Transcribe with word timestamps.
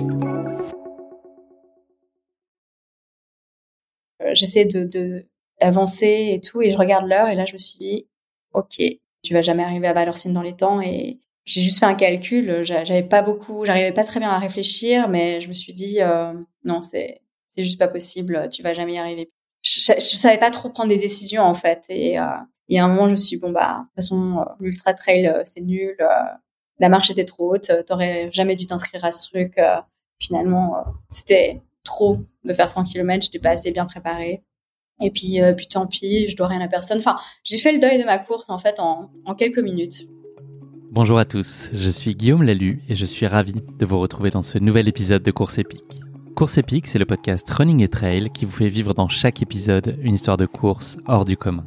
Euh, 0.00 0.04
j'essaie 4.34 4.64
de 4.64 5.26
d'avancer 5.60 6.30
et 6.34 6.40
tout, 6.40 6.62
et 6.62 6.70
je 6.70 6.78
regarde 6.78 7.08
l'heure, 7.08 7.28
et 7.28 7.34
là 7.34 7.44
je 7.44 7.52
me 7.52 7.58
suis 7.58 7.78
dit, 7.78 8.06
ok, 8.52 8.80
tu 9.22 9.34
vas 9.34 9.42
jamais 9.42 9.64
arriver 9.64 9.88
à 9.88 9.92
Valorcine 9.92 10.32
dans 10.32 10.42
les 10.42 10.54
temps, 10.54 10.80
et 10.80 11.18
j'ai 11.46 11.62
juste 11.62 11.80
fait 11.80 11.86
un 11.86 11.94
calcul, 11.94 12.62
j'avais 12.62 13.02
pas 13.02 13.22
beaucoup, 13.22 13.64
j'arrivais 13.64 13.92
pas 13.92 14.04
très 14.04 14.20
bien 14.20 14.30
à 14.30 14.38
réfléchir, 14.38 15.08
mais 15.08 15.40
je 15.40 15.48
me 15.48 15.54
suis 15.54 15.74
dit, 15.74 16.00
euh, 16.00 16.32
non, 16.64 16.80
c'est 16.80 17.22
c'est 17.48 17.64
juste 17.64 17.78
pas 17.78 17.88
possible, 17.88 18.48
tu 18.52 18.62
vas 18.62 18.74
jamais 18.74 18.94
y 18.94 18.98
arriver. 18.98 19.32
Je, 19.62 19.80
je, 19.80 20.16
savais 20.16 20.38
pas 20.38 20.50
trop 20.52 20.70
prendre 20.70 20.90
des 20.90 20.98
décisions 20.98 21.42
en 21.42 21.54
fait, 21.54 21.84
et 21.88 22.20
euh, 22.20 22.24
y 22.68 22.78
a 22.78 22.84
un 22.84 22.88
moment 22.88 23.08
je 23.08 23.12
me 23.12 23.16
suis 23.16 23.36
dit, 23.36 23.40
bon 23.42 23.50
bah 23.50 23.78
de 23.78 23.84
toute 23.86 23.94
façon 23.96 24.44
l'ultra 24.60 24.94
trail 24.94 25.32
c'est 25.44 25.62
nul, 25.62 25.96
la 26.78 26.88
marche 26.88 27.10
était 27.10 27.24
trop 27.24 27.54
haute, 27.54 27.70
t'aurais 27.86 28.30
jamais 28.32 28.56
dû 28.56 28.66
t'inscrire 28.66 29.04
à 29.04 29.12
ce 29.12 29.28
truc. 29.28 29.58
finalement, 30.20 30.84
c'était 31.10 31.62
trop 31.84 32.18
de 32.44 32.52
faire 32.52 32.70
100 32.70 32.84
km, 32.84 33.24
j'étais 33.24 33.38
pas 33.38 33.50
assez 33.50 33.70
bien 33.70 33.86
préparée. 33.86 34.42
Et 35.00 35.10
puis, 35.10 35.40
euh, 35.40 35.52
puis 35.52 35.68
tant 35.68 35.86
pis, 35.86 36.28
je 36.28 36.36
dois 36.36 36.48
rien 36.48 36.60
à 36.60 36.68
personne. 36.68 36.98
Enfin, 36.98 37.16
j'ai 37.44 37.58
fait 37.58 37.72
le 37.72 37.78
deuil 37.78 37.98
de 37.98 38.04
ma 38.04 38.18
course 38.18 38.50
en 38.50 38.58
fait 38.58 38.80
en, 38.80 39.10
en 39.24 39.34
quelques 39.34 39.58
minutes. 39.58 40.08
Bonjour 40.90 41.18
à 41.18 41.24
tous, 41.24 41.68
je 41.72 41.90
suis 41.90 42.14
Guillaume 42.14 42.42
Lalu 42.42 42.80
et 42.88 42.94
je 42.94 43.04
suis 43.04 43.26
ravi 43.26 43.54
de 43.78 43.86
vous 43.86 44.00
retrouver 44.00 44.30
dans 44.30 44.42
ce 44.42 44.58
nouvel 44.58 44.88
épisode 44.88 45.22
de 45.22 45.30
Course 45.30 45.58
épique. 45.58 45.84
Course 46.34 46.56
épique, 46.56 46.86
c'est 46.86 46.98
le 46.98 47.04
podcast 47.04 47.48
Running 47.50 47.82
et 47.82 47.88
Trail 47.88 48.30
qui 48.30 48.46
vous 48.46 48.52
fait 48.52 48.70
vivre 48.70 48.94
dans 48.94 49.08
chaque 49.08 49.42
épisode 49.42 49.98
une 50.00 50.14
histoire 50.14 50.38
de 50.38 50.46
course 50.46 50.96
hors 51.06 51.26
du 51.26 51.36
commun. 51.36 51.66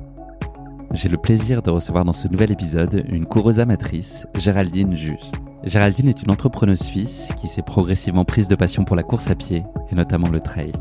J'ai 0.93 1.07
le 1.07 1.17
plaisir 1.17 1.61
de 1.61 1.69
recevoir 1.69 2.03
dans 2.03 2.13
ce 2.13 2.27
nouvel 2.27 2.51
épisode 2.51 3.05
une 3.07 3.25
coureuse 3.25 3.61
amatrice, 3.61 4.27
Géraldine 4.35 4.93
Juge. 4.93 5.31
Géraldine 5.63 6.09
est 6.09 6.21
une 6.21 6.31
entrepreneuse 6.31 6.81
suisse 6.81 7.29
qui 7.39 7.47
s'est 7.47 7.61
progressivement 7.61 8.25
prise 8.25 8.49
de 8.49 8.55
passion 8.55 8.83
pour 8.83 8.97
la 8.97 9.03
course 9.03 9.29
à 9.29 9.35
pied 9.35 9.63
et 9.89 9.95
notamment 9.95 10.27
le 10.27 10.41
trail. 10.41 10.73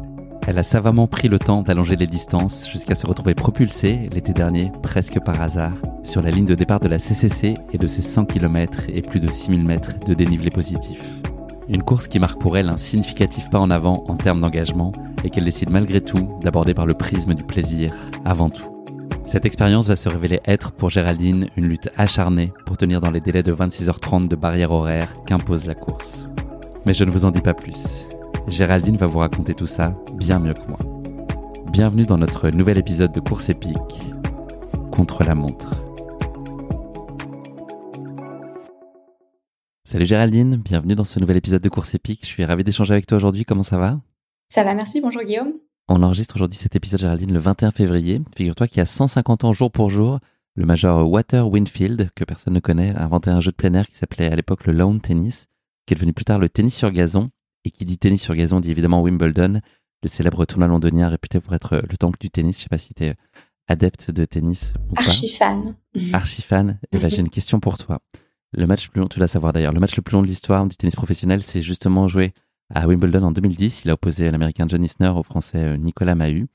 Elle 0.48 0.59
a 0.59 0.65
savamment 0.65 1.06
pris 1.06 1.28
le 1.28 1.38
temps 1.38 1.62
d'allonger 1.62 1.94
les 1.94 2.09
distances 2.09 2.69
jusqu'à 2.69 2.97
se 2.97 3.06
retrouver 3.06 3.34
propulsée 3.37 4.09
l'été 4.12 4.32
dernier, 4.32 4.72
presque 4.82 5.21
par 5.21 5.41
hasard, 5.41 5.75
sur 6.03 6.22
la 6.22 6.32
ligne 6.32 6.47
de 6.47 6.56
départ 6.56 6.81
de 6.81 6.88
la 6.88 6.98
CCC 6.98 7.54
et 7.72 7.78
de 7.78 7.87
ses 7.87 8.03
100 8.03 8.25
km 8.25 8.87
et 8.88 9.03
plus 9.03 9.21
de 9.21 9.31
6000 9.31 9.65
mètres 9.65 9.97
de 10.04 10.15
dénivelé 10.15 10.50
positif. 10.50 11.04
Une 11.69 11.84
course 11.84 12.09
qui 12.09 12.19
marque 12.19 12.41
pour 12.41 12.59
elle 12.59 12.69
un 12.69 12.78
significatif 12.78 13.48
pas 13.48 13.60
en 13.60 13.71
avant 13.71 14.03
en 14.09 14.16
termes 14.16 14.41
d'engagement 14.41 14.91
et 15.22 15.31
qu'elle 15.31 15.44
décide 15.44 15.71
malgré 15.71 16.00
tout 16.00 16.28
d'aborder 16.42 16.75
par 16.75 16.87
le 16.87 16.94
prisme 16.94 17.34
du 17.34 17.44
plaisir 17.44 17.92
avant 18.25 18.50
tout. 18.50 18.79
Cette 19.30 19.46
expérience 19.46 19.86
va 19.86 19.94
se 19.94 20.08
révéler 20.08 20.41
être 20.44 20.72
pour 20.72 20.91
Géraldine 20.91 21.50
une 21.56 21.68
lutte 21.68 21.88
acharnée 21.96 22.52
pour 22.66 22.76
tenir 22.76 23.00
dans 23.00 23.12
les 23.12 23.20
délais 23.20 23.44
de 23.44 23.52
26h30 23.52 24.26
de 24.26 24.34
barrière 24.34 24.72
horaire 24.72 25.08
qu'impose 25.24 25.66
la 25.66 25.76
course. 25.76 26.24
Mais 26.84 26.94
je 26.94 27.04
ne 27.04 27.12
vous 27.12 27.24
en 27.24 27.30
dis 27.30 27.41
pas 27.41 27.54
plus. 27.54 28.08
Géraldine 28.48 28.96
va 28.96 29.06
vous 29.06 29.20
raconter 29.20 29.54
tout 29.54 29.68
ça 29.68 29.94
bien 30.16 30.41
mieux 30.41 30.52
que 30.52 30.66
moi. 30.68 30.80
Bienvenue 31.70 32.06
dans 32.06 32.18
notre 32.18 32.50
nouvel 32.50 32.76
épisode 32.76 33.12
de 33.12 33.20
Course 33.20 33.48
épique 33.50 34.00
contre 34.91 35.22
la 35.22 35.36
montre. 35.36 35.80
Salut 39.84 40.06
Géraldine, 40.06 40.56
bienvenue 40.56 40.97
dans 40.97 41.04
ce 41.04 41.20
nouvel 41.20 41.36
épisode 41.36 41.62
de 41.62 41.68
Course 41.68 41.94
épique. 41.94 42.22
Je 42.22 42.30
suis 42.30 42.44
ravi 42.44 42.64
d'échanger 42.64 42.94
avec 42.94 43.06
toi 43.06 43.18
aujourd'hui. 43.18 43.44
Comment 43.44 43.62
ça 43.62 43.78
va? 43.78 44.00
Ça 44.48 44.64
va, 44.64 44.74
merci. 44.74 45.00
Bonjour 45.00 45.22
Guillaume. 45.22 45.52
On 45.93 46.05
enregistre 46.05 46.37
aujourd'hui 46.37 46.56
cet 46.56 46.77
épisode 46.77 47.01
Géraldine 47.01 47.33
le 47.33 47.41
21 47.41 47.73
février. 47.73 48.23
Figure-toi 48.37 48.69
qu'il 48.69 48.78
y 48.78 48.81
a 48.81 48.87
150 48.87 49.43
ans 49.43 49.53
jour 49.53 49.73
pour 49.73 49.91
jour, 49.91 50.21
le 50.55 50.65
major 50.65 51.11
Water 51.11 51.49
Winfield, 51.49 52.11
que 52.15 52.23
personne 52.23 52.55
ne 52.55 52.61
connaît, 52.61 52.95
a 52.95 53.03
inventé 53.03 53.28
un 53.28 53.41
jeu 53.41 53.51
de 53.51 53.56
plein 53.56 53.75
air 53.75 53.89
qui 53.89 53.97
s'appelait 53.97 54.31
à 54.31 54.37
l'époque 54.37 54.67
le 54.67 54.73
lawn 54.73 55.01
tennis, 55.01 55.49
qui 55.87 55.95
est 55.95 55.97
devenu 55.97 56.12
plus 56.12 56.25
tard 56.25 56.39
le 56.39 56.49
tennis 56.49 56.77
sur 56.77 56.93
gazon 56.93 57.31
et 57.65 57.73
qui 57.73 57.84
dit 57.84 57.99
tennis 57.99 58.23
sur 58.23 58.37
gazon 58.37 58.61
dit 58.61 58.71
évidemment 58.71 59.03
Wimbledon, 59.03 59.61
le 60.05 60.09
célèbre 60.09 60.45
tournoi 60.45 60.69
londonien 60.69 61.09
réputé 61.09 61.41
pour 61.41 61.55
être 61.55 61.83
le 61.91 61.97
temple 61.97 62.19
du 62.21 62.31
tennis. 62.31 62.59
Je 62.59 62.62
sais 62.62 62.69
pas 62.69 62.78
si 62.78 62.95
tu 62.95 63.07
es 63.07 63.17
adepte 63.67 64.12
de 64.12 64.25
tennis 64.25 64.75
ou 64.91 64.95
Archi 64.97 65.28
fan. 65.28 65.75
Archi 66.12 66.43
fan. 66.43 66.78
Et 66.93 67.01
là, 67.01 67.09
j'ai 67.09 67.19
une 67.19 67.31
question 67.31 67.59
pour 67.59 67.78
toi. 67.78 67.99
Le 68.53 68.65
match 68.69 68.87
le 68.87 68.93
plus 68.93 69.01
long, 69.01 69.09
tu 69.09 69.19
dois 69.19 69.27
savoir 69.27 69.53
d'ailleurs, 69.53 69.72
le 69.72 69.81
match 69.81 69.97
le 69.97 70.03
plus 70.03 70.15
long 70.15 70.22
de 70.22 70.28
l'histoire 70.28 70.65
du 70.69 70.77
tennis 70.77 70.95
professionnel, 70.95 71.43
c'est 71.43 71.62
justement 71.62 72.07
joué 72.07 72.33
à 72.75 72.86
Wimbledon 72.86 73.22
en 73.22 73.32
2010. 73.32 73.82
Il 73.84 73.91
a 73.91 73.94
opposé 73.94 74.31
l'américain 74.31 74.66
John 74.69 74.82
Isner 74.82 75.08
au 75.08 75.22
français 75.22 75.58
euh, 75.58 75.76
Nicolas 75.76 76.14
Mahut. 76.14 76.48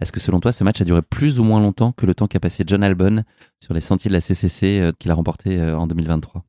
Est-ce 0.00 0.12
que 0.12 0.20
selon 0.20 0.40
toi, 0.40 0.52
ce 0.52 0.62
match 0.62 0.80
a 0.80 0.84
duré 0.84 1.02
plus 1.02 1.40
ou 1.40 1.44
moins 1.44 1.60
longtemps 1.60 1.92
que 1.92 2.06
le 2.06 2.14
temps 2.14 2.26
qu'a 2.26 2.40
passé 2.40 2.64
John 2.66 2.82
Albon 2.82 3.24
sur 3.62 3.72
les 3.72 3.80
sentiers 3.80 4.08
de 4.08 4.14
la 4.14 4.20
CCC 4.20 4.80
euh, 4.80 4.92
qu'il 4.98 5.10
a 5.10 5.14
remporté 5.14 5.58
euh, 5.58 5.76
en 5.76 5.86
2023 5.86 6.44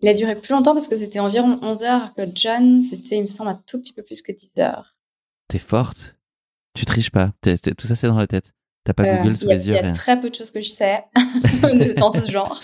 il 0.00 0.08
a 0.08 0.14
duré 0.14 0.34
plus 0.34 0.52
longtemps 0.52 0.72
parce 0.72 0.88
que 0.88 0.96
c'était 0.96 1.20
environ 1.20 1.58
11 1.62 1.82
heures 1.84 2.14
que 2.14 2.22
John, 2.34 2.82
c'était, 2.82 3.16
il 3.16 3.22
me 3.22 3.26
semble, 3.28 3.50
un 3.50 3.62
tout 3.66 3.80
petit 3.80 3.92
peu 3.92 4.02
plus 4.02 4.22
que 4.22 4.32
10 4.32 4.52
heures. 4.58 4.96
T'es 5.48 5.58
forte? 5.58 6.16
Tu 6.74 6.84
triches 6.84 7.10
pas? 7.10 7.32
tout 7.42 7.86
ça, 7.86 7.96
c'est 7.96 8.06
dans 8.06 8.18
la 8.18 8.26
tête. 8.26 8.52
T'as 8.88 8.94
pas 8.94 9.04
euh, 9.04 9.18
Google 9.18 9.36
sous 9.36 9.46
les 9.46 9.68
yeux. 9.68 9.74
Il 9.74 9.84
y 9.84 9.86
a 9.86 9.92
très 9.92 10.18
peu 10.18 10.30
de 10.30 10.34
choses 10.34 10.50
que 10.50 10.62
je 10.62 10.70
sais 10.70 11.04
dans 11.98 12.08
ce 12.08 12.30
genre. 12.30 12.58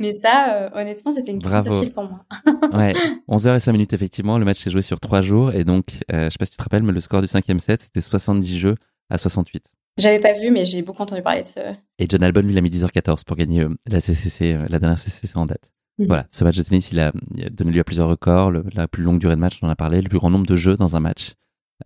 Mais 0.00 0.14
ça, 0.14 0.54
euh, 0.54 0.70
honnêtement, 0.72 1.12
c'était 1.12 1.30
une 1.30 1.42
question 1.42 1.62
facile 1.62 1.92
pour 1.92 2.04
moi. 2.04 2.24
ouais. 2.72 2.94
11 3.28 3.46
heures 3.46 3.54
et 3.54 3.60
5 3.60 3.72
minutes, 3.72 3.92
effectivement. 3.92 4.38
Le 4.38 4.46
match 4.46 4.60
s'est 4.60 4.70
joué 4.70 4.80
sur 4.80 4.98
3 4.98 5.20
jours. 5.20 5.52
Et 5.52 5.64
donc, 5.64 5.88
euh, 6.10 6.24
je 6.24 6.30
sais 6.30 6.38
pas 6.38 6.46
si 6.46 6.52
tu 6.52 6.56
te 6.56 6.62
rappelles, 6.62 6.84
mais 6.84 6.92
le 6.92 7.00
score 7.00 7.20
du 7.20 7.28
cinquième 7.28 7.60
set, 7.60 7.82
c'était 7.82 8.00
70 8.00 8.58
jeux 8.58 8.76
à 9.10 9.18
68. 9.18 9.62
J'avais 9.98 10.20
pas 10.20 10.32
vu, 10.32 10.50
mais 10.50 10.64
j'ai 10.64 10.80
beaucoup 10.80 11.02
entendu 11.02 11.20
parler 11.20 11.42
de 11.42 11.46
ce. 11.46 11.60
Et 11.98 12.06
John 12.08 12.22
Albon, 12.22 12.40
lui, 12.40 12.52
il 12.52 12.58
a 12.58 12.62
mis 12.62 12.70
10h14 12.70 13.24
pour 13.26 13.36
gagner 13.36 13.66
la 13.90 14.00
CCC, 14.00 14.56
la 14.70 14.78
dernière 14.78 14.98
CCC 14.98 15.36
en 15.36 15.44
date. 15.44 15.70
Mhm. 15.98 16.06
Voilà, 16.06 16.26
ce 16.30 16.44
match 16.44 16.56
de 16.56 16.62
tennis, 16.62 16.92
il 16.92 17.00
a, 17.00 17.12
donné 17.52 17.72
lieu 17.72 17.80
à 17.80 17.84
plusieurs 17.84 18.08
records. 18.08 18.52
la 18.72 18.88
plus 18.88 19.02
longue 19.02 19.18
durée 19.18 19.36
de 19.36 19.40
match, 19.40 19.58
on 19.60 19.66
en 19.66 19.70
a 19.70 19.76
parlé. 19.76 20.00
Le 20.00 20.08
plus 20.08 20.18
grand 20.18 20.30
nombre 20.30 20.46
de 20.46 20.56
jeux 20.56 20.78
dans 20.78 20.96
un 20.96 21.00
match. 21.00 21.34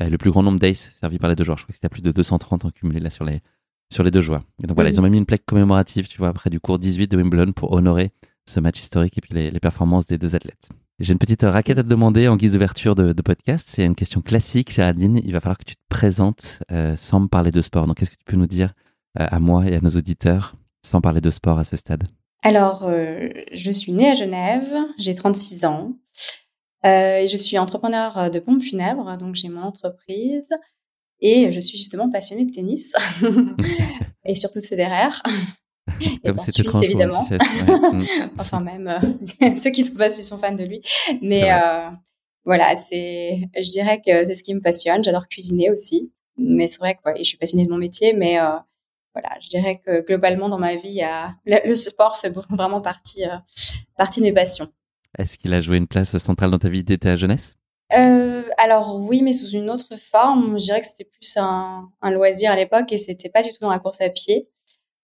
Euh, 0.01 0.09
le 0.09 0.19
plus 0.19 0.31
grand 0.31 0.45
nombre 0.45 0.61
d'aces 0.61 0.93
servis 0.95 1.19
par 1.19 1.29
les 1.29 1.35
deux 1.35 1.43
joueurs. 1.43 1.59
Je 1.59 1.65
crois 1.65 1.73
que 1.73 1.77
c'était 1.77 1.87
à 1.87 1.91
plus 1.91 2.01
de 2.01 2.13
230 2.13 2.65
en 2.65 2.71
cumulé 2.71 3.01
là 3.01 3.11
sur 3.11 3.25
les, 3.25 3.43
sur 3.93 4.03
les 4.03 4.11
deux 4.11 4.21
joueurs. 4.21 4.43
Et 4.63 4.67
donc 4.67 4.75
voilà, 4.75 4.91
ils 4.91 4.99
ont 4.99 5.03
même 5.03 5.13
mis 5.13 5.19
une 5.19 5.27
plaque 5.27 5.45
commémorative, 5.45 6.09
tu 6.09 6.19
vois, 6.19 6.29
après 6.29 6.51
du 6.51 6.61
cours 6.61 6.79
18 6.79 7.09
de 7.09 7.17
Wimbledon 7.17 7.53
pour 7.53 7.73
honorer 7.73 8.11
ce 8.47 8.61
match 8.61 8.81
historique 8.81 9.17
et 9.19 9.21
puis 9.21 9.35
les, 9.35 9.61
performances 9.61 10.07
des 10.07 10.19
deux 10.19 10.35
athlètes. 10.35 10.69
J'ai 10.99 11.13
une 11.13 11.19
petite 11.19 11.43
raquette 11.43 11.79
à 11.79 11.83
te 11.83 11.89
demander 11.89 12.29
en 12.29 12.37
guise 12.37 12.53
d'ouverture 12.53 12.95
de, 12.95 13.13
podcast. 13.23 13.67
C'est 13.69 13.85
une 13.85 13.95
question 13.95 14.21
classique, 14.21 14.73
Géraldine. 14.73 15.21
Il 15.25 15.33
va 15.33 15.41
falloir 15.41 15.59
que 15.59 15.65
tu 15.65 15.75
te 15.75 15.81
présentes 15.89 16.61
euh, 16.71 16.97
sans 16.97 17.21
me 17.21 17.29
parler 17.29 17.51
de 17.51 17.61
sport. 17.61 17.87
Donc, 17.87 17.97
qu'est-ce 17.99 18.11
que 18.11 18.17
tu 18.17 18.25
peux 18.25 18.37
nous 18.37 18.47
dire 18.47 18.73
euh, 19.21 19.27
à 19.29 19.39
moi 19.39 19.67
et 19.67 19.75
à 19.75 19.81
nos 19.81 19.91
auditeurs 19.91 20.55
sans 20.85 21.01
parler 21.01 21.21
de 21.21 21.31
sport 21.31 21.59
à 21.59 21.65
ce 21.65 21.77
stade? 21.77 22.05
Alors, 22.43 22.85
euh, 22.85 23.29
je 23.53 23.71
suis 23.71 23.93
née 23.93 24.11
à 24.11 24.15
Genève, 24.15 24.69
j'ai 24.99 25.15
36 25.15 25.65
ans. 25.65 25.93
Et 26.85 27.27
je 27.31 27.37
suis 27.37 27.59
entrepreneur 27.59 28.29
de 28.29 28.41
pompes 28.41 28.63
funèbres, 28.63 29.17
donc 29.17 29.37
j'ai 29.37 29.49
mon 29.49 29.63
entreprise. 29.63 30.49
Et 31.23 31.53
je 31.53 31.61
suis 31.61 31.79
justement 31.79 32.11
passionnée 32.11 32.45
de 32.45 32.53
tennis 32.53 32.93
et 34.25 34.35
surtout 34.35 34.61
de 34.61 34.67
Federer. 34.67 35.09
Comme 36.25 36.37
c'est 36.37 36.59
étrange 36.59 36.85
évidemment. 36.85 37.25
Mm. 37.31 38.05
enfin 38.39 38.61
même 38.61 38.89
euh, 38.89 39.55
ceux 39.57 39.71
qui 39.71 39.83
sont 39.85 39.97
pas 39.97 40.11
sont 40.11 40.37
fans 40.37 40.53
de 40.53 40.65
lui. 40.65 40.83
Mais 41.23 41.53
euh, 41.53 41.89
voilà, 42.45 42.75
c'est, 42.77 43.49
je 43.57 43.71
dirais 43.71 44.01
que 44.05 44.25
c'est 44.25 44.35
ce 44.35 44.43
qui 44.43 44.55
me 44.55 44.61
passionne. 44.61 45.03
J'adore 45.05 45.29
cuisiner 45.29 45.71
aussi, 45.71 46.13
mais 46.37 46.67
c'est 46.67 46.79
vrai 46.79 46.95
que 46.95 47.01
je 47.19 47.23
suis 47.23 47.39
passionnée 47.39 47.67
de 47.67 47.71
mon 47.71 47.79
métier, 47.79 48.15
mais 48.15 48.41
euh, 48.41 48.59
voilà, 49.15 49.37
je 49.41 49.49
dirais 49.49 49.81
que 49.85 50.05
globalement 50.05 50.49
dans 50.49 50.59
ma 50.59 50.75
vie, 50.75 51.03
le, 51.47 51.75
sport 51.75 52.17
fait 52.17 52.33
vraiment 52.51 52.81
partie 52.81 53.25
partie 53.97 54.21
de 54.21 54.27
mes 54.27 54.33
passions. 54.33 54.73
Est-ce 55.19 55.37
qu'il 55.39 55.53
a 55.53 55.61
joué 55.61 55.77
une 55.77 55.87
place 55.87 56.17
centrale 56.19 56.51
dans 56.51 56.59
ta 56.59 56.69
vie 56.69 56.83
dès 56.83 56.99
ta 56.99 57.17
jeunesse? 57.17 57.55
Alors 58.63 58.97
oui, 58.97 59.23
mais 59.23 59.33
sous 59.33 59.49
une 59.49 59.71
autre 59.71 59.97
forme. 59.97 60.59
Je 60.59 60.65
dirais 60.65 60.81
que 60.81 60.87
c'était 60.87 61.05
plus 61.05 61.37
un, 61.37 61.91
loisir 62.03 62.53
à 62.53 62.57
l'époque 62.57 62.93
et 62.93 62.99
c'était 62.99 63.29
pas 63.29 63.43
du 63.43 63.51
tout 63.51 63.59
dans 63.61 63.71
la 63.71 63.81
course 63.81 64.01
à 64.01 64.09
pied. 64.09 64.49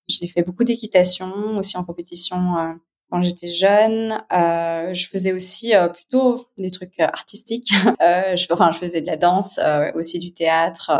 J'ai 0.06 0.28
fait 0.28 0.42
beaucoup 0.42 0.64
d'équitation, 0.64 1.58
aussi 1.58 1.76
en 1.76 1.84
compétition 1.84 2.56
euh, 2.56 2.72
quand 3.10 3.20
j'étais 3.20 3.48
jeune. 3.48 4.22
Euh, 4.32 4.94
je 4.94 5.08
faisais 5.08 5.32
aussi 5.32 5.74
euh, 5.74 5.88
plutôt 5.88 6.46
des 6.56 6.70
trucs 6.70 6.98
artistiques. 7.00 7.68
je, 8.00 8.52
enfin, 8.52 8.70
je 8.72 8.78
faisais 8.78 9.00
de 9.00 9.06
la 9.06 9.16
danse, 9.16 9.58
aussi 9.94 10.18
du 10.20 10.32
théâtre. 10.32 10.92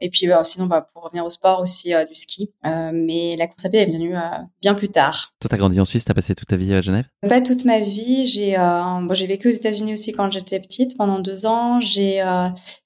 Et 0.00 0.10
puis 0.10 0.26
bah, 0.26 0.42
sinon, 0.44 0.66
bah, 0.66 0.86
pour 0.92 1.02
revenir 1.02 1.24
au 1.24 1.30
sport 1.30 1.60
aussi 1.60 1.94
euh, 1.94 2.04
du 2.04 2.14
ski. 2.14 2.52
Euh, 2.64 2.90
mais 2.92 3.36
la 3.36 3.46
course 3.46 3.64
à 3.64 3.68
pied 3.68 3.80
est 3.80 3.86
venue 3.86 4.16
euh, 4.16 4.20
bien 4.62 4.74
plus 4.74 4.88
tard. 4.88 5.34
Toi, 5.40 5.48
t'as 5.48 5.56
grandi 5.56 5.78
en 5.80 5.84
Suisse, 5.84 6.04
t'as 6.04 6.14
passé 6.14 6.34
toute 6.34 6.48
ta 6.48 6.56
vie 6.56 6.72
à 6.72 6.80
Genève? 6.80 7.06
Pas 7.28 7.40
toute 7.40 7.64
ma 7.64 7.80
vie. 7.80 8.24
J'ai 8.24 8.56
bon, 8.56 9.12
j'ai 9.12 9.26
vécu 9.26 9.48
aux 9.48 9.52
États-Unis 9.52 9.92
aussi 9.92 10.12
quand 10.12 10.30
j'étais 10.30 10.60
petite 10.60 10.96
pendant 10.96 11.18
deux 11.18 11.46
ans. 11.46 11.80
J'ai 11.80 12.22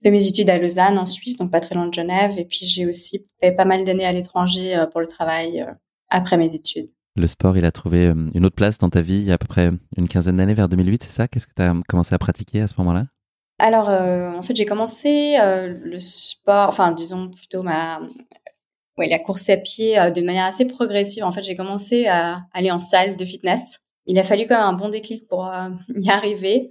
fait 0.02 0.10
mes 0.10 0.26
études 0.26 0.50
à 0.50 0.58
Lausanne 0.58 0.98
en 0.98 1.06
Suisse, 1.06 1.36
donc 1.36 1.50
pas 1.50 1.60
très 1.60 1.74
loin 1.74 1.86
de 1.86 1.94
Genève. 1.94 2.38
Et 2.38 2.44
puis 2.44 2.66
j'ai 2.66 2.86
aussi 2.86 3.24
fait 3.40 3.52
pas 3.52 3.64
mal 3.64 3.84
d'années 3.84 4.06
à 4.06 4.12
l'étranger 4.12 4.84
pour 4.92 5.00
le 5.00 5.06
travail 5.06 5.64
après 6.10 6.36
mes 6.36 6.54
études. 6.54 6.88
Le 7.16 7.28
sport, 7.28 7.56
il 7.56 7.64
a 7.64 7.70
trouvé 7.70 8.12
une 8.34 8.44
autre 8.44 8.56
place 8.56 8.78
dans 8.78 8.90
ta 8.90 9.00
vie 9.00 9.18
il 9.18 9.24
y 9.24 9.30
a 9.30 9.34
à 9.34 9.38
peu 9.38 9.46
près 9.46 9.70
une 9.96 10.08
quinzaine 10.08 10.36
d'années, 10.36 10.54
vers 10.54 10.68
2008, 10.68 11.04
c'est 11.04 11.12
ça? 11.12 11.28
Qu'est-ce 11.28 11.46
que 11.46 11.54
tu 11.54 11.62
as 11.62 11.72
commencé 11.88 12.14
à 12.14 12.18
pratiquer 12.18 12.60
à 12.62 12.66
ce 12.66 12.74
moment-là? 12.78 13.06
Alors, 13.58 13.88
euh, 13.88 14.32
en 14.32 14.42
fait, 14.42 14.56
j'ai 14.56 14.66
commencé 14.66 15.36
euh, 15.40 15.68
le 15.80 15.98
sport, 15.98 16.68
enfin, 16.68 16.90
disons 16.92 17.30
plutôt 17.30 17.62
ma, 17.62 18.00
ouais, 18.98 19.08
la 19.08 19.18
course 19.20 19.48
à 19.48 19.56
pied 19.56 19.98
euh, 19.98 20.10
de 20.10 20.22
manière 20.22 20.44
assez 20.44 20.64
progressive. 20.66 21.24
En 21.24 21.32
fait, 21.32 21.42
j'ai 21.44 21.56
commencé 21.56 22.06
à 22.06 22.42
aller 22.52 22.70
en 22.72 22.80
salle 22.80 23.16
de 23.16 23.24
fitness. 23.24 23.80
Il 24.06 24.18
a 24.18 24.24
fallu 24.24 24.46
quand 24.48 24.56
même 24.56 24.66
un 24.66 24.72
bon 24.72 24.88
déclic 24.88 25.28
pour 25.28 25.50
y 25.96 26.10
arriver. 26.10 26.70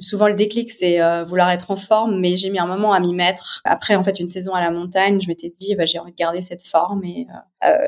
Souvent, 0.00 0.28
le 0.28 0.34
déclic, 0.34 0.70
c'est 0.70 0.98
vouloir 1.24 1.50
être 1.50 1.70
en 1.70 1.76
forme, 1.76 2.20
mais 2.20 2.36
j'ai 2.36 2.50
mis 2.50 2.58
un 2.58 2.66
moment 2.66 2.92
à 2.92 3.00
m'y 3.00 3.14
mettre. 3.14 3.62
Après, 3.64 3.94
en 3.96 4.04
fait, 4.04 4.20
une 4.20 4.28
saison 4.28 4.52
à 4.52 4.60
la 4.60 4.70
montagne, 4.70 5.18
je 5.20 5.28
m'étais 5.28 5.48
dit, 5.48 5.74
bah, 5.76 5.86
j'ai 5.86 5.98
envie 5.98 6.12
de 6.12 6.16
garder 6.16 6.42
cette 6.42 6.66
forme. 6.66 7.04
Et 7.04 7.26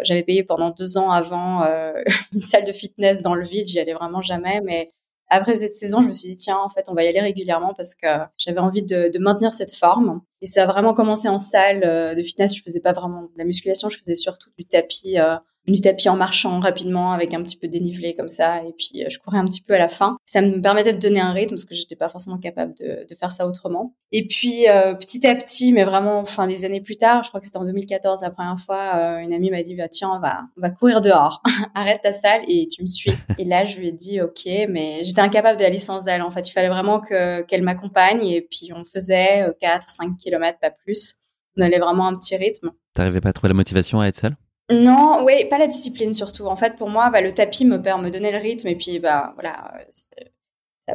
j'avais 0.03 0.23
payé 0.23 0.43
pendant 0.43 0.71
deux 0.71 0.97
ans 0.97 1.11
avant 1.11 1.63
une 2.33 2.41
salle 2.43 2.65
de 2.65 2.73
fitness 2.73 3.21
dans 3.21 3.35
le 3.35 3.45
vide. 3.45 3.67
J'y 3.67 3.79
allais 3.79 3.93
vraiment 3.93 4.23
jamais, 4.23 4.63
mais 4.65 4.89
après 5.31 5.55
cette 5.55 5.75
saison, 5.75 6.03
je 6.03 6.09
me 6.09 6.13
suis 6.13 6.29
dit, 6.29 6.37
tiens, 6.37 6.59
en 6.59 6.69
fait, 6.69 6.87
on 6.89 6.95
va 6.95 7.05
y 7.05 7.09
aller 7.09 7.21
régulièrement 7.21 7.73
parce 7.75 7.95
que 7.95 8.07
j'avais 8.37 8.59
envie 8.59 8.83
de, 8.83 9.09
de, 9.09 9.19
maintenir 9.21 9.53
cette 9.53 9.75
forme. 9.75 10.21
Et 10.43 10.47
ça 10.47 10.65
a 10.65 10.67
vraiment 10.67 10.93
commencé 10.93 11.29
en 11.29 11.39
salle 11.39 11.83
euh, 11.85 12.17
de 12.17 12.23
fitness. 12.23 12.57
Je 12.57 12.63
faisais 12.63 12.81
pas 12.81 12.93
vraiment 12.93 13.23
de 13.23 13.39
la 13.39 13.45
musculation, 13.45 13.89
je 13.89 13.99
faisais 13.99 14.17
surtout 14.17 14.51
du 14.59 14.65
tapis 14.65 15.19
euh, 15.21 15.37
du 15.67 15.81
tapis 15.81 16.09
en 16.09 16.17
marchant 16.17 16.59
rapidement 16.61 17.13
avec 17.13 17.35
un 17.35 17.43
petit 17.43 17.57
peu 17.57 17.69
dénivelé 17.69 18.15
comme 18.15 18.29
ça 18.29 18.65
et 18.65 18.73
puis 18.77 19.05
euh, 19.05 19.09
je 19.11 19.19
courais 19.19 19.39
un 19.39 19.45
petit 19.45 19.61
peu 19.61 19.75
à 19.75 19.79
la 19.79 19.89
fin. 19.89 20.17
Ça 20.27 20.41
me 20.41 20.61
permettait 20.61 20.93
de 20.93 20.99
donner 20.99 21.21
un 21.21 21.33
rythme 21.33 21.51
parce 21.51 21.65
que 21.65 21.75
j'étais 21.75 21.97
pas 21.97 22.09
forcément 22.09 22.39
capable 22.39 22.75
de, 22.75 23.07
faire 23.19 23.33
ça 23.33 23.47
autrement. 23.47 23.95
Et 24.13 24.27
puis 24.27 24.69
euh, 24.69 24.95
petit 24.95 25.27
à 25.27 25.35
petit, 25.35 25.73
mais 25.73 25.85
vraiment 25.85 26.25
fin 26.25 26.47
des 26.47 26.65
années 26.65 26.81
plus 26.81 26.97
tard, 26.97 27.23
je 27.23 27.29
crois 27.29 27.41
que 27.41 27.47
c'était 27.47 27.59
en 27.59 27.65
2014 27.65 28.23
la 28.23 28.31
première 28.31 28.59
fois, 28.59 28.97
euh, 28.97 29.19
une 29.19 29.33
amie 29.33 29.51
m'a 29.51 29.63
dit 29.63 29.75
bah 29.75 29.89
tiens 29.89 30.11
on 30.15 30.21
va 30.21 30.43
on 30.57 30.61
va 30.61 30.71
courir 30.71 31.01
dehors, 31.01 31.43
arrête 31.75 32.01
ta 32.03 32.13
salle 32.13 32.43
et 32.49 32.67
tu 32.67 32.83
me 32.83 32.89
suis. 32.89 33.13
Et 33.39 33.45
là 33.45 33.65
je 33.65 33.79
lui 33.79 33.89
ai 33.89 33.93
dit 33.93 34.21
ok, 34.21 34.47
mais 34.69 35.05
j'étais 35.05 35.21
incapable 35.21 35.59
d'aller 35.59 35.79
sans 35.79 36.07
elle. 36.07 36.23
En 36.23 36.31
fait, 36.31 36.49
il 36.49 36.53
fallait 36.53 36.69
vraiment 36.69 37.01
que 37.01 37.43
qu'elle 37.43 37.63
m'accompagne 37.63 38.27
et 38.27 38.41
puis 38.41 38.71
on 38.75 38.85
faisait 38.85 39.47
4 39.61 39.89
5 39.89 40.17
kilomètres 40.17 40.59
pas 40.59 40.71
plus. 40.71 41.15
On 41.57 41.63
allait 41.63 41.79
vraiment 41.79 42.07
un 42.07 42.17
petit 42.17 42.37
rythme. 42.37 42.71
T'arrivais 42.95 43.21
pas 43.21 43.31
à 43.31 43.33
trouver 43.33 43.49
la 43.49 43.55
motivation 43.55 44.01
à 44.01 44.07
être 44.07 44.17
seule? 44.17 44.37
Non, 44.71 45.25
oui, 45.25 45.45
pas 45.47 45.59
la 45.59 45.67
discipline 45.67 46.15
surtout. 46.15 46.47
En 46.47 46.57
fait, 46.57 46.77
pour 46.77 46.89
moi, 46.89 47.11
bah, 47.11 47.21
le 47.21 47.33
tapis 47.33 47.65
me, 47.65 47.79
me 47.79 48.11
donnait 48.11 48.31
le 48.31 48.39
rythme 48.39 48.69
et 48.69 48.77
puis 48.77 49.01
bah 49.01 49.33
voilà, 49.35 49.73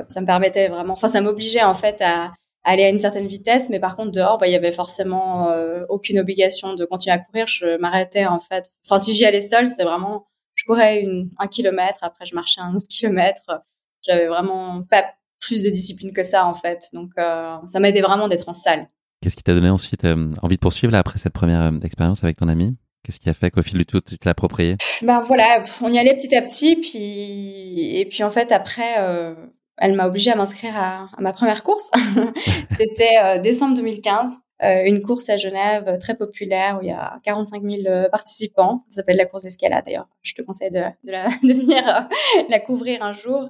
ça, 0.08 0.22
me 0.22 0.26
permettait 0.26 0.70
vraiment. 0.70 0.94
Enfin, 0.94 1.10
ça 1.10 1.22
m'obligeait 1.22 1.64
en 1.64 1.74
fait 1.74 2.02
à, 2.02 2.30
aller 2.64 2.84
à 2.84 2.90
une 2.90 3.00
certaine 3.00 3.28
vitesse, 3.28 3.70
mais 3.70 3.80
par 3.80 3.98
contre 3.98 4.12
dehors, 4.12 4.38
bah, 4.38 4.48
il 4.48 4.54
y 4.54 4.56
avait 4.56 4.72
forcément 4.72 5.50
euh, 5.50 5.84
aucune 5.90 6.20
obligation 6.20 6.74
de 6.74 6.86
continuer 6.86 7.16
à 7.16 7.20
courir. 7.20 7.48
Je 7.48 7.78
m'arrêtais 7.78 8.26
en 8.26 8.40
fait. 8.40 8.72
Enfin, 8.86 9.00
si 9.00 9.14
j'y 9.14 9.26
allais 9.26 9.42
seule, 9.42 9.68
c'était 9.68 9.84
vraiment, 9.84 10.28
je 10.56 10.64
courais 10.64 11.06
un 11.38 11.48
kilomètre, 11.48 12.00
après 12.02 12.26
je 12.26 12.34
marchais 12.34 12.62
un 12.62 12.76
autre 12.76 12.88
kilomètre. 12.88 13.62
J'avais 14.08 14.28
vraiment 14.28 14.84
pas 14.90 15.04
plus 15.42 15.64
de 15.64 15.70
discipline 15.70 16.14
que 16.14 16.24
ça 16.24 16.46
en 16.46 16.54
fait. 16.54 16.88
Donc, 16.94 17.12
euh, 17.18 17.58
ça 17.66 17.80
m'aidait 17.82 18.02
vraiment 18.02 18.30
d'être 18.30 18.48
en 18.48 18.54
salle. 18.54 18.88
Qu'est-ce 19.22 19.36
qui 19.36 19.44
t'a 19.44 19.54
donné 19.54 19.70
ensuite 19.70 20.06
euh, 20.06 20.32
envie 20.42 20.56
de 20.56 20.62
poursuivre 20.62 20.94
là 20.94 21.00
après 21.00 21.20
cette 21.20 21.34
première 21.34 21.72
expérience 21.84 22.24
avec 22.24 22.38
ton 22.38 22.48
ami 22.48 22.78
Qu'est-ce 23.06 23.20
qui 23.20 23.30
a 23.30 23.36
fait 23.36 23.52
qu'au 23.52 23.62
fil 23.62 23.78
du 23.78 23.86
tout, 23.86 24.02
tu 24.02 24.18
te 24.18 24.26
l'as 24.26 24.32
approprié? 24.32 24.78
Ben 25.04 25.20
voilà, 25.20 25.62
on 25.84 25.94
y 25.94 26.00
allait 26.00 26.16
petit 26.16 26.36
à 26.36 26.42
petit, 26.42 26.76
puis 26.76 27.98
et 27.98 28.04
puis 28.06 28.24
en 28.24 28.32
fait 28.32 28.52
après, 28.52 28.96
euh, 28.98 29.36
elle 29.78 29.94
m'a 29.94 30.08
obligée 30.08 30.32
à 30.32 30.36
m'inscrire 30.36 30.76
à, 30.76 31.08
ma 31.20 31.32
première 31.32 31.64
course. 31.64 31.92
C'était 32.68 33.18
euh, 33.24 33.38
décembre 33.38 33.76
2015, 33.76 34.40
euh, 34.64 34.86
une 34.86 35.04
course 35.04 35.30
à 35.30 35.38
Genève 35.38 36.00
très 36.00 36.18
populaire 36.18 36.80
où 36.80 36.82
il 36.82 36.88
y 36.88 36.94
a 36.94 37.20
45 37.24 37.62
000 37.62 38.10
participants. 38.10 38.84
Ça 38.90 38.96
s'appelle 38.96 39.18
la 39.18 39.28
course 39.28 39.44
d'escalade 39.44 39.86
d'ailleurs. 39.86 40.10
Je 40.24 40.34
te 40.34 40.42
conseille 40.42 40.72
de, 40.72 40.82
de, 41.04 41.14
venir 41.54 42.08
la 42.50 42.60
couvrir 42.60 43.04
un 43.04 43.14
jour. 43.14 43.50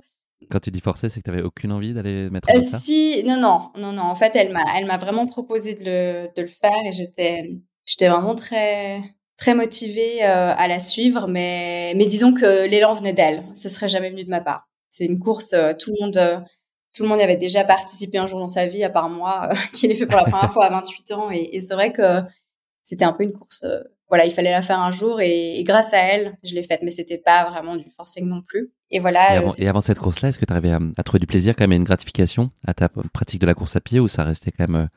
Quand 0.52 0.60
tu 0.60 0.70
dis 0.70 0.82
forcer, 0.82 1.08
c'est 1.08 1.22
que 1.22 1.24
tu 1.24 1.32
n'avais 1.32 1.44
aucune 1.44 1.72
envie 1.72 1.94
d'aller 1.94 2.30
mettre 2.30 2.50
en 2.50 2.60
ça 2.60 2.78
Si, 2.78 3.24
non, 3.26 3.40
non, 3.40 3.72
non, 3.78 3.94
non. 3.94 4.04
En 4.04 4.16
fait, 4.16 4.36
elle 4.36 4.52
m'a, 4.52 4.64
elle 4.76 4.86
m'a 4.86 4.98
vraiment 4.98 5.28
proposé 5.28 5.76
de 5.76 5.86
le, 5.86 6.28
de 6.36 6.42
le 6.42 6.50
faire 6.50 6.86
et 6.86 6.92
j'étais, 6.92 7.58
j'étais 7.86 8.10
vraiment 8.10 8.36
très, 8.36 9.15
très 9.38 9.54
motivée 9.54 10.24
euh, 10.24 10.54
à 10.56 10.68
la 10.68 10.80
suivre, 10.80 11.28
mais, 11.28 11.94
mais 11.96 12.06
disons 12.06 12.34
que 12.34 12.68
l'élan 12.68 12.94
venait 12.94 13.14
d'elle. 13.14 13.44
Ce 13.54 13.70
serait 13.70 13.90
jamais 13.90 14.10
venu 14.10 14.24
de 14.24 14.30
ma 14.30 14.42
part. 14.42 14.68
C'est 14.90 15.06
une 15.06 15.20
course, 15.20 15.54
euh, 15.54 15.74
tout 15.78 15.94
le 15.94 16.06
monde, 16.06 16.18
euh, 16.18 16.40
tout 16.96 17.04
le 17.04 17.10
monde 17.10 17.20
y 17.20 17.24
avait 17.24 17.36
déjà 17.36 17.66
participé 17.66 18.18
un 18.18 18.28
jour 18.28 18.40
dans 18.40 18.48
sa 18.48 18.66
vie, 18.66 18.84
à 18.84 18.90
part 18.90 19.10
moi, 19.10 19.50
qui 19.74 19.88
l'ai 19.88 19.96
fait 19.96 20.06
pour 20.06 20.18
la 20.18 20.26
première 20.26 20.52
fois 20.52 20.66
à 20.66 20.70
28 20.70 21.12
ans. 21.12 21.32
Et, 21.32 21.50
et 21.54 21.60
c'est 21.60 21.74
vrai 21.74 21.92
que 21.92 22.22
c'était 22.82 23.06
un 23.06 23.14
peu 23.14 23.24
une 23.24 23.34
course. 23.34 23.66
voilà, 24.08 24.26
il 24.26 24.32
fallait 24.32 24.52
la 24.52 24.62
faire 24.62 24.80
un 24.80 24.92
jour, 24.92 25.20
et, 25.20 25.62
grâce 25.66 25.94
à 25.94 25.98
elle, 25.98 26.38
je 26.44 26.56
l'ai 26.56 26.64
faite. 26.64 26.80
Mais 26.84 26.92
c'était 26.92 27.18
pas 27.18 27.50
vraiment 27.50 27.76
du 27.76 27.90
forcing 27.92 28.26
non 28.26 28.42
plus. 28.42 28.72
Et 28.92 29.00
voilà. 29.00 29.42
Et 29.58 29.68
avant, 29.68 29.82
cette 29.82 30.00
course-là, 30.00 30.30
est-ce 30.30 30.40
que 30.40 30.46
tu 30.46 30.54
arrivais 30.54 30.72
à, 30.72 30.80
à, 30.96 31.04
trouver 31.04 31.20
du 31.20 31.28
plaisir 31.28 31.56
quand 31.58 31.64
même 31.64 31.74
et 31.74 31.78
une 31.78 31.84
gratification 31.84 32.52
à 32.66 32.74
ta 32.74 32.88
pratique 32.88 33.42
de 33.42 33.48
la 33.48 33.56
course 33.56 33.76
à 33.76 33.82
pied, 33.82 34.00
ou 34.00 34.08
ça 34.08 34.24
restait 34.24 34.52
quand 34.52 34.70
même 34.70 34.88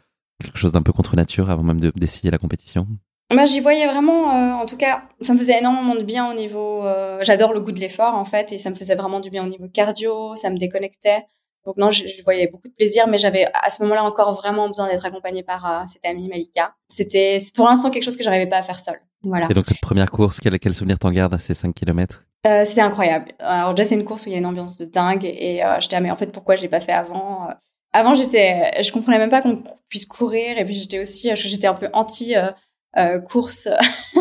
quelque 0.44 0.58
chose 0.58 0.70
d'un 0.70 0.82
peu 0.82 0.92
contre 0.92 1.16
nature 1.16 1.50
avant 1.50 1.64
même 1.64 1.80
d'essayer 1.96 2.30
la 2.30 2.38
compétition? 2.38 2.86
Moi, 3.34 3.44
j'y 3.44 3.60
voyais 3.60 3.86
vraiment, 3.86 4.32
euh, 4.32 4.52
en 4.54 4.66
tout 4.66 4.76
cas, 4.76 5.02
ça 5.20 5.34
me 5.34 5.38
faisait 5.38 5.58
énormément 5.58 5.94
de 5.94 6.02
bien 6.02 6.30
au 6.30 6.34
niveau. 6.34 6.84
Euh, 6.84 7.18
j'adore 7.22 7.52
le 7.52 7.60
goût 7.60 7.72
de 7.72 7.80
l'effort 7.80 8.14
en 8.14 8.24
fait, 8.24 8.52
et 8.52 8.58
ça 8.58 8.70
me 8.70 8.74
faisait 8.74 8.94
vraiment 8.94 9.20
du 9.20 9.30
bien 9.30 9.44
au 9.44 9.48
niveau 9.48 9.68
cardio, 9.68 10.34
ça 10.36 10.50
me 10.50 10.56
déconnectait. 10.56 11.26
Donc 11.68 11.76
non, 11.76 11.90
je, 11.90 12.04
voyais 12.24 12.46
beaucoup 12.46 12.68
de 12.68 12.72
plaisir, 12.72 13.06
mais 13.08 13.18
j'avais 13.18 13.46
à 13.52 13.68
ce 13.68 13.82
moment-là 13.82 14.02
encore 14.02 14.32
vraiment 14.32 14.68
besoin 14.68 14.88
d'être 14.88 15.04
accompagnée 15.04 15.42
par 15.42 15.66
euh, 15.66 15.84
cette 15.86 16.06
amie 16.06 16.26
Malika. 16.26 16.72
C'était 16.88 17.36
pour 17.54 17.66
l'instant 17.66 17.90
quelque 17.90 18.04
chose 18.04 18.16
que 18.16 18.22
j'arrivais 18.22 18.46
pas 18.46 18.56
à 18.56 18.62
faire 18.62 18.78
seule. 18.78 19.00
Voilà. 19.22 19.48
Et 19.50 19.54
donc 19.54 19.66
cette 19.66 19.82
première 19.82 20.10
course, 20.10 20.40
quel, 20.40 20.58
quel 20.58 20.72
souvenir 20.72 20.98
t'en 20.98 21.10
gardes 21.10 21.34
à 21.34 21.38
ces 21.38 21.52
5 21.52 21.74
km 21.74 22.24
euh, 22.46 22.64
C'était 22.64 22.80
incroyable. 22.80 23.32
Alors 23.38 23.74
déjà 23.74 23.90
c'est 23.90 23.96
une 23.96 24.06
course 24.06 24.24
où 24.24 24.30
il 24.30 24.32
y 24.32 24.34
a 24.36 24.38
une 24.38 24.46
ambiance 24.46 24.78
de 24.78 24.86
dingue, 24.86 25.26
et 25.26 25.62
euh, 25.62 25.78
j'étais 25.80 25.96
ah, 25.96 26.00
mais 26.00 26.10
en 26.10 26.16
fait 26.16 26.32
pourquoi 26.32 26.56
je 26.56 26.62
l'ai 26.62 26.70
pas 26.70 26.80
fait 26.80 26.92
avant? 26.92 27.48
Avant 27.92 28.14
j'étais, 28.14 28.82
je 28.82 28.90
comprenais 28.90 29.18
même 29.18 29.28
pas 29.28 29.42
qu'on 29.42 29.62
puisse 29.90 30.06
courir, 30.06 30.56
et 30.56 30.64
puis 30.64 30.74
j'étais 30.74 31.00
aussi, 31.00 31.30
j'étais 31.34 31.66
un 31.66 31.74
peu 31.74 31.90
anti 31.92 32.34
euh, 32.96 33.20
course 33.20 33.68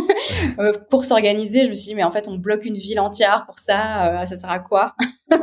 euh, 0.60 0.74
course 0.92 1.12
organisée 1.12 1.64
je 1.64 1.70
me 1.70 1.74
suis 1.74 1.88
dit 1.88 1.96
mais 1.96 2.04
en 2.04 2.12
fait 2.12 2.28
on 2.28 2.36
bloque 2.36 2.66
une 2.66 2.76
ville 2.76 3.00
entière 3.00 3.46
pour 3.46 3.60
ça 3.60 4.22
euh, 4.22 4.26
ça 4.26 4.36
sert 4.36 4.50
à 4.50 4.60
quoi? 4.60 4.94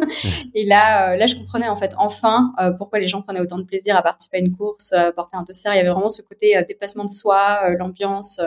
Et 0.55 0.67
là 0.67 1.17
là 1.17 1.27
je 1.27 1.35
comprenais 1.35 1.69
en 1.69 1.77
fait 1.77 1.95
enfin 1.97 2.53
pourquoi 2.77 2.99
les 2.99 3.09
gens 3.09 3.23
prenaient 3.23 3.41
autant 3.41 3.57
de 3.57 3.65
plaisir 3.65 3.97
à 3.97 4.03
participer 4.03 4.37
à 4.37 4.41
une 4.41 4.55
course 4.55 4.95
porter 5.17 5.39
un 5.39 5.43
dessert 5.43 5.73
il 5.73 5.79
y 5.79 5.81
avait 5.81 5.89
vraiment 5.89 6.11
ce 6.11 6.21
côté 6.21 6.63
dépassement 6.69 7.05
de 7.05 7.11
soi 7.11 7.71
l'ambiance 7.79 8.43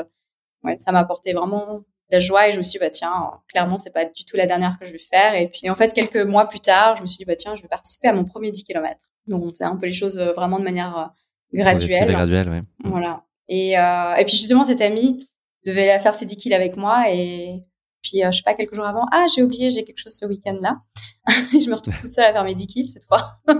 ouais 0.64 0.78
ça 0.78 0.92
m'a 0.92 1.00
apporté 1.00 1.34
vraiment 1.34 1.78
de 1.78 1.84
la 2.12 2.20
joie 2.20 2.48
et 2.48 2.52
je 2.52 2.60
me 2.60 2.64
suis 2.64 2.78
dit 2.78 2.86
bah 2.86 2.92
tiens 2.92 3.32
clairement 3.48 3.78
c'est 3.78 3.94
pas 3.94 4.06
du 4.06 4.26
tout 4.26 4.38
la 4.38 4.46
dernière 4.46 4.78
que 4.78 4.86
je 4.86 4.92
vais 4.92 5.00
faire. 5.00 5.34
Et 5.34 5.48
puis 5.48 5.72
en 5.72 5.76
fait 5.76 5.92
quelques 5.92 6.18
mois 6.18 6.48
plus 6.48 6.60
tard 6.60 6.98
je 6.98 7.02
me 7.02 7.08
suis 7.08 7.18
dit 7.18 7.26
bah 7.26 7.36
tiens 7.36 7.56
je 7.56 7.64
vais 7.64 7.68
participer 7.68 8.10
à 8.10 8.14
mon 8.14 8.26
premier 8.26 8.52
10 8.52 8.64
km 8.64 9.00
donc 9.26 9.44
on 9.44 9.50
faisait 9.50 9.64
un 9.64 9.76
peu 9.76 9.88
les 9.88 9.94
choses 9.94 10.20
vraiment 10.20 10.60
de 10.60 10.64
manière 10.64 11.12
graduelle. 11.52 12.12
graduelle 12.12 12.50
ouais. 12.50 12.62
voilà 12.84 13.24
et, 13.48 13.78
euh, 13.78 14.16
et 14.16 14.26
puis 14.26 14.38
justement, 14.38 14.64
cette 14.64 14.82
amie 14.82 15.28
devait 15.66 15.98
faire 16.00 16.16
ses 16.16 16.26
10 16.26 16.38
kills 16.38 16.54
avec 16.54 16.78
moi 16.78 17.12
et 17.12 17.64
puis 18.02 18.24
euh, 18.24 18.32
je 18.32 18.38
sais 18.38 18.44
pas 18.44 18.54
quelques 18.54 18.74
jours 18.74 18.86
avant, 18.86 19.06
ah 19.12 19.26
j'ai 19.34 19.44
oublié, 19.44 19.70
j'ai 19.70 19.84
quelque 19.84 20.00
chose 20.00 20.14
ce 20.14 20.26
week-end-là. 20.26 20.80
je 21.28 21.70
me 21.70 21.76
retrouve 21.76 22.00
toute 22.00 22.10
seule 22.10 22.26
à 22.26 22.34
faire 22.34 22.44
mes 22.44 22.56
10 22.56 22.68
kills 22.68 22.88
cette 22.90 23.06
fois. 23.06 23.40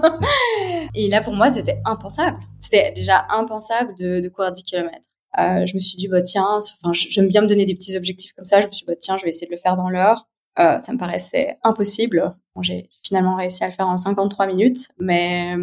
et 0.94 1.08
là 1.08 1.22
pour 1.22 1.34
moi 1.34 1.50
c'était 1.50 1.80
impensable. 1.84 2.38
C'était 2.60 2.92
déjà 2.92 3.26
impensable 3.30 3.94
de, 3.96 4.20
de 4.20 4.28
courir 4.28 4.52
10 4.52 4.62
km. 4.62 4.90
je 5.36 5.74
me 5.74 5.80
suis 5.80 5.96
dit 5.96 6.08
bah 6.08 6.22
tiens, 6.22 6.58
enfin 6.58 6.92
j'aime 6.92 7.28
bien 7.28 7.42
me 7.42 7.46
donner 7.46 7.66
des 7.66 7.74
petits 7.74 7.96
objectifs 7.96 8.32
comme 8.32 8.46
ça. 8.46 8.60
Je 8.60 8.66
me 8.66 8.72
suis 8.72 8.84
dit 8.84 8.92
bah 8.92 8.96
tiens, 8.98 9.18
je 9.18 9.24
vais 9.24 9.30
essayer 9.30 9.46
de 9.46 9.52
le 9.52 9.58
faire 9.58 9.76
dans 9.76 9.90
l'heure. 9.90 10.26
ça 10.56 10.92
me 10.92 10.98
paraissait 10.98 11.56
impossible. 11.62 12.34
Bon, 12.54 12.62
j'ai 12.62 12.88
finalement 13.02 13.36
réussi 13.36 13.64
à 13.64 13.66
le 13.66 13.74
faire 13.74 13.88
en 13.88 13.96
53 13.98 14.46
minutes, 14.46 14.88
mais 14.98 15.56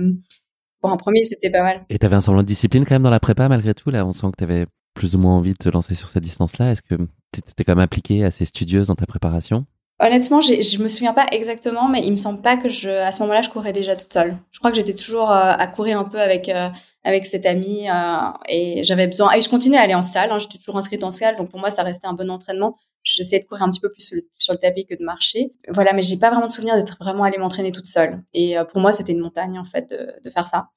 pour 0.90 0.98
premier, 0.98 1.24
c'était 1.24 1.50
pas 1.50 1.64
mal. 1.64 1.86
Et 1.90 1.98
tu 1.98 2.06
avais 2.06 2.16
un 2.16 2.22
semblant 2.22 2.42
de 2.42 2.48
discipline 2.48 2.86
quand 2.86 2.96
même 2.96 3.04
dans 3.04 3.10
la 3.10 3.20
prépa 3.20 3.48
malgré 3.50 3.74
tout. 3.74 3.90
Là, 3.90 4.06
on 4.06 4.12
sent 4.12 4.28
que 4.32 4.38
tu 4.38 4.44
avais 4.44 4.66
plus 4.94 5.16
ou 5.16 5.20
moins 5.20 5.36
envie 5.36 5.54
de 5.54 5.58
te 5.58 5.70
lancer 5.70 5.96
sur 5.96 6.08
cette 6.08 6.24
distance-là. 6.24 6.72
Est-ce 6.72 6.82
que 6.82 6.96
tu 6.96 7.40
étais 7.40 7.64
quand 7.64 7.74
même 7.74 7.84
impliquée, 7.84 8.24
assez 8.24 8.46
studieuse 8.46 8.88
dans 8.88 8.96
ta 8.96 9.06
préparation? 9.06 9.66
Honnêtement, 10.02 10.42
je 10.42 10.82
me 10.84 10.90
souviens 10.90 11.14
pas 11.14 11.26
exactement, 11.32 11.88
mais 11.88 12.02
il 12.06 12.12
me 12.12 12.18
semble 12.18 12.42
pas 12.42 12.58
que 12.58 12.68
je, 12.68 12.90
à 12.90 13.14
ce 13.14 13.22
moment-là, 13.22 13.42
je 13.42 13.50
courais 13.50 13.72
déjà 13.72 13.96
toute 13.96 14.12
seule. 14.12 14.38
Je 14.52 14.60
crois 14.60 14.70
que 14.70 14.76
j'étais 14.76 14.94
toujours 14.94 15.32
euh, 15.32 15.54
à 15.58 15.68
courir 15.68 15.98
un 15.98 16.04
peu 16.04 16.20
avec 16.20 16.50
euh, 16.50 16.68
avec 17.06 17.26
cette 17.26 17.46
amie 17.46 17.90
euh, 17.90 18.30
et 18.50 18.84
j'avais 18.84 19.08
besoin. 19.08 19.32
Et 19.32 19.40
je 19.40 19.48
continuais 19.48 19.78
à 19.78 19.84
aller 19.84 19.96
en 19.96 20.02
salle. 20.02 20.32
Hein, 20.32 20.38
J'étais 20.38 20.58
toujours 20.58 20.78
inscrite 20.78 21.02
en 21.06 21.12
salle, 21.12 21.38
donc 21.38 21.50
pour 21.50 21.62
moi, 21.62 21.70
ça 21.70 21.84
restait 21.84 22.08
un 22.08 22.14
bon 22.14 22.30
entraînement. 22.30 22.78
J'essayais 23.04 23.40
de 23.42 23.46
courir 23.46 23.64
un 23.64 23.70
petit 23.70 23.80
peu 23.80 23.90
plus 23.90 24.14
sur 24.38 24.54
le, 24.54 24.60
tapis 24.60 24.86
que 24.86 24.96
de 24.96 25.04
marcher. 25.06 25.54
Voilà, 25.70 25.94
mais 25.94 26.02
j'ai 26.02 26.18
pas 26.18 26.30
vraiment 26.30 26.48
de 26.48 26.52
souvenir 26.52 26.76
d'être 26.76 26.98
vraiment 27.00 27.24
allée 27.24 27.38
m'entraîner 27.38 27.72
toute 27.72 27.86
seule. 27.86 28.22
Et 28.34 28.56
pour 28.72 28.82
moi, 28.82 28.92
c'était 28.92 29.14
une 29.14 29.20
montagne 29.22 29.58
en 29.60 29.66
fait 29.66 29.90
de, 29.90 30.12
de 30.22 30.30
faire 30.30 30.48
ça. 30.48 30.70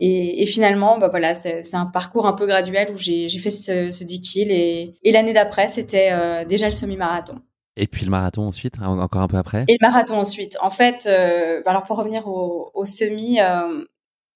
Et, 0.00 0.42
et, 0.42 0.46
finalement, 0.46 0.98
bah 0.98 1.08
voilà, 1.08 1.34
c'est 1.34 1.74
un 1.74 1.86
parcours 1.86 2.26
un 2.26 2.32
peu 2.32 2.46
graduel 2.46 2.90
où 2.92 2.98
j'ai 2.98 3.28
fait 3.28 3.50
ce, 3.50 3.90
ce 3.90 4.04
10 4.04 4.20
kills 4.20 4.52
et, 4.52 4.94
et 5.02 5.12
l'année 5.12 5.32
d'après, 5.34 5.66
c'était 5.68 6.44
déjà 6.46 6.66
le 6.66 6.72
semi-marathon. 6.72 7.40
Et 7.76 7.86
puis 7.86 8.04
le 8.04 8.10
marathon 8.10 8.46
ensuite, 8.46 8.74
encore 8.80 9.22
un 9.22 9.28
peu 9.28 9.36
après 9.36 9.64
Et 9.68 9.76
le 9.80 9.86
marathon 9.86 10.18
ensuite. 10.18 10.56
En 10.60 10.70
fait, 10.70 11.06
euh, 11.06 11.62
alors 11.66 11.84
pour 11.84 11.98
revenir 11.98 12.26
au, 12.26 12.70
au 12.74 12.84
semi, 12.84 13.40
euh, 13.40 13.84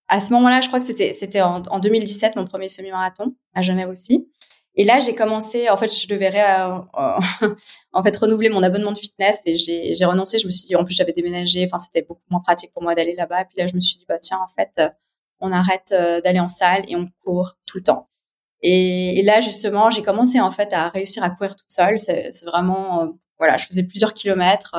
à 0.08 0.20
ce 0.20 0.32
moment-là, 0.34 0.60
je 0.60 0.68
crois 0.68 0.80
que 0.80 0.86
c'était 0.86 1.12
c'était 1.12 1.40
en, 1.40 1.62
en, 1.62 1.78
2017 1.78 2.36
mon 2.36 2.44
premier 2.44 2.68
semi-marathon 2.68 3.34
à 3.54 3.62
Genève 3.62 3.88
aussi. 3.88 4.28
Et 4.74 4.84
là, 4.84 5.00
j'ai 5.00 5.14
commencé. 5.14 5.68
En 5.68 5.76
fait, 5.76 5.94
je 5.94 6.06
devais 6.08 6.30
euh, 6.34 6.78
en 7.92 8.02
fait 8.02 8.16
renouveler 8.16 8.48
mon 8.48 8.62
abonnement 8.62 8.92
de 8.92 8.98
fitness 8.98 9.40
et 9.46 9.54
j'ai 9.54 10.04
renoncé. 10.04 10.38
Je 10.38 10.46
me 10.46 10.52
suis 10.52 10.68
dit, 10.68 10.76
en 10.76 10.84
plus, 10.84 10.94
j'avais 10.94 11.12
déménagé. 11.12 11.64
Enfin, 11.64 11.78
c'était 11.78 12.02
beaucoup 12.02 12.22
moins 12.30 12.40
pratique 12.40 12.72
pour 12.72 12.82
moi 12.82 12.94
d'aller 12.94 13.14
là-bas. 13.14 13.42
Et 13.42 13.44
puis 13.46 13.58
là, 13.58 13.66
je 13.66 13.74
me 13.74 13.80
suis 13.80 13.96
dit, 13.98 14.04
bah 14.08 14.18
tiens, 14.18 14.38
en 14.38 14.48
fait, 14.48 14.70
euh, 14.78 14.88
on 15.40 15.52
arrête 15.52 15.92
euh, 15.92 16.20
d'aller 16.20 16.40
en 16.40 16.48
salle 16.48 16.84
et 16.88 16.96
on 16.96 17.08
court 17.24 17.56
tout 17.66 17.78
le 17.78 17.84
temps. 17.84 18.08
Et, 18.62 19.18
et 19.20 19.22
là, 19.22 19.40
justement, 19.40 19.90
j'ai 19.90 20.02
commencé 20.02 20.40
en 20.40 20.50
fait 20.50 20.72
à 20.72 20.88
réussir 20.88 21.24
à 21.24 21.30
courir 21.30 21.56
toute 21.56 21.70
seule. 21.70 21.98
C'est 22.00 22.44
vraiment 22.44 23.14
voilà, 23.40 23.56
je 23.56 23.66
faisais 23.66 23.82
plusieurs 23.82 24.14
kilomètres. 24.14 24.76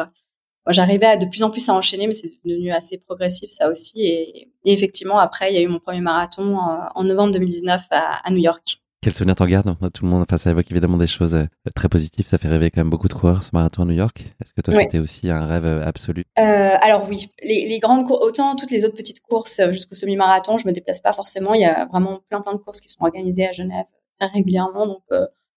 J'arrivais 0.68 1.08
à 1.08 1.18
de 1.18 1.26
plus 1.26 1.42
en 1.42 1.50
plus 1.50 1.68
à 1.70 1.74
enchaîner, 1.74 2.06
mais 2.06 2.14
c'est 2.14 2.32
devenu 2.46 2.72
assez 2.72 3.00
progressif 3.00 3.50
ça 3.50 3.70
aussi. 3.70 4.06
Et, 4.06 4.52
effectivement, 4.64 5.18
après, 5.18 5.52
il 5.52 5.56
y 5.56 5.58
a 5.58 5.62
eu 5.62 5.68
mon 5.68 5.80
premier 5.80 6.02
marathon 6.02 6.58
euh, 6.58 6.86
en 6.94 7.04
novembre 7.04 7.34
2019 7.34 7.88
à, 7.90 8.30
New 8.30 8.38
York. 8.38 8.78
Quel 9.02 9.16
souvenir 9.16 9.36
t'en 9.36 9.48
gardes? 9.48 9.76
Tout 9.92 10.06
le 10.06 10.12
monde, 10.12 10.22
enfin, 10.22 10.38
ça 10.38 10.52
évoque 10.52 10.70
évidemment 10.70 11.00
des 11.00 11.08
choses 11.08 11.34
euh, 11.34 11.48
très 11.76 11.90
positives. 11.90 12.28
Ça 12.28 12.38
fait 12.38 12.48
rêver 12.48 12.70
quand 12.70 12.82
même 12.82 12.92
beaucoup 12.92 13.08
de 13.08 13.14
coureurs, 13.14 13.42
ce 13.42 13.50
marathon 13.52 13.82
à 13.82 13.86
New 13.86 13.96
York. 13.96 14.24
Est-ce 14.40 14.54
que 14.54 14.62
toi, 14.62 14.76
c'était 14.76 15.00
aussi 15.00 15.32
un 15.32 15.48
rêve 15.48 15.66
euh, 15.66 15.84
absolu? 15.84 16.24
Euh, 16.38 16.76
Alors 16.80 17.10
oui, 17.10 17.32
les, 17.42 17.66
les 17.68 17.80
grandes 17.80 18.06
courses, 18.06 18.24
autant 18.24 18.56
toutes 18.56 18.70
les 18.70 18.86
autres 18.86 18.96
petites 18.96 19.22
courses 19.22 19.60
jusqu'au 19.72 19.96
semi-marathon, 19.96 20.60
je 20.60 20.68
me 20.68 20.72
déplace 20.72 21.02
pas 21.02 21.14
forcément. 21.14 21.56
Il 21.56 21.62
y 21.62 21.66
a 21.66 21.86
vraiment 21.86 22.20
plein 22.30 22.42
plein 22.42 22.54
de 22.54 22.60
courses 22.60 22.80
qui 22.80 22.90
sont 22.90 23.02
organisées 23.02 23.48
à 23.48 23.54
Genève 23.54 23.86
très 24.20 24.30
régulièrement, 24.30 24.86
donc 24.86 25.02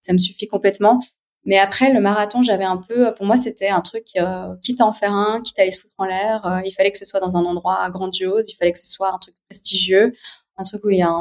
ça 0.00 0.14
me 0.14 0.18
suffit 0.18 0.48
complètement. 0.48 1.00
Mais 1.46 1.58
après, 1.58 1.92
le 1.92 2.00
marathon, 2.00 2.42
j'avais 2.42 2.64
un 2.64 2.78
peu, 2.78 3.12
pour 3.14 3.26
moi, 3.26 3.36
c'était 3.36 3.68
un 3.68 3.82
truc, 3.82 4.08
euh, 4.16 4.54
quitte 4.62 4.80
à 4.80 4.86
en 4.86 4.92
faire 4.92 5.12
un, 5.12 5.42
quitte 5.42 5.58
à 5.58 5.62
aller 5.62 5.70
se 5.70 5.80
foutre 5.80 5.94
en 5.98 6.06
l'air, 6.06 6.44
euh, 6.46 6.60
il 6.64 6.72
fallait 6.72 6.90
que 6.90 6.98
ce 6.98 7.04
soit 7.04 7.20
dans 7.20 7.36
un 7.36 7.44
endroit 7.44 7.88
grandiose, 7.90 8.50
il 8.50 8.54
fallait 8.54 8.72
que 8.72 8.78
ce 8.78 8.86
soit 8.86 9.12
un 9.12 9.18
truc 9.18 9.34
prestigieux, 9.48 10.14
un 10.56 10.62
truc 10.62 10.84
où 10.84 10.90
il 10.90 10.98
y 10.98 11.02
a 11.02 11.12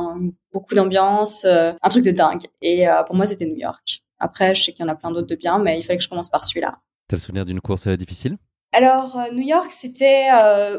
beaucoup 0.53 0.75
d'ambiance, 0.75 1.43
euh, 1.43 1.73
un 1.81 1.89
truc 1.89 2.05
de 2.05 2.11
dingue. 2.11 2.45
Et 2.61 2.85
pour 3.05 3.15
moi, 3.15 3.25
c'était 3.25 3.45
New 3.45 3.57
York. 3.57 4.03
Après, 4.19 4.55
je 4.55 4.63
sais 4.63 4.71
qu'il 4.71 4.85
y 4.85 4.87
en 4.87 4.91
a 4.91 4.95
plein 4.95 5.11
d'autres 5.11 5.27
de 5.27 5.35
bien, 5.35 5.59
mais 5.59 5.77
il 5.77 5.83
fallait 5.83 5.97
que 5.97 6.03
je 6.03 6.09
commence 6.09 6.29
par 6.29 6.45
celui-là. 6.45 6.77
T'as 7.09 7.17
le 7.17 7.21
souvenir 7.21 7.43
d'une 7.43 7.59
course 7.59 7.87
difficile? 7.87 8.37
Alors, 8.71 9.19
New 9.33 9.43
York, 9.43 9.71
c'était, 9.71 10.27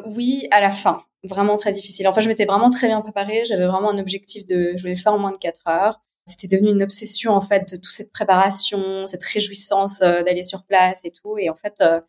oui, 0.07 0.47
à 0.51 0.61
la 0.61 0.71
fin. 0.71 1.03
Vraiment 1.25 1.57
très 1.57 1.73
difficile. 1.73 2.07
Enfin, 2.07 2.21
je 2.21 2.29
m'étais 2.29 2.45
vraiment 2.45 2.71
très 2.71 2.87
bien 2.87 3.01
préparée. 3.01 3.45
J'avais 3.49 3.67
vraiment 3.67 3.91
un 3.91 3.99
objectif 3.99 4.47
de, 4.47 4.73
je 4.77 4.83
voulais 4.83 4.97
faire 4.97 5.13
en 5.13 5.19
moins 5.19 5.33
de 5.33 5.37
4 5.37 5.61
heures 5.67 6.04
c'était 6.27 6.49
devenu 6.49 6.71
une 6.71 6.83
obsession 6.83 7.33
en 7.33 7.41
fait 7.41 7.71
de 7.73 7.77
toute 7.77 7.93
cette 7.93 8.13
préparation, 8.13 9.07
cette 9.07 9.25
réjouissance 9.25 10.03
euh, 10.03 10.23
d'aller 10.23 10.43
sur 10.43 10.65
place 10.65 11.01
et 11.05 11.11
tout. 11.11 11.37
Et 11.39 11.51
en 11.51 11.55
fait, 11.55 11.75
euh, 11.81 12.01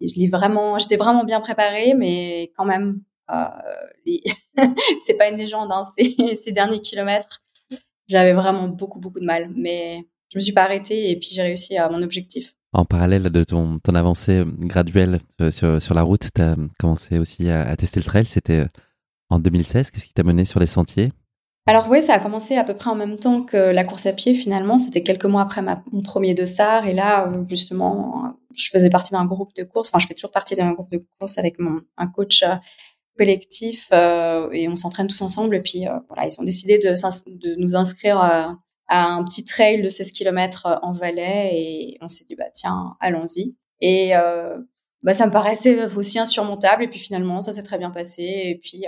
je 0.00 0.14
l'ai 0.16 0.28
vraiment, 0.28 0.78
j'étais 0.78 0.96
vraiment 0.96 1.24
bien 1.24 1.40
préparée, 1.40 1.94
mais 1.94 2.52
quand 2.56 2.64
même, 2.64 3.02
euh, 3.30 3.46
c'est 5.06 5.14
pas 5.14 5.28
une 5.28 5.36
légende. 5.36 5.70
Hein, 5.70 5.82
ces, 6.36 6.52
derniers 6.52 6.80
kilomètres, 6.80 7.42
j'avais 8.08 8.32
vraiment 8.32 8.68
beaucoup 8.68 8.98
beaucoup 8.98 9.20
de 9.20 9.24
mal, 9.26 9.50
mais 9.54 10.08
je 10.30 10.38
me 10.38 10.42
suis 10.42 10.52
pas 10.52 10.64
arrêtée 10.64 11.10
et 11.10 11.16
puis 11.16 11.28
j'ai 11.32 11.42
réussi 11.42 11.76
à 11.76 11.88
mon 11.88 12.02
objectif. 12.02 12.54
En 12.74 12.84
parallèle 12.86 13.24
de 13.24 13.44
ton, 13.44 13.78
avancée 13.94 14.44
graduelle 14.60 15.20
sur, 15.50 15.94
la 15.94 16.02
route, 16.02 16.28
tu 16.34 16.40
as 16.40 16.56
commencé 16.78 17.18
aussi 17.18 17.50
à 17.50 17.76
tester 17.76 18.00
le 18.00 18.04
trail. 18.04 18.24
C'était 18.24 18.64
en 19.28 19.38
2016. 19.38 19.90
Qu'est-ce 19.90 20.06
qui 20.06 20.14
t'a 20.14 20.22
mené 20.22 20.46
sur 20.46 20.58
les 20.58 20.66
sentiers? 20.66 21.12
Alors 21.66 21.88
oui, 21.88 22.02
ça 22.02 22.14
a 22.14 22.18
commencé 22.18 22.56
à 22.56 22.64
peu 22.64 22.74
près 22.74 22.90
en 22.90 22.96
même 22.96 23.18
temps 23.18 23.42
que 23.42 23.56
la 23.56 23.84
course 23.84 24.06
à 24.06 24.12
pied 24.12 24.34
finalement. 24.34 24.78
C'était 24.78 25.04
quelques 25.04 25.26
mois 25.26 25.42
après 25.42 25.62
mon 25.62 26.02
premier 26.02 26.34
dossard. 26.34 26.86
Et 26.88 26.92
là, 26.92 27.28
euh, 27.28 27.44
justement, 27.46 28.36
je 28.56 28.68
faisais 28.68 28.90
partie 28.90 29.12
d'un 29.12 29.24
groupe 29.26 29.54
de 29.54 29.62
course. 29.62 29.88
Enfin, 29.88 30.00
je 30.00 30.08
fais 30.08 30.14
toujours 30.14 30.32
partie 30.32 30.56
d'un 30.56 30.72
groupe 30.72 30.90
de 30.90 31.04
course 31.18 31.38
avec 31.38 31.60
mon, 31.60 31.80
un 31.96 32.08
coach 32.08 32.42
euh, 32.42 32.56
collectif 33.16 33.88
euh, 33.92 34.50
et 34.50 34.68
on 34.68 34.74
s'entraîne 34.74 35.06
tous 35.06 35.22
ensemble. 35.22 35.54
Et 35.54 35.60
puis 35.62 35.84
voilà, 36.08 36.26
ils 36.26 36.40
ont 36.40 36.44
décidé 36.44 36.78
de, 36.78 36.90
de 37.26 37.54
nous 37.56 37.76
inscrire 37.76 38.18
à 38.18 38.56
un 38.88 39.22
petit 39.22 39.44
trail 39.44 39.82
de 39.82 39.88
16 39.88 40.10
km 40.12 40.80
en 40.82 40.92
Valais 40.92 41.50
et 41.54 41.98
on 42.00 42.08
s'est 42.08 42.24
dit 42.24 42.34
bah 42.34 42.50
tiens, 42.52 42.96
allons-y. 43.00 43.56
Et 43.80 44.12
bah 45.02 45.14
ça 45.14 45.26
me 45.26 45.32
paraissait 45.32 45.84
aussi 45.96 46.18
insurmontable. 46.18 46.82
Et 46.82 46.88
puis 46.88 46.98
finalement, 46.98 47.40
ça 47.40 47.52
s'est 47.52 47.62
très 47.62 47.78
bien 47.78 47.90
passé. 47.90 48.22
Et 48.24 48.58
puis 48.60 48.86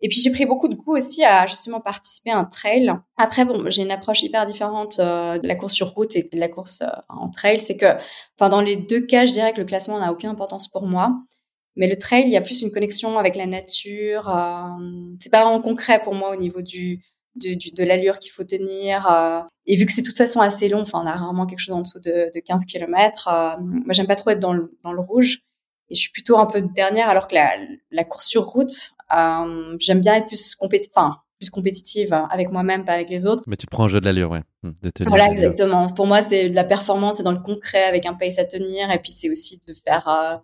et 0.00 0.08
puis 0.08 0.20
j'ai 0.20 0.30
pris 0.30 0.46
beaucoup 0.46 0.68
de 0.68 0.74
goût 0.74 0.96
aussi 0.96 1.24
à 1.24 1.46
justement 1.46 1.80
participer 1.80 2.30
à 2.30 2.38
un 2.38 2.44
trail. 2.44 2.92
Après 3.16 3.44
bon, 3.44 3.70
j'ai 3.70 3.82
une 3.82 3.90
approche 3.90 4.22
hyper 4.22 4.46
différente 4.46 4.98
euh, 4.98 5.38
de 5.38 5.48
la 5.48 5.56
course 5.56 5.74
sur 5.74 5.88
route 5.94 6.14
et 6.16 6.22
de 6.22 6.38
la 6.38 6.48
course 6.48 6.82
euh, 6.82 6.88
en 7.08 7.30
trail, 7.30 7.60
c'est 7.60 7.76
que 7.76 7.96
enfin 8.38 8.48
dans 8.50 8.60
les 8.60 8.76
deux 8.76 9.00
cas, 9.00 9.26
je 9.26 9.32
dirais 9.32 9.52
que 9.52 9.60
le 9.60 9.66
classement 9.66 9.98
n'a 9.98 10.12
aucune 10.12 10.28
importance 10.28 10.68
pour 10.68 10.86
moi. 10.86 11.16
Mais 11.76 11.88
le 11.88 11.96
trail, 11.96 12.22
il 12.24 12.30
y 12.30 12.36
a 12.36 12.40
plus 12.40 12.62
une 12.62 12.70
connexion 12.70 13.18
avec 13.18 13.36
la 13.36 13.46
nature. 13.46 14.28
Euh, 14.28 14.62
c'est 15.20 15.30
pas 15.30 15.42
vraiment 15.42 15.60
concret 15.60 16.00
pour 16.02 16.14
moi 16.14 16.30
au 16.30 16.36
niveau 16.36 16.62
du 16.62 17.02
de, 17.36 17.74
de 17.74 17.84
l'allure 17.84 18.18
qu'il 18.18 18.32
faut 18.32 18.44
tenir. 18.44 19.10
Euh, 19.10 19.40
et 19.66 19.76
vu 19.76 19.86
que 19.86 19.92
c'est 19.92 20.02
de 20.02 20.06
toute 20.06 20.16
façon 20.16 20.40
assez 20.40 20.68
long, 20.68 20.80
enfin 20.80 21.02
on 21.02 21.06
a 21.06 21.12
rarement 21.12 21.46
quelque 21.46 21.60
chose 21.60 21.74
en 21.74 21.82
dessous 21.82 22.00
de, 22.00 22.30
de 22.34 22.40
15 22.40 22.66
km. 22.66 23.28
Euh, 23.28 23.56
moi 23.60 23.92
j'aime 23.92 24.06
pas 24.06 24.16
trop 24.16 24.30
être 24.30 24.40
dans 24.40 24.54
le, 24.54 24.76
dans 24.82 24.92
le 24.92 25.00
rouge. 25.00 25.40
Et 25.88 25.94
je 25.94 26.00
suis 26.00 26.10
plutôt 26.10 26.38
un 26.38 26.46
peu 26.46 26.62
dernière, 26.62 27.08
alors 27.08 27.28
que 27.28 27.34
la, 27.34 27.52
la 27.92 28.04
course 28.04 28.26
sur 28.26 28.44
route, 28.44 28.92
euh, 29.16 29.76
j'aime 29.78 30.00
bien 30.00 30.14
être 30.14 30.26
plus 30.26 30.56
enfin, 30.60 31.20
plus 31.38 31.50
compétitive 31.50 32.12
avec 32.30 32.50
moi-même, 32.50 32.84
pas 32.84 32.92
avec 32.92 33.10
les 33.10 33.26
autres. 33.26 33.42
Mais 33.46 33.56
tu 33.56 33.66
prends 33.66 33.84
un 33.84 33.88
jeu 33.88 34.00
de 34.00 34.06
l'allure, 34.06 34.30
ouais. 34.30 34.42
Hum, 34.62 34.74
voilà, 35.06 35.30
exactement. 35.30 35.88
Pour 35.90 36.06
moi, 36.06 36.22
c'est 36.22 36.48
de 36.48 36.54
la 36.54 36.64
performance, 36.64 37.18
c'est 37.18 37.22
dans 37.22 37.32
le 37.32 37.40
concret, 37.40 37.84
avec 37.84 38.06
un 38.06 38.14
pace 38.14 38.38
à 38.38 38.44
tenir, 38.44 38.90
et 38.90 38.98
puis 38.98 39.12
c'est 39.12 39.30
aussi 39.30 39.60
de 39.66 39.74
faire 39.74 40.08
euh, 40.08 40.36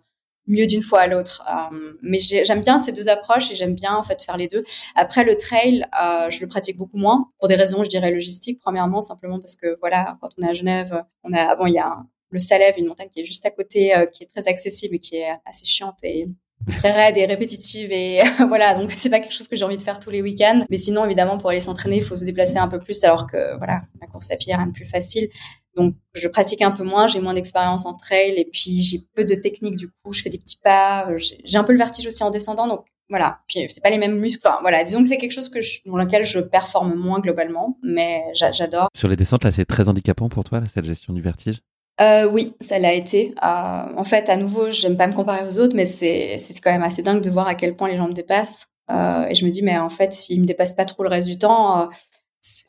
mieux 0.47 0.67
d'une 0.67 0.81
fois 0.81 1.01
à 1.01 1.07
l'autre. 1.07 1.43
Euh, 1.49 1.93
mais 2.01 2.19
j'aime 2.19 2.61
bien 2.61 2.77
ces 2.77 2.91
deux 2.91 3.09
approches 3.09 3.51
et 3.51 3.55
j'aime 3.55 3.73
bien 3.73 3.95
en 3.95 4.03
fait 4.03 4.21
faire 4.21 4.37
les 4.37 4.47
deux. 4.47 4.63
Après 4.95 5.23
le 5.23 5.35
trail, 5.35 5.85
euh, 6.01 6.29
je 6.29 6.41
le 6.41 6.47
pratique 6.47 6.77
beaucoup 6.77 6.97
moins 6.97 7.31
pour 7.39 7.47
des 7.47 7.55
raisons, 7.55 7.83
je 7.83 7.89
dirais 7.89 8.11
logistiques. 8.11 8.59
Premièrement, 8.61 9.01
simplement 9.01 9.39
parce 9.39 9.55
que 9.55 9.77
voilà, 9.79 10.17
quand 10.21 10.29
on 10.37 10.45
est 10.45 10.49
à 10.49 10.53
Genève, 10.53 11.03
on 11.23 11.33
a 11.33 11.55
bon, 11.55 11.65
il 11.65 11.73
y 11.73 11.79
a 11.79 12.03
le 12.29 12.39
Salève, 12.39 12.75
une 12.77 12.87
montagne 12.87 13.09
qui 13.09 13.21
est 13.21 13.25
juste 13.25 13.45
à 13.45 13.51
côté, 13.51 13.93
qui 14.11 14.23
est 14.23 14.27
très 14.27 14.47
accessible 14.47 14.95
et 14.95 14.99
qui 14.99 15.17
est 15.17 15.29
assez 15.45 15.65
chiante 15.65 16.03
et 16.03 16.27
très 16.71 16.91
raide 16.91 17.17
et 17.17 17.25
répétitive 17.25 17.91
et 17.91 18.21
voilà 18.47 18.75
donc 18.75 18.91
c'est 18.91 19.09
pas 19.09 19.19
quelque 19.19 19.33
chose 19.33 19.47
que 19.47 19.55
j'ai 19.55 19.65
envie 19.65 19.77
de 19.77 19.81
faire 19.81 19.99
tous 19.99 20.09
les 20.09 20.21
week-ends. 20.21 20.65
Mais 20.69 20.77
sinon 20.77 21.05
évidemment 21.05 21.37
pour 21.37 21.49
aller 21.49 21.61
s'entraîner 21.61 21.97
il 21.97 22.03
faut 22.03 22.15
se 22.15 22.25
déplacer 22.25 22.57
un 22.57 22.67
peu 22.67 22.79
plus 22.79 23.03
alors 23.03 23.27
que 23.27 23.57
voilà 23.57 23.83
la 24.01 24.07
course 24.07 24.31
à 24.31 24.37
pied 24.37 24.55
rien 24.55 24.67
de 24.67 24.71
plus 24.71 24.85
facile. 24.85 25.29
Donc 25.75 25.95
je 26.13 26.27
pratique 26.27 26.61
un 26.61 26.71
peu 26.71 26.83
moins 26.83 27.07
j'ai 27.07 27.19
moins 27.19 27.33
d'expérience 27.33 27.85
en 27.85 27.93
trail 27.93 28.33
et 28.37 28.47
puis 28.51 28.81
j'ai 28.81 28.99
peu 29.15 29.25
de 29.25 29.35
technique 29.35 29.75
du 29.75 29.87
coup 29.87 30.13
je 30.13 30.21
fais 30.21 30.29
des 30.29 30.37
petits 30.37 30.59
pas 30.63 31.07
j'ai 31.17 31.57
un 31.57 31.63
peu 31.63 31.73
le 31.73 31.79
vertige 31.79 32.07
aussi 32.07 32.23
en 32.23 32.31
descendant 32.31 32.67
donc 32.67 32.85
voilà. 33.09 33.39
Puis 33.47 33.59
c'est 33.69 33.83
pas 33.83 33.89
les 33.89 33.97
mêmes 33.97 34.17
muscles 34.17 34.47
voilà. 34.61 34.83
Disons 34.83 35.03
que 35.03 35.09
c'est 35.09 35.17
quelque 35.17 35.33
chose 35.33 35.49
que 35.49 35.59
dans 35.85 35.97
lequel 35.97 36.25
je 36.25 36.39
performe 36.39 36.95
moins 36.95 37.19
globalement 37.19 37.77
mais 37.83 38.23
j'adore. 38.33 38.87
Sur 38.95 39.07
les 39.07 39.15
descentes 39.15 39.43
là 39.43 39.51
c'est 39.51 39.65
très 39.65 39.89
handicapant 39.89 40.29
pour 40.29 40.43
toi 40.43 40.61
cette 40.67 40.85
gestion 40.85 41.13
du 41.13 41.21
vertige? 41.21 41.61
Euh, 42.01 42.29
oui, 42.29 42.55
ça 42.59 42.79
l'a 42.79 42.93
été. 42.93 43.33
En 43.41 44.03
fait, 44.03 44.29
à 44.29 44.37
nouveau, 44.37 44.71
j'aime 44.71 44.97
pas 44.97 45.07
me 45.07 45.13
comparer 45.13 45.47
aux 45.47 45.59
autres, 45.59 45.75
mais 45.75 45.85
c'est 45.85 46.37
quand 46.63 46.71
même 46.71 46.83
assez 46.83 47.03
dingue 47.03 47.21
de 47.21 47.29
voir 47.29 47.47
à 47.47 47.55
quel 47.55 47.75
point 47.75 47.89
les 47.89 47.97
gens 47.97 48.07
me 48.07 48.13
dépassent. 48.13 48.67
Euh, 48.91 49.27
et 49.27 49.35
je 49.35 49.45
me 49.45 49.51
dis, 49.51 49.61
mais 49.61 49.77
en 49.77 49.89
fait, 49.89 50.13
s'ils 50.13 50.41
me 50.41 50.45
dépassent 50.45 50.73
pas 50.73 50.85
trop 50.85 51.03
le 51.03 51.09
reste 51.09 51.27
du 51.27 51.37
temps, 51.37 51.81
euh, 51.81 51.85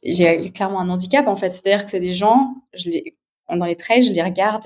j'ai 0.04 0.50
clairement 0.52 0.80
un 0.80 0.90
handicap. 0.90 1.26
En 1.26 1.36
fait, 1.36 1.50
c'est-à-dire 1.50 1.84
que 1.84 1.90
c'est 1.90 2.00
des 2.00 2.14
gens, 2.14 2.54
je 2.74 2.90
les 2.90 3.16
dans 3.50 3.66
les 3.66 3.76
trails, 3.76 4.02
je 4.02 4.12
les 4.12 4.22
regarde, 4.22 4.64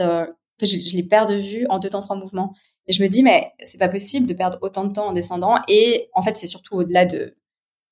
je, 0.63 0.67
je, 0.67 0.97
les 0.97 1.03
perds 1.03 1.27
de 1.27 1.35
vue 1.35 1.67
en 1.69 1.79
deux 1.79 1.91
temps 1.91 2.01
trois 2.01 2.17
mouvements. 2.17 2.55
Et 2.87 2.93
je 2.93 3.03
me 3.03 3.09
dis, 3.09 3.23
mais 3.23 3.53
c'est 3.65 3.79
pas 3.79 3.89
possible 3.89 4.27
de 4.27 4.35
perdre 4.35 4.59
autant 4.63 4.85
de 4.85 4.93
temps 4.93 5.09
en 5.09 5.13
descendant. 5.13 5.57
Et 5.69 6.09
en 6.15 6.23
fait, 6.23 6.37
c'est 6.37 6.47
surtout 6.47 6.77
au-delà 6.77 7.05
de, 7.07 7.37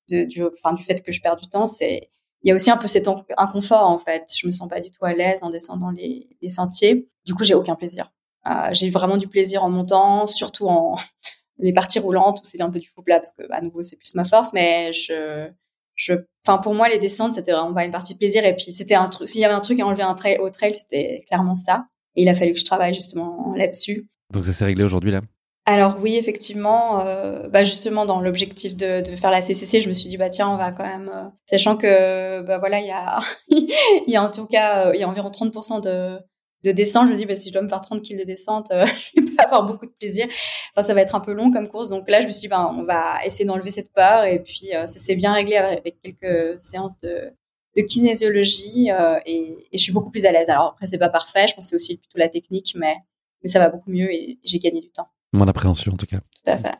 de 0.09 0.25
du, 0.25 0.43
enfin, 0.43 0.73
du 0.73 0.83
fait 0.83 1.03
que 1.03 1.11
je 1.11 1.21
perds 1.21 1.37
du 1.37 1.47
temps, 1.49 1.65
c'est 1.65 2.09
il 2.43 2.49
y 2.49 2.51
a 2.51 2.55
aussi 2.55 2.71
un 2.71 2.77
peu 2.77 2.87
cet 2.87 3.07
inconfort 3.37 3.89
en 3.89 3.97
fait. 3.97 4.31
Je 4.35 4.47
me 4.47 4.51
sens 4.51 4.69
pas 4.69 4.79
du 4.79 4.91
tout 4.91 5.03
à 5.05 5.13
l'aise 5.13 5.43
en 5.43 5.49
descendant 5.49 5.91
les, 5.91 6.27
sentiers. 6.49 7.09
Du 7.25 7.33
coup, 7.33 7.43
j'ai 7.43 7.53
aucun 7.53 7.75
plaisir. 7.75 8.11
Euh, 8.47 8.69
j'ai 8.71 8.89
vraiment 8.89 9.17
du 9.17 9.27
plaisir 9.27 9.63
en 9.63 9.69
montant, 9.69 10.27
surtout 10.27 10.67
en 10.67 10.97
les 11.59 11.73
parties 11.73 11.99
roulantes 11.99 12.39
où 12.39 12.43
c'est 12.43 12.61
un 12.61 12.69
peu 12.69 12.79
du 12.79 12.87
faux 12.87 13.01
plat 13.01 13.15
parce 13.15 13.31
que 13.31 13.43
à 13.51 13.61
nouveau 13.61 13.81
c'est 13.81 13.97
plus 13.97 14.13
ma 14.15 14.23
force. 14.23 14.53
Mais 14.53 14.93
je, 14.93 15.49
je, 15.95 16.13
enfin 16.45 16.59
pour 16.59 16.73
moi 16.73 16.87
les 16.87 16.99
descentes 16.99 17.33
c'était 17.33 17.51
vraiment 17.51 17.73
pas 17.73 17.85
une 17.85 17.91
partie 17.91 18.13
de 18.13 18.19
plaisir. 18.19 18.45
Et 18.45 18.55
puis 18.55 18.71
c'était 18.71 18.95
un 18.95 19.07
truc. 19.07 19.27
S'il 19.27 19.41
y 19.41 19.45
avait 19.45 19.55
un 19.55 19.61
truc 19.61 19.79
à 19.79 19.85
enlever 19.85 20.03
un 20.03 20.15
trail 20.15 20.37
au 20.39 20.49
trail, 20.49 20.75
c'était 20.75 21.25
clairement 21.27 21.55
ça. 21.55 21.87
Et 22.15 22.21
il 22.23 22.29
a 22.29 22.35
fallu 22.35 22.53
que 22.53 22.59
je 22.59 22.65
travaille 22.65 22.93
justement 22.93 23.53
là-dessus. 23.55 24.09
Donc 24.31 24.45
ça 24.45 24.53
s'est 24.53 24.65
réglé 24.65 24.83
aujourd'hui 24.83 25.11
là? 25.11 25.21
Alors 25.67 25.97
oui, 26.01 26.15
effectivement, 26.15 27.05
euh, 27.05 27.49
bah 27.49 27.65
justement 27.65 28.05
dans 28.05 28.21
l'objectif 28.21 28.77
de, 28.77 29.01
de, 29.01 29.17
faire 29.17 29.31
la 29.31 29.41
CCC, 29.41 29.81
je 29.81 29.89
me 29.89 29.93
suis 29.93 30.07
dit 30.07 30.15
bah 30.15 30.29
tiens, 30.29 30.47
on 30.49 30.55
va 30.55 30.71
quand 30.71 30.85
même, 30.85 31.11
euh, 31.13 31.25
sachant 31.45 31.75
que 31.75 32.41
bah 32.41 32.57
voilà, 32.57 32.79
il 32.79 32.87
y 32.87 32.91
a, 32.91 33.19
il 33.49 34.03
y 34.07 34.15
a 34.15 34.23
en 34.23 34.31
tout 34.31 34.45
cas, 34.45 34.87
euh, 34.87 34.95
il 34.95 35.01
y 35.01 35.03
a 35.03 35.09
environ 35.09 35.29
30% 35.29 35.81
de, 35.81 36.19
de 36.63 36.71
descente. 36.71 37.07
Je 37.07 37.11
me 37.11 37.17
dis 37.17 37.25
bah 37.25 37.35
si 37.35 37.49
je 37.49 37.53
dois 37.53 37.61
me 37.63 37.67
faire 37.67 37.81
30 37.81 38.01
kills 38.01 38.17
de 38.17 38.23
descente, 38.23 38.67
je 38.71 39.21
vais 39.21 39.35
pas 39.35 39.43
avoir 39.43 39.65
beaucoup 39.65 39.85
de 39.85 39.91
plaisir. 39.91 40.27
Enfin 40.73 40.87
ça 40.87 40.93
va 40.93 41.01
être 41.01 41.15
un 41.15 41.19
peu 41.19 41.33
long 41.33 41.51
comme 41.51 41.67
course, 41.67 41.89
donc 41.89 42.09
là 42.09 42.21
je 42.21 42.27
me 42.27 42.31
suis 42.31 42.43
dit 42.43 42.47
bah 42.47 42.71
on 42.73 42.83
va 42.83 43.25
essayer 43.25 43.43
d'enlever 43.43 43.71
cette 43.71 43.91
peur 43.91 44.23
et 44.23 44.39
puis 44.41 44.69
ça 44.71 44.87
s'est 44.87 45.15
bien 45.17 45.33
réglé 45.33 45.57
avec 45.57 46.01
quelques 46.01 46.61
séances 46.61 46.97
de 46.99 47.33
de 47.75 47.81
kinésiologie 47.81 48.89
et, 49.25 49.67
et, 49.71 49.77
je 49.77 49.83
suis 49.83 49.93
beaucoup 49.93 50.11
plus 50.11 50.25
à 50.25 50.31
l'aise. 50.31 50.49
Alors 50.49 50.67
après 50.67 50.87
c'est 50.87 50.97
pas 50.97 51.09
parfait, 51.09 51.47
je 51.49 51.55
pense 51.55 51.73
aussi 51.73 51.97
plutôt 51.97 52.19
la 52.19 52.29
technique, 52.29 52.73
mais 52.77 52.95
mais 53.43 53.49
ça 53.49 53.59
va 53.59 53.67
beaucoup 53.69 53.91
mieux 53.91 54.11
et 54.13 54.39
j'ai 54.45 54.59
gagné 54.59 54.81
du 54.81 54.91
temps. 54.91 55.09
Mon 55.37 55.47
appréhension, 55.47 55.93
en 55.93 55.97
tout 55.97 56.07
cas. 56.07 56.17
Tout 56.17 56.51
à 56.51 56.57
fait. 56.57 56.75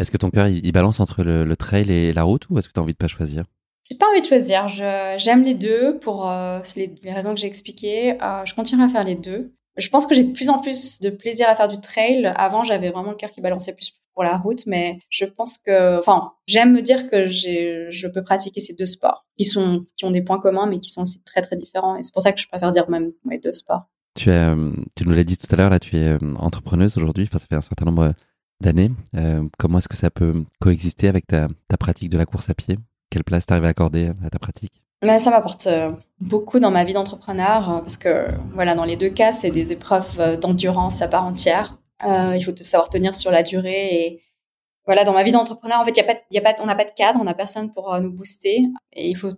Est-ce 0.00 0.10
que 0.10 0.16
ton 0.16 0.30
cœur, 0.30 0.48
il, 0.48 0.72
balance 0.72 0.98
entre 0.98 1.22
le, 1.22 1.56
trail 1.56 1.90
et 1.90 2.12
la 2.12 2.24
route 2.24 2.48
ou 2.50 2.58
est-ce 2.58 2.68
que 2.68 2.72
tu 2.72 2.80
as 2.80 2.82
envie 2.82 2.92
de 2.92 2.98
pas 2.98 3.06
choisir? 3.06 3.44
J'ai 3.88 3.96
pas 3.96 4.08
envie 4.10 4.20
de 4.20 4.26
choisir. 4.26 4.66
J'aime 4.66 5.44
les 5.44 5.54
deux 5.54 5.98
pour 6.00 6.28
euh, 6.28 6.60
les, 6.74 7.12
raisons 7.12 7.34
que 7.34 7.40
j'ai 7.40 7.46
expliquées. 7.46 8.20
Euh, 8.20 8.44
je 8.44 8.54
continuerai 8.54 8.88
à 8.88 8.92
faire 8.92 9.04
les 9.04 9.14
deux. 9.14 9.54
Je 9.76 9.88
pense 9.88 10.06
que 10.06 10.14
j'ai 10.14 10.24
de 10.24 10.32
plus 10.32 10.50
en 10.50 10.58
plus 10.58 11.00
de 11.00 11.10
plaisir 11.10 11.48
à 11.48 11.54
faire 11.54 11.68
du 11.68 11.80
trail. 11.80 12.26
Avant, 12.34 12.64
j'avais 12.64 12.90
vraiment 12.90 13.10
le 13.10 13.16
cœur 13.16 13.30
qui 13.30 13.40
balançait 13.40 13.74
plus 13.74 13.92
pour 14.14 14.24
la 14.24 14.36
route, 14.36 14.66
mais 14.66 14.98
je 15.10 15.24
pense 15.24 15.58
que, 15.58 15.98
enfin, 15.98 16.32
j'aime 16.46 16.72
me 16.72 16.82
dire 16.82 17.08
que 17.08 17.26
je 17.28 18.06
peux 18.08 18.22
pratiquer 18.22 18.60
ces 18.60 18.74
deux 18.74 18.86
sports 18.86 19.26
qui 19.36 19.44
sont, 19.44 19.86
qui 19.96 20.04
ont 20.04 20.10
des 20.10 20.22
points 20.22 20.38
communs, 20.40 20.66
mais 20.66 20.80
qui 20.80 20.90
sont 20.90 21.02
aussi 21.02 21.22
très 21.22 21.42
très 21.42 21.56
différents. 21.56 21.96
Et 21.96 22.02
c'est 22.02 22.12
pour 22.12 22.22
ça 22.22 22.32
que 22.32 22.40
je 22.40 22.48
préfère 22.48 22.72
dire 22.72 22.88
même 22.90 23.12
les 23.28 23.38
deux 23.38 23.52
sports. 23.52 23.88
Tu, 24.14 24.30
euh, 24.30 24.72
tu 24.94 25.06
nous 25.06 25.14
l'as 25.14 25.24
dit 25.24 25.36
tout 25.36 25.48
à 25.50 25.56
l'heure, 25.56 25.70
là, 25.70 25.80
tu 25.80 25.96
es 25.96 26.08
euh, 26.08 26.18
entrepreneuse 26.38 26.96
aujourd'hui, 26.96 27.28
enfin, 27.28 27.38
ça 27.38 27.46
fait 27.48 27.56
un 27.56 27.60
certain 27.60 27.84
nombre 27.84 28.12
d'années. 28.60 28.90
Euh, 29.16 29.42
comment 29.58 29.78
est-ce 29.78 29.88
que 29.88 29.96
ça 29.96 30.10
peut 30.10 30.44
coexister 30.60 31.08
avec 31.08 31.26
ta, 31.26 31.48
pratique 31.78 32.10
de 32.10 32.18
la 32.18 32.24
course 32.24 32.48
à 32.48 32.54
pied? 32.54 32.78
Quelle 33.10 33.24
place 33.24 33.46
tu 33.46 33.52
arrives 33.52 33.64
à 33.64 33.68
accorder 33.68 34.12
à 34.24 34.30
ta 34.30 34.38
pratique? 34.38 34.82
Mais 35.02 35.18
ça 35.18 35.30
m'apporte 35.30 35.68
beaucoup 36.20 36.60
dans 36.60 36.70
ma 36.70 36.84
vie 36.84 36.94
d'entrepreneur 36.94 37.80
parce 37.80 37.98
que 37.98 38.28
voilà 38.54 38.74
dans 38.74 38.84
les 38.84 38.96
deux 38.96 39.10
cas 39.10 39.32
c'est 39.32 39.50
des 39.50 39.72
épreuves 39.72 40.40
d'endurance 40.40 41.02
à 41.02 41.08
part 41.08 41.26
entière. 41.26 41.76
il 42.02 42.40
faut 42.42 42.56
savoir 42.56 42.88
tenir 42.88 43.14
sur 43.14 43.30
la 43.30 43.42
durée 43.42 44.06
et 44.06 44.22
voilà 44.86 45.04
dans 45.04 45.12
ma 45.12 45.22
vie 45.22 45.32
d'entrepreneur 45.32 45.78
en 45.78 45.84
fait 45.84 45.94
y 45.94 46.00
a 46.00 46.04
pas 46.04 46.14
y 46.30 46.38
a 46.38 46.40
pas 46.40 46.54
on 46.60 46.64
n'a 46.64 46.74
pas 46.74 46.86
de 46.86 46.92
cadre 46.96 47.20
on 47.20 47.24
n'a 47.24 47.34
personne 47.34 47.70
pour 47.70 48.00
nous 48.00 48.10
booster 48.10 48.64
et 48.94 49.10
il 49.10 49.14
faut 49.14 49.32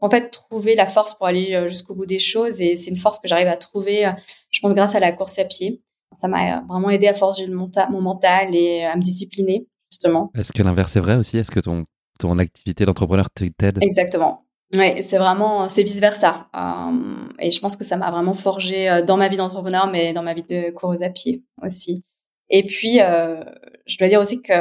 en 0.00 0.10
fait 0.10 0.30
trouver 0.30 0.74
la 0.74 0.86
force 0.86 1.14
pour 1.14 1.26
aller 1.26 1.54
euh, 1.54 1.68
jusqu'au 1.68 1.94
bout 1.94 2.06
des 2.06 2.18
choses. 2.18 2.60
Et 2.60 2.76
c'est 2.76 2.90
une 2.90 2.96
force 2.96 3.18
que 3.18 3.28
j'arrive 3.28 3.48
à 3.48 3.56
trouver 3.56 4.06
euh, 4.06 4.12
je 4.50 4.60
pense 4.60 4.74
grâce 4.74 4.94
à 4.94 5.00
la 5.00 5.12
course 5.12 5.38
à 5.38 5.44
pied. 5.44 5.82
Ça 6.12 6.28
m'a 6.28 6.62
vraiment 6.68 6.90
aidé 6.90 7.08
à 7.08 7.12
forger 7.12 7.46
mon, 7.48 7.70
mon 7.90 8.00
mental 8.00 8.54
et 8.54 8.84
à 8.84 8.96
me 8.96 9.02
discipliner 9.02 9.66
justement. 9.90 10.30
Est-ce 10.34 10.52
que 10.52 10.62
l'inverse 10.62 10.96
est 10.96 11.00
vrai 11.00 11.16
aussi? 11.16 11.38
Est-ce 11.38 11.50
que 11.50 11.60
ton 11.60 11.84
ton 12.18 12.38
activité 12.38 12.86
d'entrepreneur 12.86 13.28
t'aide? 13.30 13.78
Exactement. 13.82 14.44
Oui, 14.72 15.02
c'est 15.02 15.18
vraiment, 15.18 15.68
c'est 15.68 15.82
vice 15.82 16.00
versa. 16.00 16.48
Euh, 16.56 17.28
et 17.38 17.50
je 17.50 17.60
pense 17.60 17.76
que 17.76 17.84
ça 17.84 17.96
m'a 17.96 18.10
vraiment 18.10 18.32
forgé 18.32 19.02
dans 19.06 19.16
ma 19.16 19.28
vie 19.28 19.36
d'entrepreneur, 19.36 19.86
mais 19.86 20.12
dans 20.12 20.22
ma 20.22 20.32
vie 20.32 20.42
de 20.42 20.70
coureuse 20.70 21.02
à 21.02 21.10
pied 21.10 21.44
aussi. 21.62 22.02
Et 22.48 22.64
puis, 22.64 22.98
je 22.98 23.98
dois 23.98 24.08
dire 24.08 24.20
aussi 24.20 24.40
que 24.40 24.54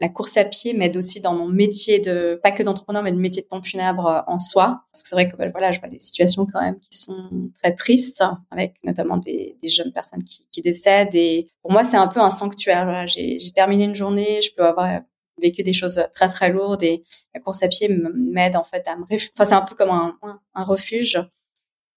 la 0.00 0.08
course 0.08 0.36
à 0.36 0.44
pied 0.44 0.74
m'aide 0.74 0.96
aussi 0.96 1.20
dans 1.20 1.34
mon 1.34 1.48
métier 1.48 2.00
de 2.00 2.38
pas 2.42 2.52
que 2.52 2.62
d'entrepreneur 2.62 3.02
mais 3.02 3.10
le 3.10 3.16
métier 3.16 3.42
de 3.42 3.46
pompe 3.48 3.64
funèbre 3.64 4.06
euh, 4.06 4.20
en 4.26 4.36
soi. 4.36 4.82
Parce 4.92 5.02
que 5.02 5.08
c'est 5.08 5.14
vrai 5.14 5.28
que 5.28 5.36
ben, 5.36 5.50
voilà 5.50 5.72
je 5.72 5.80
vois 5.80 5.88
des 5.88 5.98
situations 5.98 6.46
quand 6.46 6.60
même 6.60 6.78
qui 6.80 6.98
sont 6.98 7.50
très 7.62 7.74
tristes 7.74 8.22
avec 8.50 8.74
notamment 8.84 9.16
des, 9.16 9.56
jeunes 9.64 9.92
personnes 9.92 10.22
qui, 10.24 10.62
décèdent. 10.62 11.14
Et 11.14 11.48
pour 11.62 11.72
moi 11.72 11.84
c'est 11.84 11.96
un 11.96 12.08
peu 12.08 12.20
un 12.20 12.30
sanctuaire 12.30 13.06
j'ai 13.08 13.38
terminé 13.54 13.84
une 13.84 13.94
journée 13.94 14.40
je 14.42 14.54
peux 14.54 14.64
avoir 14.64 15.00
vécu 15.40 15.62
des 15.62 15.72
choses 15.72 16.02
très 16.14 16.28
très 16.28 16.50
lourdes. 16.50 16.82
Et 16.82 17.02
la 17.34 17.40
course 17.40 17.62
à 17.62 17.68
pied 17.68 17.88
m'aide 17.88 18.56
en 18.56 18.64
fait 18.64 18.86
à 18.86 18.96
me 18.96 19.04
enfin 19.04 19.44
c'est 19.44 19.54
un 19.54 19.62
peu 19.62 19.74
comme 19.74 19.90
un, 19.90 20.18
un 20.54 20.64
refuge. 20.64 21.18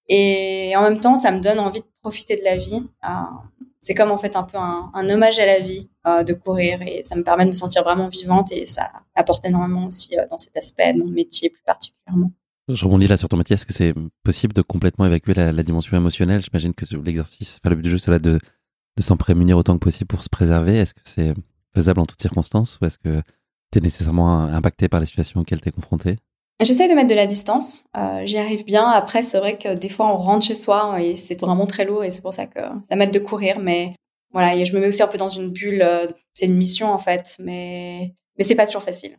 Et 0.08 0.74
en 0.76 0.84
même 0.84 1.00
temps 1.02 1.16
ça 1.18 1.32
me 1.32 1.42
donne 1.42 1.60
envie 1.60 1.82
de 1.82 1.86
profiter 2.02 2.38
de 2.38 2.44
la 2.44 2.56
vie 2.56 2.82
euh, 3.04 3.59
c'est 3.80 3.94
comme 3.94 4.12
en 4.12 4.18
fait 4.18 4.36
un 4.36 4.44
peu 4.44 4.58
un, 4.58 5.10
hommage 5.10 5.40
à 5.40 5.46
la 5.46 5.60
vie 5.60 5.90
euh, 6.06 6.24
de 6.24 6.34
courir 6.34 6.82
et 6.82 7.04
ça 7.04 7.16
me 7.16 7.24
permet 7.24 7.46
de 7.46 7.50
me 7.50 7.56
sentir 7.56 7.84
vraiment 7.84 8.10
vivante 8.10 8.52
et 8.52 8.66
ça 8.66 8.92
apporte 9.16 9.46
énormément 9.46 9.88
aussi 9.88 10.18
euh, 10.18 10.26
dans 10.30 10.38
cet 10.38 10.58
aspect 10.58 10.94
de 10.94 11.00
mon 11.00 11.08
métier 11.08 11.50
plus 11.50 11.64
particulièrement. 11.64 12.32
Je 12.68 12.86
rebondis 12.86 13.08
là 13.08 13.18
sur 13.18 13.30
ton 13.30 13.38
métier. 13.38 13.56
Est-ce 13.56 13.66
que 13.66 13.74
c'est 13.74 13.96
possible 14.24 14.54
de 14.54 14.62
complètement 14.62 15.06
évacuer 15.06 15.34
la, 15.34 15.64
dimension 15.64 15.98
émotionnelle? 15.98 16.44
J'imagine 16.44 16.74
que 16.74 16.86
l'exercice, 16.98 17.60
enfin, 17.60 17.72
le 17.72 17.76
but 17.78 17.82
du 17.82 17.90
jeu, 17.90 17.98
c'est 17.98 18.12
de, 18.20 18.40
de 18.96 19.02
s'en 19.02 19.18
prémunir 19.18 19.58
autant 19.58 19.74
que 19.74 19.80
possible 19.80 20.08
pour 20.08 20.24
se 20.24 20.30
préserver. 20.30 20.78
Est-ce 20.78 20.94
que 20.94 21.00
c'est 21.04 21.34
faisable 21.74 22.02
en 22.02 22.06
toutes 22.06 22.22
circonstances? 22.22 22.78
Ou 22.80 22.86
est-ce 22.86 23.00
que 23.00 23.22
tu 23.72 23.80
es 23.80 23.82
nécessairement 23.82 24.42
impacté 24.42 24.88
par 24.88 25.00
les 25.00 25.08
situations 25.08 25.40
auxquelles 25.40 25.62
tu 25.62 25.70
es 25.70 25.72
confronté? 25.72 26.18
J'essaie 26.62 26.90
de 26.90 26.94
mettre 26.94 27.08
de 27.08 27.16
la 27.16 27.26
distance. 27.26 27.86
Euh, 27.96 28.24
J'y 28.26 28.38
arrive 28.38 28.66
bien. 28.66 28.86
Après, 28.86 29.24
c'est 29.24 29.40
vrai 29.40 29.58
que 29.58 29.76
des 29.76 29.88
fois, 29.88 30.14
on 30.14 30.18
rentre 30.18 30.46
chez 30.46 30.56
soi 30.56 31.02
et 31.02 31.16
c'est 31.16 31.40
vraiment 31.40 31.66
très 31.66 31.86
lourd 31.86 32.04
et 32.04 32.12
c'est 32.12 32.22
pour 32.22 32.34
ça 32.34 32.48
que 32.48 32.60
ça 32.88 32.96
m'aide 32.98 33.12
de 33.12 33.20
courir. 33.20 33.60
Mais 33.60 33.94
voilà, 34.34 34.56
et 34.56 34.66
je 34.66 34.76
me 34.76 34.82
mets 34.82 34.88
aussi 34.88 35.02
un 35.02 35.08
peu 35.08 35.18
dans 35.18 35.30
une 35.30 35.52
bulle. 35.52 35.82
Euh, 35.82 36.08
c'est 36.34 36.48
une 36.48 36.58
mission 36.58 36.92
en 36.92 37.00
fait, 37.00 37.38
mais 37.40 38.14
mais 38.38 38.44
c'est 38.44 38.56
pas 38.56 38.66
toujours 38.66 38.84
facile. 38.84 39.18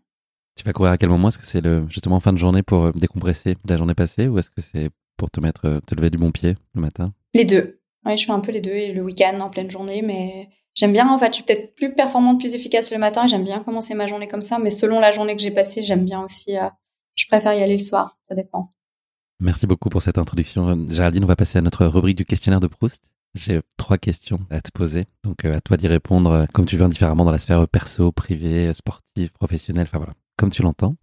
Tu 0.57 0.65
vas 0.65 0.73
courir 0.73 0.93
à 0.93 0.99
quel 0.99 1.09
moment? 1.09 1.29
Est-ce 1.29 1.39
que 1.39 1.47
c'est 1.47 1.63
le 1.63 1.87
justement 1.89 2.17
en 2.17 2.21
fin 2.21 2.35
de 2.35 2.39
journée 2.39 2.63
pour 2.63 2.85
euh, 2.85 2.93
décompresser 2.95 3.55
de 3.55 3.71
la 3.71 3.79
journée 3.79 3.95
passée 3.95 4.29
ou 4.29 4.39
est-ce 4.39 4.51
que 4.51 4.61
c'est 4.61 4.91
pour 5.17 5.31
te 5.31 5.41
mettre 5.41 5.65
euh, 5.65 5.81
te 5.81 5.95
lever 5.95 6.11
du 6.11 6.19
bon 6.19 6.33
pied 6.33 6.57
le 6.75 6.81
matin? 6.83 7.07
Les 7.33 7.47
deux. 7.47 7.81
Oui, 8.05 8.19
je 8.19 8.27
fais 8.27 8.33
un 8.33 8.41
peu 8.41 8.53
les 8.53 8.61
deux 8.61 8.71
et 8.71 8.93
le 8.93 9.03
week-end 9.03 9.39
en 9.41 9.49
pleine 9.49 9.71
journée, 9.71 10.03
mais 10.03 10.51
j'aime 10.75 10.93
bien 10.93 11.09
en 11.11 11.19
fait. 11.19 11.29
Je 11.29 11.37
suis 11.37 11.45
peut-être 11.45 11.75
plus 11.75 11.95
performante, 11.95 12.39
plus 12.39 12.55
efficace 12.55 12.93
le 12.93 12.99
matin. 12.99 13.27
J'aime 13.27 13.45
bien 13.45 13.61
commencer 13.61 13.95
ma 13.95 14.07
journée 14.07 14.29
comme 14.29 14.43
ça, 14.43 14.59
mais 14.59 14.71
selon 14.71 15.01
la 15.01 15.11
journée 15.11 15.37
que 15.37 15.43
j'ai 15.43 15.51
passée, 15.51 15.83
j'aime 15.83 16.05
bien 16.05 16.23
aussi 16.23 16.57
je 17.15 17.27
préfère 17.27 17.55
y 17.55 17.63
aller 17.63 17.77
le 17.77 17.83
soir. 17.83 18.19
Ça 18.29 18.35
dépend. 18.35 18.73
Merci 19.41 19.67
beaucoup 19.67 19.89
pour 19.89 20.03
cette 20.03 20.19
introduction. 20.19 20.89
Géraldine, 20.91 21.25
on 21.25 21.29
va 21.29 21.37
passer 21.37 21.59
à 21.59 21.63
notre 21.63 21.87
rubrique 21.87 22.17
du 22.17 22.25
questionnaire 22.25 22.61
de 22.61 22.67
Proust. 22.67 23.03
J'ai 23.35 23.61
trois 23.77 23.97
questions 23.97 24.41
à 24.51 24.61
te 24.61 24.71
poser. 24.73 25.07
Donc, 25.23 25.45
euh, 25.45 25.57
à 25.57 25.61
toi 25.61 25.77
d'y 25.77 25.87
répondre 25.87 26.31
euh, 26.31 26.47
comme 26.53 26.67
tu 26.67 26.77
veux, 26.77 26.85
indifféremment 26.85 27.25
dans 27.25 27.31
la 27.31 27.39
sphère 27.39 27.67
perso, 27.69 28.13
privée, 28.13 28.73
sportive, 28.75 29.31
professionnelle. 29.33 29.87
Enfin 29.87 29.99
voilà, 29.99 30.15
comme 30.37 30.51
tu 30.51 30.63
l'entends. 30.63 30.97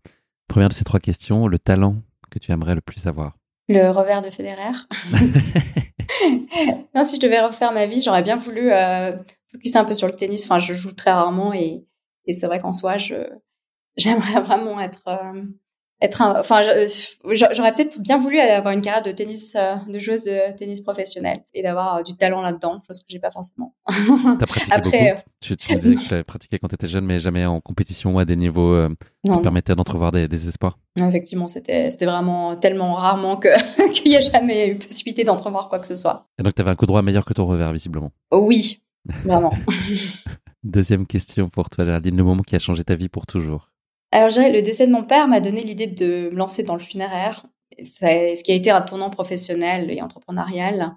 Première 0.48 0.70
de 0.70 0.74
ces 0.74 0.84
trois 0.84 1.00
questions, 1.00 1.48
le 1.48 1.58
talent 1.58 1.96
que 2.30 2.40
tu 2.40 2.52
aimerais 2.52 2.76
le 2.76 2.82
plus 2.82 3.06
avoir? 3.08 3.38
Le 3.70 3.90
revers 3.90 4.22
de 4.22 4.30
Federer. 4.30 4.72
non, 6.96 7.04
si 7.04 7.16
je 7.18 7.22
devais 7.22 7.42
refaire 7.42 7.74
ma 7.74 7.86
vie, 7.86 8.02
j'aurais 8.02 8.24
bien 8.24 8.38
voulu 8.38 8.72
euh, 8.72 9.16
focuser 9.52 9.78
un 9.78 9.86
peu 9.86 9.94
sur 9.94 10.08
le 10.08 10.14
tennis. 10.14 10.46
Enfin, 10.46 10.60
je 10.60 10.74
joue 10.74 10.94
très 10.94 11.12
rarement 11.12 11.54
et, 11.54 11.86
et 12.26 12.34
c'est 12.34 12.48
vrai 12.48 12.60
qu'en 12.60 12.72
soi, 12.72 12.98
je 12.98 13.16
j'aimerais 13.98 14.42
vraiment 14.46 14.80
être 14.80 15.08
euh, 15.08 15.44
être 16.00 16.22
enfin 16.22 16.62
j'aurais 16.62 17.74
peut-être 17.74 18.00
bien 18.02 18.18
voulu 18.18 18.40
avoir 18.40 18.74
une 18.74 18.82
carrière 18.82 19.02
de 19.02 19.12
tennis 19.12 19.56
euh, 19.56 19.76
de 19.88 19.98
joueuse 19.98 20.26
de 20.26 20.56
tennis 20.56 20.82
professionnelle 20.82 21.44
et 21.56 21.64
d'avoir 21.64 21.96
euh, 21.96 22.04
du 22.04 22.16
talent 22.16 22.42
là-dedans 22.42 22.82
chose 22.86 23.00
que 23.00 23.06
j'ai 23.10 23.20
pas 23.20 23.32
forcément. 23.32 23.74
T'as 24.38 24.46
pratiqué 24.46 24.72
Après, 24.72 25.14
beaucoup 25.14 25.24
tu, 25.42 25.58
tu, 25.58 25.76
disais 25.76 25.96
que 25.96 26.02
tu 26.08 26.14
avais 26.14 26.24
pratiqué 26.24 26.60
quand 26.60 26.68
tu 26.68 26.76
étais 26.76 26.88
jeune 26.88 27.06
mais 27.06 27.20
jamais 27.20 27.48
en 27.48 27.62
compétition 27.62 28.14
ou 28.14 28.20
à 28.20 28.26
des 28.26 28.36
niveaux 28.36 28.74
euh, 28.74 28.90
qui 29.26 29.40
permettaient 29.42 29.76
d'entrevoir 29.76 30.12
des, 30.12 30.28
des, 30.28 30.48
espoirs. 30.48 30.78
Effectivement 30.96 31.48
c'était 31.48 31.90
c'était 31.90 32.06
vraiment 32.06 32.56
tellement 32.56 32.94
rarement 32.94 33.38
que 33.38 33.50
qu'il 33.92 34.12
n'y 34.12 34.18
a 34.18 34.22
jamais 34.22 34.70
eu 34.70 34.76
possibilité 34.76 35.24
d'entrevoir 35.24 35.68
quoi 35.68 35.80
que 35.80 35.88
ce 35.88 35.96
soit. 35.96 36.28
Et 36.40 36.44
donc 36.44 36.54
tu 36.54 36.62
avais 36.62 36.72
un 36.72 36.76
coup 36.76 36.86
droit 36.86 37.02
meilleur 37.02 37.26
que 37.26 37.34
ton 37.34 37.48
revers 37.48 37.74
visiblement. 37.74 38.12
Oui 38.32 38.82
vraiment. 39.24 39.54
Deuxième 40.64 41.08
question 41.08 41.48
pour 41.48 41.70
toi 41.70 41.86
Géraldine. 41.86 42.18
Le 42.18 42.24
moment 42.24 42.44
qui 42.44 42.56
a 42.56 42.60
changé 42.60 42.84
ta 42.84 42.96
vie 42.96 43.10
pour 43.10 43.26
toujours 43.26 43.72
alors, 44.12 44.30
je 44.30 44.36
dirais, 44.36 44.52
le 44.52 44.62
décès 44.62 44.88
de 44.88 44.92
mon 44.92 45.04
père 45.04 45.28
m'a 45.28 45.42
donné 45.42 45.64
l'idée 45.64 45.88
de 45.88 46.30
me 46.32 46.38
lancer 46.38 46.64
dans 46.64 46.76
le 46.76 46.80
funéraire, 46.80 47.46
ce 47.82 48.42
qui 48.42 48.52
a 48.52 48.56
été 48.56 48.70
un 48.70 48.82
tournant 48.82 49.10
professionnel 49.10 49.92
et 49.92 50.02
entrepreneurial 50.02 50.96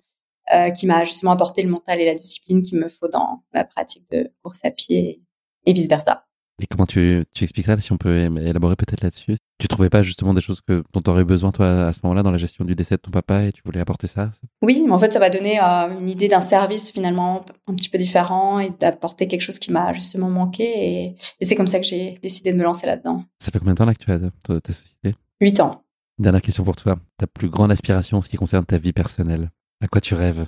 euh, 0.53 0.70
qui 0.70 0.87
m'a 0.87 1.05
justement 1.05 1.33
apporté 1.33 1.62
le 1.62 1.70
mental 1.70 2.01
et 2.01 2.07
la 2.07 2.14
discipline 2.14 2.62
qu'il 2.62 2.79
me 2.79 2.88
faut 2.88 3.09
dans 3.09 3.42
ma 3.53 3.64
pratique 3.64 4.09
de 4.11 4.33
course 4.42 4.61
à 4.64 4.70
pied 4.70 5.23
et 5.66 5.73
vice-versa. 5.73 6.25
Et 6.61 6.66
comment 6.66 6.85
tu, 6.85 7.25
tu 7.35 7.44
expliques 7.44 7.66
ça, 7.66 7.77
si 7.79 7.90
on 7.90 7.96
peut 7.96 8.14
élaborer 8.16 8.77
peut-être 8.77 9.03
là-dessus? 9.03 9.37
Tu 9.59 9.66
trouvais 9.66 9.88
pas 9.88 10.03
justement 10.03 10.35
des 10.35 10.42
choses 10.42 10.61
que, 10.61 10.83
dont 10.92 11.01
tu 11.01 11.09
aurais 11.09 11.25
besoin, 11.25 11.53
toi, 11.53 11.87
à 11.87 11.92
ce 11.94 12.01
moment-là, 12.03 12.23
dans 12.23 12.31
la 12.31 12.37
gestion 12.37 12.66
du 12.66 12.75
décès 12.75 12.96
de 12.96 13.01
ton 13.01 13.11
papa 13.11 13.44
et 13.44 13.53
tu 13.53 13.62
voulais 13.64 13.81
apporter 13.81 14.07
ça? 14.07 14.31
Oui, 14.61 14.83
mais 14.85 14.92
en 14.92 14.99
fait, 14.99 15.11
ça 15.11 15.18
m'a 15.18 15.31
donné 15.31 15.59
euh, 15.59 15.99
une 15.99 16.09
idée 16.09 16.29
d'un 16.29 16.42
service 16.42 16.90
finalement 16.90 17.46
un 17.66 17.75
petit 17.75 17.88
peu 17.88 17.96
différent 17.96 18.59
et 18.59 18.70
d'apporter 18.79 19.27
quelque 19.27 19.40
chose 19.40 19.59
qui 19.59 19.73
m'a 19.73 19.94
justement 19.94 20.29
manqué. 20.29 21.14
Et, 21.40 21.44
c'est 21.44 21.57
comme 21.57 21.66
ça 21.66 21.81
que 21.81 21.87
j'ai 21.87 22.18
décidé 22.23 22.53
de 22.53 22.59
me 22.59 22.62
lancer 22.62 22.87
là-dedans. 22.87 23.25
Ça 23.38 23.51
fait 23.51 23.59
combien 23.59 23.73
de 23.73 23.79
temps 23.79 23.87
là 23.87 23.94
que 23.94 24.05
tu 24.05 24.12
as 24.12 24.18
ta 24.61 24.73
société? 24.73 25.14
Huit 25.40 25.61
ans. 25.61 25.83
Dernière 26.18 26.42
question 26.42 26.64
pour 26.64 26.77
toi. 26.77 26.99
Ta 27.16 27.27
plus 27.27 27.49
grande 27.49 27.73
aspiration 27.73 28.18
en 28.18 28.23
ce 28.23 28.29
qui 28.29 28.37
concerne 28.37 28.66
ta 28.66 28.77
vie 28.77 28.92
personnelle 28.92 29.49
À 29.83 29.88
quoi 29.88 30.03
tu 30.03 30.12
rêves? 30.12 30.44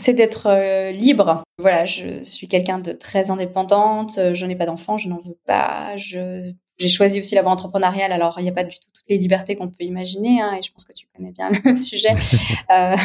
C'est 0.00 0.14
d'être 0.14 0.46
euh, 0.46 0.90
libre. 0.90 1.42
Voilà, 1.58 1.84
je 1.86 2.22
suis 2.22 2.48
quelqu'un 2.48 2.78
de 2.78 2.92
très 2.92 3.30
indépendante. 3.30 4.18
Je 4.34 4.46
n'ai 4.46 4.56
pas 4.56 4.66
d'enfant, 4.66 4.96
je 4.96 5.08
n'en 5.08 5.20
veux 5.20 5.38
pas. 5.46 5.96
Je 5.96 6.52
j'ai 6.78 6.88
choisi 6.88 7.20
aussi 7.20 7.34
la 7.34 7.42
voie 7.42 7.52
entrepreneuriale. 7.52 8.12
Alors, 8.12 8.38
il 8.38 8.42
n'y 8.42 8.48
a 8.48 8.52
pas 8.52 8.64
du 8.64 8.78
tout 8.78 8.88
toutes 8.92 9.08
les 9.08 9.18
libertés 9.18 9.56
qu'on 9.56 9.68
peut 9.68 9.84
imaginer, 9.84 10.40
hein, 10.40 10.54
et 10.54 10.62
je 10.62 10.72
pense 10.72 10.84
que 10.84 10.92
tu 10.92 11.06
connais 11.16 11.32
bien 11.32 11.50
le 11.64 11.76
sujet. 11.76 12.10
euh, 12.70 12.96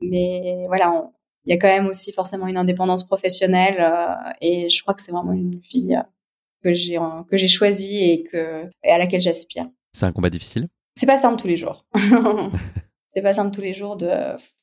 mais 0.00 0.64
voilà, 0.66 1.10
il 1.44 1.50
y 1.50 1.52
a 1.52 1.58
quand 1.58 1.68
même 1.68 1.86
aussi 1.86 2.12
forcément 2.12 2.46
une 2.46 2.56
indépendance 2.56 3.04
professionnelle, 3.04 3.76
euh, 3.80 4.32
et 4.40 4.68
je 4.68 4.82
crois 4.82 4.94
que 4.94 5.02
c'est 5.02 5.12
vraiment 5.12 5.32
une 5.32 5.58
vie 5.58 5.94
euh, 5.94 6.02
que 6.62 6.74
j'ai 6.74 6.98
que 7.28 7.36
j'ai 7.36 7.48
choisie 7.48 8.10
et 8.10 8.24
que 8.24 8.68
et 8.82 8.90
à 8.90 8.98
laquelle 8.98 9.20
j'aspire. 9.20 9.66
C'est 9.92 10.06
un 10.06 10.12
combat 10.12 10.30
difficile? 10.30 10.68
C'est 10.96 11.06
pas 11.06 11.18
simple 11.18 11.40
tous 11.40 11.48
les 11.48 11.56
jours. 11.56 11.84
c'est 13.14 13.22
pas 13.22 13.34
simple 13.34 13.54
tous 13.54 13.60
les 13.60 13.74
jours 13.74 13.96
de 13.96 14.10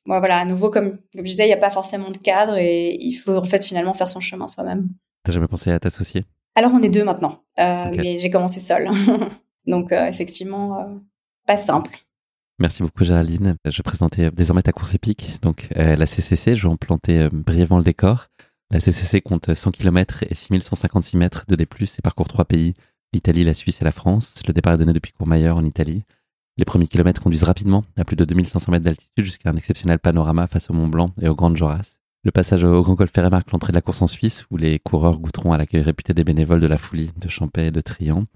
voilà 0.06 0.38
à 0.38 0.44
nouveau 0.44 0.70
comme, 0.70 0.98
comme 1.14 1.24
je 1.24 1.30
disais 1.30 1.44
il 1.44 1.48
n'y 1.48 1.54
a 1.54 1.58
pas 1.58 1.70
forcément 1.70 2.10
de 2.10 2.18
cadre 2.18 2.56
et 2.56 2.96
il 3.00 3.14
faut 3.14 3.36
en 3.36 3.44
fait 3.44 3.64
finalement 3.64 3.94
faire 3.94 4.08
son 4.08 4.20
chemin 4.20 4.48
soi-même 4.48 4.88
t'as 5.24 5.32
jamais 5.32 5.48
pensé 5.48 5.70
à 5.70 5.78
t'associer? 5.78 6.24
Alors 6.54 6.72
on 6.74 6.82
est 6.82 6.90
deux 6.90 7.04
maintenant 7.04 7.42
euh, 7.58 7.90
mais 7.96 8.18
j'ai 8.18 8.30
commencé 8.30 8.60
seule 8.60 8.90
donc 9.66 9.92
euh, 9.92 10.06
effectivement 10.06 10.80
euh, 10.80 10.94
pas 11.46 11.56
simple 11.56 11.98
Merci 12.58 12.84
beaucoup 12.84 13.02
Géraldine. 13.02 13.56
Je 13.64 13.82
présentais 13.82 14.30
désormais 14.30 14.62
ta 14.62 14.70
course 14.70 14.94
épique, 14.94 15.40
donc 15.42 15.68
la 15.74 16.06
CCC. 16.06 16.54
Je 16.54 16.68
vais 16.68 16.72
en 16.72 16.76
planter 16.76 17.28
brièvement 17.32 17.78
le 17.78 17.82
décor. 17.82 18.28
La 18.70 18.78
CCC 18.78 19.20
compte 19.20 19.52
100 19.52 19.72
km 19.72 20.22
et 20.30 20.34
6156 20.34 21.16
mètres 21.16 21.44
de 21.48 21.56
D+, 21.56 21.64
et 21.64 22.02
parcourt 22.02 22.28
trois 22.28 22.44
pays, 22.44 22.74
l'Italie, 23.12 23.42
la 23.42 23.54
Suisse 23.54 23.82
et 23.82 23.84
la 23.84 23.90
France. 23.90 24.34
Le 24.46 24.52
départ 24.52 24.74
est 24.74 24.78
donné 24.78 24.92
depuis 24.92 25.12
Courmayeur 25.12 25.56
en 25.56 25.64
Italie. 25.64 26.04
Les 26.58 26.64
premiers 26.64 26.86
kilomètres 26.86 27.22
conduisent 27.22 27.44
rapidement, 27.44 27.84
à 27.96 28.04
plus 28.04 28.16
de 28.16 28.24
2500 28.24 28.72
mètres 28.72 28.84
d'altitude, 28.84 29.24
jusqu'à 29.24 29.50
un 29.50 29.56
exceptionnel 29.56 29.98
panorama 29.98 30.46
face 30.46 30.68
au 30.70 30.74
Mont 30.74 30.88
Blanc 30.88 31.10
et 31.20 31.28
aux 31.28 31.34
Grandes 31.34 31.56
Jorasses. 31.56 31.96
Le 32.24 32.30
passage 32.30 32.62
au 32.62 32.82
Grand 32.82 32.94
Col 32.94 33.08
marque 33.30 33.50
l'entrée 33.50 33.72
de 33.72 33.76
la 33.76 33.80
course 33.80 34.02
en 34.02 34.06
Suisse, 34.06 34.46
où 34.50 34.56
les 34.56 34.78
coureurs 34.78 35.18
goûteront 35.18 35.52
à 35.52 35.58
l'accueil 35.58 35.82
réputé 35.82 36.14
des 36.14 36.24
bénévoles 36.24 36.60
de 36.60 36.66
la 36.66 36.78
Foulie, 36.78 37.10
de 37.16 37.28
Champais 37.28 37.68
et 37.68 37.70
de 37.70 37.80
Trian. 37.80 38.26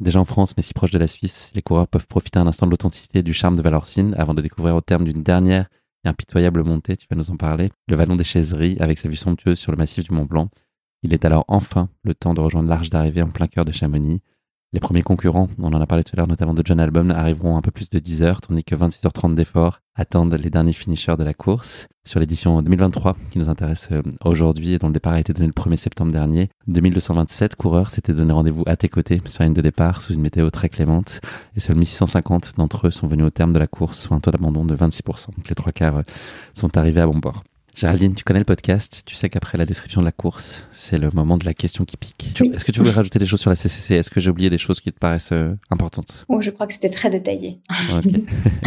Déjà 0.00 0.20
en 0.20 0.24
France, 0.24 0.54
mais 0.56 0.62
si 0.62 0.72
proche 0.72 0.92
de 0.92 0.98
la 0.98 1.08
Suisse, 1.08 1.50
les 1.54 1.62
coureurs 1.62 1.88
peuvent 1.88 2.06
profiter 2.06 2.38
un 2.38 2.46
instant 2.46 2.66
de 2.66 2.70
l'authenticité 2.70 3.18
et 3.18 3.22
du 3.22 3.34
charme 3.34 3.56
de 3.56 3.62
Valorcine 3.62 4.14
avant 4.16 4.34
de 4.34 4.40
découvrir 4.40 4.74
au 4.74 4.80
terme 4.80 5.04
d'une 5.04 5.22
dernière 5.22 5.68
et 6.04 6.08
impitoyable 6.08 6.62
montée, 6.62 6.96
tu 6.96 7.06
vas 7.10 7.16
nous 7.16 7.30
en 7.30 7.36
parler, 7.36 7.70
le 7.88 7.96
vallon 7.96 8.16
des 8.16 8.24
Chaiseries 8.24 8.76
avec 8.80 8.98
sa 8.98 9.08
vue 9.08 9.16
somptueuse 9.16 9.58
sur 9.58 9.72
le 9.72 9.78
massif 9.78 10.04
du 10.04 10.14
Mont 10.14 10.26
Blanc. 10.26 10.48
Il 11.02 11.12
est 11.12 11.24
alors 11.24 11.44
enfin 11.48 11.88
le 12.02 12.14
temps 12.14 12.34
de 12.34 12.40
rejoindre 12.40 12.68
l'arche 12.68 12.90
d'arrivée 12.90 13.22
en 13.22 13.30
plein 13.30 13.46
cœur 13.46 13.64
de 13.64 13.72
Chamonix. 13.72 14.22
Les 14.74 14.80
premiers 14.80 15.04
concurrents, 15.04 15.48
on 15.60 15.72
en 15.72 15.80
a 15.80 15.86
parlé 15.86 16.02
tout 16.02 16.10
à 16.14 16.16
l'heure, 16.16 16.26
notamment 16.26 16.52
de 16.52 16.60
John 16.64 16.80
Album, 16.80 17.12
arriveront 17.12 17.56
un 17.56 17.60
peu 17.60 17.70
plus 17.70 17.90
de 17.90 18.00
10 18.00 18.22
heures, 18.22 18.40
tandis 18.40 18.64
que 18.64 18.74
26h30 18.74 19.36
d'efforts 19.36 19.78
attendent 19.94 20.34
les 20.34 20.50
derniers 20.50 20.72
finishers 20.72 21.14
de 21.16 21.22
la 21.22 21.32
course. 21.32 21.86
Sur 22.04 22.18
l'édition 22.18 22.60
2023, 22.60 23.16
qui 23.30 23.38
nous 23.38 23.48
intéresse 23.48 23.86
euh, 23.92 24.02
aujourd'hui 24.24 24.72
et 24.72 24.78
dont 24.80 24.88
le 24.88 24.92
départ 24.92 25.12
a 25.12 25.20
été 25.20 25.32
donné 25.32 25.46
le 25.46 25.52
1er 25.52 25.76
septembre 25.76 26.10
dernier, 26.10 26.48
2227 26.66 27.54
coureurs 27.54 27.92
s'étaient 27.92 28.14
donné 28.14 28.32
rendez-vous 28.32 28.64
à 28.66 28.74
tes 28.74 28.88
côtés 28.88 29.22
sur 29.26 29.44
la 29.44 29.48
de 29.48 29.60
départ 29.60 30.02
sous 30.02 30.14
une 30.14 30.22
météo 30.22 30.50
très 30.50 30.68
clémente. 30.68 31.20
Et 31.54 31.60
seuls 31.60 31.76
1650 31.76 32.54
d'entre 32.56 32.88
eux 32.88 32.90
sont 32.90 33.06
venus 33.06 33.26
au 33.26 33.30
terme 33.30 33.52
de 33.52 33.60
la 33.60 33.68
course, 33.68 34.00
soit 34.00 34.16
un 34.16 34.20
taux 34.20 34.32
d'abandon 34.32 34.64
de 34.64 34.74
26%. 34.74 35.28
les 35.48 35.54
trois 35.54 35.70
quarts 35.70 35.98
euh, 35.98 36.02
sont 36.54 36.76
arrivés 36.76 37.00
à 37.00 37.06
bon 37.06 37.20
port. 37.20 37.44
Géraldine, 37.74 38.14
tu 38.14 38.22
connais 38.22 38.38
le 38.38 38.44
podcast, 38.44 39.02
tu 39.04 39.16
sais 39.16 39.28
qu'après 39.28 39.58
la 39.58 39.66
description 39.66 40.00
de 40.00 40.06
la 40.06 40.12
course, 40.12 40.64
c'est 40.70 40.96
le 40.96 41.10
moment 41.10 41.36
de 41.36 41.44
la 41.44 41.54
question 41.54 41.84
qui 41.84 41.96
pique. 41.96 42.40
Est-ce 42.52 42.64
que 42.64 42.70
tu 42.70 42.78
voulais 42.78 42.92
rajouter 42.92 43.18
des 43.18 43.26
choses 43.26 43.40
sur 43.40 43.50
la 43.50 43.56
CCC 43.56 43.96
Est-ce 43.96 44.10
que 44.10 44.20
j'ai 44.20 44.30
oublié 44.30 44.48
des 44.48 44.58
choses 44.58 44.78
qui 44.78 44.92
te 44.92 44.98
paraissent 44.98 45.32
euh, 45.32 45.56
importantes? 45.72 46.24
Oh, 46.28 46.40
Je 46.40 46.50
crois 46.50 46.68
que 46.68 46.72
c'était 46.72 46.88
très 46.88 47.10
détaillé. 47.10 47.58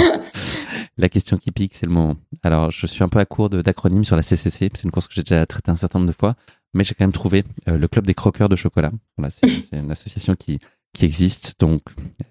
la 0.97 1.07
question 1.07 1.37
qui 1.37 1.51
pique, 1.51 1.73
c'est 1.73 1.85
le 1.85 1.93
moment. 1.93 2.17
Alors, 2.43 2.69
je 2.69 2.85
suis 2.85 3.01
un 3.01 3.07
peu 3.07 3.19
à 3.19 3.25
court 3.25 3.49
d'acronymes 3.49 4.03
sur 4.03 4.17
la 4.17 4.23
CCC, 4.23 4.69
c'est 4.73 4.83
une 4.83 4.91
course 4.91 5.07
que 5.07 5.13
j'ai 5.13 5.23
déjà 5.23 5.45
traitée 5.45 5.71
un 5.71 5.77
certain 5.77 5.99
nombre 5.99 6.11
de 6.11 6.15
fois, 6.17 6.35
mais 6.73 6.83
j'ai 6.83 6.93
quand 6.93 7.05
même 7.05 7.13
trouvé 7.13 7.45
euh, 7.69 7.77
le 7.77 7.87
Club 7.87 8.05
des 8.05 8.13
croqueurs 8.13 8.49
de 8.49 8.57
chocolat. 8.57 8.91
Voilà, 9.17 9.31
c'est 9.31 9.47
une 9.71 9.89
association 9.89 10.35
qui, 10.35 10.59
qui 10.91 11.05
existe, 11.05 11.55
donc 11.59 11.79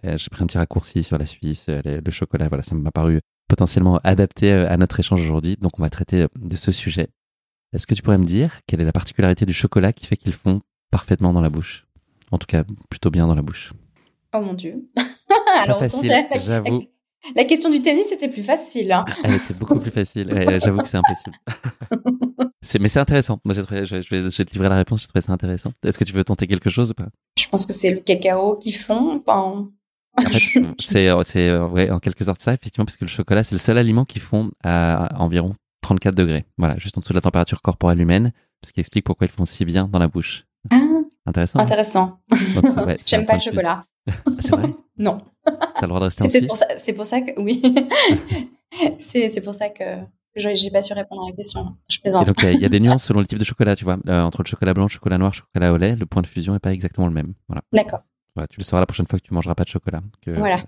euh, 0.05 0.19
j'ai 0.19 0.29
pris 0.29 0.43
un 0.43 0.47
petit 0.47 0.59
raccourci 0.59 1.03
sur 1.05 1.17
la 1.17 1.25
Suisse, 1.25 1.69
le 1.69 2.11
chocolat, 2.11 2.49
voilà, 2.49 2.62
ça 2.62 2.75
m'a 2.75 2.91
paru 2.91 3.21
potentiellement 3.49 4.01
adapté 4.05 4.53
euh, 4.53 4.69
à 4.69 4.77
notre 4.77 4.99
échange 5.01 5.21
aujourd'hui. 5.21 5.57
Donc, 5.61 5.79
on 5.79 5.83
va 5.83 5.91
traiter 5.91 6.23
euh, 6.23 6.29
de 6.37 6.57
ce 6.57 6.73
sujet. 6.73 7.09
Est-ce 7.73 7.87
que 7.87 7.95
tu 7.95 8.03
pourrais 8.03 8.19
me 8.19 8.25
dire 8.25 8.61
quelle 8.67 8.81
est 8.81 8.85
la 8.85 8.93
particularité 8.93 9.47
du 9.47 9.53
chocolat 9.53 9.93
qui 9.93 10.07
fait 10.07 10.17
qu'ils 10.17 10.33
font 10.33 10.61
parfaitement 10.91 11.33
dans 11.33 11.41
la 11.41 11.51
bouche? 11.51 11.87
En 12.31 12.39
tout 12.39 12.47
cas, 12.47 12.65
plutôt 12.91 13.11
bien 13.11 13.27
dans 13.27 13.35
la 13.35 13.43
bouche. 13.43 13.73
Oh 14.35 14.41
mon 14.41 14.55
Dieu. 14.55 14.89
Alors, 15.63 15.79
facile, 15.79 16.13
j'avoue. 16.45 16.85
La 17.35 17.45
question 17.45 17.71
du 17.71 17.83
tennis 17.83 18.13
était 18.13 18.29
plus 18.29 18.43
facile. 18.43 18.93
Hein. 18.93 19.05
Elle 19.25 19.35
était 19.35 19.55
beaucoup 19.55 19.81
plus 19.81 19.91
facile. 19.91 20.31
j'avoue 20.63 20.79
que 20.79 20.87
c'est 20.87 20.99
impossible. 20.99 21.37
mais 22.81 22.89
c'est 22.89 23.01
intéressant. 23.01 23.41
Moi, 23.45 23.55
je, 23.55 23.63
vais, 23.63 23.87
je, 23.87 23.95
vais, 23.97 24.31
te 24.31 24.53
livrer 24.53 24.69
la 24.69 24.77
réponse. 24.77 25.03
Je 25.03 25.09
trouve 25.09 25.23
ça 25.23 25.33
intéressant. 25.33 25.73
Est-ce 25.85 25.99
que 25.99 26.05
tu 26.05 26.13
veux 26.13 26.25
tenter 26.25 26.47
quelque 26.47 26.71
chose 26.71 26.91
ou 26.91 26.95
pas? 26.95 27.09
Je 27.39 27.49
pense 27.49 27.67
que 27.67 27.73
c'est 27.73 27.91
le 27.91 28.01
cacao 28.01 28.57
qu'ils 28.57 28.77
font. 28.77 29.17
Enfin, 29.17 29.71
c'est 30.81 31.09
euh, 31.09 31.23
euh, 31.37 31.69
ouais, 31.69 31.91
en 31.91 31.99
quelque 31.99 32.25
sorte 32.25 32.41
ça, 32.41 32.55
effectivement, 32.55 32.85
parce 32.85 32.97
que 32.97 33.05
le 33.05 33.11
chocolat, 33.11 33.45
c'est 33.45 33.55
le 33.55 33.59
seul 33.59 33.79
aliment 33.79 34.05
qui 34.05 34.21
fond 34.21 34.51
à 34.65 35.21
environ 35.21 35.55
34 35.83 36.15
degrés. 36.15 36.45
Voilà, 36.59 36.79
juste 36.79 36.97
en 36.97 37.01
dessous 37.01 37.13
de 37.13 37.19
la 37.19 37.23
température 37.23 37.63
corporelle 37.63 38.01
humaine, 38.01 38.33
ce 38.65 38.73
qui 38.73 38.81
explique 38.81 39.05
pourquoi 39.05 39.27
ils 39.27 39.31
font 39.31 39.45
si 39.45 39.65
bien 39.65 39.89
dans 39.89 39.99
la 39.99 40.09
bouche. 40.09 40.47
Ah, 40.71 40.81
intéressant. 41.27 41.59
Intéressant. 41.59 42.21
J'aime 43.07 43.27
pas 43.27 43.35
le 43.35 43.41
chocolat. 43.41 43.85
c'est 44.41 44.51
vrai 44.51 44.75
Non. 44.99 45.21
T'as 45.45 45.83
le 45.83 45.89
droit 45.89 46.01
de 46.01 46.05
rester 46.05 46.25
en 46.25 46.31
Suisse 46.31 46.65
C'est 46.79 46.93
pour 46.95 47.07
ça 47.07 47.21
que, 47.21 47.39
oui. 47.41 47.63
c'est 48.99 49.41
pour 49.43 49.55
ça 49.55 49.69
que 49.69 49.85
j'ai 50.37 50.71
pas 50.71 50.83
su 50.83 50.93
répondre 50.93 51.25
à 51.25 51.31
la 51.31 51.37
question. 51.37 51.77
Je 51.89 51.99
plaisante. 52.01 52.29
il 52.45 52.61
y, 52.61 52.65
a 52.65 52.69
des 52.69 52.81
nuances 52.81 53.05
selon 53.05 53.21
le 53.21 53.27
type 53.27 53.39
de 53.39 53.45
chocolat, 53.45 53.77
tu 53.77 53.85
vois. 53.85 53.99
Euh, 54.09 54.23
entre 54.23 54.43
le 54.43 54.49
chocolat 54.49 54.75
blanc, 54.75 54.85
le 54.85 54.91
chocolat 54.91 55.19
noir, 55.19 55.33
le 55.33 55.37
chocolat 55.37 55.73
au 55.73 55.77
lait, 55.77 55.97
le 55.97 56.07
point 56.07 56.23
de 56.23 56.27
fusion 56.27 56.53
n'est 56.53 56.59
pas 56.59 56.73
exactement 56.73 57.07
le 57.07 57.13
même. 57.13 57.35
Voilà. 57.49 57.63
D'accord 57.73 58.01
tu 58.46 58.61
le 58.61 58.64
sauras 58.64 58.81
la 58.81 58.87
prochaine 58.87 59.07
fois 59.07 59.18
que 59.18 59.25
tu 59.25 59.33
mangeras 59.33 59.55
pas 59.55 59.64
de 59.64 59.68
chocolat. 59.68 60.03
Que 60.20 60.33
voilà. 60.33 60.62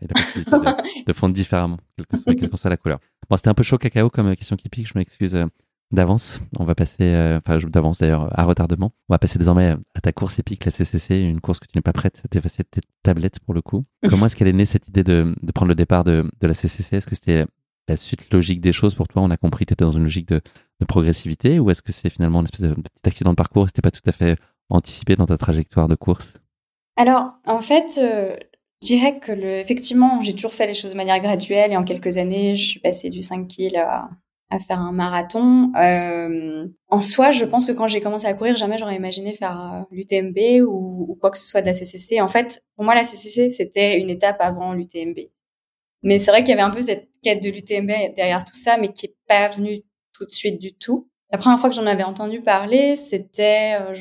de, 1.06 1.12
fondre 1.12 1.34
différemment, 1.34 1.78
quelle 1.96 2.06
que, 2.06 2.16
soit, 2.16 2.34
soit, 2.56 2.70
la 2.70 2.76
couleur. 2.76 2.98
Bon, 3.28 3.36
c'était 3.36 3.48
un 3.48 3.54
peu 3.54 3.62
chaud 3.62 3.78
cacao 3.78 4.10
comme 4.10 4.34
question 4.34 4.56
qui 4.56 4.68
pique, 4.68 4.88
je 4.88 4.96
m'excuse 4.96 5.34
euh, 5.34 5.46
d'avance. 5.90 6.40
On 6.58 6.64
va 6.64 6.74
passer, 6.74 7.02
euh, 7.14 7.38
enfin 7.38 7.58
d'avance 7.68 7.98
d'ailleurs, 7.98 8.28
à 8.38 8.44
retardement. 8.44 8.92
On 9.08 9.14
va 9.14 9.18
passer 9.18 9.38
désormais 9.38 9.76
à 9.94 10.00
ta 10.00 10.12
course 10.12 10.38
épique, 10.38 10.64
la 10.64 10.70
CCC, 10.70 11.20
une 11.20 11.40
course 11.40 11.58
que 11.58 11.66
tu 11.66 11.76
n'es 11.76 11.82
pas 11.82 11.92
prête 11.92 12.22
d'effacer 12.30 12.64
tes 12.64 12.80
tablettes 13.02 13.40
pour 13.40 13.54
le 13.54 13.62
coup. 13.62 13.84
Comment 14.08 14.26
est-ce 14.26 14.36
qu'elle 14.36 14.48
est 14.48 14.52
née 14.52 14.66
cette 14.66 14.88
idée 14.88 15.04
de, 15.04 15.34
de 15.40 15.52
prendre 15.52 15.68
le 15.68 15.74
départ 15.74 16.04
de, 16.04 16.28
de 16.40 16.46
la 16.46 16.54
CCC 16.54 16.96
Est-ce 16.96 17.06
que 17.06 17.14
c'était 17.14 17.46
la 17.88 17.96
suite 17.96 18.32
logique 18.32 18.60
des 18.60 18.72
choses 18.72 18.94
pour 18.94 19.08
toi? 19.08 19.22
On 19.22 19.30
a 19.30 19.36
compris 19.36 19.64
que 19.64 19.70
tu 19.70 19.72
étais 19.74 19.84
dans 19.84 19.90
une 19.90 20.04
logique 20.04 20.28
de, 20.28 20.40
de 20.80 20.84
progressivité 20.84 21.58
ou 21.58 21.70
est-ce 21.70 21.82
que 21.82 21.92
c'est 21.92 22.10
finalement 22.10 22.40
une 22.40 22.44
espèce 22.44 22.68
de, 22.68 22.74
petit 22.74 23.08
accident 23.08 23.30
de 23.30 23.36
parcours 23.36 23.64
et 23.64 23.68
c'était 23.68 23.82
pas 23.82 23.90
tout 23.90 24.02
à 24.06 24.12
fait 24.12 24.38
anticipé 24.68 25.16
dans 25.16 25.26
ta 25.26 25.38
trajectoire 25.38 25.88
de 25.88 25.94
course? 25.94 26.34
Alors, 26.98 27.34
en 27.46 27.60
fait, 27.60 27.96
euh, 27.98 28.36
je 28.82 28.88
dirais 28.88 29.20
que 29.20 29.30
le, 29.30 29.58
effectivement, 29.58 30.20
j'ai 30.20 30.34
toujours 30.34 30.52
fait 30.52 30.66
les 30.66 30.74
choses 30.74 30.90
de 30.90 30.96
manière 30.96 31.20
graduelle 31.20 31.70
et 31.70 31.76
en 31.76 31.84
quelques 31.84 32.18
années, 32.18 32.56
je 32.56 32.66
suis 32.66 32.80
passée 32.80 33.08
du 33.08 33.22
5 33.22 33.46
kg 33.46 33.76
à, 33.76 34.10
à 34.50 34.58
faire 34.58 34.80
un 34.80 34.90
marathon. 34.90 35.72
Euh, 35.76 36.66
en 36.88 36.98
soi, 36.98 37.30
je 37.30 37.44
pense 37.44 37.66
que 37.66 37.72
quand 37.72 37.86
j'ai 37.86 38.00
commencé 38.00 38.26
à 38.26 38.34
courir, 38.34 38.56
jamais 38.56 38.78
j'aurais 38.78 38.96
imaginé 38.96 39.32
faire 39.32 39.60
euh, 39.74 39.82
l'UTMB 39.92 40.66
ou, 40.66 41.06
ou, 41.10 41.14
quoi 41.20 41.30
que 41.30 41.38
ce 41.38 41.46
soit 41.46 41.60
de 41.60 41.66
la 41.66 41.72
CCC. 41.72 42.20
En 42.20 42.26
fait, 42.26 42.64
pour 42.74 42.84
moi, 42.84 42.96
la 42.96 43.04
CCC, 43.04 43.48
c'était 43.48 44.00
une 44.00 44.10
étape 44.10 44.38
avant 44.40 44.72
l'UTMB. 44.72 45.18
Mais 46.02 46.18
c'est 46.18 46.32
vrai 46.32 46.40
qu'il 46.42 46.50
y 46.50 46.54
avait 46.54 46.62
un 46.62 46.70
peu 46.70 46.82
cette 46.82 47.08
quête 47.22 47.40
de 47.40 47.50
l'UTMB 47.50 48.16
derrière 48.16 48.44
tout 48.44 48.56
ça, 48.56 48.76
mais 48.76 48.92
qui 48.92 49.06
est 49.06 49.16
pas 49.28 49.46
venue 49.46 49.82
tout 50.14 50.24
de 50.24 50.32
suite 50.32 50.60
du 50.60 50.74
tout. 50.74 51.08
La 51.30 51.38
première 51.38 51.60
fois 51.60 51.70
que 51.70 51.76
j'en 51.76 51.86
avais 51.86 52.02
entendu 52.02 52.40
parler, 52.40 52.96
c'était, 52.96 53.78
euh, 53.80 53.94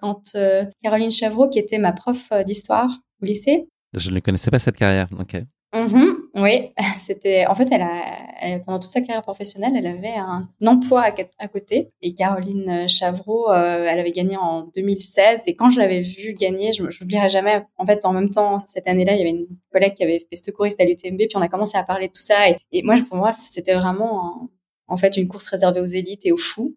quand 0.00 0.22
euh, 0.34 0.64
Caroline 0.82 1.10
Chavreau, 1.10 1.48
qui 1.48 1.58
était 1.58 1.78
ma 1.78 1.92
prof 1.92 2.28
euh, 2.32 2.42
d'histoire 2.42 2.90
au 3.22 3.26
lycée. 3.26 3.68
Je 3.94 4.10
ne 4.10 4.20
connaissais 4.20 4.50
pas 4.50 4.58
cette 4.58 4.76
carrière. 4.76 5.08
Ok. 5.18 5.40
Mm-hmm. 5.74 6.14
oui, 6.36 6.70
c'était 6.98 7.44
en 7.46 7.54
fait 7.54 7.68
elle 7.70 7.82
a 7.82 8.60
pendant 8.64 8.78
toute 8.78 8.90
sa 8.90 9.00
carrière 9.00 9.22
professionnelle, 9.22 9.72
elle 9.76 9.86
avait 9.86 10.14
un 10.16 10.48
emploi 10.64 11.10
à, 11.38 11.48
côté 11.48 11.90
et 12.02 12.14
Caroline 12.14 12.88
Chavreau, 12.88 13.50
euh, 13.50 13.86
elle 13.86 13.98
avait 13.98 14.12
gagné 14.12 14.36
en 14.36 14.70
2016 14.74 15.42
et 15.46 15.56
quand 15.56 15.70
je 15.70 15.78
l'avais 15.78 16.00
vue 16.00 16.34
gagner, 16.34 16.72
je 16.72 16.82
n'oublierai 16.82 17.28
jamais. 17.30 17.62
En 17.76 17.84
fait, 17.84 18.04
en 18.04 18.12
même 18.12 18.30
temps 18.30 18.62
cette 18.66 18.86
année-là, 18.86 19.14
il 19.14 19.18
y 19.18 19.20
avait 19.22 19.30
une 19.30 19.48
collègue 19.72 19.94
qui 19.94 20.04
avait 20.04 20.20
fait 20.20 20.36
secouriste 20.36 20.80
à 20.80 20.84
l'UTMB 20.84 21.18
puis 21.18 21.36
on 21.36 21.42
a 21.42 21.48
commencé 21.48 21.76
à 21.76 21.82
parler 21.82 22.06
de 22.06 22.12
tout 22.12 22.22
ça 22.22 22.48
et, 22.48 22.56
et 22.72 22.82
moi 22.82 22.96
pour 23.08 23.16
moi 23.18 23.32
c'était 23.34 23.74
vraiment 23.74 24.48
en 24.88 24.96
fait 24.96 25.16
une 25.16 25.28
course 25.28 25.48
réservée 25.48 25.80
aux 25.80 25.86
élites 25.86 26.24
et 26.24 26.32
aux 26.32 26.36
fous. 26.36 26.76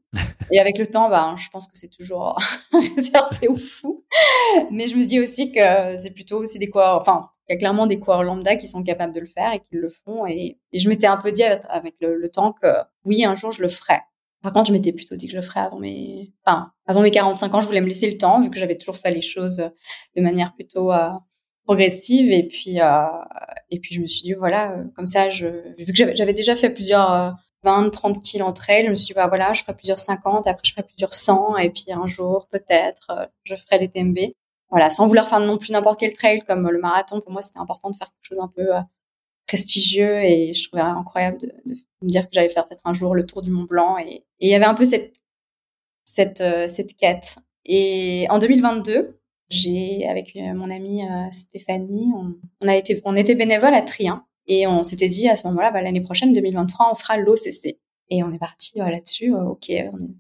Et 0.52 0.60
avec 0.60 0.78
le 0.78 0.88
temps, 0.88 1.10
bah, 1.10 1.36
je 1.38 1.48
pense 1.50 1.68
que 1.68 1.78
c'est 1.78 1.90
toujours 1.90 2.38
réservé 2.72 3.48
aux 3.48 3.58
fous. 3.58 4.04
Mais 4.72 4.88
je 4.88 4.96
me 4.96 5.04
dis 5.06 5.20
aussi 5.20 5.52
que 5.52 5.96
c'est 5.96 6.12
plutôt 6.12 6.40
aussi 6.40 6.58
des 6.58 6.70
coureurs, 6.70 7.00
enfin, 7.00 7.30
il 7.48 7.54
y 7.54 7.56
a 7.56 7.60
clairement 7.60 7.88
des 7.88 8.00
coureurs 8.00 8.24
lambda 8.24 8.56
qui 8.56 8.68
sont 8.68 8.84
capables 8.84 9.14
de 9.14 9.20
le 9.20 9.28
faire 9.28 9.54
et 9.54 9.60
qui 9.60 9.76
le 9.76 9.90
font. 9.90 10.26
Et, 10.28 10.60
je 10.74 10.90
m'étais 10.90 11.08
un 11.08 11.18
peu 11.18 11.32
dit 11.32 11.44
avec 11.44 11.96
le, 12.00 12.30
temps 12.30 12.54
que 12.54 12.68
oui, 13.06 13.24
un 13.26 13.36
jour 13.36 13.52
je 13.52 13.62
le 13.62 13.70
ferai. 13.70 14.00
Par 14.42 14.54
contre, 14.54 14.68
je 14.68 14.74
m'étais 14.74 14.94
plutôt 14.94 15.16
dit 15.16 15.26
que 15.28 15.34
je 15.34 15.38
le 15.38 15.44
ferais 15.44 15.60
avant 15.60 15.80
mes, 15.80 16.32
enfin, 16.46 16.72
avant 16.86 17.02
mes 17.02 17.12
45 17.12 17.54
ans, 17.54 17.62
je 17.62 17.68
voulais 17.68 17.82
me 17.82 17.88
laisser 17.88 18.10
le 18.10 18.18
temps 18.18 18.40
vu 18.42 18.50
que 18.50 18.58
j'avais 18.58 18.78
toujours 18.78 18.96
fait 18.96 19.12
les 19.12 19.22
choses 19.22 19.58
de 20.16 20.22
manière 20.22 20.54
plutôt 20.54 20.94
euh, 20.94 21.10
progressive 21.66 22.32
et 22.32 22.48
puis 22.48 22.80
euh, 22.80 23.04
et 23.70 23.80
puis 23.80 23.94
je 23.94 24.02
me 24.02 24.08
suis 24.08 24.24
dit 24.24 24.34
voilà 24.34 24.72
euh, 24.72 24.84
comme 24.96 25.06
ça 25.06 25.30
je 25.30 25.46
vu 25.78 25.86
que 25.86 26.16
j'avais 26.16 26.34
déjà 26.34 26.56
fait 26.56 26.72
plusieurs 26.72 27.36
20 27.64 27.90
30 27.90 28.24
kills 28.24 28.42
en 28.42 28.54
trail 28.54 28.86
je 28.86 28.90
me 28.90 28.96
suis 28.96 29.08
dit 29.08 29.14
bah 29.14 29.28
voilà 29.28 29.54
je 29.54 29.62
ferai 29.62 29.76
plusieurs 29.76 30.00
50 30.00 30.48
après 30.48 30.62
je 30.64 30.72
ferai 30.72 30.84
plusieurs 30.84 31.14
100 31.14 31.58
et 31.58 31.70
puis 31.70 31.86
un 31.90 32.08
jour 32.08 32.48
peut-être 32.52 33.30
je 33.44 33.56
ferai 33.56 33.80
les 33.80 33.90
TMB 33.90 34.18
voilà 34.70 34.90
sans 34.90 35.08
vouloir 35.08 35.28
faire 35.28 35.40
non 35.40 35.58
plus 35.58 35.72
n'importe 35.72 36.00
quel 36.00 36.14
trail 36.14 36.42
comme 36.42 36.70
le 36.70 36.80
marathon 36.80 37.22
pour 37.22 37.32
moi 37.32 37.42
c'était 37.42 37.60
important 37.60 37.90
de 37.90 37.96
faire 37.96 38.08
quelque 38.08 38.36
chose 38.36 38.40
un 38.40 38.48
peu 38.48 38.70
prestigieux 39.48 40.24
et 40.24 40.54
je 40.54 40.68
trouvais 40.68 40.84
incroyable 40.84 41.40
de, 41.40 41.76
me 42.02 42.10
dire 42.10 42.24
que 42.24 42.30
j'allais 42.32 42.50
faire 42.50 42.66
peut-être 42.66 42.86
un 42.86 42.94
jour 42.94 43.16
le 43.16 43.26
tour 43.26 43.42
du 43.42 43.52
Mont 43.52 43.64
Blanc 43.64 43.98
et, 43.98 44.24
il 44.40 44.50
y 44.50 44.56
avait 44.56 44.66
un 44.66 44.76
peu 44.76 44.86
cette 44.86 45.16
cette 46.06 46.44
cette 46.70 46.96
quête. 46.96 47.40
Et 47.66 48.26
en 48.30 48.40
2022 48.40 49.20
j'ai 49.50 50.08
avec 50.08 50.36
euh, 50.36 50.54
mon 50.54 50.70
amie 50.70 51.04
euh, 51.04 51.32
Stéphanie, 51.32 52.12
on, 52.62 52.68
a 52.68 52.76
été, 52.76 53.02
on 53.04 53.16
était 53.16 53.36
bénévole 53.36 53.74
à 53.74 53.82
Trien 53.82 54.26
et 54.50 54.68
on 54.68 54.84
s'était 54.84 55.08
dit 55.08 55.30
à 55.30 55.38
ce 55.38 55.48
moment-là, 55.48 55.72
bah, 55.72 55.82
l'année 55.82 56.02
prochaine, 56.02 56.34
2023, 56.34 56.90
on 56.92 56.96
fera 56.96 57.16
l'OCC. 57.18 57.80
Et 58.12 58.24
on 58.24 58.32
est 58.32 58.40
parti 58.40 58.82
euh, 58.82 58.90
là-dessus. 58.90 59.34
ok, 59.34 59.72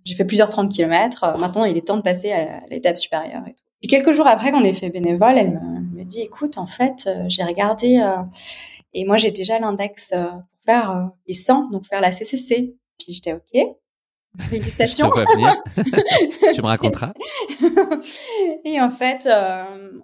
j'ai 0.06 0.15
fait 0.15 0.26
plusieurs 0.26 0.50
30 0.50 0.72
kilomètres. 0.72 1.38
maintenant, 1.38 1.65
il 1.65 1.76
est 1.76 1.86
temps 1.86 1.98
de 1.98 2.04
passer 2.04 2.32
à 2.32 2.62
l'étape 2.70 2.98
supérieure 2.98 3.42
et 3.48 3.54
tout. 3.54 3.63
Et 3.82 3.88
quelques 3.88 4.12
jours 4.13 4.28
après 4.28 4.52
qu'on 4.52 4.63
ait 4.63 4.74
fait 4.74 4.89
bénévole, 4.89 5.38
elle 5.38 5.52
me, 5.52 6.04
dit, 6.04 6.22
écoute, 6.22 6.58
en 6.58 6.65
fait, 6.65 7.10
j'ai 7.28 7.44
regardé 7.44 8.02
et 8.94 9.06
moi 9.06 9.18
j'ai 9.18 9.32
déjà 9.32 9.60
l'index 9.60 10.10
pour 10.12 10.60
faire 10.65 11.12
les 11.28 11.34
100, 11.34 11.70
donc 11.70 11.86
faire 11.86 12.02
la 12.02 12.12
CCC. 12.12 12.76
Puis 13.00 13.13
j'étais 13.13 13.34
ok. 13.34 13.78
Félicitations. 14.38 15.10
tu 16.54 16.62
me 16.62 16.68
raconteras. 16.68 17.13
et 18.65 18.80
en 18.80 18.89
fait, 18.89 19.26
euh, 19.26 20.00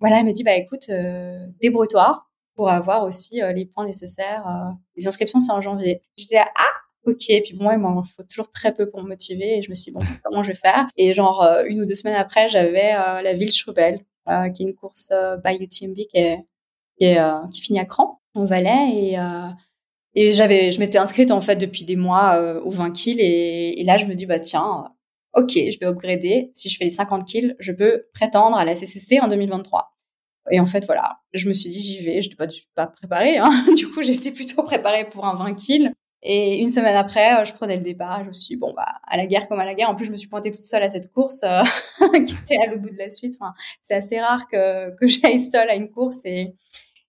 voilà, 0.00 0.18
elle 0.18 0.26
me 0.26 0.32
dit 0.32 0.42
bah 0.42 0.56
écoute, 0.56 0.88
euh, 0.90 1.46
débrouille-toi 1.60 2.24
pour 2.58 2.70
avoir 2.70 3.04
aussi 3.04 3.40
euh, 3.40 3.52
les 3.52 3.66
points 3.66 3.86
nécessaires. 3.86 4.44
Euh, 4.48 4.72
les 4.96 5.06
inscriptions 5.06 5.40
c'est 5.40 5.52
en 5.52 5.60
janvier. 5.60 6.02
J'étais 6.16 6.34
là, 6.34 6.48
ah 6.56 7.06
ok. 7.06 7.24
Puis 7.44 7.54
moi, 7.54 7.74
il 7.74 7.78
m'en 7.78 8.02
faut 8.02 8.24
toujours 8.24 8.50
très 8.50 8.74
peu 8.74 8.90
pour 8.90 9.00
me 9.00 9.08
motiver. 9.08 9.58
Et 9.58 9.62
je 9.62 9.70
me 9.70 9.76
suis 9.76 9.92
dit 9.92 9.96
bon, 9.96 10.04
comment 10.24 10.42
je 10.42 10.48
vais 10.48 10.58
faire? 10.58 10.88
Et 10.96 11.14
genre 11.14 11.48
une 11.68 11.80
ou 11.80 11.86
deux 11.86 11.94
semaines 11.94 12.16
après, 12.16 12.48
j'avais 12.48 12.92
la 13.22 13.34
ville 13.34 13.52
Schroebel, 13.52 14.00
qui 14.26 14.62
est 14.64 14.66
une 14.66 14.74
course 14.74 15.12
by 15.44 15.54
UTMB 15.54 15.96
qui 16.12 16.36
qui, 16.98 17.60
finit 17.60 17.78
à 17.78 17.84
Cran, 17.84 18.20
au 18.34 18.44
Valais 18.44 18.90
et 18.92 19.16
et 20.14 20.32
j'avais, 20.32 20.72
je 20.72 20.80
m'étais 20.80 20.98
inscrite 20.98 21.30
en 21.30 21.40
fait 21.40 21.54
depuis 21.54 21.84
des 21.84 21.94
mois 21.94 22.34
euh, 22.40 22.60
aux 22.62 22.70
20 22.70 22.90
kills 22.90 23.20
et, 23.20 23.80
et, 23.80 23.84
là 23.84 23.98
je 23.98 24.06
me 24.06 24.14
dis 24.14 24.26
bah 24.26 24.40
tiens, 24.40 24.86
ok, 25.34 25.52
je 25.52 25.78
vais 25.78 25.86
upgrader. 25.86 26.50
Si 26.54 26.68
je 26.68 26.76
fais 26.76 26.82
les 26.82 26.90
50 26.90 27.24
kills, 27.24 27.54
je 27.60 27.70
peux 27.70 28.06
prétendre 28.14 28.56
à 28.56 28.64
la 28.64 28.74
CCC 28.74 29.20
en 29.20 29.28
2023. 29.28 29.92
Et 30.50 30.60
en 30.60 30.66
fait 30.66 30.86
voilà, 30.86 31.18
je 31.32 31.48
me 31.48 31.54
suis 31.54 31.70
dit 31.70 31.80
j'y 31.80 32.04
vais. 32.04 32.20
Je 32.22 32.28
n'étais 32.28 32.36
pas, 32.36 32.46
pas 32.74 32.86
préparée. 32.86 33.38
Hein. 33.38 33.50
du 33.76 33.88
coup 33.90 34.02
j'étais 34.02 34.32
plutôt 34.32 34.62
préparée 34.62 35.08
pour 35.08 35.26
un 35.26 35.34
20 35.34 35.54
kills. 35.54 35.92
Et 36.22 36.58
une 36.58 36.68
semaine 36.68 36.96
après, 36.96 37.40
euh, 37.40 37.44
je 37.44 37.54
prenais 37.54 37.76
le 37.76 37.82
départ. 37.82 38.20
Je 38.20 38.26
me 38.26 38.32
suis 38.32 38.56
dit, 38.56 38.56
bon, 38.56 38.72
bah, 38.74 39.00
à 39.06 39.16
la 39.16 39.26
guerre 39.26 39.48
comme 39.48 39.60
à 39.60 39.64
la 39.64 39.74
guerre. 39.74 39.88
En 39.88 39.94
plus, 39.94 40.06
je 40.06 40.10
me 40.10 40.16
suis 40.16 40.28
pointée 40.28 40.50
toute 40.50 40.64
seule 40.64 40.82
à 40.82 40.88
cette 40.88 41.12
course 41.12 41.42
euh, 41.44 41.62
qui 42.26 42.34
était 42.34 42.56
à 42.60 42.66
l'autre 42.66 42.82
bout 42.82 42.90
de 42.90 42.98
la 42.98 43.10
Suisse. 43.10 43.38
Enfin, 43.40 43.54
c'est 43.82 43.94
assez 43.94 44.20
rare 44.20 44.48
que, 44.48 44.90
que 44.96 45.06
j'aille 45.06 45.40
seule 45.40 45.70
à 45.70 45.76
une 45.76 45.90
course. 45.90 46.20
Et, 46.24 46.54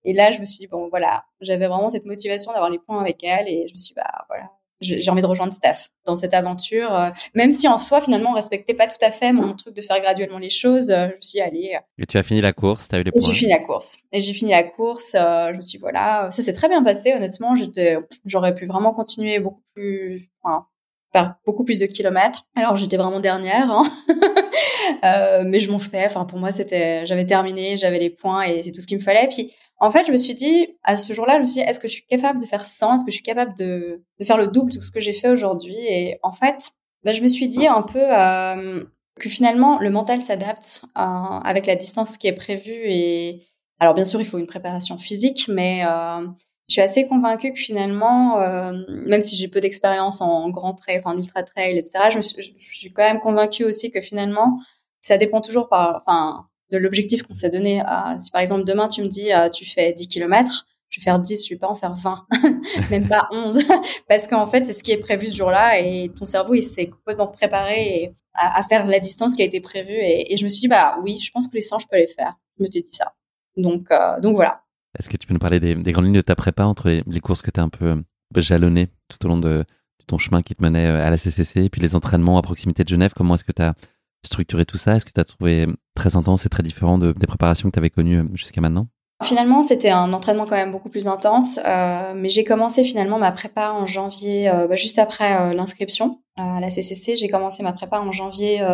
et 0.06 0.14
là, 0.14 0.32
je 0.32 0.40
me 0.40 0.46
suis 0.46 0.60
dit, 0.60 0.68
bon, 0.68 0.90
voilà, 0.90 1.26
j'avais 1.42 1.68
vraiment 1.68 1.90
cette 1.90 2.06
motivation 2.06 2.52
d'avoir 2.52 2.70
les 2.70 2.80
points 2.80 3.02
avec 3.02 3.24
elle 3.24 3.48
et 3.48 3.68
je 3.68 3.74
me 3.74 3.78
suis 3.78 3.94
dit, 3.94 3.94
bah, 3.96 4.26
voilà, 4.30 4.52
j'ai 4.82 5.10
envie 5.10 5.22
de 5.22 5.28
rejoindre 5.28 5.54
Steph 5.54 5.90
dans 6.06 6.16
cette 6.16 6.34
aventure. 6.34 6.94
Euh, 6.94 7.10
même 7.34 7.52
si 7.52 7.68
en 7.68 7.78
soi, 7.78 8.02
finalement, 8.02 8.32
on 8.32 8.36
respectait 8.36 8.74
pas 8.74 8.88
tout 8.88 9.04
à 9.04 9.12
fait 9.12 9.32
mon 9.32 9.54
truc 9.56 9.76
de 9.76 9.82
faire 9.82 10.00
graduellement 10.02 10.38
les 10.38 10.50
choses, 10.50 10.90
euh, 10.90 11.10
je 11.10 11.16
me 11.16 11.22
suis 11.22 11.38
dit, 11.38 11.42
allez. 11.42 11.78
Et 11.98 12.06
tu 12.06 12.18
as 12.18 12.24
fini 12.24 12.42
la 12.42 12.54
course, 12.54 12.88
tu 12.88 12.96
as 12.96 13.00
eu 13.00 13.04
les 13.04 13.12
points. 13.12 13.22
J'ai 13.26 13.34
fini 13.34 13.52
la 13.52 13.60
course. 13.60 13.98
Et 14.12 14.20
j'ai 14.22 14.34
fini 14.34 14.52
la 14.52 14.64
course, 14.64 15.16
euh, 15.16 15.50
je 15.52 15.58
me 15.58 15.62
suis 15.62 15.78
dit, 15.78 15.82
voilà, 15.82 16.30
ça 16.32 16.42
s'est 16.42 16.54
très 16.54 16.70
bien 16.70 16.84
passé, 16.84 17.14
honnêtement. 17.14 17.56
J'étais, 17.56 17.98
j'aurais 18.26 18.56
pu 18.56 18.66
vraiment 18.66 18.94
continuer 18.94 19.40
beaucoup 19.40 19.64
plus, 19.74 20.30
enfin, 20.42 20.66
faire 21.12 21.36
beaucoup 21.46 21.64
plus 21.64 21.80
de 21.80 21.86
kilomètres. 21.86 22.46
Alors, 22.56 22.78
j'étais 22.78 22.98
vraiment 22.98 23.20
dernière, 23.20 23.70
hein. 23.72 23.84
euh, 25.04 25.44
mais 25.46 25.60
je 25.60 25.72
m'en 25.72 25.80
foutais. 25.80 26.06
Enfin, 26.06 26.26
pour 26.26 26.40
moi, 26.40 26.52
c'était, 26.52 27.06
j'avais 27.06 27.26
terminé, 27.26 27.78
j'avais 27.78 28.00
les 28.00 28.10
points 28.10 28.44
et 28.44 28.62
c'est 28.64 28.72
tout 28.72 28.82
ce 28.82 28.88
qu'il 28.88 28.98
me 28.98 29.04
fallait. 29.04 29.28
Puis, 29.28 29.54
en 29.80 29.92
fait, 29.92 30.06
je 30.06 30.12
me 30.12 30.18
suis 30.18 30.36
dit, 30.36 30.78
à 30.84 30.98
ce 30.98 31.14
jour-là, 31.14 31.36
je 31.36 31.40
me 31.40 31.46
suis 31.46 31.62
dit, 31.62 31.68
est-ce 31.68 31.80
que 31.80 31.88
je 31.88 31.94
suis 31.94 32.06
capable 32.06 32.40
de 32.40 32.46
faire 32.46 32.66
100 32.66 32.96
Est-ce 32.96 33.06
que 33.06 33.12
je 33.12 33.16
suis 33.16 33.24
capable 33.24 33.56
de, 33.56 34.04
faire 34.24 34.38
le 34.38 34.48
double 34.48 34.72
de 34.72 34.82
ce 34.82 34.92
que 34.92 35.00
j'ai 35.00 35.14
fait 35.14 35.30
aujourd'hui? 35.30 35.78
Et 35.78 36.20
en 36.22 36.34
fait, 36.34 36.72
bah, 37.04 37.14
je 37.14 37.22
me 37.22 37.30
suis 37.30 37.48
dit 37.48 37.66
un 37.66 37.82
peu 37.82 38.02
euh, 38.02 38.84
que 39.20 39.30
finalement, 39.30 39.80
le 39.80 39.90
mental 39.90 40.22
s'adapte 40.22 40.84
euh, 40.98 41.02
avec 41.02 41.66
la 41.66 41.76
distance 41.76 42.18
qui 42.18 42.28
est 42.28 42.34
prévue. 42.34 42.90
Et 42.92 43.46
alors, 43.80 43.94
bien 43.94 44.06
sûr, 44.06 44.20
il 44.20 44.26
faut 44.26 44.38
une 44.38 44.48
préparation 44.48 44.98
physique, 44.98 45.48
mais 45.48 45.86
euh, 45.86 46.28
je 46.68 46.74
suis 46.74 46.82
assez 46.82 47.08
convaincue 47.08 47.52
que 47.54 47.60
finalement, 47.60 48.40
euh, 48.40 48.74
même 49.06 49.22
si 49.22 49.36
j'ai 49.36 49.48
peu 49.48 49.62
d'expérience 49.62 50.22
en 50.22 50.50
grand 50.50 50.74
trail, 50.74 51.00
enfin 51.00 51.12
en 51.12 51.18
ultra 51.18 51.44
trail, 51.44 51.78
etc., 51.78 52.10
je, 52.12 52.18
me 52.18 52.22
suis, 52.22 52.56
je 52.58 52.78
suis 52.78 52.92
quand 52.92 53.04
même 53.04 53.20
convaincue 53.20 53.64
aussi 53.64 53.92
que 53.92 54.02
finalement, 54.02 54.60
ça 55.02 55.18
dépend 55.18 55.42
toujours 55.42 55.70
par, 55.70 55.96
enfin, 55.96 56.48
de 56.72 56.78
l'objectif 56.78 57.24
qu'on 57.24 57.34
s'est 57.34 57.50
donné. 57.50 57.82
si 58.20 58.32
par 58.32 58.42
exemple 58.42 58.64
demain 58.64 58.88
tu 58.88 59.02
me 59.02 59.08
dis 59.08 59.32
euh, 59.34 59.50
tu 59.50 59.66
fais 59.66 59.94
10 59.94 60.08
km, 60.08 60.66
je 60.90 61.00
vais 61.00 61.04
faire 61.04 61.20
10, 61.20 61.46
je 61.46 61.54
vais 61.54 61.60
pas 61.60 61.68
en 61.68 61.76
faire 61.76 61.94
20, 61.94 62.28
même 62.92 63.08
pas 63.08 63.28
11, 63.32 63.64
parce 64.08 64.28
qu'en 64.28 64.48
fait 64.48 64.66
c'est 64.66 64.74
ce 64.74 64.84
qui 64.84 64.92
est 64.92 64.98
prévu 64.98 65.28
ce 65.28 65.36
jour-là 65.38 65.80
et 65.80 66.10
ton 66.10 66.26
cerveau 66.26 66.54
il 66.54 66.64
s'est 66.64 66.88
complètement 66.88 67.28
préparé 67.28 68.16
à, 68.34 68.64
faire 68.64 68.88
la 68.88 69.00
distance 69.00 69.36
qui 69.36 69.42
a 69.42 69.46
été 69.46 69.60
prévue 69.60 69.98
et, 69.98 70.36
je 70.38 70.44
me 70.44 70.50
suis 70.50 70.62
dit 70.62 70.68
bah 70.68 70.98
oui, 71.04 71.18
je 71.20 71.32
pense 71.32 71.48
que 71.48 71.56
les 71.56 71.62
100 71.62 71.80
je 71.80 71.88
peux 71.88 71.98
les 71.98 72.08
faire. 72.08 72.36
Je 72.58 72.64
me 72.64 72.72
suis 72.72 72.84
dit 72.84 72.94
ça. 72.94 73.14
Donc 73.58 73.88
euh, 73.92 74.20
donc 74.20 74.36
voilà. 74.36 74.64
Est-ce 74.98 75.10
que 75.10 75.18
tu 75.18 75.28
peux 75.28 75.34
nous 75.34 75.40
parler 75.40 75.60
des, 75.60 75.92
grandes 75.92 76.06
lignes 76.06 76.16
de 76.16 76.22
ta 76.22 76.36
prépa 76.36 76.64
entre 76.64 76.90
les, 76.90 77.20
courses 77.20 77.42
que 77.42 77.52
tu 77.52 77.60
as 77.60 77.64
un 77.64 77.70
peu 77.70 77.86
euh, 77.86 78.42
jalonnées 78.42 78.88
tout 79.08 79.24
au 79.26 79.30
long 79.30 79.38
de, 79.38 79.60
de, 79.60 80.06
ton 80.08 80.18
chemin 80.18 80.42
qui 80.42 80.56
te 80.56 80.64
menait 80.64 80.86
à 80.86 81.10
la 81.10 81.18
CCC 81.18 81.66
et 81.66 81.70
puis 81.70 81.82
les 81.82 81.96
entraînements 81.96 82.38
à 82.38 82.42
proximité 82.42 82.84
de 82.84 82.90
Genève? 82.90 83.14
Comment 83.16 83.36
est-ce 83.36 83.44
que 83.44 83.52
tu 83.52 83.62
as 83.62 83.76
structurer 84.24 84.66
tout 84.66 84.78
ça? 84.78 84.96
Est-ce 84.96 85.06
que 85.06 85.12
tu 85.12 85.20
as 85.20 85.26
trouvé 85.26 85.68
très 85.96 86.16
intense 86.16 86.46
et 86.46 86.50
très 86.50 86.64
différent 86.64 86.98
de, 86.98 87.12
des 87.12 87.28
préparations 87.28 87.70
que 87.70 87.74
tu 87.74 87.80
avais 87.80 87.90
connues 87.90 88.20
euh, 88.20 88.28
jusqu'à 88.34 88.62
maintenant? 88.62 88.88
Finalement, 89.24 89.62
c'était 89.62 89.90
un 89.90 90.14
entraînement 90.14 90.46
quand 90.46 90.56
même 90.56 90.72
beaucoup 90.72 90.88
plus 90.88 91.10
intense, 91.10 91.60
euh, 91.66 92.14
mais 92.16 92.30
j'ai 92.30 92.46
commencé 92.46 92.86
finalement 92.86 93.20
ma 93.20 93.34
prépa 93.34 93.72
en 93.72 93.86
janvier, 93.86 94.50
euh, 94.50 94.66
bah, 94.68 94.78
juste 94.78 94.98
après 94.98 95.54
l'inscription 95.54 96.22
à 96.38 96.62
la 96.62 96.70
CCC. 96.70 97.18
J'ai 97.18 97.28
commencé 97.28 97.62
ma 97.62 97.74
prépa 97.74 98.00
en 98.00 98.14
janvier 98.14 98.66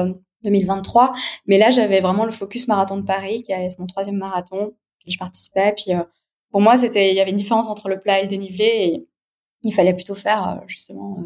2023, 0.44 1.14
mais 1.48 1.58
là 1.58 1.72
j'avais 1.72 2.00
vraiment 2.00 2.26
le 2.26 2.32
focus 2.32 2.68
marathon 2.68 2.98
de 2.98 3.02
Paris, 3.02 3.42
qui 3.42 3.54
est 3.54 3.80
mon 3.80 3.88
troisième 3.88 4.18
marathon, 4.18 4.74
je 5.08 5.18
participais. 5.18 5.74
Puis 5.76 5.94
pour 6.52 6.62
moi, 6.62 6.78
c'était, 6.78 7.10
il 7.10 7.16
y 7.16 7.22
avait 7.22 7.32
une 7.32 7.38
différence 7.38 7.68
entre 7.68 7.90
le 7.90 7.98
plat 7.98 8.20
et 8.20 8.22
le 8.22 8.28
dénivelé, 8.28 8.66
et 8.66 9.08
il 9.64 9.74
fallait 9.74 9.96
plutôt 9.96 10.14
faire 10.14 10.62
justement 10.68 11.24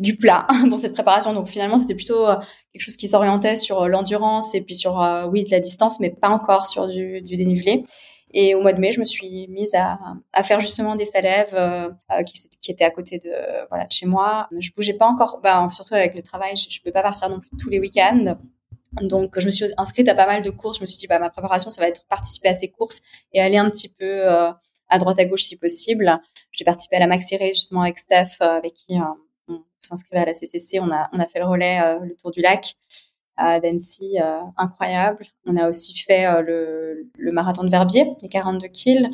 du 0.00 0.16
plat 0.16 0.46
pour 0.68 0.80
cette 0.80 0.94
préparation. 0.94 1.32
Donc 1.32 1.46
finalement, 1.46 1.76
c'était 1.76 1.94
plutôt 1.94 2.26
euh, 2.26 2.36
quelque 2.72 2.82
chose 2.82 2.96
qui 2.96 3.06
s'orientait 3.06 3.54
sur 3.54 3.82
euh, 3.82 3.86
l'endurance 3.86 4.54
et 4.54 4.62
puis 4.62 4.74
sur, 4.74 5.00
euh, 5.00 5.26
oui, 5.26 5.44
de 5.44 5.50
la 5.50 5.60
distance, 5.60 6.00
mais 6.00 6.10
pas 6.10 6.30
encore 6.30 6.66
sur 6.66 6.88
du, 6.88 7.20
du, 7.22 7.36
dénivelé. 7.36 7.84
Et 8.32 8.54
au 8.54 8.62
mois 8.62 8.72
de 8.72 8.80
mai, 8.80 8.92
je 8.92 9.00
me 9.00 9.04
suis 9.04 9.48
mise 9.48 9.74
à, 9.74 9.98
à 10.32 10.42
faire 10.42 10.60
justement 10.60 10.94
des 10.94 11.04
salèves 11.04 11.56
qui, 12.24 12.38
qui 12.60 12.70
étaient 12.70 12.84
à 12.84 12.90
côté 12.90 13.18
de 13.18 13.32
voilà 13.70 13.86
de 13.86 13.92
chez 13.92 14.06
moi. 14.06 14.48
Je 14.56 14.70
bougeais 14.70 14.94
pas 14.94 15.06
encore, 15.06 15.40
bah, 15.42 15.66
surtout 15.68 15.94
avec 15.94 16.14
le 16.14 16.22
travail, 16.22 16.56
je, 16.56 16.70
je 16.70 16.80
peux 16.80 16.92
pas 16.92 17.02
partir 17.02 17.28
non 17.28 17.40
plus 17.40 17.50
tous 17.60 17.68
les 17.68 17.80
week-ends. 17.80 18.36
Donc, 19.02 19.36
je 19.36 19.46
me 19.46 19.50
suis 19.50 19.64
inscrite 19.76 20.08
à 20.08 20.14
pas 20.14 20.26
mal 20.26 20.42
de 20.42 20.50
courses. 20.50 20.78
Je 20.78 20.82
me 20.82 20.86
suis 20.86 20.98
dit, 20.98 21.08
bah, 21.08 21.18
ma 21.18 21.28
préparation, 21.28 21.72
ça 21.72 21.80
va 21.80 21.88
être 21.88 22.06
participer 22.06 22.50
à 22.50 22.52
ces 22.52 22.68
courses 22.68 23.00
et 23.32 23.40
aller 23.40 23.56
un 23.56 23.68
petit 23.68 23.88
peu 23.88 24.28
à 24.28 24.98
droite 25.00 25.18
à 25.18 25.24
gauche 25.24 25.42
si 25.42 25.56
possible. 25.56 26.16
J'ai 26.52 26.64
participé 26.64 26.96
à 26.96 27.00
la 27.00 27.08
Maxi 27.08 27.36
Race 27.36 27.56
justement 27.56 27.82
avec 27.82 27.98
Steph, 27.98 28.36
avec 28.38 28.74
qui 28.74 28.96
s'inscrivait 29.80 30.22
à 30.22 30.26
la 30.26 30.34
CCC, 30.34 30.80
on 30.80 30.90
a, 30.90 31.08
on 31.12 31.18
a 31.18 31.26
fait 31.26 31.38
le 31.38 31.46
relais, 31.46 31.80
euh, 31.80 31.98
le 32.00 32.14
tour 32.14 32.30
du 32.30 32.40
lac 32.40 32.76
à 33.36 33.58
Dancy, 33.58 34.18
euh, 34.20 34.40
incroyable. 34.58 35.26
On 35.46 35.56
a 35.56 35.68
aussi 35.68 35.96
fait 35.96 36.26
euh, 36.26 36.42
le, 36.42 37.08
le, 37.16 37.32
marathon 37.32 37.64
de 37.64 37.70
Verbier, 37.70 38.12
les 38.20 38.28
42 38.28 38.68
kills, 38.68 39.10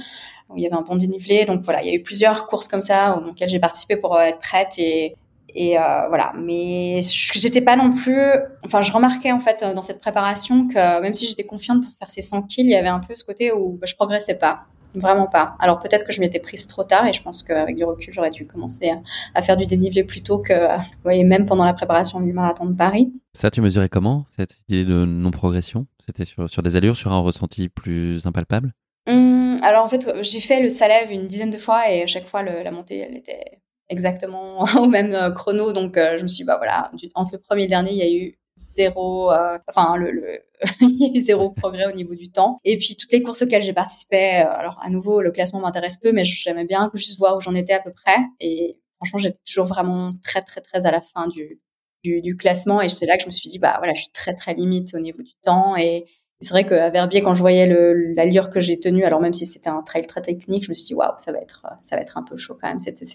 où 0.49 0.57
il 0.57 0.63
y 0.63 0.67
avait 0.67 0.75
un 0.75 0.83
bon 0.83 0.97
dénivelé. 0.97 1.45
Donc 1.45 1.63
voilà, 1.63 1.83
il 1.83 1.89
y 1.89 1.91
a 1.91 1.95
eu 1.95 2.03
plusieurs 2.03 2.47
courses 2.47 2.67
comme 2.67 2.81
ça 2.81 3.17
auxquelles 3.17 3.49
j'ai 3.49 3.61
participé 3.61 3.97
pour 3.97 4.19
être 4.21 4.39
prête 4.39 4.79
et, 4.79 5.15
et 5.55 5.77
voilà, 6.09 6.33
mais 6.37 7.01
j'étais 7.03 7.61
pas 7.61 7.77
non 7.77 7.93
plus. 7.93 8.21
Enfin, 8.65 8.83
je 8.83 8.91
remarquais 8.91 9.31
en 9.31 9.41
fait 9.41 9.65
dans 9.75 9.83
cette 9.83 10.01
préparation 10.01 10.67
que 10.67 11.01
même 11.01 11.15
si 11.15 11.27
j'étais 11.27 11.47
confiante 11.47 11.85
pour 11.85 11.93
faire 11.95 12.11
ces 12.11 12.23
100 12.23 12.43
kills, 12.43 12.67
il 12.67 12.71
y 12.71 12.75
avait 12.75 12.89
un 12.89 13.01
peu 13.01 13.15
ce 13.15 13.25
côté 13.25 13.53
où 13.53 13.79
bah, 13.81 13.87
je 13.87 13.95
progressais 13.95 14.35
pas. 14.35 14.67
Vraiment 14.97 15.27
pas. 15.27 15.57
Alors 15.61 15.79
peut-être 15.79 16.07
que 16.07 16.13
je 16.13 16.21
m'étais 16.21 16.41
prise 16.41 16.67
trop 16.67 16.83
tard 16.83 17.07
et 17.07 17.13
je 17.13 17.23
pense 17.23 17.43
qu'avec 17.43 17.77
du 17.77 17.85
recul, 17.85 18.15
j'aurais 18.15 18.31
dû 18.31 18.47
commencer 18.47 18.91
à, 19.35 19.43
faire 19.43 19.59
du 19.59 19.67
dénivelé 19.67 20.05
plus 20.05 20.23
tôt 20.23 20.39
que, 20.39 20.55
vous 20.55 21.03
voyez, 21.05 21.23
même 21.23 21.45
pendant 21.45 21.67
la 21.67 21.75
préparation 21.75 22.19
du 22.21 22.33
marathon 22.33 22.65
de 22.65 22.75
Paris. 22.75 23.13
Ça, 23.35 23.51
tu 23.51 23.61
mesurais 23.61 23.91
comment 23.91 24.25
cette 24.35 24.59
idée 24.69 24.87
de 24.87 25.05
non-progression? 25.05 25.87
C'était 26.05 26.25
sur, 26.25 26.49
sur 26.49 26.63
des 26.63 26.77
allures, 26.77 26.97
sur 26.97 27.13
un 27.13 27.21
ressenti 27.21 27.69
plus 27.69 28.25
impalpable? 28.25 28.73
Hum, 29.07 29.61
Alors 29.63 29.85
en 29.85 29.89
fait, 29.89 30.11
j'ai 30.23 30.41
fait 30.41 30.63
le 30.63 30.71
Salève 30.71 31.11
une 31.11 31.27
dizaine 31.27 31.51
de 31.51 31.59
fois 31.59 31.91
et 31.91 32.03
à 32.03 32.07
chaque 32.07 32.27
fois, 32.27 32.43
la 32.43 32.71
montée, 32.71 33.01
elle 33.01 33.17
était 33.19 33.61
exactement 33.91 34.65
au 34.81 34.87
même 34.87 35.13
euh, 35.13 35.31
chrono. 35.31 35.73
Donc 35.73 35.99
euh, 35.99 36.17
je 36.17 36.23
me 36.23 36.29
suis 36.29 36.45
dit, 36.45 36.47
bah 36.47 36.57
voilà, 36.57 36.91
entre 37.15 37.35
le 37.35 37.41
premier 37.41 37.63
et 37.63 37.67
le 37.67 37.71
dernier, 37.71 37.91
il 37.93 37.99
y 37.99 38.03
a 38.03 38.11
eu 38.11 38.39
zéro, 38.57 39.31
euh, 39.33 39.59
enfin 39.69 39.97
le, 39.97 40.11
le 40.11 40.41
il 40.81 40.97
y 40.97 41.05
a 41.05 41.09
eu 41.15 41.21
zéro 41.21 41.51
progrès 41.51 41.87
au 41.87 41.93
niveau 41.93 42.15
du 42.15 42.31
temps. 42.31 42.59
Et 42.65 42.77
puis 42.79 42.97
toutes 42.97 43.13
les 43.13 43.23
courses 43.23 43.43
auxquelles 43.43 43.63
j'ai 43.63 43.73
participé, 43.73 44.39
euh, 44.41 44.51
alors 44.51 44.79
à 44.83 44.91
nouveau 44.91 45.21
le 45.21 45.31
classement 45.31 45.61
m'intéresse 45.61 45.99
peu, 45.99 46.13
mais 46.13 46.25
j'aimais 46.25 46.65
bien 46.65 46.91
juste 46.95 47.19
voir 47.19 47.37
où 47.37 47.41
j'en 47.41 47.55
étais 47.55 47.75
à 47.75 47.81
peu 47.81 47.93
près. 47.93 48.17
Et 48.41 48.79
franchement, 48.97 49.19
j'étais 49.19 49.41
toujours 49.47 49.67
vraiment 49.67 50.13
très 50.25 50.43
très 50.43 50.61
très 50.61 50.87
à 50.87 50.91
la 50.91 51.01
fin 51.01 51.29
du 51.29 51.61
du, 52.05 52.23
du 52.23 52.37
classement. 52.37 52.81
Et 52.81 52.89
c'est 52.89 53.07
là 53.07 53.17
que 53.17 53.23
je 53.23 53.27
me 53.27 53.33
suis 53.33 53.51
dit 53.51 53.59
bah 53.59 53.75
voilà, 53.79 53.95
je 53.95 54.03
suis 54.03 54.13
très 54.13 54.35
très 54.35 54.55
limite 54.55 54.95
au 54.95 54.99
niveau 55.01 55.23
du 55.23 55.35
temps 55.43 55.77
et 55.77 56.07
c'est 56.41 56.51
vrai 56.51 56.67
qu'à 56.67 56.91
Verbier, 56.91 57.23
quand 57.23 57.35
je 57.35 57.41
voyais 57.41 57.67
l'allure 58.15 58.51
que 58.51 58.61
j'ai 58.61 58.79
tenue, 58.79 59.05
alors 59.05 59.21
même 59.21 59.33
si 59.33 59.47
c'était 59.47 59.71
un 59.71 59.83
trail 59.83 60.07
très 60.07 60.21
technique, 60.21 60.65
je 60.65 60.69
me 60.71 60.75
suis 60.75 60.87
dit 60.87 60.95
waouh, 60.95 61.15
ça 61.19 61.33
va 61.33 61.39
être, 61.39 61.67
ça 61.83 61.97
va 61.97 62.03
être 62.03 62.19
un 62.19 62.23
peu 62.23 62.37
chaud 62.37 62.59
quand 62.61 62.69
même. 62.69 62.79
C'était, 62.79 63.07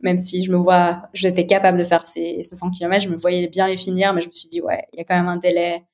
même 0.00 0.16
si 0.16 0.44
je 0.44 0.50
me 0.50 0.56
vois, 0.56 1.08
j'étais 1.12 1.46
capable 1.46 1.78
de 1.78 1.84
faire 1.84 2.06
ces, 2.06 2.42
100 2.42 2.70
km, 2.70 3.04
je 3.04 3.10
me 3.10 3.16
voyais 3.16 3.48
bien 3.48 3.66
les 3.66 3.76
finir, 3.76 4.14
mais 4.14 4.22
je 4.22 4.28
me 4.28 4.32
suis 4.32 4.48
dit 4.48 4.62
ouais, 4.62 4.86
il 4.92 4.98
y 4.98 5.02
a 5.02 5.04
quand 5.04 5.16
même 5.16 5.28
un 5.28 5.36
délai 5.36 5.84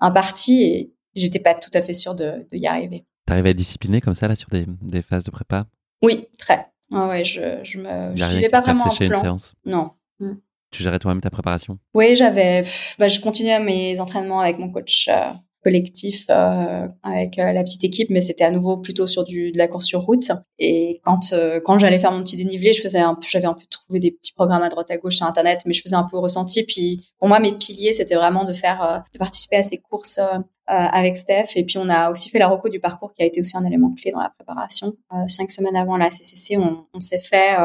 imparti 0.00 0.62
et 0.62 0.92
j'étais 1.16 1.40
pas 1.40 1.54
tout 1.54 1.70
à 1.74 1.82
fait 1.82 1.92
sûre 1.92 2.14
de, 2.14 2.46
de 2.50 2.56
y 2.56 2.66
arriver. 2.66 3.04
T'arrives 3.26 3.46
à 3.46 3.50
être 3.50 3.56
discipliné 3.56 4.00
comme 4.00 4.14
ça 4.14 4.28
là 4.28 4.36
sur 4.36 4.50
des, 4.50 4.66
des 4.82 5.02
phases 5.02 5.24
de 5.24 5.30
prépa? 5.30 5.66
Oui, 6.02 6.28
très. 6.38 6.66
Ouais, 6.90 7.06
ouais, 7.06 7.24
je, 7.24 7.60
je 7.64 7.78
me, 7.78 8.14
je 8.14 8.24
suivais 8.24 8.48
pas 8.50 8.60
vraiment 8.60 8.86
un 8.86 8.94
plan. 8.94 9.06
Une 9.06 9.14
séance? 9.14 9.54
Non. 9.64 9.90
Mm. 10.20 10.34
Tu 10.70 10.82
gérais 10.82 10.98
toi-même 10.98 11.20
ta 11.20 11.30
préparation? 11.30 11.78
Oui, 11.94 12.14
j'avais, 12.16 12.64
bah, 12.98 13.08
je 13.08 13.20
continuais 13.20 13.58
mes 13.60 14.00
entraînements 14.00 14.40
avec 14.40 14.58
mon 14.58 14.70
coach. 14.70 15.08
Euh, 15.08 15.32
collectif 15.64 16.26
euh, 16.28 16.86
avec 17.02 17.38
euh, 17.38 17.52
la 17.52 17.62
petite 17.62 17.82
équipe, 17.84 18.10
mais 18.10 18.20
c'était 18.20 18.44
à 18.44 18.50
nouveau 18.50 18.76
plutôt 18.76 19.06
sur 19.06 19.24
du 19.24 19.50
de 19.50 19.58
la 19.58 19.66
course 19.66 19.86
sur 19.86 20.02
route. 20.02 20.30
Et 20.58 21.00
quand 21.02 21.32
euh, 21.32 21.58
quand 21.64 21.78
j'allais 21.78 21.98
faire 21.98 22.12
mon 22.12 22.22
petit 22.22 22.36
dénivelé, 22.36 22.74
je 22.74 22.82
faisais 22.82 23.00
un 23.00 23.18
j'avais 23.26 23.46
un 23.46 23.54
peu 23.54 23.64
trouvé 23.70 23.98
des 23.98 24.10
petits 24.10 24.34
programmes 24.34 24.62
à 24.62 24.68
droite 24.68 24.90
à 24.90 24.98
gauche 24.98 25.16
sur 25.16 25.26
internet, 25.26 25.62
mais 25.64 25.72
je 25.72 25.82
faisais 25.82 25.96
un 25.96 26.04
peu 26.04 26.18
ressenti. 26.18 26.64
Puis 26.64 27.06
pour 27.18 27.28
moi, 27.28 27.40
mes 27.40 27.52
piliers, 27.52 27.94
c'était 27.94 28.14
vraiment 28.14 28.44
de 28.44 28.52
faire 28.52 29.04
de 29.12 29.18
participer 29.18 29.56
à 29.56 29.62
ces 29.62 29.78
courses 29.78 30.20
avec 30.66 31.16
Steph. 31.16 31.56
Et 31.56 31.64
puis 31.64 31.78
on 31.78 31.88
a 31.88 32.10
aussi 32.10 32.28
fait 32.28 32.38
la 32.38 32.48
reco 32.48 32.68
du 32.68 32.78
parcours 32.78 33.14
qui 33.14 33.22
a 33.22 33.26
été 33.26 33.40
aussi 33.40 33.56
un 33.56 33.64
élément 33.64 33.94
clé 33.94 34.12
dans 34.12 34.20
la 34.20 34.30
préparation. 34.30 34.94
cinq 35.28 35.50
semaines 35.50 35.76
avant 35.76 35.96
la 35.96 36.10
CCC, 36.10 36.58
on, 36.58 36.86
on 36.92 37.00
s'est 37.00 37.18
fait 37.18 37.56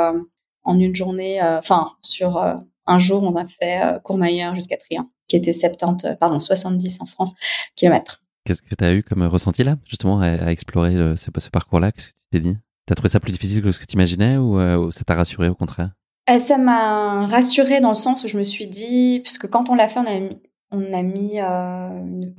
en 0.63 0.79
une 0.79 0.95
journée, 0.95 1.41
enfin 1.41 1.91
sur 2.01 2.41
un 2.87 2.99
jour, 2.99 3.23
on 3.23 3.35
a 3.35 3.43
fait 3.43 3.99
Courmayeur 4.03 4.55
jusqu'à 4.55 4.77
Trien 4.77 5.09
qui 5.29 5.37
était 5.37 5.53
70, 5.53 6.05
euh, 6.05 6.15
pardon, 6.15 6.39
70 6.39 6.99
en 6.99 7.05
France 7.05 7.33
kilomètres. 7.75 8.21
Qu'est-ce 8.43 8.61
que 8.61 8.75
tu 8.75 8.83
as 8.83 8.93
eu 8.93 9.03
comme 9.03 9.23
ressenti 9.23 9.63
là, 9.63 9.77
justement, 9.85 10.19
à, 10.19 10.51
explorer 10.51 10.93
ce, 11.15 11.49
parcours-là? 11.49 11.91
Qu'est-ce 11.91 12.07
que 12.07 12.13
tu 12.13 12.29
t'es 12.31 12.39
dit? 12.39 12.57
Tu 12.87 12.91
as 12.91 12.95
trouvé 12.95 13.09
ça 13.09 13.19
plus 13.19 13.31
difficile 13.31 13.61
que 13.61 13.71
ce 13.71 13.79
que 13.79 13.85
tu 13.85 13.93
imaginais 13.93 14.35
euh, 14.35 14.77
ou, 14.77 14.91
ça 14.91 15.03
t'a 15.03 15.15
rassuré 15.15 15.47
au 15.47 15.55
contraire? 15.55 15.91
Euh, 16.29 16.39
Ça 16.39 16.57
m'a 16.57 17.27
rassuré 17.27 17.79
dans 17.79 17.89
le 17.89 17.95
sens 17.95 18.23
où 18.23 18.27
je 18.27 18.37
me 18.37 18.43
suis 18.43 18.67
dit, 18.67 19.19
puisque 19.23 19.47
quand 19.47 19.69
on 19.69 19.75
l'a 19.75 19.87
fait, 19.87 19.99
on 19.99 20.07
a 20.07 20.19
mis, 20.19 20.41
on 20.71 20.93
a 20.93 21.03
mis 21.03 21.37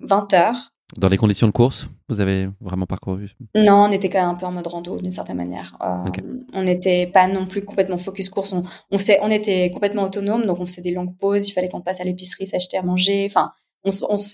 20 0.03 0.35
heures. 0.35 0.73
Dans 0.97 1.09
les 1.09 1.17
conditions 1.17 1.47
de 1.47 1.53
course, 1.53 1.89
vous 2.09 2.21
avez 2.21 2.49
vraiment 2.61 2.87
parcouru 2.87 3.37
Non, 3.55 3.85
on 3.85 3.93
était 3.93 4.09
quand 4.09 4.21
même 4.21 4.31
un 4.31 4.35
peu 4.35 4.47
en 4.47 4.53
mode 4.53 4.67
rando 4.67 5.01
d'une 5.01 5.11
certaine 5.11 5.37
manière. 5.37 5.77
Euh, 5.83 6.11
on 6.53 6.63
n'était 6.63 7.07
pas 7.07 7.29
non 7.29 7.47
plus 7.47 7.65
complètement 7.65 7.99
focus 7.99 8.29
course. 8.29 8.53
On, 8.53 8.65
on, 8.91 8.97
on 9.23 9.31
était 9.31 9.71
complètement 9.71 10.03
autonome, 10.03 10.47
donc 10.47 10.59
on 10.59 10.67
faisait 10.67 10.83
des 10.83 10.93
longues 10.93 11.17
pauses. 11.17 11.49
Il 11.49 11.53
fallait 11.53 11.69
qu'on 11.69 11.81
passe 11.81 12.01
à 12.01 12.05
l'épicerie, 12.05 12.47
s'acheter 12.47 12.77
à 12.77 12.83
manger. 12.83 13.27
Enfin, 13.27 13.53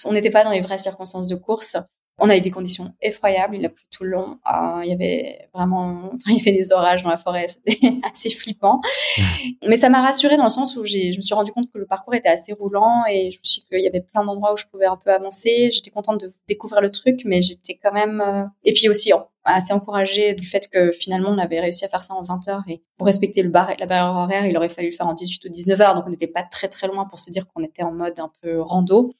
on 0.04 0.12
n'était 0.12 0.30
pas 0.30 0.44
dans 0.44 0.50
les 0.50 0.60
vraies 0.60 0.78
circonstances 0.78 1.28
de 1.28 1.36
course. 1.36 1.76
On 2.18 2.30
a 2.30 2.36
eu 2.36 2.40
des 2.40 2.50
conditions 2.50 2.94
effroyables. 3.02 3.56
Il 3.56 3.66
a 3.66 3.68
plu 3.68 3.84
tout 3.90 4.04
le 4.04 4.10
long. 4.10 4.38
Euh, 4.50 4.80
il 4.82 4.88
y 4.88 4.92
avait 4.92 5.48
vraiment, 5.52 6.10
enfin, 6.14 6.16
il 6.28 6.38
y 6.38 6.40
avait 6.40 6.56
des 6.56 6.72
orages 6.72 7.02
dans 7.02 7.10
la 7.10 7.16
forêt. 7.16 7.46
C'était 7.48 7.78
assez 8.10 8.30
flippant. 8.30 8.80
Mais 9.68 9.76
ça 9.76 9.90
m'a 9.90 10.00
rassurée 10.00 10.36
dans 10.36 10.44
le 10.44 10.50
sens 10.50 10.76
où 10.76 10.84
j'ai, 10.84 11.12
je 11.12 11.18
me 11.18 11.22
suis 11.22 11.34
rendu 11.34 11.52
compte 11.52 11.70
que 11.70 11.78
le 11.78 11.86
parcours 11.86 12.14
était 12.14 12.28
assez 12.28 12.52
roulant 12.52 13.04
et 13.10 13.30
je 13.30 13.38
me 13.38 13.44
suis 13.44 13.62
qu'il 13.62 13.80
y 13.80 13.88
avait 13.88 14.00
plein 14.00 14.24
d'endroits 14.24 14.54
où 14.54 14.56
je 14.56 14.64
pouvais 14.66 14.86
un 14.86 14.96
peu 14.96 15.10
avancer. 15.12 15.70
J'étais 15.72 15.90
contente 15.90 16.20
de 16.20 16.32
découvrir 16.48 16.80
le 16.80 16.90
truc, 16.90 17.22
mais 17.24 17.42
j'étais 17.42 17.78
quand 17.82 17.92
même, 17.92 18.20
euh, 18.20 18.44
et 18.64 18.72
puis 18.72 18.88
aussi 18.88 19.12
assez 19.44 19.72
encouragée 19.72 20.34
du 20.34 20.46
fait 20.46 20.68
que 20.68 20.90
finalement 20.90 21.30
on 21.30 21.38
avait 21.38 21.60
réussi 21.60 21.84
à 21.84 21.88
faire 21.88 22.02
ça 22.02 22.14
en 22.14 22.22
20 22.22 22.48
heures 22.48 22.62
et 22.66 22.82
pour 22.96 23.06
respecter 23.06 23.42
le 23.42 23.48
bar 23.48 23.70
la 23.78 23.86
barrière 23.86 24.14
horaire, 24.14 24.46
il 24.46 24.56
aurait 24.56 24.68
fallu 24.68 24.88
le 24.90 24.96
faire 24.96 25.06
en 25.06 25.14
18 25.14 25.44
ou 25.44 25.48
19 25.48 25.80
heures. 25.80 25.94
Donc 25.94 26.04
on 26.06 26.10
n'était 26.10 26.26
pas 26.26 26.42
très 26.42 26.68
très 26.68 26.88
loin 26.88 27.04
pour 27.04 27.18
se 27.18 27.30
dire 27.30 27.46
qu'on 27.46 27.62
était 27.62 27.82
en 27.82 27.92
mode 27.92 28.18
un 28.18 28.30
peu 28.42 28.60
rando. 28.60 29.12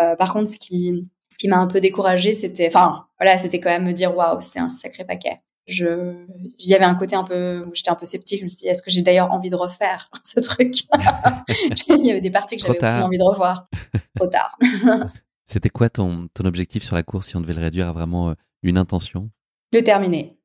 Euh, 0.00 0.16
par 0.16 0.32
contre, 0.32 0.48
ce 0.48 0.58
qui 0.58 1.06
ce 1.36 1.38
qui 1.38 1.48
m'a 1.48 1.58
un 1.58 1.66
peu 1.66 1.82
découragée, 1.82 2.32
c'était, 2.32 2.66
enfin, 2.68 3.04
voilà, 3.20 3.36
c'était 3.36 3.60
quand 3.60 3.68
même 3.68 3.84
me 3.84 3.92
dire, 3.92 4.16
waouh, 4.16 4.40
c'est 4.40 4.58
un 4.58 4.70
sacré 4.70 5.04
paquet. 5.04 5.42
Je, 5.66 6.24
il 6.58 6.66
y 6.66 6.74
avait 6.74 6.86
un 6.86 6.94
côté 6.94 7.14
un 7.14 7.24
peu, 7.24 7.62
j'étais 7.74 7.90
un 7.90 7.94
peu 7.94 8.06
sceptique. 8.06 8.38
Je 8.40 8.44
me 8.44 8.48
suis 8.48 8.60
dit, 8.60 8.68
est-ce 8.68 8.82
que 8.82 8.90
j'ai 8.90 9.02
d'ailleurs 9.02 9.30
envie 9.30 9.50
de 9.50 9.54
refaire 9.54 10.10
ce 10.24 10.40
truc? 10.40 10.84
Il 11.88 12.06
y 12.06 12.10
avait 12.10 12.22
des 12.22 12.30
parties 12.30 12.56
que 12.56 12.66
j'avais 12.66 13.02
envie 13.02 13.18
de 13.18 13.22
revoir. 13.22 13.68
Trop 14.14 14.28
tard. 14.28 14.56
c'était 15.46 15.68
quoi 15.68 15.90
ton, 15.90 16.28
ton 16.32 16.46
objectif 16.46 16.82
sur 16.82 16.96
la 16.96 17.02
course 17.02 17.28
si 17.28 17.36
on 17.36 17.42
devait 17.42 17.52
le 17.52 17.60
réduire 17.60 17.88
à 17.88 17.92
vraiment 17.92 18.30
euh, 18.30 18.34
une 18.62 18.78
intention? 18.78 19.28
De 19.72 19.80
terminer. 19.80 20.38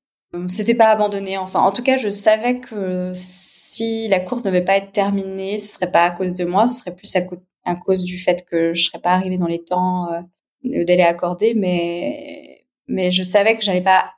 C'était 0.49 0.75
pas 0.75 0.87
abandonné. 0.87 1.37
Enfin, 1.37 1.61
en 1.61 1.71
tout 1.71 1.83
cas, 1.83 1.95
je 1.95 2.09
savais 2.09 2.59
que 2.59 3.13
si 3.15 4.09
la 4.09 4.19
course 4.19 4.43
ne 4.43 4.49
devait 4.49 4.65
pas 4.65 4.75
être 4.75 4.91
terminée, 4.91 5.57
ce 5.57 5.73
serait 5.73 5.91
pas 5.91 6.03
à 6.03 6.11
cause 6.11 6.35
de 6.35 6.43
moi, 6.43 6.67
ce 6.67 6.81
serait 6.81 6.95
plus 6.95 7.15
à, 7.15 7.21
à 7.63 7.75
cause 7.75 8.03
du 8.03 8.17
fait 8.17 8.45
que 8.45 8.73
je 8.73 8.83
serais 8.83 8.99
pas 8.99 9.11
arrivée 9.11 9.37
dans 9.37 9.47
les 9.47 9.63
temps 9.63 10.11
euh, 10.11 10.19
le 10.63 10.83
délai 10.83 11.03
accordé, 11.03 11.53
mais, 11.53 12.65
mais 12.87 13.11
je 13.11 13.23
savais 13.23 13.55
que 13.55 13.63
j'allais 13.63 13.83
pas 13.83 14.11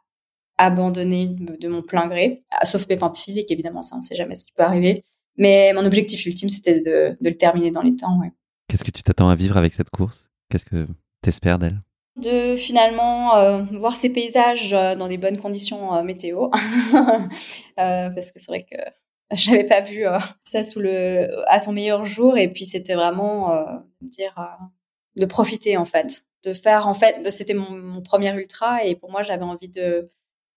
abandonner 0.57 1.27
de 1.27 1.67
mon 1.67 1.81
plein 1.81 2.07
gré, 2.07 2.43
sauf 2.63 2.85
pépin 2.85 3.11
physique, 3.13 3.51
évidemment, 3.51 3.81
ça, 3.81 3.95
on 3.97 4.01
sait 4.01 4.15
jamais 4.15 4.35
ce 4.35 4.43
qui 4.43 4.53
peut 4.53 4.63
arriver. 4.63 5.03
Mais 5.37 5.73
mon 5.73 5.85
objectif 5.85 6.25
ultime, 6.25 6.49
c'était 6.49 6.79
de, 6.79 7.17
de, 7.19 7.29
le 7.29 7.35
terminer 7.35 7.71
dans 7.71 7.81
les 7.81 7.95
temps, 7.95 8.19
ouais. 8.19 8.31
Qu'est-ce 8.67 8.83
que 8.83 8.91
tu 8.91 9.03
t'attends 9.03 9.29
à 9.29 9.35
vivre 9.35 9.57
avec 9.57 9.73
cette 9.73 9.89
course? 9.89 10.29
Qu'est-ce 10.49 10.65
que 10.65 10.87
tu 11.21 11.29
espères 11.29 11.59
d'elle? 11.59 11.81
De 12.15 12.55
finalement 12.55 13.35
euh, 13.35 13.63
voir 13.71 13.95
ces 13.95 14.09
paysages 14.11 14.71
euh, 14.73 14.95
dans 14.95 15.07
des 15.07 15.17
bonnes 15.17 15.39
conditions 15.39 15.95
euh, 15.95 16.03
météo 16.03 16.49
parce 17.75 18.31
que 18.31 18.39
c'est 18.39 18.47
vrai 18.47 18.65
que 18.69 18.77
j'avais 19.31 19.63
pas 19.63 19.81
vu 19.81 20.05
ça 20.43 20.63
sous 20.63 20.79
le 20.79 21.29
à 21.49 21.57
son 21.57 21.71
meilleur 21.71 22.05
jour 22.05 22.37
et 22.37 22.53
puis 22.53 22.65
c'était 22.65 22.93
vraiment 22.93 23.51
dire 24.01 24.35
de 25.15 25.25
profiter 25.25 25.75
en 25.75 25.85
fait 25.85 26.23
de 26.43 26.53
faire 26.53 26.87
en 26.87 26.93
fait 26.93 27.29
c'était 27.31 27.53
mon, 27.53 28.01
premier 28.01 28.33
ultra 28.33 28.83
et 28.83 28.95
pour 28.95 29.11
moi 29.11 29.23
j'avais 29.23 29.43
envie 29.43 29.69
de 29.69 30.09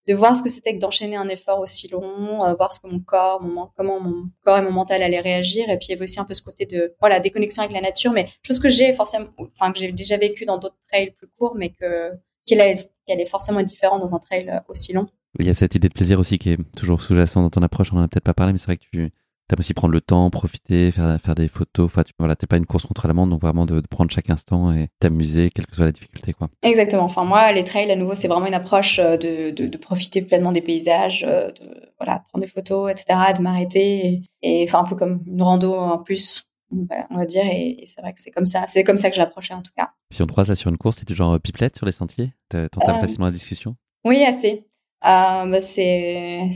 de 0.08 0.14
voir 0.14 0.36
ce 0.36 0.42
que 0.42 0.48
c'était 0.48 0.72
que 0.72 0.78
d'enchaîner 0.78 1.16
un 1.16 1.28
effort 1.28 1.58
aussi 1.58 1.88
long, 1.88 2.44
euh, 2.44 2.54
voir 2.54 2.72
ce 2.72 2.78
que 2.78 2.86
mon 2.86 3.00
corps, 3.00 3.42
mon, 3.42 3.68
comment 3.76 3.98
mon 3.98 4.30
corps 4.44 4.58
et 4.58 4.62
mon 4.62 4.70
mental 4.70 5.02
allaient 5.02 5.18
réagir. 5.18 5.68
Et 5.68 5.76
puis 5.78 5.88
il 5.88 5.90
y 5.90 5.94
avait 5.94 6.04
aussi 6.04 6.20
un 6.20 6.24
peu 6.24 6.32
ce 6.32 6.42
côté 6.42 6.64
de 6.64 6.94
voilà 7.00 7.18
déconnexion 7.18 7.64
avec 7.64 7.74
la 7.74 7.80
nature, 7.80 8.12
mais 8.12 8.28
chose 8.42 8.60
que 8.60 8.68
j'ai 8.68 8.92
forcément, 8.92 9.26
enfin 9.38 9.72
que 9.72 9.80
j'ai 9.80 9.90
déjà 9.90 10.16
vécu 10.16 10.44
dans 10.44 10.58
d'autres 10.58 10.78
trails 10.88 11.10
plus 11.10 11.26
courts, 11.36 11.56
mais 11.56 11.70
que 11.70 12.12
qu'elle 12.46 12.60
est, 12.60 12.88
est 13.08 13.24
forcément 13.24 13.60
différente 13.62 14.00
dans 14.00 14.14
un 14.14 14.20
trail 14.20 14.62
aussi 14.68 14.92
long. 14.92 15.08
Il 15.40 15.46
y 15.46 15.50
a 15.50 15.54
cette 15.54 15.74
idée 15.74 15.88
de 15.88 15.92
plaisir 15.92 16.20
aussi 16.20 16.38
qui 16.38 16.50
est 16.50 16.72
toujours 16.76 17.02
sous-jacente 17.02 17.42
dans 17.42 17.50
ton 17.50 17.62
approche. 17.62 17.92
On 17.92 17.96
en 17.98 18.02
a 18.02 18.08
peut-être 18.08 18.24
pas 18.24 18.34
parlé, 18.34 18.52
mais 18.52 18.58
c'est 18.58 18.66
vrai 18.66 18.76
que 18.76 18.84
tu 18.90 19.10
T'aimes 19.48 19.60
aussi 19.60 19.74
prendre 19.74 19.92
le 19.92 20.00
temps, 20.00 20.28
profiter, 20.30 20.90
faire, 20.90 21.20
faire 21.20 21.36
des 21.36 21.46
photos. 21.48 21.86
Enfin, 21.86 22.02
tu 22.02 22.12
voilà, 22.18 22.34
t'es 22.34 22.48
pas 22.48 22.56
une 22.56 22.66
course 22.66 22.84
contre 22.84 23.06
la 23.06 23.14
montre, 23.14 23.30
donc 23.30 23.40
vraiment 23.40 23.64
de, 23.64 23.80
prendre 23.80 24.10
chaque 24.10 24.28
instant 24.30 24.72
et 24.72 24.88
t'amuser, 24.98 25.50
quelle 25.50 25.66
que 25.66 25.76
soit 25.76 25.84
la 25.84 25.92
difficulté, 25.92 26.32
quoi. 26.32 26.48
Exactement. 26.62 27.04
Enfin, 27.04 27.24
moi, 27.24 27.52
les 27.52 27.62
trails, 27.62 27.90
à 27.90 27.96
nouveau, 27.96 28.14
c'est 28.14 28.26
vraiment 28.26 28.46
une 28.46 28.54
approche 28.54 28.98
euh, 28.98 29.16
de, 29.16 29.50
de, 29.50 29.68
de, 29.68 29.78
profiter 29.78 30.22
pleinement 30.22 30.50
des 30.50 30.62
paysages, 30.62 31.24
euh, 31.28 31.52
de 31.52 31.92
voilà, 32.00 32.24
prendre 32.28 32.44
des 32.44 32.50
photos, 32.50 32.90
etc., 32.90 33.34
de 33.36 33.42
m'arrêter 33.42 34.22
et, 34.42 34.64
enfin 34.64 34.80
un 34.80 34.84
peu 34.84 34.96
comme 34.96 35.22
une 35.26 35.42
rando 35.42 35.74
en 35.74 35.98
plus. 35.98 36.50
On 36.72 37.16
va 37.16 37.26
dire, 37.26 37.44
et, 37.46 37.84
c'est 37.86 38.00
vrai 38.00 38.12
que 38.12 38.20
c'est 38.20 38.32
comme 38.32 38.46
ça, 38.46 38.64
c'est 38.66 38.82
comme 38.82 38.96
ça 38.96 39.10
que 39.10 39.14
je 39.14 39.20
l'approchais 39.20 39.54
en 39.54 39.62
tout 39.62 39.72
cas. 39.76 39.90
Si 40.12 40.22
on 40.22 40.26
te 40.26 40.32
croise 40.32 40.48
là 40.48 40.56
sur 40.56 40.68
une 40.70 40.78
course, 40.78 40.96
t'es 40.96 41.04
du 41.04 41.14
genre 41.14 41.38
pipelette 41.38 41.76
sur 41.76 41.86
les 41.86 41.92
sentiers? 41.92 42.32
T'entends 42.48 42.96
euh, 42.96 42.98
facilement 42.98 43.26
la 43.26 43.32
discussion? 43.32 43.76
Oui, 44.04 44.24
assez. 44.24 44.66
Euh, 45.04 45.44
bah 45.46 45.60
c'est 45.60 46.48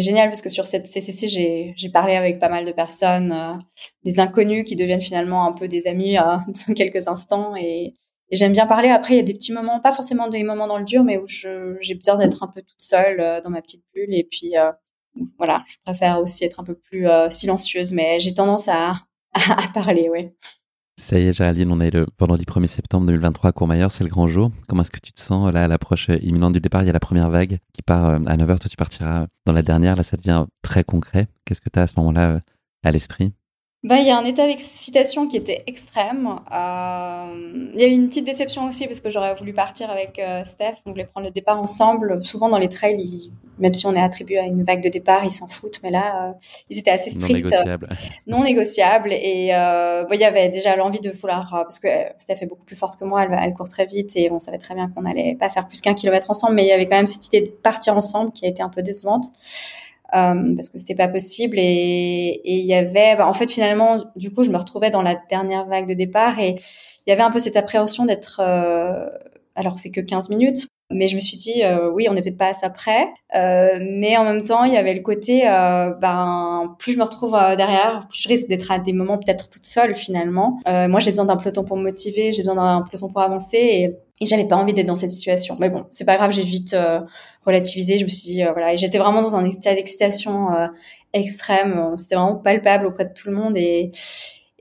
génial 0.00 0.28
parce 0.28 0.40
que 0.40 0.48
sur 0.48 0.66
cette 0.66 0.86
CCC 0.86 1.74
j'ai 1.76 1.88
parlé 1.90 2.14
avec 2.14 2.38
pas 2.38 2.48
mal 2.48 2.64
de 2.64 2.72
personnes, 2.72 3.32
euh, 3.32 3.54
des 4.04 4.20
inconnus 4.20 4.64
qui 4.64 4.76
deviennent 4.76 5.00
finalement 5.00 5.44
un 5.46 5.52
peu 5.52 5.66
des 5.66 5.88
amis 5.88 6.16
euh, 6.16 6.36
dans 6.68 6.74
quelques 6.74 7.08
instants 7.08 7.56
et, 7.56 7.94
j'aime 8.30 8.52
bien 8.52 8.66
parler. 8.66 8.90
Après 8.90 9.14
il 9.14 9.16
y 9.16 9.20
a 9.20 9.24
des 9.24 9.34
petits 9.34 9.52
moments, 9.52 9.80
pas 9.80 9.92
forcément 9.92 10.28
des 10.28 10.44
moments 10.44 10.66
dans 10.68 10.78
le 10.78 10.84
dur, 10.84 11.02
mais 11.02 11.18
où 11.18 11.26
j'ai 11.26 11.94
besoin 11.94 12.16
d'être 12.18 12.42
un 12.42 12.48
peu 12.48 12.62
toute 12.62 12.80
seule 12.80 13.20
euh, 13.20 13.40
dans 13.40 13.50
ma 13.50 13.62
petite 13.62 13.84
bulle 13.94 14.14
et 14.14 14.24
puis 14.24 14.54
voilà, 15.38 15.64
je 15.66 15.76
préfère 15.84 16.20
aussi 16.20 16.44
être 16.44 16.60
un 16.60 16.64
peu 16.64 16.76
plus 16.76 17.06
silencieuse, 17.30 17.92
mais 17.92 18.20
j'ai 18.20 18.34
tendance 18.34 18.68
à, 18.68 18.90
à, 19.34 19.64
à 19.64 19.68
parler, 19.74 20.08
oui. 20.10 20.30
Ça 20.98 21.16
y 21.16 21.28
est, 21.28 21.32
Géraldine, 21.32 21.70
on 21.70 21.78
est 21.78 21.92
le 21.92 22.06
vendredi 22.18 22.44
1er 22.44 22.66
septembre 22.66 23.06
2023 23.06 23.50
à 23.50 23.52
Courmayeur, 23.52 23.92
c'est 23.92 24.02
le 24.02 24.10
grand 24.10 24.26
jour. 24.26 24.50
Comment 24.66 24.82
est-ce 24.82 24.90
que 24.90 24.98
tu 24.98 25.12
te 25.12 25.20
sens 25.20 25.50
là 25.52 25.64
à 25.64 25.68
l'approche 25.68 26.08
imminente 26.22 26.54
du 26.54 26.60
départ? 26.60 26.82
Il 26.82 26.86
y 26.86 26.90
a 26.90 26.92
la 26.92 26.98
première 26.98 27.30
vague 27.30 27.58
qui 27.72 27.82
part 27.82 28.06
euh, 28.06 28.18
à 28.26 28.36
9h, 28.36 28.58
toi 28.58 28.68
tu 28.68 28.76
partiras 28.76 29.28
dans 29.46 29.52
la 29.52 29.62
dernière, 29.62 29.94
là 29.94 30.02
ça 30.02 30.16
devient 30.16 30.46
très 30.60 30.82
concret. 30.82 31.28
Qu'est-ce 31.44 31.60
que 31.60 31.70
tu 31.72 31.78
as 31.78 31.82
à 31.82 31.86
ce 31.86 31.94
moment-là 31.98 32.30
euh, 32.32 32.40
à 32.82 32.90
l'esprit? 32.90 33.32
Bah, 33.84 33.98
il 33.98 34.08
y 34.08 34.10
a 34.10 34.18
un 34.18 34.24
état 34.24 34.46
d'excitation 34.46 35.28
qui 35.28 35.36
était 35.36 35.62
extrême. 35.68 36.40
Euh, 36.52 37.70
il 37.74 37.80
y 37.80 37.84
a 37.84 37.86
eu 37.86 37.92
une 37.92 38.08
petite 38.08 38.24
déception 38.24 38.66
aussi 38.66 38.86
parce 38.86 39.00
que 39.00 39.08
j'aurais 39.08 39.34
voulu 39.36 39.52
partir 39.52 39.88
avec 39.88 40.18
euh, 40.18 40.42
Steph. 40.44 40.74
On 40.84 40.90
voulait 40.90 41.04
prendre 41.04 41.28
le 41.28 41.32
départ 41.32 41.60
ensemble. 41.60 42.20
Souvent 42.24 42.48
dans 42.48 42.58
les 42.58 42.68
trails, 42.68 43.30
même 43.60 43.74
si 43.74 43.86
on 43.86 43.94
est 43.94 44.02
attribué 44.02 44.40
à 44.40 44.42
une 44.42 44.64
vague 44.64 44.82
de 44.82 44.88
départ, 44.88 45.24
ils 45.24 45.32
s'en 45.32 45.46
foutent. 45.46 45.78
Mais 45.84 45.90
là, 45.90 46.30
euh, 46.30 46.32
ils 46.68 46.78
étaient 46.80 46.90
assez 46.90 47.10
stricts. 47.10 47.44
Non 47.44 47.50
négociables. 47.50 47.88
non 48.26 48.42
négociables. 48.42 49.12
Et 49.12 49.50
euh, 49.52 50.02
bon, 50.06 50.14
il 50.14 50.20
y 50.20 50.24
avait 50.24 50.48
déjà 50.48 50.74
l'envie 50.74 51.00
de 51.00 51.10
vouloir, 51.10 51.48
parce 51.48 51.78
que 51.78 51.88
Steph 52.16 52.38
est 52.40 52.46
beaucoup 52.46 52.64
plus 52.64 52.76
forte 52.76 52.98
que 52.98 53.04
moi. 53.04 53.22
Elle, 53.22 53.38
elle 53.40 53.54
court 53.54 53.68
très 53.68 53.86
vite 53.86 54.16
et 54.16 54.28
on 54.32 54.40
savait 54.40 54.58
très 54.58 54.74
bien 54.74 54.90
qu'on 54.90 55.04
allait 55.04 55.36
pas 55.38 55.50
faire 55.50 55.68
plus 55.68 55.80
qu'un 55.80 55.94
kilomètre 55.94 56.28
ensemble. 56.30 56.56
Mais 56.56 56.64
il 56.64 56.68
y 56.68 56.72
avait 56.72 56.86
quand 56.86 56.96
même 56.96 57.06
cette 57.06 57.28
idée 57.28 57.42
de 57.42 57.52
partir 57.52 57.96
ensemble 57.96 58.32
qui 58.32 58.44
a 58.44 58.48
été 58.48 58.60
un 58.60 58.70
peu 58.70 58.82
décevante. 58.82 59.26
Euh, 60.14 60.54
parce 60.56 60.70
que 60.70 60.78
c'était 60.78 60.94
pas 60.94 61.08
possible 61.08 61.58
et 61.58 62.40
il 62.42 62.64
y 62.64 62.72
avait 62.72 63.14
bah, 63.16 63.28
en 63.28 63.34
fait 63.34 63.50
finalement 63.50 64.10
du 64.16 64.30
coup 64.32 64.42
je 64.42 64.50
me 64.50 64.56
retrouvais 64.56 64.90
dans 64.90 65.02
la 65.02 65.16
dernière 65.28 65.66
vague 65.66 65.86
de 65.86 65.92
départ 65.92 66.38
et 66.38 66.52
il 67.06 67.10
y 67.10 67.12
avait 67.12 67.20
un 67.20 67.30
peu 67.30 67.38
cette 67.38 67.56
appréhension 67.56 68.06
d'être 68.06 68.40
euh, 68.42 69.06
alors 69.58 69.78
c'est 69.78 69.90
que 69.90 70.00
15 70.00 70.30
minutes 70.30 70.68
mais 70.90 71.06
je 71.06 71.16
me 71.16 71.20
suis 71.20 71.36
dit 71.36 71.62
euh, 71.64 71.90
oui 71.90 72.06
on 72.08 72.14
n'est 72.14 72.22
peut-être 72.22 72.38
pas 72.38 72.48
à 72.48 72.54
ça 72.54 72.70
près 72.70 73.08
euh, 73.34 73.78
mais 73.82 74.16
en 74.16 74.24
même 74.24 74.44
temps 74.44 74.64
il 74.64 74.72
y 74.72 74.76
avait 74.76 74.94
le 74.94 75.02
côté 75.02 75.48
euh, 75.48 75.92
ben 75.94 76.74
plus 76.78 76.92
je 76.92 76.98
me 76.98 77.04
retrouve 77.04 77.32
derrière 77.56 78.06
plus 78.08 78.22
je 78.22 78.28
risque 78.28 78.48
d'être 78.48 78.70
à 78.70 78.78
des 78.78 78.92
moments 78.92 79.18
peut-être 79.18 79.50
toute 79.50 79.66
seule 79.66 79.94
finalement 79.94 80.58
moi 80.66 81.00
j'ai 81.00 81.10
besoin 81.10 81.26
d'un 81.26 81.36
peloton 81.36 81.64
pour 81.64 81.76
me 81.76 81.82
motiver 81.82 82.32
j'ai 82.32 82.42
besoin 82.42 82.54
d'un 82.54 82.82
peloton 82.82 83.08
pour 83.08 83.20
avancer 83.20 83.58
et 83.58 83.96
et 84.20 84.26
j'avais 84.26 84.46
pas 84.46 84.56
envie 84.56 84.72
d'être 84.72 84.86
dans 84.86 84.96
cette 84.96 85.10
situation. 85.10 85.56
Mais 85.60 85.70
bon, 85.70 85.86
c'est 85.90 86.04
pas 86.04 86.16
grave, 86.16 86.32
j'ai 86.32 86.42
vite 86.42 86.74
euh, 86.74 87.00
relativisé. 87.44 87.98
Je 87.98 88.04
me 88.04 88.08
suis 88.08 88.32
dit, 88.32 88.42
euh, 88.42 88.52
voilà, 88.52 88.72
et 88.72 88.76
j'étais 88.76 88.98
vraiment 88.98 89.22
dans 89.22 89.36
un 89.36 89.44
état 89.44 89.74
d'excitation 89.74 90.52
euh, 90.52 90.66
extrême. 91.12 91.94
C'était 91.96 92.16
vraiment 92.16 92.36
palpable 92.36 92.86
auprès 92.86 93.04
de 93.04 93.12
tout 93.12 93.28
le 93.28 93.34
monde 93.34 93.56
et 93.56 93.90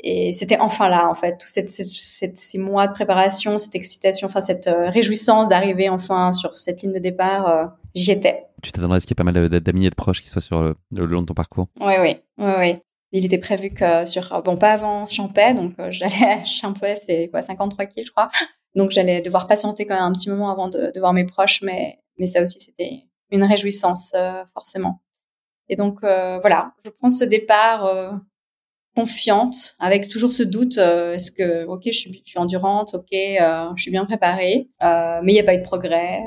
c'était 0.04 0.60
enfin 0.60 0.90
là 0.90 1.10
en 1.10 1.16
fait. 1.16 1.38
Tout 1.38 1.48
cette, 1.48 1.70
cette, 1.70 2.38
ces 2.38 2.58
mois 2.58 2.88
de 2.88 2.94
préparation, 2.94 3.58
cette 3.58 3.76
excitation, 3.76 4.28
enfin 4.28 4.42
cette 4.42 4.70
réjouissance 4.70 5.50
d'arriver 5.50 5.90
enfin 5.90 6.32
sur 6.34 6.58
cette 6.58 6.82
ligne 6.82 6.94
de 6.94 7.00
départ, 7.00 7.74
j'y 7.96 8.12
étais. 8.12 8.46
Tu 8.62 8.72
t'attendrais 8.72 8.98
à 8.98 9.00
ce 9.00 9.08
qu'il 9.08 9.14
y 9.14 9.16
ait 9.16 9.24
pas 9.24 9.32
mal 9.32 9.50
d'amis 9.50 9.88
et 9.88 9.90
de 9.90 9.96
proches 9.96 10.22
qui 10.22 10.30
soient 10.30 10.42
sur 10.42 10.62
le, 10.62 11.06
long 11.06 11.22
de 11.22 11.28
ton 11.28 11.34
parcours? 11.34 11.68
Oui, 11.80 11.94
oui, 12.02 12.18
oui, 12.38 12.52
oui. 12.60 12.76
Il 13.12 13.26
était 13.26 13.38
prévu 13.38 13.70
que 13.70 14.06
sur 14.06 14.42
bon 14.44 14.58
pas 14.58 14.74
avant 14.74 15.06
Champais, 15.06 15.54
donc 15.54 15.74
j'allais 15.90 16.42
à 16.42 16.46
Champais, 16.46 16.96
c'est 16.96 17.30
quoi 17.30 17.42
53 17.42 17.86
kg 17.86 18.04
je 18.06 18.12
crois. 18.12 18.30
Donc 18.76 18.92
j'allais 18.92 19.22
devoir 19.22 19.48
patienter 19.48 19.86
quand 19.86 19.96
même 19.96 20.04
un 20.04 20.14
petit 20.14 20.30
moment 20.30 20.52
avant 20.52 20.70
de, 20.70 20.92
de 20.94 21.00
voir 21.00 21.12
mes 21.12 21.26
proches, 21.26 21.62
mais, 21.64 22.00
mais 22.20 22.28
ça 22.28 22.42
aussi 22.44 22.62
c'était 22.62 23.08
une 23.32 23.44
réjouissance 23.44 24.12
euh, 24.16 24.44
forcément. 24.54 25.02
Et 25.70 25.76
donc 25.76 26.04
euh, 26.04 26.40
voilà, 26.40 26.74
je 26.86 26.92
prends 26.92 27.10
ce 27.10 27.24
départ 27.24 27.86
euh, 27.86 28.12
confiante, 28.98 29.76
avec 29.80 30.08
toujours 30.08 30.32
ce 30.32 30.42
doute 30.42 30.78
est-ce 30.78 31.32
que 31.32 31.66
ok 31.66 31.84
je 31.86 31.92
suis, 31.92 32.24
je 32.26 32.32
suis 32.32 32.40
endurante, 32.40 32.96
ok 32.96 33.12
je 33.12 33.82
suis 33.82 33.92
bien 33.92 34.06
préparée, 34.06 34.70
mais 34.82 35.32
il 35.32 35.34
n'y 35.34 35.40
a 35.40 35.44
pas 35.44 35.54
eu 35.54 35.60
de 35.60 35.64
progrès. 35.64 36.24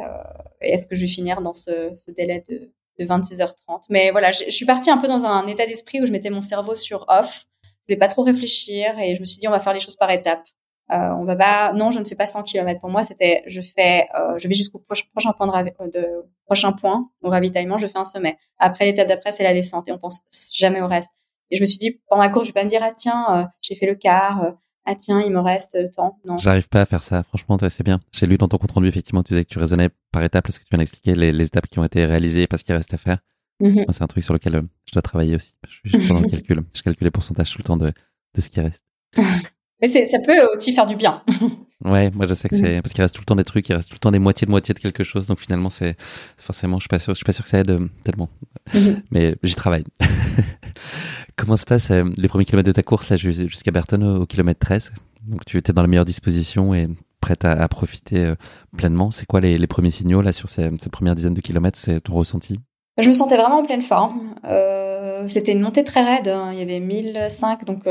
est-ce 0.61 0.87
que 0.87 0.95
je 0.95 1.01
vais 1.01 1.09
finir 1.09 1.43
dans 1.43 1.53
ce, 1.53 1.93
ce 1.97 2.13
délai 2.13 2.45
de, 2.49 2.71
de 3.01 3.05
26h30 3.05 3.87
Mais 3.89 4.13
voilà, 4.13 4.31
je, 4.31 4.45
je, 4.47 4.51
suis 4.51 4.67
partie 4.67 4.91
un 4.91 4.99
peu 4.99 5.09
dans 5.09 5.25
un 5.25 5.47
état 5.49 5.67
d'esprit 5.67 6.01
où 6.01 6.07
je 6.07 6.13
mettais 6.13 6.31
mon 6.31 6.43
cerveau 6.43 6.75
sur 6.75 7.05
off. 7.09 7.45
Je 7.65 7.69
voulais 7.89 7.99
pas 7.99 8.09
trop 8.09 8.23
réfléchir 8.23 8.99
et 9.01 9.17
je 9.17 9.21
me 9.21 9.25
suis 9.25 9.41
dit 9.41 9.49
on 9.49 9.53
va 9.53 9.61
faire 9.61 9.75
les 9.75 9.81
choses 9.81 9.97
par 9.97 10.11
étapes. 10.11 10.45
Euh, 10.93 11.11
on 11.11 11.25
va 11.25 11.37
pas, 11.37 11.73
non, 11.73 11.93
je 11.93 12.01
ne 12.01 12.05
fais 12.05 12.17
pas 12.17 12.27
100 12.27 12.43
km. 12.43 12.81
Pour 12.81 12.91
moi, 12.91 13.05
c'était, 13.05 13.45
je 13.47 13.61
fais, 13.61 14.09
euh, 14.19 14.37
je 14.39 14.49
vais 14.49 14.55
jusqu'au 14.55 14.81
prochain, 14.81 15.33
point 15.33 15.47
de, 15.47 15.91
de, 15.91 16.07
prochain 16.47 16.73
point 16.73 17.09
au 17.23 17.31
ravitaillement, 17.31 17.79
je 17.79 17.87
fais 17.87 17.99
un 17.99 18.05
sommet. 18.05 18.37
Après, 18.59 18.87
l'étape 18.87 19.07
d'après, 19.07 19.31
c'est 19.31 19.45
la 19.45 19.53
descente 19.53 19.89
et 19.89 19.93
on 19.93 19.99
pense 19.99 20.23
jamais 20.53 20.81
au 20.81 20.89
reste. 20.89 21.11
Et 21.51 21.57
je 21.57 21.61
me 21.61 21.67
suis 21.67 21.79
dit, 21.79 22.01
pendant 22.09 22.23
la 22.23 22.29
course, 22.29 22.47
je 22.47 22.51
vais 22.51 22.61
pas 22.61 22.65
me 22.65 22.69
dire, 22.69 22.81
ah 22.83 22.93
tiens, 22.97 23.27
euh, 23.31 23.45
j'ai 23.61 23.75
fait 23.75 23.87
le 23.87 23.95
quart, 23.95 24.55
ah 24.87 24.95
tiens, 24.95 25.21
il 25.21 25.33
me 25.33 25.41
reste 25.41 25.77
tant. 25.95 26.19
Non. 26.27 26.37
J'arrive 26.37 26.69
pas 26.69 26.83
à 26.83 26.87
faire 26.87 27.03
ça. 27.03 27.23
Franchement, 27.23 27.59
c'est 27.69 27.83
bien. 27.83 28.01
J'ai 28.13 28.27
lu 28.27 28.39
dans 28.39 28.49
ton 28.49 28.59
compte 28.59 28.73
rendu, 28.73 28.89
effectivement, 28.89 29.23
tu 29.23 29.33
disais 29.33 29.45
que 29.45 29.51
tu 29.51 29.59
raisonnais 29.59 29.91
par 30.13 30.23
étapes, 30.23 30.45
parce 30.45 30.59
que 30.59 30.65
tu 30.65 30.71
viens 30.71 30.79
d'expliquer 30.79 31.15
les, 31.15 31.33
les 31.33 31.47
étapes 31.47 31.67
qui 31.67 31.79
ont 31.79 31.85
été 31.85 32.05
réalisées 32.05 32.47
parce 32.47 32.63
qu'il 32.63 32.75
reste 32.75 32.95
à 32.95 32.99
faire. 32.99 33.19
Mm-hmm. 33.61 33.93
C'est 33.93 34.03
un 34.03 34.07
truc 34.07 34.25
sur 34.25 34.33
lequel 34.33 34.63
je 34.87 34.93
dois 34.93 35.03
travailler 35.03 35.37
aussi. 35.37 35.55
Je 35.85 35.99
suis 35.99 36.09
dans 36.09 36.21
le 36.21 36.27
calcul. 36.31 36.63
Je 36.75 36.83
calcule 36.83 37.05
les 37.05 37.11
pourcentages 37.11 37.51
tout 37.51 37.59
le 37.59 37.65
temps 37.65 37.77
de, 37.77 37.93
de 38.35 38.41
ce 38.41 38.49
qui 38.49 38.61
reste. 38.61 38.85
Mais 39.81 39.89
ça 39.89 40.19
peut 40.25 40.39
aussi 40.55 40.73
faire 40.73 40.87
du 40.87 40.97
bien. 40.97 41.23
ouais, 41.85 42.11
moi 42.11 42.27
je 42.27 42.35
sais 42.35 42.49
que 42.49 42.57
c'est 42.57 42.83
parce 42.83 42.93
qu'il 42.93 43.03
reste 43.03 43.15
tout 43.15 43.23
le 43.23 43.27
temps 43.27 43.37
des 43.37 43.45
trucs, 43.45 43.69
il 43.69 43.75
reste 43.75 43.89
tout 43.89 43.95
le 43.95 44.01
temps 44.01 44.11
des 44.11 44.19
moitiés 44.19 44.47
de 44.47 44.51
moitié 44.51 44.75
de 44.75 44.79
quelque 44.79 45.03
chose, 45.03 45.27
donc 45.27 45.39
finalement 45.39 45.71
c'est 45.71 45.97
forcément, 46.37 46.77
je 46.79 46.83
suis 46.83 46.89
pas 46.89 46.99
sûr, 46.99 47.15
je 47.15 47.17
suis 47.17 47.25
pas 47.25 47.33
sûr 47.33 47.45
que 47.45 47.51
ça 47.51 47.59
aide 47.59 47.71
euh, 47.71 47.89
tellement. 48.05 48.29
Mm-hmm. 48.73 49.03
Mais 49.13 49.37
j'y 49.43 49.55
travaille. 49.55 49.85
Comment 51.37 51.57
se 51.57 51.65
passent 51.65 51.91
euh, 51.91 52.05
les 52.17 52.29
premiers 52.29 52.45
kilomètres 52.45 52.69
de 52.69 52.73
ta 52.73 52.83
course 52.83 53.09
là 53.09 53.17
jusqu'à 53.17 53.71
Berton 53.71 54.21
au, 54.21 54.27
kilomètre 54.27 54.61
13 54.61 54.93
Donc 55.27 55.45
tu 55.47 55.57
étais 55.57 55.73
dans 55.73 55.83
la 55.83 55.89
meilleure 55.89 56.05
disposition 56.05 56.75
et 56.75 56.87
prête 57.21 57.45
à, 57.45 57.67
profiter 57.69 58.25
euh, 58.25 58.35
pleinement. 58.77 59.11
C'est 59.11 59.27
quoi 59.27 59.41
les, 59.41 59.57
les, 59.59 59.67
premiers 59.67 59.91
signaux 59.91 60.23
là 60.23 60.33
sur 60.33 60.49
ces, 60.49 60.71
cette 60.79 60.93
première 60.93 61.15
dizaine 61.15 61.35
de 61.35 61.41
kilomètres? 61.41 61.79
C'est 61.79 62.01
ton 62.01 62.15
ressenti? 62.15 62.61
Je 63.01 63.09
me 63.09 63.15
sentais 63.15 63.37
vraiment 63.37 63.61
en 63.61 63.63
pleine 63.63 63.81
forme. 63.81 64.35
Euh, 64.45 65.27
c'était 65.29 65.53
une 65.53 65.61
montée 65.61 65.85
très 65.85 66.03
raide. 66.03 66.29
Hein. 66.29 66.51
Il 66.53 66.59
y 66.59 66.63
avait 66.63 66.81
1005, 66.81 67.65
donc 67.65 67.85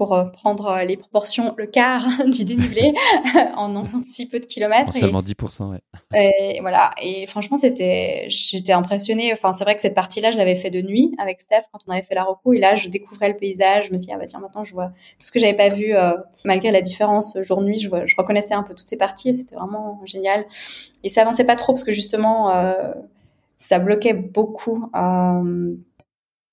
pour 0.00 0.14
euh, 0.14 0.24
prendre 0.24 0.80
les 0.82 0.96
proportions, 0.96 1.52
le 1.58 1.66
quart 1.66 2.06
du 2.26 2.46
dénivelé 2.46 2.94
en, 3.54 3.84
si 4.00 4.26
peu 4.26 4.40
de 4.40 4.46
kilomètres. 4.46 4.94
seulement 4.94 5.20
10%, 5.20 5.72
ouais. 5.72 5.82
Et 6.14 6.58
voilà. 6.62 6.92
Et 7.02 7.26
franchement, 7.26 7.58
c'était, 7.58 8.24
j'étais 8.30 8.72
impressionnée. 8.72 9.30
Enfin, 9.30 9.52
c'est 9.52 9.64
vrai 9.64 9.76
que 9.76 9.82
cette 9.82 9.94
partie-là, 9.94 10.30
je 10.30 10.38
l'avais 10.38 10.54
fait 10.54 10.70
de 10.70 10.80
nuit 10.80 11.14
avec 11.18 11.42
Steph 11.42 11.64
quand 11.70 11.80
on 11.86 11.92
avait 11.92 12.00
fait 12.00 12.14
la 12.14 12.24
reco. 12.24 12.54
Et 12.54 12.58
là, 12.58 12.76
je 12.76 12.88
découvrais 12.88 13.28
le 13.28 13.36
paysage. 13.36 13.88
Je 13.88 13.92
me 13.92 13.98
suis 13.98 14.06
dit, 14.06 14.12
ah 14.14 14.18
bah 14.18 14.24
tiens, 14.24 14.40
maintenant, 14.40 14.64
je 14.64 14.72
vois 14.72 14.86
tout 14.86 15.26
ce 15.26 15.30
que 15.30 15.38
j'avais 15.38 15.56
pas 15.56 15.68
vu, 15.68 15.92
malgré 16.46 16.70
la 16.70 16.80
différence 16.80 17.36
jour-nuit. 17.42 17.76
Je, 17.76 17.90
je 18.06 18.16
reconnaissais 18.16 18.54
un 18.54 18.62
peu 18.62 18.72
toutes 18.74 18.88
ces 18.88 18.96
parties 18.96 19.28
et 19.28 19.32
c'était 19.34 19.56
vraiment 19.56 20.00
génial. 20.06 20.46
Et 21.04 21.10
ça 21.10 21.20
avançait 21.20 21.44
pas 21.44 21.56
trop 21.56 21.74
parce 21.74 21.84
que 21.84 21.92
justement, 21.92 22.50
ça 23.60 23.78
bloquait 23.78 24.14
beaucoup 24.14 24.90
euh, 24.96 25.74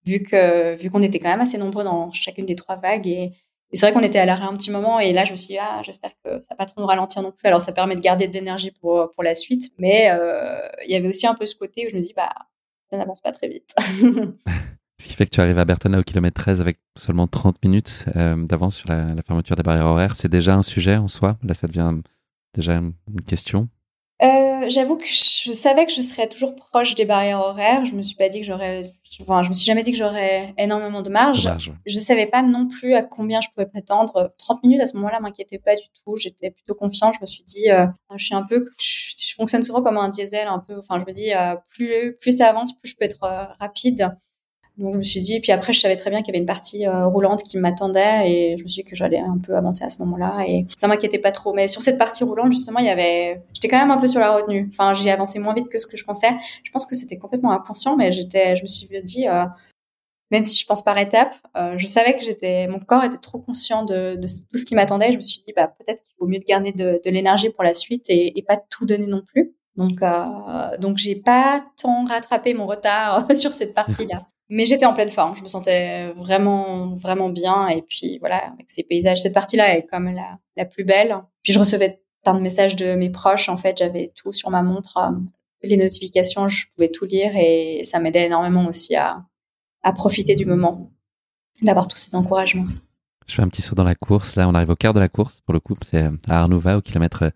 vu 0.08 0.24
que 0.24 0.76
vu 0.76 0.90
qu'on 0.90 1.02
était 1.02 1.20
quand 1.20 1.30
même 1.30 1.42
assez 1.42 1.58
nombreux 1.58 1.84
dans 1.84 2.12
chacune 2.12 2.46
des 2.46 2.56
trois 2.56 2.78
vagues 2.78 3.08
et, 3.08 3.34
c'est 3.74 3.82
vrai 3.82 3.92
qu'on 3.92 4.02
était 4.02 4.20
à 4.20 4.26
l'arrêt 4.26 4.46
un 4.46 4.56
petit 4.56 4.72
moment 4.72 4.98
et 4.98 5.12
là 5.12 5.26
je 5.26 5.32
me 5.32 5.36
suis 5.36 5.56
dit 5.56 5.58
ah 5.60 5.82
j'espère 5.84 6.12
que 6.24 6.40
ça 6.40 6.48
va 6.52 6.56
pas 6.56 6.66
trop 6.66 6.80
nous 6.80 6.88
ralentir 6.88 7.22
non 7.22 7.34
plus 7.34 7.46
alors 7.48 7.62
ça 7.62 7.74
permet 7.74 7.98
de 7.98 8.00
garder 8.00 8.30
de 8.30 8.34
l'énergie 8.34 8.72
pour 8.72 9.12
pour 9.14 9.24
la 9.24 9.36
suite 9.36 9.74
mais 9.78 10.10
euh, 10.10 10.58
il 10.86 10.92
y 10.92 10.96
avait 10.96 11.10
aussi 11.10 11.28
un 11.28 11.36
peu 11.36 11.46
ce 11.46 11.54
côté 11.54 11.86
où 11.86 11.90
je 11.90 11.98
me 11.98 12.02
dis 12.02 12.14
bah 12.16 12.30
ça 12.90 12.98
n'avance 12.98 13.20
pas 13.20 13.34
très 13.34 13.50
vite 13.50 13.76
Ce 15.00 15.08
qui 15.08 15.14
fait 15.14 15.26
que 15.26 15.30
tu 15.30 15.42
arrives 15.42 15.60
à 15.60 15.66
Bertona 15.66 16.00
au 16.00 16.04
kilomètre 16.04 16.42
13 16.42 16.60
avec 16.60 16.80
seulement 16.98 17.28
30 17.28 17.64
minutes 17.64 18.06
euh, 18.16 18.36
d'avance 18.46 18.78
sur 18.78 18.90
la, 18.90 19.14
la, 19.14 19.22
fermeture 19.22 19.56
des 19.56 19.62
barrières 19.62 19.86
horaires. 19.86 20.16
C'est 20.16 20.28
déjà 20.28 20.56
un 20.56 20.64
sujet 20.64 20.96
en 20.96 21.08
soi? 21.08 21.38
Là, 21.44 21.54
ça 21.54 21.68
devient 21.68 21.94
déjà 22.56 22.74
une 22.74 23.22
question. 23.28 23.70
Euh, 24.24 24.68
j'avoue 24.70 24.98
que 24.98 25.06
je 25.06 25.52
savais 25.52 25.86
que 25.86 25.92
je 25.92 26.02
serais 26.02 26.28
toujours 26.28 26.56
proche 26.56 26.96
des 26.96 27.06
barrières 27.06 27.40
horaires. 27.40 27.86
Je 27.86 27.94
me 27.94 28.02
suis 28.02 28.16
pas 28.16 28.30
dit 28.30 28.40
que 28.40 28.46
j'aurais, 28.48 28.82
enfin, 29.22 29.44
je 29.44 29.50
me 29.50 29.54
suis 29.54 29.66
jamais 29.66 29.84
dit 29.84 29.92
que 29.92 29.98
j'aurais 29.98 30.56
énormément 30.58 31.04
de 31.04 31.10
marge. 31.10 31.48
Je 31.60 31.72
Je 31.86 32.00
savais 32.00 32.26
pas 32.26 32.42
non 32.42 32.68
plus 32.68 32.96
à 32.96 33.04
combien 33.04 33.42
je 33.42 33.50
pouvais 33.50 33.68
prétendre. 33.68 34.34
30 34.40 34.64
minutes 34.64 34.82
à 34.82 34.88
ce 34.88 34.96
moment-là 34.98 35.20
m'inquiétait 35.20 35.60
pas 35.60 35.76
du 35.76 35.84
tout. 36.04 36.18
J'étais 36.18 36.50
plutôt 36.50 36.74
confiante. 36.74 37.14
Je 37.16 37.22
me 37.22 37.28
suis 37.28 37.44
dit, 37.44 37.70
euh, 37.70 37.86
je 38.16 38.26
suis 38.26 38.36
un 38.36 38.44
peu, 38.44 38.66
je, 38.80 39.36
fonctionne 39.36 39.62
souvent 39.62 39.84
comme 39.84 39.98
un 39.98 40.10
diesel, 40.10 40.48
un 40.48 40.60
peu. 40.60 40.80
Enfin, 40.80 41.00
je 41.00 41.06
me 41.06 41.16
dis, 41.16 41.32
euh, 41.34 41.56
plus 41.70 42.18
plus 42.20 42.38
ça 42.38 42.50
avance, 42.50 42.76
plus 42.76 42.90
je 42.90 42.96
peux 42.96 43.06
être 43.06 43.20
rapide. 43.60 44.18
Donc 44.78 44.94
je 44.94 44.98
me 45.00 45.04
suis 45.04 45.22
dit, 45.22 45.36
et 45.36 45.40
puis 45.40 45.52
après 45.52 45.74
je 45.74 45.80
savais 45.80 45.96
très 45.96 46.12
bien 46.12 46.20
qu'il 46.22 46.28
y 46.28 46.32
avait 46.32 46.40
une 46.40 46.46
partie 46.46 46.86
euh, 46.86 47.08
roulante 47.08 47.42
qui 47.42 47.58
m'attendait 47.58 48.30
et 48.30 48.58
je 48.58 48.64
me 48.64 48.68
suis 48.68 48.84
dit 48.84 48.90
que 48.90 48.96
j'allais 48.96 49.18
un 49.18 49.40
peu 49.40 49.56
avancer 49.56 49.84
à 49.84 49.90
ce 49.90 49.98
moment-là 50.04 50.46
et 50.48 50.68
ça 50.76 50.88
m'inquiétait 50.88 51.18
pas 51.18 51.32
trop. 51.32 51.52
Mais 51.54 51.68
sur 51.68 51.82
cette 51.82 51.98
partie 51.98 52.24
roulante 52.24 52.52
justement, 52.52 52.80
il 52.80 52.86
y 52.86 52.90
avait, 52.90 53.42
j'étais 53.54 53.70
quand 53.70 53.80
même 53.80 53.90
un 53.90 53.98
peu 53.98 54.06
sur 54.06 54.20
la 54.20 54.36
retenue. 54.36 54.70
Enfin, 54.72 54.94
j'ai 54.94 55.10
avancé 55.10 55.40
moins 55.40 55.56
vite 55.56 55.70
que 55.70 55.80
ce 55.80 55.88
que 55.88 55.98
je 55.98 56.04
pensais. 56.04 56.30
Je 56.64 56.72
pense 56.72 56.86
que 56.86 56.96
c'était 56.96 57.18
complètement 57.18 57.52
inconscient, 57.52 57.98
mais 57.98 58.12
j'étais, 58.14 58.56
je 58.56 58.62
me 58.62 58.68
suis 58.68 58.88
dit, 59.04 59.28
euh, 59.28 59.46
même 60.30 60.44
si 60.44 60.56
je 60.56 60.66
pense 60.66 60.84
par 60.84 60.98
étapes, 61.00 61.36
euh, 61.56 61.76
je 61.78 61.88
savais 61.88 62.16
que 62.16 62.24
j'étais, 62.24 62.68
mon 62.68 62.80
corps 62.80 63.04
était 63.04 63.18
trop 63.18 63.40
conscient 63.40 63.84
de, 63.84 64.20
tout 64.52 64.58
ce 64.58 64.66
qui 64.66 64.76
m'attendait. 64.76 65.12
Je 65.12 65.16
me 65.16 65.22
suis 65.22 65.40
dit, 65.42 65.54
bah 65.56 65.68
peut-être 65.68 66.04
qu'il 66.04 66.14
vaut 66.20 66.28
mieux 66.28 66.40
de 66.40 66.46
garder 66.46 66.72
de, 66.72 67.00
de 67.04 67.10
l'énergie 67.10 67.50
pour 67.50 67.64
la 67.64 67.74
suite 67.74 68.06
et, 68.10 68.38
et, 68.38 68.44
pas 68.44 68.58
tout 68.58 68.86
donner 68.86 69.08
non 69.08 69.24
plus. 69.26 69.54
Donc, 69.76 70.02
euh, 70.02 70.78
donc 70.78 70.98
j'ai 70.98 71.16
pas 71.16 71.66
tant 71.82 72.06
rattrapé 72.06 72.54
mon 72.54 72.68
retard 72.68 73.28
sur 73.36 73.54
cette 73.54 73.74
partie-là. 73.74 74.28
Mais 74.50 74.66
j'étais 74.66 74.86
en 74.86 74.94
pleine 74.94 75.10
forme, 75.10 75.36
je 75.36 75.42
me 75.42 75.48
sentais 75.48 76.10
vraiment, 76.14 76.96
vraiment 76.96 77.30
bien. 77.30 77.68
Et 77.68 77.82
puis 77.82 78.18
voilà, 78.20 78.38
avec 78.54 78.66
ces 78.70 78.84
paysages, 78.84 79.22
cette 79.22 79.34
partie-là 79.34 79.78
est 79.78 79.86
comme 79.88 80.10
la, 80.10 80.40
la 80.56 80.66
plus 80.66 80.86
belle. 80.86 81.18
Puis 81.44 81.54
je 81.54 81.60
recevais 81.60 82.02
plein 82.24 82.34
de 82.34 82.40
messages 82.40 82.76
de 82.76 82.96
mes 82.96 83.10
proches. 83.10 83.50
En 83.50 83.58
fait, 83.58 83.78
j'avais 83.78 84.14
tout 84.16 84.32
sur 84.32 84.50
ma 84.50 84.64
montre, 84.64 84.98
euh, 84.98 85.12
les 85.64 85.78
notifications, 85.78 86.48
je 86.48 86.66
pouvais 86.74 86.90
tout 86.90 87.06
lire 87.06 87.32
et 87.36 87.82
ça 87.84 88.00
m'aidait 88.00 88.26
énormément 88.26 88.68
aussi 88.68 88.96
à, 88.96 89.26
à 89.84 89.92
profiter 89.92 90.36
du 90.36 90.46
moment, 90.46 90.92
d'avoir 91.62 91.88
tous 91.88 91.98
ces 91.98 92.16
encouragements. 92.16 92.68
Je 93.28 93.36
fais 93.36 93.42
un 93.42 93.50
petit 93.50 93.62
saut 93.62 93.76
dans 93.76 93.84
la 93.84 93.96
course. 93.96 94.36
Là, 94.36 94.48
on 94.48 94.56
arrive 94.56 94.70
au 94.70 94.76
quart 94.76 94.94
de 94.94 95.00
la 95.00 95.10
course. 95.10 95.42
Pour 95.42 95.54
le 95.54 95.60
coup, 95.60 95.76
c'est 95.82 96.04
à 96.30 96.40
Arnouva, 96.42 96.78
au 96.78 96.82
kilomètre 96.82 97.32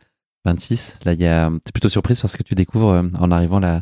26. 0.46 1.00
Là, 1.06 1.14
il 1.14 1.22
y 1.22 1.28
a, 1.28 1.50
t'es 1.64 1.72
plutôt 1.72 1.90
surprise 1.90 2.22
parce 2.22 2.38
que 2.38 2.44
tu 2.44 2.56
découvres 2.56 2.90
euh, 2.90 3.04
en 3.20 3.32
arrivant 3.32 3.60
là 3.60 3.82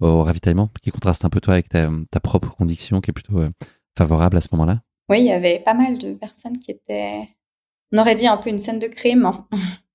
au 0.00 0.22
ravitaillement, 0.22 0.70
qui 0.82 0.90
contraste 0.90 1.24
un 1.24 1.30
peu 1.30 1.40
toi 1.40 1.54
avec 1.54 1.68
ta, 1.68 2.20
propre 2.20 2.54
condition 2.54 3.00
qui 3.00 3.10
est 3.10 3.14
plutôt 3.14 3.38
euh, 3.38 3.50
favorable 3.96 4.36
à 4.36 4.40
ce 4.40 4.48
moment-là? 4.52 4.80
Oui, 5.08 5.20
il 5.20 5.26
y 5.26 5.32
avait 5.32 5.58
pas 5.58 5.74
mal 5.74 5.98
de 5.98 6.14
personnes 6.14 6.58
qui 6.58 6.70
étaient, 6.70 7.28
on 7.92 7.98
aurait 7.98 8.14
dit 8.14 8.26
un 8.26 8.36
peu 8.36 8.50
une 8.50 8.58
scène 8.58 8.78
de 8.78 8.86
crime. 8.86 9.30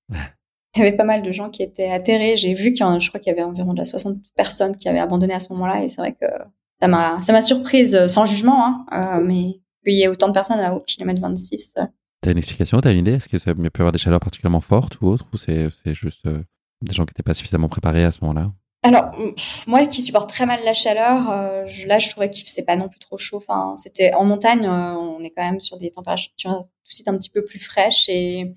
il 0.10 0.78
y 0.78 0.80
avait 0.80 0.96
pas 0.96 1.04
mal 1.04 1.22
de 1.22 1.32
gens 1.32 1.48
qui 1.48 1.62
étaient 1.62 1.90
atterrés. 1.90 2.36
J'ai 2.36 2.54
vu 2.54 2.72
qu'il 2.72 2.80
y 2.80 2.84
en, 2.84 3.00
je 3.00 3.08
crois 3.08 3.20
qu'il 3.20 3.30
y 3.30 3.34
avait 3.34 3.42
environ 3.42 3.72
de 3.72 3.82
60 3.82 4.18
personnes 4.36 4.76
qui 4.76 4.88
avaient 4.88 4.98
abandonné 4.98 5.34
à 5.34 5.40
ce 5.40 5.52
moment-là, 5.54 5.82
et 5.82 5.88
c'est 5.88 6.00
vrai 6.00 6.12
que 6.12 6.26
ça 6.80 6.88
m'a, 6.88 7.22
ça 7.22 7.32
m'a 7.32 7.42
surprise, 7.42 7.94
euh, 7.94 8.08
sans 8.08 8.26
jugement, 8.26 8.64
hein, 8.64 8.86
euh, 8.92 9.24
mais 9.24 9.60
qu'il 9.84 9.94
y 9.94 10.02
ait 10.02 10.08
autant 10.08 10.28
de 10.28 10.32
personnes 10.32 10.60
à, 10.60 10.74
au 10.74 10.80
kilomètre 10.80 11.20
26. 11.20 11.74
Euh. 11.78 11.86
T'as 12.20 12.32
une 12.32 12.38
explication, 12.38 12.80
t'as 12.80 12.92
une 12.92 12.98
idée? 12.98 13.14
Est-ce 13.14 13.28
que 13.28 13.38
ça 13.38 13.54
peut 13.54 13.62
y 13.62 13.70
avoir 13.78 13.92
des 13.92 13.98
chaleurs 13.98 14.20
particulièrement 14.20 14.60
fortes 14.60 15.00
ou 15.00 15.06
autres, 15.06 15.26
ou 15.32 15.38
c'est, 15.38 15.68
c'est 15.70 15.94
juste 15.94 16.26
des 16.26 16.92
gens 16.92 17.04
qui 17.04 17.12
n'étaient 17.12 17.22
pas 17.22 17.34
suffisamment 17.34 17.68
préparés 17.68 18.04
à 18.04 18.10
ce 18.10 18.18
moment-là? 18.22 18.52
Alors, 18.86 19.10
moi 19.66 19.84
qui 19.86 20.00
supporte 20.00 20.30
très 20.30 20.46
mal 20.46 20.60
la 20.64 20.72
chaleur, 20.72 21.28
euh, 21.30 21.66
là, 21.86 21.98
je 21.98 22.08
trouvais 22.08 22.30
qu'il 22.30 22.46
faisait 22.46 22.62
pas 22.62 22.76
non 22.76 22.88
plus 22.88 23.00
trop 23.00 23.18
chaud. 23.18 23.38
Enfin, 23.38 23.74
c'était 23.76 24.14
en 24.14 24.24
montagne, 24.24 24.64
euh, 24.64 24.94
on 24.94 25.24
est 25.24 25.30
quand 25.30 25.42
même 25.42 25.58
sur 25.58 25.76
des 25.78 25.90
températures 25.90 26.28
tout 26.38 26.90
de 26.90 26.94
suite 26.94 27.08
un 27.08 27.18
petit 27.18 27.30
peu 27.30 27.44
plus 27.44 27.58
fraîches 27.58 28.08
et, 28.08 28.54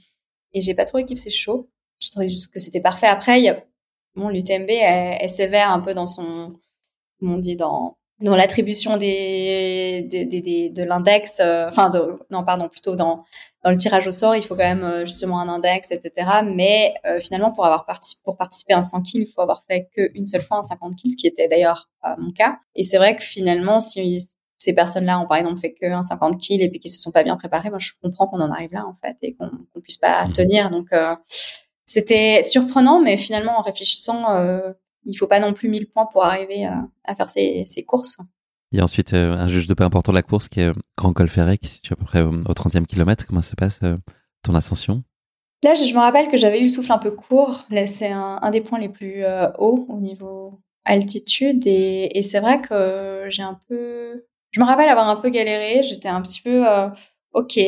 et 0.53 0.61
j'ai 0.61 0.75
pas 0.75 0.85
trouvé 0.85 1.05
qu'il 1.05 1.17
faisait 1.17 1.31
chaud. 1.31 1.71
Je 1.99 2.11
trouvais 2.11 2.27
juste 2.29 2.53
que 2.53 2.59
c'était 2.59 2.79
parfait. 2.81 3.07
Après, 3.07 3.41
y 3.41 3.49
a, 3.49 3.63
bon, 4.15 4.29
l'UTMB 4.29 4.69
est, 4.69 5.17
est, 5.23 5.27
sévère 5.27 5.71
un 5.71 5.79
peu 5.79 5.95
dans 5.95 6.07
son, 6.07 6.53
comment 7.19 7.35
on 7.35 7.39
dit, 7.39 7.55
dans, 7.55 7.97
dans 8.21 8.35
l'attribution 8.35 8.97
des, 8.97 10.05
des, 10.09 10.25
des, 10.25 10.69
de 10.69 10.83
l'index, 10.83 11.39
euh, 11.39 11.67
enfin, 11.67 11.89
de, 11.89 12.19
non, 12.29 12.43
pardon, 12.43 12.67
plutôt 12.67 12.95
dans, 12.95 13.23
dans 13.63 13.71
le 13.71 13.77
tirage 13.77 14.07
au 14.07 14.11
sort, 14.11 14.35
il 14.35 14.43
faut 14.43 14.55
quand 14.55 14.63
même 14.63 14.83
euh, 14.83 15.05
justement 15.05 15.39
un 15.39 15.47
index, 15.47 15.91
etc. 15.91 16.41
Mais 16.45 16.93
euh, 17.05 17.19
finalement, 17.19 17.51
pour 17.51 17.65
avoir 17.65 17.85
parti 17.85 18.17
pour 18.23 18.37
participer 18.37 18.73
à 18.73 18.79
un 18.79 18.81
100 18.81 19.01
kills, 19.03 19.21
il 19.21 19.27
faut 19.27 19.41
avoir 19.41 19.63
fait 19.63 19.89
qu'une 19.93 20.25
seule 20.25 20.41
fois 20.41 20.57
un 20.57 20.63
50 20.63 20.95
kills, 20.95 21.11
ce 21.11 21.17
qui 21.17 21.27
était 21.27 21.47
d'ailleurs 21.47 21.89
euh, 22.05 22.09
mon 22.17 22.31
cas. 22.31 22.59
Et 22.75 22.83
c'est 22.83 22.97
vrai 22.97 23.15
que 23.15 23.23
finalement, 23.23 23.79
si 23.79 24.19
ces 24.57 24.73
personnes-là 24.73 25.19
ont 25.19 25.27
par 25.27 25.37
exemple 25.37 25.59
fait 25.59 25.73
qu'un 25.73 26.03
50 26.03 26.39
kills 26.39 26.61
et 26.61 26.69
puis 26.69 26.79
qu'ils 26.79 26.91
se 26.91 26.99
sont 26.99 27.11
pas 27.11 27.23
bien 27.23 27.37
préparés, 27.37 27.69
moi 27.69 27.79
je 27.79 27.91
comprends 28.03 28.27
qu'on 28.27 28.41
en 28.41 28.51
arrive 28.51 28.73
là 28.73 28.85
en 28.85 28.95
fait 29.01 29.15
et 29.21 29.33
qu'on 29.33 29.49
qu'on 29.73 29.79
puisse 29.79 29.97
pas 29.97 30.25
mmh. 30.25 30.33
tenir. 30.33 30.69
Donc 30.69 30.89
c'était 31.89 32.43
surprenant, 32.43 33.01
mais 33.01 33.17
finalement 33.17 33.57
en 33.57 33.63
réfléchissant, 33.63 34.31
euh, 34.35 34.73
il 35.09 35.15
faut 35.15 35.27
pas 35.27 35.39
non 35.39 35.53
plus 35.53 35.69
1000 35.69 35.89
points 35.89 36.05
pour 36.05 36.23
arriver 36.23 36.65
à 37.05 37.15
faire 37.15 37.29
ces, 37.29 37.65
ces 37.67 37.83
courses. 37.83 38.17
Il 38.71 38.77
y 38.77 38.81
a 38.81 38.83
ensuite 38.83 39.13
euh, 39.13 39.33
un 39.33 39.47
juge 39.47 39.67
de 39.67 39.73
paix 39.73 39.83
important 39.83 40.11
de 40.11 40.17
la 40.17 40.21
course 40.21 40.47
qui 40.47 40.59
est 40.59 40.67
euh, 40.67 40.73
Grand 40.95 41.13
Col 41.13 41.27
Ferret, 41.27 41.57
qui 41.57 41.69
se 41.69 41.75
situe 41.75 41.93
à 41.93 41.95
peu 41.95 42.05
près 42.05 42.21
au, 42.21 42.31
30e 42.31 42.85
kilomètre. 42.85 43.25
Comment 43.25 43.41
se 43.41 43.55
passe 43.55 43.79
euh, 43.83 43.97
ton 44.43 44.53
ascension? 44.53 45.03
Là, 45.63 45.73
je 45.73 45.93
me 45.93 45.99
rappelle 45.99 46.27
que 46.27 46.37
j'avais 46.37 46.59
eu 46.59 46.63
le 46.63 46.69
souffle 46.69 46.91
un 46.91 46.99
peu 46.99 47.11
court. 47.11 47.65
Là, 47.69 47.87
c'est 47.87 48.11
un, 48.11 48.49
des 48.51 48.61
points 48.61 48.79
les 48.79 48.87
plus 48.87 49.25
hauts 49.57 49.85
au 49.89 49.99
niveau 49.99 50.61
altitude. 50.85 51.67
Et, 51.67 52.17
et 52.17 52.23
c'est 52.23 52.39
vrai 52.39 52.61
que 52.61 53.25
j'ai 53.29 53.43
un 53.43 53.59
peu... 53.67 54.25
Je 54.51 54.61
me 54.61 54.65
rappelle 54.65 54.87
avoir 54.87 55.09
un 55.09 55.17
peu 55.17 55.29
galéré. 55.29 55.83
J'étais 55.83 56.07
un 56.07 56.21
petit 56.21 56.41
peu... 56.41 56.63
ok. 57.33 57.59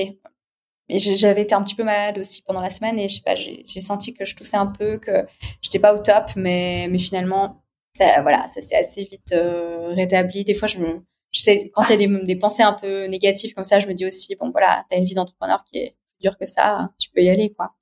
J'avais 0.99 1.43
été 1.43 1.53
un 1.53 1.63
petit 1.63 1.75
peu 1.75 1.83
malade 1.83 2.17
aussi 2.19 2.41
pendant 2.41 2.61
la 2.61 2.69
semaine 2.69 2.99
et 2.99 3.07
je 3.07 3.15
sais 3.15 3.21
pas, 3.23 3.35
j'ai 3.35 3.79
senti 3.79 4.13
que 4.13 4.25
je 4.25 4.35
toussais 4.35 4.57
un 4.57 4.67
peu, 4.67 4.97
que 4.97 5.25
j'étais 5.61 5.79
pas 5.79 5.93
au 5.93 5.99
top, 5.99 6.31
mais, 6.35 6.87
mais 6.89 6.99
finalement, 6.99 7.61
ça, 7.93 8.21
voilà, 8.21 8.47
ça 8.47 8.61
s'est 8.61 8.75
assez 8.75 9.03
vite 9.05 9.33
euh, 9.33 9.89
rétabli. 9.93 10.43
Des 10.43 10.53
fois, 10.53 10.67
je 10.67 10.79
me, 10.79 11.01
je 11.31 11.41
sais, 11.41 11.71
quand 11.73 11.83
il 11.89 12.01
y 12.01 12.05
a 12.05 12.25
des, 12.25 12.35
pensées 12.35 12.63
un 12.63 12.73
peu 12.73 13.05
négatives 13.05 13.53
comme 13.53 13.63
ça, 13.63 13.79
je 13.79 13.87
me 13.87 13.93
dis 13.93 14.05
aussi, 14.05 14.35
bon 14.35 14.51
voilà, 14.51 14.85
t'as 14.89 14.97
une 14.97 15.05
vie 15.05 15.13
d'entrepreneur 15.13 15.63
qui 15.65 15.77
est 15.77 15.89
plus 15.91 16.29
dure 16.29 16.37
que 16.37 16.45
ça, 16.45 16.89
tu 16.99 17.09
peux 17.11 17.21
y 17.21 17.29
aller, 17.29 17.53
quoi. 17.53 17.73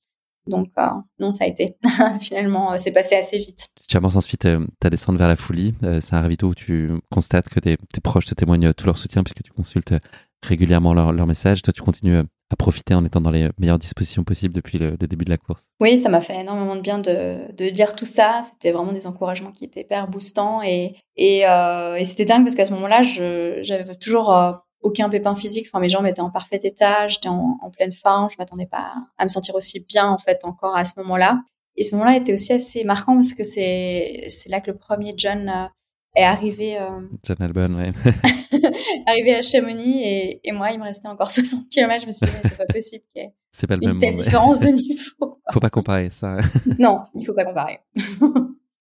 Donc 0.47 0.69
euh, 0.79 0.87
non, 1.19 1.31
ça 1.31 1.43
a 1.43 1.47
été. 1.47 1.77
Finalement, 2.21 2.71
euh, 2.71 2.77
c'est 2.77 2.91
passé 2.91 3.15
assez 3.15 3.37
vite. 3.37 3.67
Tu 3.87 3.97
avances 3.97 4.15
ensuite 4.15 4.47
ta 4.79 4.89
descente 4.89 5.17
vers 5.17 5.27
la 5.27 5.35
folie. 5.35 5.75
c'est 6.01 6.13
un 6.13 6.21
ravito 6.21 6.47
où 6.47 6.55
tu 6.55 6.91
constates 7.11 7.49
que 7.49 7.59
tes, 7.59 7.77
proches 8.03 8.25
te 8.25 8.33
témoignent 8.33 8.73
tout 8.73 8.85
leur 8.85 8.97
soutien 8.97 9.23
puisque 9.23 9.43
tu 9.43 9.51
consultes 9.51 9.93
régulièrement 10.41 10.93
leurs 10.93 11.11
leur 11.11 11.27
messages. 11.27 11.61
Toi, 11.61 11.73
tu 11.73 11.81
continues 11.81 12.21
à 12.51 12.55
profiter 12.55 12.95
en 12.95 13.05
étant 13.05 13.21
dans 13.21 13.29
les 13.29 13.49
meilleures 13.59 13.77
dispositions 13.77 14.23
possibles 14.23 14.53
depuis 14.53 14.79
le, 14.79 14.97
début 14.97 15.25
de 15.25 15.29
la 15.29 15.37
course. 15.37 15.63
Oui, 15.79 15.97
ça 15.97 16.09
m'a 16.09 16.21
fait 16.21 16.41
énormément 16.41 16.75
de 16.75 16.81
bien 16.81 16.97
de, 16.97 17.51
de 17.55 17.65
lire 17.65 17.95
tout 17.95 18.05
ça. 18.05 18.41
C'était 18.43 18.71
vraiment 18.71 18.91
des 18.91 19.05
encouragements 19.05 19.51
qui 19.51 19.65
étaient 19.65 19.81
hyper 19.81 20.07
boostants 20.07 20.61
et, 20.63 20.95
et, 21.15 21.47
euh, 21.47 22.03
c'était 22.03 22.25
dingue 22.25 22.43
parce 22.43 22.55
qu'à 22.55 22.65
ce 22.65 22.73
moment-là, 22.73 23.03
j'avais 23.03 23.95
toujours 23.95 24.33
euh, 24.33 24.53
aucun 24.81 25.09
pépin 25.09 25.35
physique. 25.35 25.67
Enfin, 25.67 25.79
mes 25.79 25.89
jambes 25.89 26.07
étaient 26.07 26.21
en 26.21 26.31
parfait 26.31 26.59
état, 26.63 27.07
j'étais 27.07 27.29
en, 27.29 27.57
pleine 27.75 27.91
forme. 27.91 28.29
Je 28.31 28.37
m'attendais 28.39 28.65
pas 28.65 28.93
à 29.17 29.23
me 29.23 29.29
sentir 29.29 29.53
aussi 29.55 29.85
bien 29.87 30.07
en 30.07 30.17
fait 30.17 30.43
encore 30.43 30.75
à 30.75 30.85
ce 30.85 30.93
moment-là. 30.97 31.41
Et 31.75 31.83
ce 31.83 31.95
moment-là 31.95 32.17
était 32.17 32.33
aussi 32.33 32.51
assez 32.51 32.83
marquant 32.83 33.15
parce 33.15 33.33
que 33.33 33.43
c'est 33.43 34.27
là 34.47 34.59
que 34.59 34.71
le 34.71 34.77
premier 34.77 35.13
John 35.15 35.69
est 36.15 36.23
arrivé. 36.23 36.77
Euh, 36.77 37.01
John 37.23 37.37
arrivé 39.07 39.35
à 39.35 39.41
Chamonix 39.41 40.03
et, 40.03 40.41
et, 40.43 40.51
moi, 40.51 40.71
il 40.71 40.79
me 40.79 40.83
restait 40.83 41.07
encore 41.07 41.31
60 41.31 41.69
km. 41.69 42.01
Je 42.01 42.05
me 42.07 42.11
suis 42.11 42.25
dit, 42.25 42.31
mais 42.43 42.49
c'est 42.49 42.57
pas 42.57 42.71
possible 42.71 43.03
qu'il 43.13 43.23
y 43.23 43.25
ait 43.25 43.33
c'est 43.51 43.67
pas 43.67 43.75
le 43.75 43.83
une 43.83 43.89
même 43.89 43.97
telle 43.99 44.15
différence 44.15 44.61
de 44.61 44.69
niveau. 44.69 45.41
faut 45.51 45.59
pas 45.59 45.69
comparer 45.69 46.09
ça. 46.09 46.37
non, 46.77 47.01
il 47.15 47.25
faut 47.25 47.33
pas 47.33 47.45
comparer. 47.45 47.79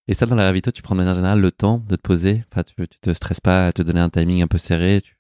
et 0.06 0.14
ça, 0.14 0.26
dans 0.26 0.36
la 0.36 0.44
ravito, 0.44 0.70
tu 0.70 0.82
prends 0.82 0.94
de 0.94 1.00
manière 1.00 1.14
générale 1.14 1.40
le 1.40 1.50
temps 1.50 1.78
de 1.78 1.96
te 1.96 2.00
poser? 2.00 2.44
Enfin, 2.52 2.62
tu, 2.62 2.74
tu 2.86 2.98
te 3.00 3.12
stresses 3.12 3.40
pas 3.40 3.68
à 3.68 3.72
te 3.72 3.82
donner 3.82 4.00
un 4.00 4.10
timing 4.10 4.42
un 4.42 4.46
peu 4.46 4.58
serré? 4.58 5.00
Tu 5.00 5.16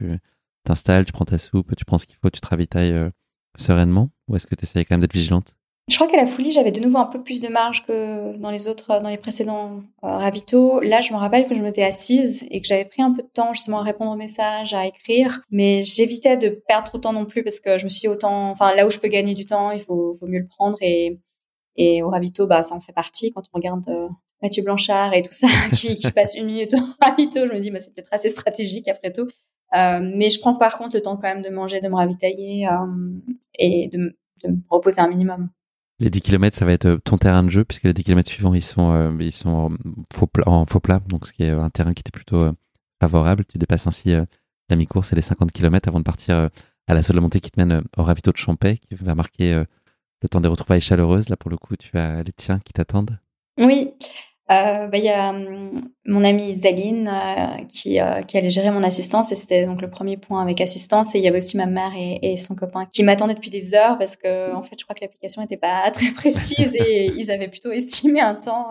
t'installes, 0.64 1.06
tu 1.06 1.12
prends 1.12 1.24
ta 1.24 1.38
soupe, 1.38 1.74
tu 1.76 1.84
prends 1.84 1.98
ce 1.98 2.06
qu'il 2.06 2.16
faut, 2.16 2.30
tu 2.30 2.40
te 2.40 2.46
ravitailles 2.46 2.92
euh, 2.92 3.10
sereinement? 3.56 4.10
Ou 4.28 4.36
est-ce 4.36 4.46
que 4.46 4.54
tu 4.54 4.64
essayes 4.64 4.84
quand 4.84 4.94
même 4.94 5.00
d'être 5.00 5.14
vigilante? 5.14 5.54
Je 5.88 5.94
crois 5.94 6.06
qu'à 6.06 6.18
la 6.18 6.26
folie, 6.26 6.52
j'avais 6.52 6.70
de 6.70 6.80
nouveau 6.80 6.98
un 6.98 7.06
peu 7.06 7.22
plus 7.22 7.40
de 7.40 7.48
marge 7.48 7.86
que 7.86 8.36
dans 8.36 8.50
les 8.50 8.68
autres, 8.68 9.00
dans 9.00 9.08
les 9.08 9.16
précédents 9.16 9.80
euh, 10.04 10.18
ravitaux. 10.18 10.80
Là, 10.80 11.00
je 11.00 11.14
me 11.14 11.18
rappelle 11.18 11.48
que 11.48 11.54
je 11.54 11.62
m'étais 11.62 11.82
assise 11.82 12.46
et 12.50 12.60
que 12.60 12.66
j'avais 12.66 12.84
pris 12.84 13.00
un 13.00 13.12
peu 13.12 13.22
de 13.22 13.28
temps 13.28 13.54
justement 13.54 13.80
à 13.80 13.82
répondre 13.82 14.12
aux 14.12 14.16
messages, 14.16 14.74
à 14.74 14.86
écrire. 14.86 15.40
Mais 15.50 15.82
j'évitais 15.82 16.36
de 16.36 16.50
perdre 16.50 16.88
trop 16.88 16.98
de 16.98 17.02
temps 17.02 17.14
non 17.14 17.24
plus 17.24 17.42
parce 17.42 17.58
que 17.60 17.78
je 17.78 17.84
me 17.84 17.88
suis 17.88 18.06
autant, 18.06 18.50
enfin, 18.50 18.74
là 18.74 18.86
où 18.86 18.90
je 18.90 18.98
peux 18.98 19.08
gagner 19.08 19.32
du 19.32 19.46
temps, 19.46 19.70
il 19.70 19.80
faut, 19.80 20.18
faut 20.20 20.26
mieux 20.26 20.40
le 20.40 20.46
prendre. 20.46 20.76
Et, 20.82 21.18
et 21.76 22.02
au 22.02 22.10
ravito, 22.10 22.46
bah, 22.46 22.62
ça 22.62 22.74
en 22.74 22.80
fait 22.80 22.92
partie 22.92 23.32
quand 23.32 23.42
on 23.54 23.56
regarde 23.56 23.88
euh, 23.88 24.08
Mathieu 24.42 24.62
Blanchard 24.62 25.14
et 25.14 25.22
tout 25.22 25.32
ça 25.32 25.48
qui, 25.74 25.96
qui 25.96 26.10
passe 26.10 26.36
une 26.36 26.46
minute 26.46 26.74
au 26.74 26.84
ravito. 27.02 27.46
Je 27.46 27.52
me 27.54 27.60
dis, 27.60 27.70
bah, 27.70 27.80
c'est 27.80 27.94
peut-être 27.94 28.12
assez 28.12 28.28
stratégique 28.28 28.88
après 28.88 29.10
tout. 29.10 29.28
Euh, 29.74 30.00
mais 30.00 30.28
je 30.28 30.38
prends 30.40 30.54
par 30.54 30.76
contre 30.76 30.96
le 30.96 31.02
temps 31.02 31.16
quand 31.16 31.28
même 31.28 31.42
de 31.42 31.50
manger, 31.50 31.80
de 31.80 31.88
me 31.88 31.94
ravitailler 31.94 32.66
euh, 32.66 32.86
et 33.58 33.88
de, 33.88 34.16
de 34.44 34.48
me 34.50 34.60
reposer 34.68 35.00
un 35.00 35.08
minimum. 35.08 35.48
Les 36.00 36.10
10 36.10 36.20
km, 36.20 36.56
ça 36.56 36.64
va 36.64 36.72
être 36.72 36.84
euh, 36.84 36.98
ton 36.98 37.18
terrain 37.18 37.42
de 37.42 37.50
jeu, 37.50 37.64
puisque 37.64 37.84
les 37.84 37.92
10 37.92 38.04
km 38.04 38.28
suivants, 38.28 38.54
ils 38.54 38.62
sont, 38.62 38.92
euh, 38.92 39.10
ils 39.18 39.32
sont 39.32 39.48
en 40.46 40.64
faux, 40.66 40.80
plat, 40.80 41.00
donc 41.08 41.26
ce 41.26 41.32
qui 41.32 41.42
est 41.42 41.50
un 41.50 41.70
terrain 41.70 41.92
qui 41.92 42.00
était 42.00 42.12
plutôt 42.12 42.36
euh, 42.36 42.52
favorable. 43.00 43.44
Tu 43.46 43.58
dépasses 43.58 43.86
ainsi 43.86 44.14
la 44.68 44.76
mi-course 44.76 45.12
et 45.12 45.16
les 45.16 45.22
50 45.22 45.50
km 45.50 45.88
avant 45.88 45.98
de 45.98 46.04
partir 46.04 46.50
à 46.86 46.94
la 46.94 47.00
la 47.00 47.20
montée 47.20 47.40
qui 47.40 47.50
te 47.50 47.60
mène 47.60 47.82
au 47.96 48.02
ravito 48.02 48.30
de 48.30 48.36
Champais, 48.36 48.76
qui 48.76 48.94
va 48.94 49.14
marquer 49.14 49.64
le 50.22 50.28
temps 50.28 50.40
des 50.40 50.48
retrouvailles 50.48 50.80
chaleureuses. 50.80 51.28
Là, 51.28 51.36
pour 51.36 51.50
le 51.50 51.56
coup, 51.56 51.76
tu 51.76 51.96
as 51.96 52.22
les 52.22 52.32
tiens 52.32 52.58
qui 52.58 52.72
t'attendent. 52.72 53.18
Oui, 53.58 53.92
euh, 54.50 54.86
bah, 54.86 54.96
il 54.96 55.04
y 55.04 55.10
a 55.10 55.28
hum, 55.28 55.70
mon 56.06 56.24
amie 56.24 56.58
Zaline 56.58 57.08
euh, 57.08 57.64
qui, 57.68 58.00
euh, 58.00 58.22
qui 58.22 58.38
allait 58.38 58.48
gérer 58.48 58.70
mon 58.70 58.82
assistance 58.82 59.30
et 59.30 59.34
c'était 59.34 59.66
donc 59.66 59.82
le 59.82 59.90
premier 59.90 60.16
point 60.16 60.40
avec 60.40 60.60
assistance. 60.62 61.14
Et 61.14 61.18
il 61.18 61.24
y 61.24 61.28
avait 61.28 61.36
aussi 61.36 61.58
ma 61.58 61.66
mère 61.66 61.92
et, 61.94 62.18
et 62.22 62.36
son 62.38 62.54
copain 62.54 62.86
qui 62.86 63.02
m'attendaient 63.02 63.34
depuis 63.34 63.50
des 63.50 63.74
heures 63.74 63.98
parce 63.98 64.16
que 64.16 64.54
en 64.54 64.62
fait 64.62 64.76
je 64.78 64.84
crois 64.84 64.94
que 64.94 65.02
l'application 65.02 65.42
n'était 65.42 65.58
pas 65.58 65.90
très 65.92 66.10
précise 66.12 66.74
et 66.74 67.06
ils 67.16 67.30
avaient 67.30 67.48
plutôt 67.48 67.72
estimé 67.72 68.20
un 68.20 68.34
temps 68.34 68.70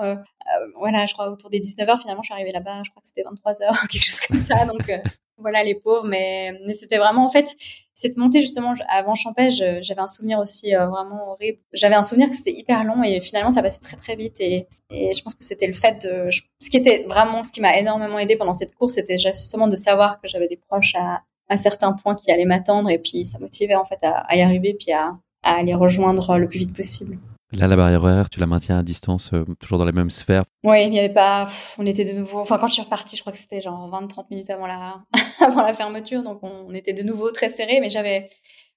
voilà 0.80 1.05
je 1.05 1.13
crois 1.13 1.30
autour 1.30 1.51
des 1.51 1.59
19 1.59 1.88
heures. 1.89 1.99
Finalement 1.99 2.23
je 2.23 2.28
suis 2.28 2.34
arrivée 2.34 2.51
là-bas 2.51 2.82
je 2.84 2.89
crois 2.89 3.01
que 3.01 3.07
c'était 3.07 3.23
23 3.23 3.61
heures 3.63 3.88
quelque 3.91 4.05
chose 4.05 4.19
comme 4.21 4.38
ça. 4.38 4.65
Donc 4.65 4.91
voilà 5.38 5.63
les 5.63 5.75
pauvres 5.75 6.05
mais, 6.07 6.53
c'était 6.73 6.97
vraiment 6.97 7.25
en 7.25 7.29
fait 7.29 7.55
cette 7.93 8.17
montée 8.17 8.41
justement 8.41 8.73
avant 8.89 9.15
Champège 9.15 9.63
j'avais 9.81 10.01
un 10.01 10.07
souvenir 10.07 10.39
aussi 10.39 10.75
euh, 10.75 10.88
vraiment 10.88 11.31
horrible. 11.31 11.59
J'avais 11.73 11.95
un 11.95 12.03
souvenir 12.03 12.29
que 12.29 12.35
c'était 12.35 12.53
hyper 12.53 12.83
long 12.83 13.03
et 13.03 13.19
finalement 13.19 13.49
ça 13.49 13.61
passait 13.61 13.79
très 13.79 13.97
très 13.97 14.15
vite 14.15 14.39
et, 14.39 14.67
je 14.89 15.21
pense 15.21 15.35
que 15.35 15.43
c'était 15.43 15.67
le 15.67 15.73
fait 15.73 16.07
de 16.07 16.29
ce 16.31 16.69
qui 16.69 16.77
était 16.77 17.05
vraiment 17.09 17.43
ce 17.43 17.51
qui 17.51 17.61
m'a 17.61 17.77
énormément 17.77 18.19
aidé 18.19 18.35
pendant 18.35 18.53
cette 18.53 18.73
course 18.75 18.93
c'était 18.93 19.17
justement 19.17 19.67
de 19.67 19.75
savoir 19.75 20.21
que 20.21 20.27
j'avais 20.27 20.47
des 20.47 20.57
proches 20.57 20.95
à, 20.95 21.23
certains 21.57 21.93
points 21.93 22.15
qui 22.15 22.31
allaient 22.31 22.45
m'attendre 22.45 22.89
et 22.89 22.99
puis 22.99 23.25
ça 23.25 23.39
motivait 23.39 23.75
en 23.75 23.85
fait 23.85 24.03
à, 24.03 24.17
à 24.19 24.35
y 24.35 24.41
arriver 24.41 24.75
puis 24.77 24.91
à, 24.91 25.17
à 25.43 25.63
les 25.63 25.73
rejoindre 25.73 26.38
le 26.38 26.47
plus 26.47 26.59
vite 26.59 26.75
possible 26.75 27.17
Là, 27.53 27.67
la 27.67 27.77
barrière 27.77 28.03
horaire, 28.03 28.29
tu 28.29 28.41
la 28.41 28.45
maintiens 28.45 28.79
à 28.79 28.83
distance, 28.83 29.31
euh, 29.33 29.45
toujours 29.59 29.77
dans 29.77 29.85
les 29.85 29.93
mêmes 29.93 30.11
sphères? 30.11 30.43
Oui, 30.65 30.83
il 30.83 30.91
n'y 30.91 30.99
avait 30.99 31.13
pas. 31.13 31.47
on 31.77 31.85
était 31.85 32.03
de 32.03 32.11
nouveau. 32.11 32.39
Enfin, 32.39 32.57
quand 32.57 32.67
je 32.67 32.73
suis 32.73 32.81
repartie, 32.81 33.15
je 33.15 33.21
crois 33.21 33.31
que 33.31 33.39
c'était 33.39 33.61
genre 33.61 33.89
20-30 33.89 34.25
minutes 34.29 34.49
avant 34.49 34.67
la... 34.67 35.01
avant 35.39 35.61
la 35.61 35.71
fermeture. 35.71 36.23
Donc, 36.23 36.39
on, 36.43 36.73
était 36.73 36.91
de 36.91 37.03
nouveau 37.03 37.31
très 37.31 37.47
serré. 37.47 37.79
Mais 37.79 37.89
j'avais. 37.89 38.29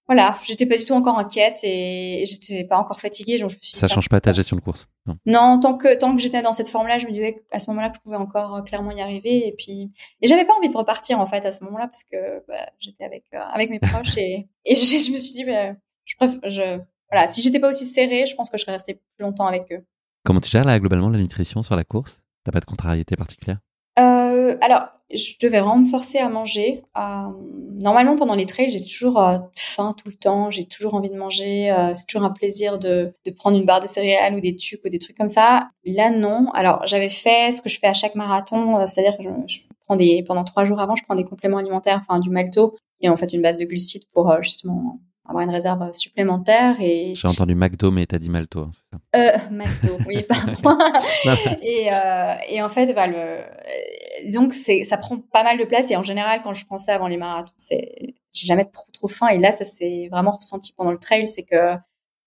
Voilà, 0.06 0.36
j'étais 0.44 0.66
pas 0.66 0.76
du 0.76 0.84
tout 0.84 0.94
encore 0.94 1.18
inquiète 1.18 1.58
et 1.62 2.24
j'étais 2.26 2.64
pas 2.64 2.76
encore 2.78 3.00
fatiguée. 3.00 3.38
Donc 3.38 3.50
je 3.50 3.56
me 3.56 3.60
suis 3.60 3.76
Ça 3.76 3.86
change 3.86 4.08
pas 4.08 4.20
ta 4.20 4.32
gestion 4.32 4.56
de 4.56 4.60
course? 4.60 4.88
Non, 5.06 5.14
non 5.24 5.60
tant 5.60 5.76
que, 5.76 5.96
tant 5.96 6.16
que 6.16 6.20
j'étais 6.20 6.42
dans 6.42 6.50
cette 6.50 6.66
forme-là, 6.66 6.98
je 6.98 7.06
me 7.06 7.12
disais 7.12 7.44
à 7.52 7.60
ce 7.60 7.70
moment-là 7.70 7.92
je 7.94 8.00
pouvais 8.00 8.16
encore 8.16 8.56
euh, 8.56 8.62
clairement 8.62 8.90
y 8.90 9.00
arriver. 9.00 9.46
Et 9.46 9.52
puis. 9.52 9.92
Et 10.20 10.26
j'avais 10.26 10.44
pas 10.44 10.54
envie 10.54 10.68
de 10.68 10.76
repartir, 10.76 11.20
en 11.20 11.26
fait, 11.26 11.44
à 11.44 11.52
ce 11.52 11.62
moment-là, 11.64 11.86
parce 11.86 12.04
que 12.04 12.44
bah, 12.48 12.70
j'étais 12.80 13.04
avec, 13.04 13.24
euh, 13.34 13.38
avec 13.52 13.70
mes 13.70 13.78
proches 13.78 14.16
et, 14.16 14.48
et 14.64 14.74
je, 14.74 14.84
je, 14.84 15.12
me 15.12 15.16
suis 15.16 15.34
dit, 15.34 15.44
bah, 15.44 15.74
je 16.04 16.16
préfère. 16.16 16.40
Je, 16.44 16.80
voilà, 17.10 17.28
si 17.28 17.42
j'étais 17.42 17.58
pas 17.58 17.68
aussi 17.68 17.86
serrée, 17.86 18.26
je 18.26 18.34
pense 18.34 18.50
que 18.50 18.56
je 18.56 18.62
serais 18.62 18.72
restée 18.72 18.94
plus 18.94 19.22
longtemps 19.24 19.46
avec 19.46 19.70
eux. 19.72 19.84
Comment 20.24 20.40
tu 20.40 20.50
gères 20.50 20.64
là 20.64 20.78
globalement 20.78 21.08
la 21.08 21.18
nutrition 21.18 21.62
sur 21.62 21.76
la 21.76 21.84
course? 21.84 22.20
T'as 22.44 22.52
pas 22.52 22.60
de 22.60 22.64
contrariété 22.64 23.16
particulière? 23.16 23.58
Euh, 23.98 24.56
alors, 24.60 24.88
je 25.12 25.32
devais 25.40 25.60
vraiment 25.60 25.78
me 25.78 25.88
forcer 25.88 26.18
à 26.18 26.28
manger. 26.28 26.82
Euh, 26.96 27.28
normalement, 27.72 28.16
pendant 28.16 28.34
les 28.34 28.46
trails, 28.46 28.70
j'ai 28.70 28.82
toujours 28.82 29.20
euh, 29.20 29.38
faim 29.54 29.94
tout 29.96 30.08
le 30.08 30.14
temps. 30.14 30.50
J'ai 30.50 30.66
toujours 30.66 30.94
envie 30.94 31.10
de 31.10 31.16
manger. 31.16 31.74
C'est 31.94 32.06
toujours 32.06 32.24
un 32.24 32.30
plaisir 32.30 32.78
de, 32.78 33.12
de, 33.24 33.30
prendre 33.30 33.58
une 33.58 33.64
barre 33.64 33.80
de 33.80 33.86
céréales 33.86 34.34
ou 34.34 34.40
des 34.40 34.56
tucs 34.56 34.80
ou 34.84 34.88
des 34.88 34.98
trucs 34.98 35.16
comme 35.16 35.28
ça. 35.28 35.70
Là, 35.84 36.10
non. 36.10 36.50
Alors, 36.52 36.86
j'avais 36.86 37.08
fait 37.08 37.52
ce 37.52 37.60
que 37.60 37.68
je 37.68 37.78
fais 37.78 37.88
à 37.88 37.94
chaque 37.94 38.14
marathon, 38.14 38.86
c'est-à-dire 38.86 39.16
que 39.16 39.24
je, 39.24 39.54
je, 39.54 39.60
prends 39.86 39.96
des 39.96 40.22
pendant 40.22 40.44
trois 40.44 40.64
jours 40.64 40.80
avant, 40.80 40.94
je 40.94 41.02
prends 41.04 41.16
des 41.16 41.24
compléments 41.24 41.58
alimentaires, 41.58 42.00
enfin 42.00 42.20
du 42.20 42.30
malto, 42.30 42.76
est 43.00 43.08
en 43.08 43.16
fait 43.16 43.32
une 43.32 43.42
base 43.42 43.58
de 43.58 43.64
glucides 43.64 44.04
pour 44.12 44.40
justement 44.42 45.00
avoir 45.30 45.44
une 45.44 45.50
réserve 45.50 45.92
supplémentaire. 45.92 46.76
Et 46.80 47.14
j'ai 47.14 47.28
entendu 47.28 47.54
McDo, 47.54 47.90
mais 47.90 48.06
t'as 48.06 48.18
dit 48.18 48.28
Malto, 48.28 48.60
hein, 48.60 48.70
c'est 48.72 48.82
ça? 48.90 49.00
Euh, 49.16 49.38
Malto, 49.50 49.96
oui, 50.06 50.24
pardon. 50.28 50.78
et, 51.62 51.88
euh, 51.92 52.34
et 52.48 52.60
en 52.62 52.68
fait, 52.68 52.92
bah, 52.92 53.06
le, 53.06 53.42
disons 54.24 54.48
que 54.48 54.84
ça 54.84 54.96
prend 54.98 55.18
pas 55.18 55.42
mal 55.42 55.58
de 55.58 55.64
place. 55.64 55.90
Et 55.90 55.96
en 55.96 56.02
général, 56.02 56.40
quand 56.42 56.52
je 56.52 56.66
prends 56.66 56.76
ça 56.76 56.94
avant 56.94 57.08
les 57.08 57.16
marathons, 57.16 57.52
c'est, 57.56 58.14
j'ai 58.32 58.46
jamais 58.46 58.64
trop 58.64 58.90
trop 58.92 59.08
faim. 59.08 59.28
Et 59.28 59.38
là, 59.38 59.52
ça 59.52 59.64
s'est 59.64 60.08
vraiment 60.10 60.32
ressenti 60.32 60.72
pendant 60.72 60.92
le 60.92 60.98
trail, 60.98 61.26
c'est 61.26 61.44
que 61.44 61.76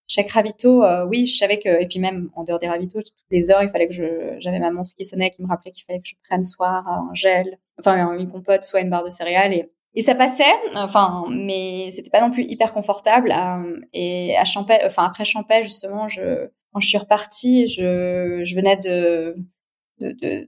chaque 0.08 0.32
ravito, 0.32 0.84
euh, 0.84 1.06
oui, 1.06 1.26
je 1.28 1.38
savais 1.38 1.60
que, 1.60 1.82
et 1.82 1.88
puis 1.88 2.00
même 2.00 2.30
en 2.36 2.44
dehors 2.44 2.60
des 2.60 2.68
ravitaux, 2.68 3.02
toutes 3.02 3.14
les 3.32 3.52
heures, 3.52 3.64
il 3.64 3.70
fallait 3.70 3.88
que 3.88 3.94
je, 3.94 4.36
j'avais 4.40 4.60
ma 4.60 4.70
montre 4.70 4.92
qui 4.96 5.06
sonnait, 5.06 5.32
qui 5.32 5.42
me 5.42 5.48
rappelait 5.48 5.72
qu'il 5.72 5.86
fallait 5.86 6.02
que 6.02 6.08
je 6.08 6.16
prenne 6.28 6.44
soit 6.44 6.84
un 6.86 7.10
gel, 7.14 7.58
enfin 7.80 8.14
une 8.18 8.30
compote, 8.30 8.64
soit 8.64 8.82
une 8.82 8.90
barre 8.90 9.04
de 9.06 9.10
céréales. 9.10 9.54
Et 9.54 9.72
et 9.96 10.02
ça 10.02 10.16
passait, 10.16 10.44
enfin, 10.76 11.26
mais 11.30 11.90
c'était 11.92 12.10
pas 12.10 12.22
non 12.22 12.32
plus 12.32 12.44
hyper 12.44 12.74
confortable. 12.74 13.34
Et 13.94 14.36
à 14.38 14.44
Champais, 14.44 14.82
enfin 14.86 15.04
après 15.04 15.26
Champais 15.26 15.64
justement, 15.64 16.08
je, 16.08 16.48
quand 16.74 16.80
je 16.80 16.88
suis 16.88 16.98
repartie, 16.98 17.68
je, 17.68 18.56
venais 18.56 18.78
de 18.78 19.36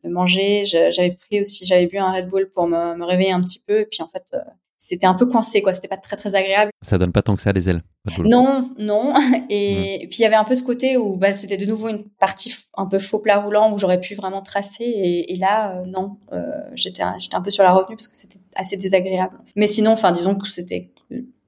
manger. 0.04 0.66
J'avais 0.66 1.12
pris 1.16 1.40
aussi, 1.42 1.66
j'avais 1.66 1.86
bu 1.86 1.98
un 1.98 2.12
Red 2.12 2.28
Bull 2.28 2.50
pour 2.50 2.68
me, 2.68 2.96
me, 2.96 3.06
réveiller 3.06 3.32
un 3.32 3.42
petit 3.42 3.60
peu. 3.60 3.82
Et 3.82 3.86
puis 3.86 4.02
en 4.02 4.08
fait, 4.08 4.26
euh, 4.34 4.40
c'était 4.88 5.08
un 5.08 5.16
peu 5.16 5.26
coincé, 5.26 5.62
quoi. 5.62 5.74
C'était 5.74 5.88
pas 5.88 5.98
très 5.98 6.16
très 6.16 6.36
agréable. 6.36 6.72
Ça 6.84 6.98
donne 6.98 7.12
pas 7.12 7.24
tant 7.24 7.36
que 7.36 7.42
ça 7.42 7.52
les 7.52 7.70
ailes. 7.70 7.82
Non, 8.20 8.70
non. 8.78 9.14
Et, 9.50 10.04
et, 10.04 10.08
puis 10.08 10.20
il 10.20 10.22
y 10.22 10.26
avait 10.26 10.36
un 10.36 10.44
peu 10.44 10.54
ce 10.54 10.64
côté 10.64 10.98
où 10.98 11.16
bah, 11.18 11.34
c'était 11.34 11.58
de 11.58 11.66
nouveau 11.66 11.90
une 11.90 12.04
partie 12.20 12.54
un 12.78 12.86
peu 12.86 13.00
faux 13.00 13.20
plat 13.20 13.40
roulant 13.40 13.74
où 13.74 13.78
j'aurais 13.78 14.00
pu 14.00 14.16
vraiment 14.16 14.42
tracer. 14.42 14.84
Et, 14.84 15.34
et 15.34 15.38
là, 15.38 15.78
euh, 15.78 15.86
non, 15.86 16.18
euh, 16.34 16.44
j'étais 16.76 17.04
j'étais 17.18 17.36
un 17.36 17.42
peu 17.42 17.50
sur 17.50 17.64
la 17.64 17.72
retenue 17.72 17.96
parce 17.96 18.08
que 18.08 18.16
c'était 18.18 18.40
assez 18.56 18.78
désagréable. 18.78 19.38
Mais 19.56 19.68
sinon, 19.68 19.92
enfin, 19.92 20.12
disons 20.12 20.36
que 20.36 20.48
c'était 20.48 20.92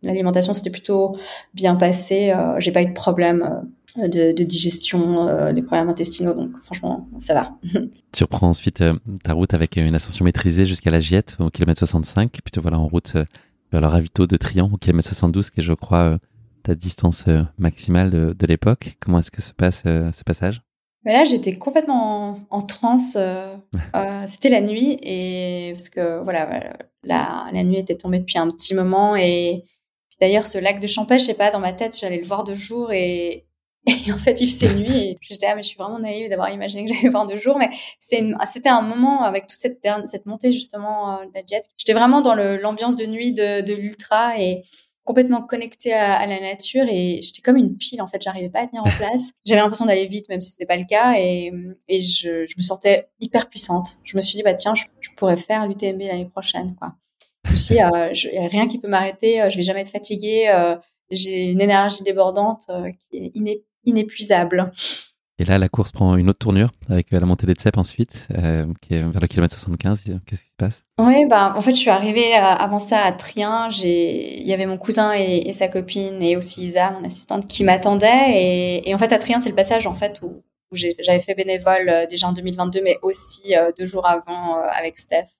l'alimentation, 0.02 0.54
c'était 0.54 0.70
plutôt 0.70 1.18
bien 1.54 1.76
passé. 1.76 2.32
Euh, 2.32 2.60
J'ai 2.60 2.72
pas 2.72 2.82
eu 2.82 2.88
de 2.88 2.94
problème 2.94 3.44
euh, 3.44 3.68
de, 3.98 4.32
de, 4.32 4.44
digestion, 4.44 5.28
euh, 5.28 5.54
des 5.54 5.62
problèmes 5.62 5.90
intestinaux. 5.90 6.34
Donc 6.34 6.52
franchement, 6.64 7.08
ça 7.18 7.34
va. 7.34 7.58
tu 8.14 8.24
reprends 8.24 8.50
ensuite 8.50 8.82
euh, 8.82 8.94
ta 9.24 9.34
route 9.34 9.54
avec 9.54 9.76
une 9.76 9.96
ascension 9.96 10.26
maîtrisée 10.26 10.66
jusqu'à 10.66 10.92
la 10.92 11.00
Giette 11.00 11.38
au 11.40 11.50
kilomètre 11.50 11.80
65, 11.80 12.32
puis 12.32 12.52
te 12.52 12.60
voilà 12.60 12.80
en 12.80 12.88
route 12.88 13.14
vers 13.72 13.82
le 13.82 13.88
ravito 13.88 14.28
de 14.28 14.38
Trian 14.38 14.70
au 14.72 14.78
kilomètre 14.78 15.08
72, 15.08 15.50
qui 15.50 15.60
est, 15.60 15.64
je 15.64 15.74
crois, 15.74 16.18
ta 16.64 16.76
distance 16.76 17.26
maximale 17.58 18.12
de, 18.12 18.36
de 18.38 18.48
l'époque. 18.48 18.96
Comment 19.00 19.20
est-ce 19.20 19.32
que 19.32 19.42
se 19.42 19.54
passe 19.54 19.84
ce 19.84 20.24
passage? 20.26 20.62
Mais 21.04 21.14
là, 21.14 21.24
j'étais 21.24 21.58
complètement 21.58 22.30
en, 22.30 22.58
en 22.58 22.62
transe. 22.62 23.18
Euh, 23.96 24.24
c'était 24.26 24.50
la 24.50 24.62
nuit 24.62 24.98
et 25.02 25.72
parce 25.72 25.90
que 25.90 26.22
voilà, 26.24 26.76
la, 27.04 27.48
la 27.52 27.64
nuit 27.64 27.78
était 27.78 27.96
tombée 27.96 28.20
depuis 28.20 28.38
un 28.38 28.50
petit 28.50 28.76
moment 28.76 29.16
et 29.16 29.64
d'ailleurs 30.20 30.46
ce 30.46 30.58
lac 30.58 30.80
de 30.80 30.88
Champagne, 30.88 31.20
je 31.20 31.26
sais 31.26 31.34
pas, 31.34 31.52
dans 31.52 31.60
ma 31.60 31.74
tête, 31.74 31.98
j'allais 32.00 32.20
le 32.20 32.26
voir 32.26 32.44
de 32.44 32.54
jour 32.54 32.92
et, 32.92 33.47
et 33.88 34.12
en 34.12 34.18
fait, 34.18 34.42
il 34.42 34.50
faisait 34.50 34.74
nuit 34.74 34.98
et 34.98 35.18
j'étais 35.22 35.46
ah 35.46 35.56
mais 35.56 35.64
je 35.64 35.70
suis 35.70 35.78
vraiment 35.78 36.00
naïve 36.00 36.30
d'avoir 36.30 36.50
imaginé 36.52 36.86
que 36.86 36.94
j'allais 36.94 37.10
voir 37.10 37.26
de 37.26 37.38
jour, 37.38 37.58
mais 37.58 37.70
c'était 38.00 38.70
un 38.70 38.82
moment 38.82 39.24
avec 39.24 39.48
toute 39.48 39.60
cette 39.60 39.86
cette 40.06 40.26
montée 40.26 40.52
justement 40.52 41.20
euh, 41.20 41.26
de 41.26 41.32
la 41.34 41.42
jet. 41.48 41.64
J'étais 41.78 41.94
vraiment 41.94 42.22
dans 42.22 42.36
l'ambiance 42.36 42.98
de 42.98 43.06
nuit 43.06 43.32
de, 43.32 43.62
de 43.62 43.74
l'ultra 43.74 44.40
et 44.40 44.64
complètement 45.06 45.42
connectée 45.42 45.94
à, 45.94 46.16
à, 46.16 46.28
la 46.28 46.42
nature 46.42 46.84
et 46.90 47.22
j'étais 47.24 47.42
comme 47.42 47.56
une 47.56 47.78
pile 47.78 48.02
en 48.02 48.08
fait. 48.08 48.22
J'arrivais 48.22 48.50
pas 48.50 48.60
à 48.60 48.68
tenir 48.68 48.84
en 48.84 48.90
place. 48.98 49.32
J'avais 49.46 49.62
l'impression 49.62 49.86
d'aller 49.86 50.08
vite 50.08 50.28
même 50.28 50.42
si 50.42 50.52
c'était 50.52 50.66
pas 50.66 50.76
le 50.76 50.84
cas 50.84 51.14
et, 51.18 51.54
et 51.88 52.02
je, 52.02 52.46
je, 52.46 52.54
me 52.58 52.62
sentais 52.62 53.08
hyper 53.22 53.50
puissante. 53.50 53.88
Je 54.04 54.18
me 54.18 54.22
suis 54.22 54.36
dit 54.36 54.44
bah 54.44 54.54
tiens 54.54 54.76
je, 54.76 54.84
je 55.00 55.10
pourrais 55.16 55.38
faire 55.38 55.66
l'UTMB 55.66 56.02
l'année 56.02 56.30
prochaine 56.30 56.76
quoi. 56.78 56.94
Je 57.46 57.52
me 57.54 57.58
suis 57.58 57.76
dit 57.76 57.82
euh, 57.82 58.12
y 58.34 58.38
a 58.38 58.48
rien 58.48 58.68
qui 58.68 58.80
peut 58.80 58.90
m'arrêter 58.90 59.42
euh, 59.42 59.50
je 59.50 59.56
vais 59.56 59.64
jamais 59.64 59.80
être 59.80 59.92
fatiguée 59.92 60.50
euh, 60.50 60.76
j'ai 61.10 61.46
une 61.52 61.62
énergie 61.62 62.04
débordante 62.04 62.64
euh, 62.70 62.92
qui 62.92 63.18
est 63.18 63.32
iné 63.36 63.64
inépuisable 63.88 64.72
et 65.40 65.46
là, 65.46 65.60
la 65.60 65.70
course 65.70 65.92
prend 65.92 66.16
une 66.18 66.30
autre 66.30 66.40
tournure 66.40 66.72
avec 66.90 67.12
la 67.12 67.20
montée 67.20 67.46
des 67.46 67.54
Tsep 67.54 67.78
ensuite, 67.78 68.28
euh, 68.36 68.66
qui 68.82 68.96
est 68.96 69.02
vers 69.04 69.22
le 69.22 69.28
kilomètre 69.28 69.54
75. 69.54 70.20
Qu'est-ce 70.26 70.42
qui 70.42 70.50
se 70.50 70.56
passe? 70.58 70.84
Oui, 71.00 71.28
bah, 71.28 71.54
en 71.56 71.62
fait, 71.62 71.76
je 71.76 71.80
suis 71.80 71.92
arrivée 71.92 72.34
à, 72.34 72.54
avant 72.54 72.80
ça 72.80 73.02
à 73.02 73.12
Trien. 73.12 73.70
Il 73.84 74.48
y 74.48 74.54
avait 74.54 74.66
mon 74.66 74.80
cousin 74.80 75.14
et, 75.16 75.48
et, 75.48 75.54
sa 75.54 75.68
copine 75.68 76.24
et 76.24 76.36
aussi 76.36 76.64
Isa, 76.64 76.90
mon 76.90 77.04
assistante, 77.06 77.46
qui 77.48 77.64
m'attendaient. 77.64 78.32
Et, 78.32 78.90
et, 78.90 78.96
en 78.96 78.98
fait, 78.98 79.14
à 79.14 79.20
Trien, 79.20 79.40
c'est 79.40 79.50
le 79.50 79.56
passage 79.56 79.86
en 79.86 79.94
fait 79.94 80.20
où, 80.24 80.44
où 80.72 80.76
j'avais 80.76 81.20
fait 81.20 81.36
bénévole 81.36 81.88
euh, 81.88 82.08
déjà 82.08 82.28
en 82.28 82.34
2022, 82.34 82.82
mais 82.84 82.98
aussi 83.04 83.56
euh, 83.56 83.72
deux 83.78 83.86
jours 83.86 84.08
avant 84.08 84.58
euh, 84.58 84.68
avec 84.72 84.98
Steph. 84.98 85.36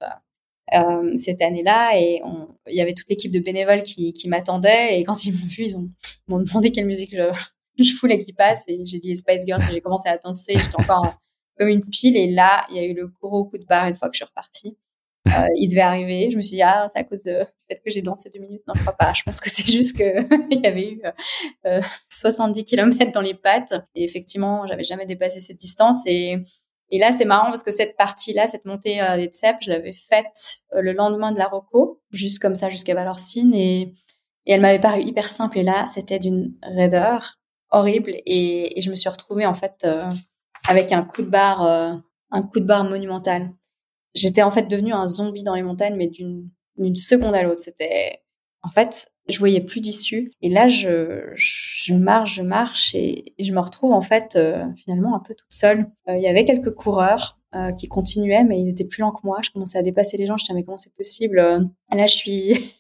Euh, 0.74 1.16
cette 1.16 1.42
année-là 1.42 1.98
et 1.98 2.22
il 2.68 2.76
y 2.76 2.82
avait 2.82 2.94
toute 2.94 3.08
l'équipe 3.08 3.32
de 3.32 3.40
bénévoles 3.40 3.84
qui, 3.84 4.12
qui 4.12 4.28
m'attendait 4.28 5.00
et 5.00 5.06
quand 5.06 5.24
ils 5.24 5.32
m'ont 5.32 5.48
vu 5.48 5.64
ils 5.64 5.78
ont 5.78 5.90
m'ont 6.28 6.42
demandé 6.42 6.74
quelle 6.74 6.86
musique 6.86 7.16
je, 7.16 7.32
je 7.84 7.98
voulais 8.00 8.18
qu'il 8.18 8.36
passe 8.36 8.64
et 8.68 8.86
j'ai 8.86 9.00
dit 9.00 9.16
Spice 9.16 9.44
Girls 9.46 9.62
j'ai 9.72 9.82
commencé 9.82 10.10
à 10.10 10.18
danser. 10.18 10.54
J'étais 10.58 10.80
encore 10.80 11.20
comme 11.58 11.70
une 11.70 11.86
pile 11.86 12.16
et 12.18 12.28
là, 12.28 12.66
il 12.70 12.76
y 12.76 12.80
a 12.80 12.86
eu 12.86 12.94
le 12.94 13.08
gros 13.08 13.46
coup 13.46 13.58
de 13.58 13.66
barre 13.66 13.88
une 13.88 13.96
fois 13.96 14.10
que 14.10 14.16
je 14.16 14.20
suis 14.20 14.26
repartie. 14.26 14.78
Euh, 15.28 15.48
il 15.58 15.68
devait 15.68 15.82
arriver. 15.82 16.32
Je 16.32 16.38
me 16.38 16.42
suis 16.42 16.56
dit, 16.56 16.62
ah, 16.62 16.88
c'est 16.92 17.00
à 17.00 17.04
cause 17.04 17.24
de, 17.24 17.46
fait 17.68 17.82
que 17.84 17.92
j'ai 17.92 18.02
dansé 18.02 18.30
deux 18.30 18.40
minutes. 18.40 18.62
Non, 18.68 18.74
je 18.76 18.82
crois 18.82 18.96
pas. 18.96 19.14
Je 19.14 19.24
pense 19.24 19.40
que 19.40 19.50
c'est 19.50 19.66
juste 19.66 19.98
que 19.98 20.04
il 20.52 20.62
y 20.64 20.68
avait 20.68 20.90
eu 20.92 21.02
euh, 21.66 21.82
70 22.10 22.64
km 22.64 23.12
dans 23.12 23.22
les 23.22 23.34
pattes. 23.34 23.74
Et 23.96 24.04
effectivement, 24.04 24.66
j'avais 24.68 24.84
jamais 24.84 25.06
dépassé 25.06 25.40
cette 25.40 25.58
distance. 25.58 25.98
Et, 26.06 26.38
et 26.90 27.00
là, 27.00 27.12
c'est 27.12 27.26
marrant 27.26 27.48
parce 27.48 27.64
que 27.64 27.72
cette 27.72 27.98
partie-là, 27.98 28.48
cette 28.48 28.66
montée 28.66 29.02
euh, 29.02 29.18
des 29.18 29.28
Tsep, 29.28 29.58
je 29.62 29.70
l'avais 29.70 29.94
faite 29.94 30.60
euh, 30.74 30.82
le 30.82 30.94
lendemain 30.94 31.32
de 31.32 31.40
la 31.40 31.48
Rocco, 31.48 32.02
juste 32.12 32.40
comme 32.40 32.56
ça, 32.56 32.70
jusqu'à 32.70 32.94
Valorcine. 32.94 33.54
Et, 33.54 33.94
et 34.46 34.54
elle 34.54 34.62
m'avait 34.62 34.80
paru 34.80 35.02
hyper 35.02 35.30
simple. 35.30 35.60
Et 35.60 35.64
là, 35.64 35.86
c'était 35.88 36.20
d'une 36.20 36.54
raideur 36.64 37.37
horrible 37.72 38.12
et, 38.26 38.78
et, 38.78 38.82
je 38.82 38.90
me 38.90 38.96
suis 38.96 39.10
retrouvée 39.10 39.46
en 39.46 39.54
fait 39.54 39.84
euh, 39.86 40.02
avec 40.68 40.92
un 40.92 41.04
coup 41.04 41.22
de 41.22 41.30
barre, 41.30 41.64
euh, 41.64 41.94
un 42.32 42.42
coup 42.42 42.60
de 42.60 42.66
barre 42.66 42.84
monumental. 42.84 43.52
J'étais 44.14 44.42
en 44.42 44.52
fait 44.52 44.64
devenue 44.64 44.94
un 44.94 45.06
zombie 45.06 45.44
dans 45.44 45.56
les 45.56 45.64
montagnes, 45.64 45.96
mais 45.96 46.08
d'une 46.08 46.50
d'une 46.78 46.96
seconde 46.96 47.34
à 47.36 47.44
l'autre. 47.44 47.62
C'était 47.62 48.22
en 48.64 48.70
fait, 48.70 49.08
je 49.30 49.40
voyais 49.40 49.62
plus 49.62 49.82
d'issue. 49.82 50.32
Et 50.42 50.50
là, 50.50 50.68
je, 50.68 51.32
je 51.36 51.94
marche, 51.94 52.36
je 52.36 52.44
marche 52.44 52.96
et, 52.96 53.34
je 53.40 53.52
me 53.52 53.60
retrouve 53.60 53.94
en 53.94 54.02
fait 54.02 54.36
euh, 54.36 54.66
finalement 54.76 55.16
un 55.16 55.20
peu 55.20 55.34
toute 55.36 55.52
seule. 55.52 55.90
Il 56.08 56.22
y 56.22 56.28
avait 56.28 56.46
quelques 56.46 56.74
coureurs 56.74 57.37
euh, 57.56 57.72
qui 57.72 57.88
continuaient, 57.88 58.44
mais 58.44 58.60
ils 58.60 58.70
étaient 58.70 58.84
plus 58.84 59.02
lents 59.02 59.12
que 59.12 59.22
moi. 59.24 59.40
Je 59.42 59.52
commençais 59.52 59.78
à 59.78 59.82
dépasser 59.82 60.18
les 60.18 60.26
gens. 60.26 60.36
Je 60.36 60.44
disais, 60.44 60.54
mais 60.54 60.64
comment 60.64 60.78
c'est 60.78 60.94
possible 60.94 61.38
Là, 61.38 62.06
je 62.08 62.14
suis, 62.14 62.76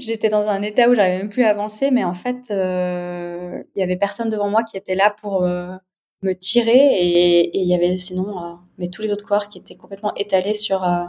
j'étais 0.00 0.30
dans 0.30 0.48
un 0.48 0.62
état 0.62 0.88
où 0.88 0.94
j'arrivais 0.94 1.18
même 1.18 1.28
plus 1.28 1.44
à 1.44 1.50
avancer, 1.50 1.90
mais 1.90 2.02
en 2.02 2.14
fait, 2.14 2.50
euh, 2.50 3.62
il 3.74 3.80
y 3.80 3.82
avait 3.82 3.96
personne 3.96 4.28
devant 4.28 4.48
moi 4.48 4.62
qui 4.62 4.76
était 4.76 4.94
là 4.94 5.14
pour 5.20 5.44
euh, 5.44 5.74
me 6.22 6.32
tirer, 6.32 6.72
et 6.72 7.58
il 7.58 7.68
y 7.68 7.74
avait 7.74 7.96
sinon, 7.96 8.42
euh, 8.42 8.54
mais 8.78 8.88
tous 8.88 9.02
les 9.02 9.12
autres 9.12 9.24
coureurs 9.24 9.48
qui 9.48 9.58
étaient 9.58 9.76
complètement 9.76 10.14
étalés 10.14 10.54
sur 10.54 10.84
euh, 10.84 11.04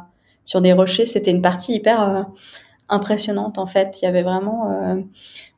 sur 0.45 0.61
des 0.61 0.73
rochers. 0.73 1.05
C'était 1.05 1.31
une 1.31 1.41
partie 1.41 1.73
hyper 1.73 2.27
impressionnante 2.89 3.57
en 3.57 3.67
fait. 3.67 3.99
Il 4.01 4.05
y 4.05 4.07
avait 4.07 4.23
vraiment, 4.23 5.05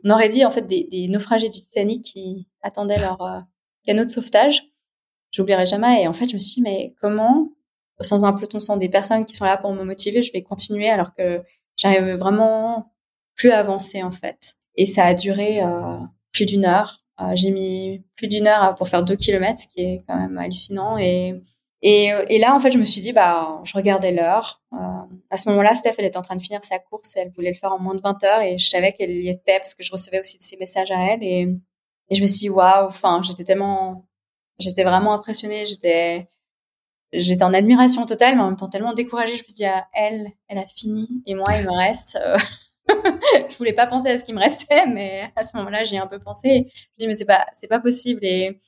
on 0.04 0.10
aurait 0.10 0.28
dit 0.30 0.45
en 0.45 0.52
fait 0.52 0.68
des, 0.68 0.84
des 0.91 1.08
naufragés 1.08 1.47
du 1.47 1.58
Titanic 1.58 2.04
qui 2.04 2.47
attendaient 2.62 2.99
leur 2.99 3.45
canot 3.86 4.04
de 4.04 4.10
sauvetage 4.10 4.71
j'oublierai 5.32 5.66
jamais. 5.66 6.04
Et 6.04 6.08
en 6.08 6.14
fait, 6.14 6.28
je 6.28 6.34
me 6.36 6.40
suis 6.40 6.56
dit, 6.56 6.62
mais 6.62 6.94
comment, 7.02 7.50
sans 8.00 8.26
un 8.26 8.34
peloton, 8.34 8.60
sans 8.60 8.78
des 8.78 8.90
personnes 8.90 9.26
qui 9.26 9.36
sont 9.36 9.46
là 9.46 9.58
pour 9.58 9.74
me 9.74 9.84
motiver, 9.84 10.22
je 10.22 10.32
vais 10.32 10.44
continuer 10.44 10.90
alors 10.90 11.14
que 11.14 11.42
j'arrive 11.78 12.14
vraiment 12.14 12.92
plus 13.36 13.52
à 13.52 13.60
avancer, 13.60 14.04
en 14.04 14.12
fait. 14.12 14.56
Et 14.76 14.86
ça 14.86 15.06
a 15.06 15.14
duré 15.14 15.62
euh, 15.64 15.98
plus 16.32 16.46
d'une 16.46 16.66
heure. 16.66 17.04
Euh, 17.22 17.34
j'ai 17.36 17.52
mis 17.52 18.04
plus 18.16 18.28
d'une 18.28 18.48
heure 18.48 18.76
pour 18.76 18.88
faire 18.88 19.04
deux 19.04 19.16
kilomètres, 19.16 19.62
ce 19.62 19.68
qui 19.68 19.82
est 19.82 20.04
quand 20.08 20.18
même 20.18 20.38
hallucinant. 20.38 20.98
Et, 20.98 21.42
et, 21.84 22.38
là, 22.40 22.54
en 22.54 22.60
fait, 22.60 22.72
je 22.72 22.78
me 22.78 22.84
suis 22.84 23.02
dit, 23.02 23.12
bah, 23.12 23.60
je 23.64 23.74
regardais 23.74 24.12
l'heure. 24.12 24.62
Euh, 24.74 24.78
à 25.30 25.38
ce 25.38 25.50
moment-là, 25.50 25.74
Steph, 25.76 25.96
elle 25.98 26.06
était 26.06 26.18
en 26.18 26.22
train 26.22 26.36
de 26.36 26.42
finir 26.42 26.64
sa 26.64 26.78
course 26.80 27.14
elle 27.16 27.32
voulait 27.32 27.50
le 27.50 27.56
faire 27.56 27.74
en 27.74 27.80
moins 27.80 27.96
de 27.96 28.02
20 28.02 28.24
heures 28.24 28.42
et 28.42 28.58
je 28.58 28.70
savais 28.70 28.94
qu'elle 28.94 29.12
y 29.12 29.30
était 29.30 29.58
parce 29.58 29.74
que 29.74 29.84
je 29.84 29.92
recevais 29.92 30.20
aussi 30.20 30.38
de 30.38 30.44
ses 30.44 30.58
messages 30.58 30.92
à 30.92 31.00
elle 31.12 31.24
et, 31.24 31.48
et 32.10 32.16
je 32.16 32.22
me 32.22 32.28
suis 32.28 32.40
dit, 32.40 32.50
waouh, 32.50 32.88
enfin, 32.88 33.22
j'étais 33.24 33.44
tellement 33.44 34.06
J'étais 34.62 34.84
vraiment 34.84 35.14
impressionnée. 35.14 35.66
J'étais, 35.66 36.30
j'étais 37.14 37.43
en 37.43 37.53
admiration 37.53 38.05
totale, 38.05 38.36
mais 38.36 38.41
en 38.41 38.47
même 38.47 38.55
temps 38.55 38.70
tellement 38.70 38.93
découragée. 38.93 39.38
Je 39.38 39.43
me 39.43 39.47
suis 39.47 39.55
dit, 39.55 39.66
ah, 39.66 39.88
elle, 39.93 40.32
elle 40.47 40.57
a 40.57 40.68
fini, 40.68 41.24
et 41.26 41.36
moi, 41.36 41.45
il 41.57 41.66
me 41.66 41.78
reste. 41.78 42.18
Euh, 42.24 42.38
je 43.49 43.57
voulais 43.57 43.74
pas 43.74 43.88
penser 43.88 44.09
à 44.09 44.18
ce 44.18 44.26
qui 44.26 44.34
me 44.34 44.39
restait, 44.39 44.86
mais 44.88 45.32
à 45.36 45.43
ce 45.43 45.55
moment-là, 45.57 45.84
j'y 45.84 45.95
ai 45.95 45.99
un 45.99 46.07
peu 46.07 46.20
pensé. 46.20 46.72
Je 46.74 46.84
me 46.95 46.99
dit, 46.99 47.07
mais 47.07 47.16
c'est 47.16 47.26
pas, 47.26 47.45
c'est 47.53 47.68
pas 47.68 47.80
possible. 47.80 48.22
Et, 48.24 48.59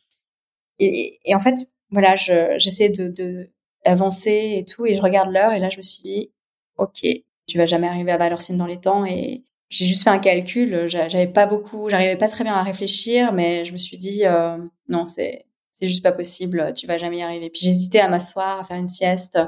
et, 0.80 1.36
en 1.36 1.40
fait, 1.40 1.56
voilà, 1.90 2.16
je, 2.16 2.56
j'essaie 2.58 2.90
de, 2.90 3.08
de, 3.08 3.50
d'avancer 3.86 4.56
et 4.58 4.66
tout. 4.66 4.86
Et 4.86 4.96
je 4.96 5.02
regarde 5.02 5.32
l'heure 5.32 5.54
et 5.54 5.60
là, 5.60 5.70
je 5.70 5.78
me 5.78 5.84
suis 5.84 6.04
dit, 6.04 6.32
OK, 6.78 7.06
tu 7.48 7.58
vas 7.58 7.66
jamais 7.66 7.88
arriver 7.88 8.12
à 8.12 8.18
Valorcine 8.18 8.58
dans 8.58 8.66
les 8.66 8.80
temps. 8.80 9.06
Et 9.06 9.44
j'ai 9.70 9.86
juste 9.86 10.04
fait 10.04 10.10
un 10.10 10.20
calcul. 10.20 10.88
J'avais 10.88 11.28
pas 11.28 11.46
beaucoup, 11.46 11.90
j'arrivais 11.90 12.18
pas 12.18 12.28
très 12.28 12.44
bien 12.44 12.56
à 12.56 12.64
réfléchir, 12.64 13.34
mais 13.34 13.66
je 13.66 13.74
me 13.74 13.78
suis 13.78 13.98
dit, 13.98 14.26
euh, 14.26 14.58
non, 14.88 15.06
c'est, 15.06 15.46
c'est 15.84 15.90
juste 15.90 16.04
pas 16.04 16.12
possible. 16.12 16.74
Tu 16.76 16.88
vas 16.88 16.98
jamais 16.98 17.20
y 17.20 17.22
arriver. 17.22 17.50
Puis 17.50 17.62
j'hésitais 17.64 18.00
à 18.00 18.08
m'asseoir, 18.08 18.60
à 18.60 18.64
faire 18.64 18.78
une 18.78 18.88
sieste 18.88 19.40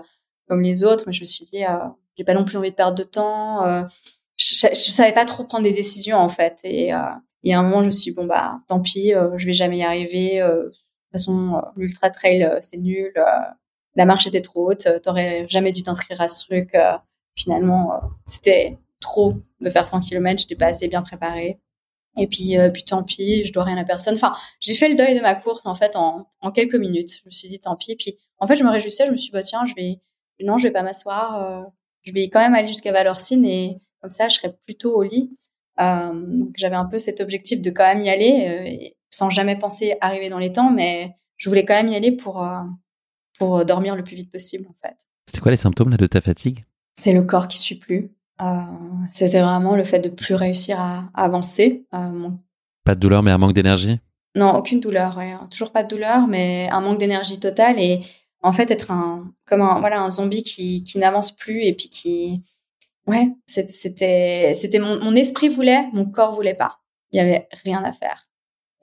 comme 0.48 0.62
les 0.62 0.84
autres, 0.84 1.06
mais 1.08 1.14
je 1.14 1.22
me 1.22 1.26
suis 1.26 1.46
dit, 1.46 1.66
euh, 1.66 1.78
j'ai 2.18 2.24
pas 2.24 2.34
non 2.34 2.46
plus 2.46 2.58
envie 2.58 2.70
de 2.72 2.76
perdre 2.76 2.98
de 2.98 3.04
temps. 3.04 3.66
Euh, 3.66 3.84
je, 4.38 4.56
savais 4.56 5.14
pas 5.14 5.26
trop 5.26 5.44
prendre 5.44 5.64
des 5.64 5.74
décisions 5.74 6.18
en 6.18 6.30
fait. 6.30 6.60
Et, 6.64 6.94
euh, 6.94 7.00
et 7.44 7.54
à 7.54 7.60
un 7.60 7.64
moment, 7.64 7.82
je 7.82 7.88
me 7.88 7.92
suis 7.92 8.12
dit, 8.12 8.16
bon 8.16 8.26
bah, 8.26 8.60
tant 8.68 8.80
pis, 8.80 9.14
euh, 9.14 9.38
je 9.38 9.46
vais 9.46 9.54
jamais 9.54 9.80
y 9.80 9.84
arriver. 9.84 10.40
de 10.40 10.72
toute 10.72 11.12
façon, 11.12 11.62
l'ultra 11.76 12.10
trail, 12.10 12.58
c'est 12.62 12.78
nul 12.78 13.14
la 13.96 14.06
marche 14.06 14.28
était 14.28 14.42
trop 14.42 14.72
haute, 14.72 14.88
t'aurais 15.02 15.48
jamais 15.50 15.72
dû 15.72 15.84
t'inscrire 15.84 16.22
à 16.22 16.28
ce 16.28 16.46
truc. 16.46 16.76
Euh, 16.76 16.98
finalement, 17.36 17.94
euh, 17.94 18.08
c'était 18.26 18.78
trop 19.00 19.36
de 19.62 19.70
faire 19.70 19.88
100 19.88 20.02
km, 20.02 20.42
j'étais 20.42 20.56
pas 20.56 20.68
assez 20.68 20.88
bien 20.88 21.02
préparée. 21.02 21.60
Et 22.18 22.28
puis, 22.28 22.58
euh, 22.58 22.70
puis 22.70 22.84
tant 22.84 23.04
pis, 23.04 23.44
je 23.44 23.54
dois 23.54 23.64
rien 23.64 23.78
à 23.78 23.84
personne. 23.84 24.16
Enfin, 24.16 24.34
j'ai 24.60 24.74
fait 24.74 24.90
le 24.90 24.96
deuil 24.96 25.16
de 25.16 25.22
ma 25.22 25.36
course 25.36 25.66
en 25.66 25.76
fait 25.76 25.96
en, 25.96 26.28
en 26.42 26.52
quelques 26.52 26.76
minutes. 26.76 27.20
Je 27.20 27.26
me 27.26 27.32
suis 27.32 27.50
dit 27.50 27.60
tant 27.60 27.76
pis. 27.76 27.96
Puis 27.96 28.18
en 28.40 28.48
fait, 28.48 28.56
je 28.56 28.64
me 28.64 28.70
réjouissais. 28.70 29.06
Je 29.06 29.12
me 29.12 29.16
suis 29.16 29.28
dit 29.28 29.34
bah 29.34 29.44
tiens, 29.44 29.66
je 29.66 29.74
vais 29.76 30.02
non, 30.42 30.58
je 30.58 30.68
vais 30.68 30.74
pas 30.74 30.84
m'asseoir. 30.84 31.66
je 32.04 32.12
vais 32.12 32.30
quand 32.30 32.40
même 32.40 32.56
aller 32.56 32.68
jusqu'à 32.68 32.92
Valorcine 32.92 33.46
et 33.46 33.80
comme 34.02 34.12
ça, 34.12 34.28
je 34.28 34.36
serai 34.36 34.54
plutôt 34.66 34.94
au 34.96 35.04
lit. 35.04 35.38
donc 35.78 36.54
j'avais 36.58 36.76
un 36.76 36.86
peu 36.86 36.98
cet 36.98 37.22
objectif 37.22 37.62
de 37.62 37.70
quand 37.70 37.86
même 37.86 38.02
y 38.02 38.10
aller, 38.10 38.96
sans 39.10 39.30
jamais 39.30 39.56
penser 39.58 39.96
arriver 40.02 40.30
dans 40.30 40.40
les 40.40 40.52
temps, 40.52 40.72
mais 40.72 41.16
je 41.38 41.48
voulais 41.50 41.64
quand 41.64 41.74
même 41.74 41.88
y 41.88 41.96
aller 41.96 42.12
pour 42.12 42.44
pour 43.38 43.60
euh, 43.60 43.64
dormir 43.64 43.96
le 43.96 44.04
plus 44.04 44.16
vite 44.16 44.32
possible 44.32 44.68
en 44.68 44.76
fait. 44.86 44.96
C'était 45.28 45.42
quoi 45.42 45.52
les 45.52 45.58
symptômes 45.58 45.90
là, 45.90 45.98
de 45.98 46.08
ta 46.08 46.22
fatigue? 46.22 46.66
C'est 47.00 47.14
le 47.14 47.24
corps 47.24 47.48
qui 47.48 47.58
suit 47.58 47.76
plus. 47.76 48.15
Euh, 48.42 48.46
c'était 49.12 49.42
vraiment 49.42 49.76
le 49.76 49.84
fait 49.84 50.00
de 50.00 50.10
plus 50.10 50.36
réussir 50.36 50.80
à, 50.80 51.10
avancer. 51.14 51.86
Euh, 51.94 52.30
pas 52.84 52.96
de 52.96 53.00
douleur, 53.00 53.24
mais 53.24 53.32
un 53.32 53.38
manque 53.38 53.54
d'énergie? 53.54 54.00
Non, 54.36 54.56
aucune 54.56 54.80
douleur. 54.80 55.20
Toujours 55.50 55.72
pas 55.72 55.84
de 55.84 55.88
douleur, 55.88 56.28
mais 56.28 56.70
un 56.72 56.82
manque 56.82 57.00
d'énergie 57.00 57.40
totale 57.40 57.80
et 57.80 58.02
en 58.42 58.52
fait 58.52 58.70
être 58.70 58.92
un 58.92 59.32
comme 59.46 59.62
un 59.62 59.80
voilà 59.80 60.02
un 60.02 60.10
zombie 60.10 60.44
qui, 60.44 60.84
qui 60.84 61.00
n'avance 61.00 61.32
plus 61.32 61.64
et 61.64 61.74
puis 61.74 61.90
qui 61.90 62.44
ouais 63.08 63.30
c'était 63.46 64.54
c'était 64.54 64.80
mon, 64.80 65.00
mon 65.02 65.16
esprit 65.16 65.48
voulait, 65.48 65.88
mon 65.94 66.06
corps 66.06 66.34
voulait 66.34 66.54
pas. 66.54 66.80
Il 67.12 67.18
y 67.18 67.20
avait 67.22 67.48
rien 67.64 67.82
à 67.84 67.94
faire 67.94 68.26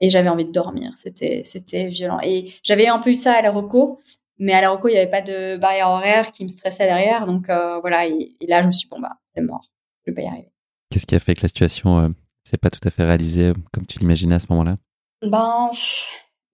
et 0.01 0.09
j'avais 0.09 0.29
envie 0.29 0.45
de 0.45 0.51
dormir. 0.51 0.91
C'était 0.97 1.41
c'était 1.43 1.85
violent 1.85 2.19
et 2.23 2.51
j'avais 2.63 2.87
un 2.87 2.97
peu 2.97 3.11
eu 3.11 3.15
ça 3.15 3.33
à 3.33 3.41
la 3.43 3.51
reco 3.51 3.99
mais 4.39 4.53
à 4.53 4.61
la 4.61 4.71
reco, 4.71 4.87
il 4.87 4.93
n'y 4.93 4.97
avait 4.97 5.09
pas 5.09 5.21
de 5.21 5.57
barrière 5.57 5.89
horaire 5.89 6.31
qui 6.31 6.43
me 6.43 6.49
stressait 6.49 6.85
derrière. 6.85 7.25
Donc 7.25 7.49
euh, 7.49 7.79
voilà, 7.79 8.05
et, 8.07 8.35
là, 8.47 8.61
je 8.61 8.67
me 8.67 8.71
suis 8.71 8.87
dit, 8.87 8.89
bon, 8.89 8.99
bah, 8.99 9.17
c'est 9.35 9.41
mort. 9.41 9.71
Je 10.05 10.11
vais 10.11 10.15
pas 10.15 10.21
y 10.21 10.27
arriver. 10.27 10.51
Qu'est-ce 10.89 11.05
qui 11.05 11.15
a 11.15 11.19
fait 11.19 11.33
que 11.33 11.41
la 11.41 11.47
situation 11.47 11.99
euh, 11.99 12.09
s'est 12.43 12.57
pas 12.57 12.69
tout 12.69 12.85
à 12.87 12.91
fait 12.91 13.03
réalisée 13.03 13.49
euh, 13.49 13.53
comme 13.71 13.85
tu 13.85 13.99
l'imaginais 13.99 14.35
à 14.35 14.39
ce 14.39 14.47
moment-là? 14.49 14.77
Ben, 15.21 15.71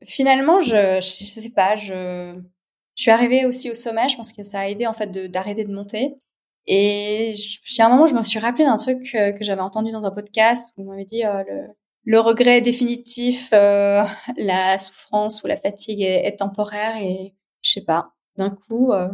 finalement, 0.03 0.61
je, 0.61 0.97
ne 0.97 1.01
sais 1.01 1.49
pas, 1.49 1.75
je, 1.75 2.39
je 2.95 3.01
suis 3.01 3.11
arrivée 3.11 3.45
aussi 3.45 3.71
au 3.71 3.75
sommet. 3.75 4.09
Je 4.09 4.17
pense 4.17 4.33
que 4.33 4.43
ça 4.43 4.59
a 4.59 4.67
aidé 4.67 4.87
en 4.87 4.93
fait 4.93 5.11
d'arrêter 5.29 5.65
de, 5.65 5.73
monter. 5.73 6.15
Et 6.67 7.33
j'ai 7.63 7.81
un 7.81 7.89
moment, 7.89 8.05
je 8.05 8.13
me 8.13 8.23
suis 8.23 8.39
rappelé 8.39 8.65
d'un 8.65 8.77
truc 8.77 9.01
que, 9.11 9.43
j'avais 9.43 9.61
entendu 9.61 9.91
dans 9.91 10.05
un 10.05 10.11
podcast 10.11 10.73
où 10.77 10.83
on 10.83 10.91
m'avait 10.91 11.05
dit 11.05 11.23
le, 11.23 11.67
le 12.03 12.19
regret 12.19 12.61
définitif, 12.61 13.49
la 13.51 14.77
souffrance 14.77 15.41
ou 15.43 15.47
la 15.47 15.57
fatigue 15.57 16.01
est, 16.01 16.27
est 16.27 16.35
temporaire 16.35 16.97
et 16.97 17.33
je 17.61 17.71
sais 17.71 17.83
pas, 17.83 18.13
d'un 18.37 18.49
coup, 18.49 18.91
euh, 18.91 19.09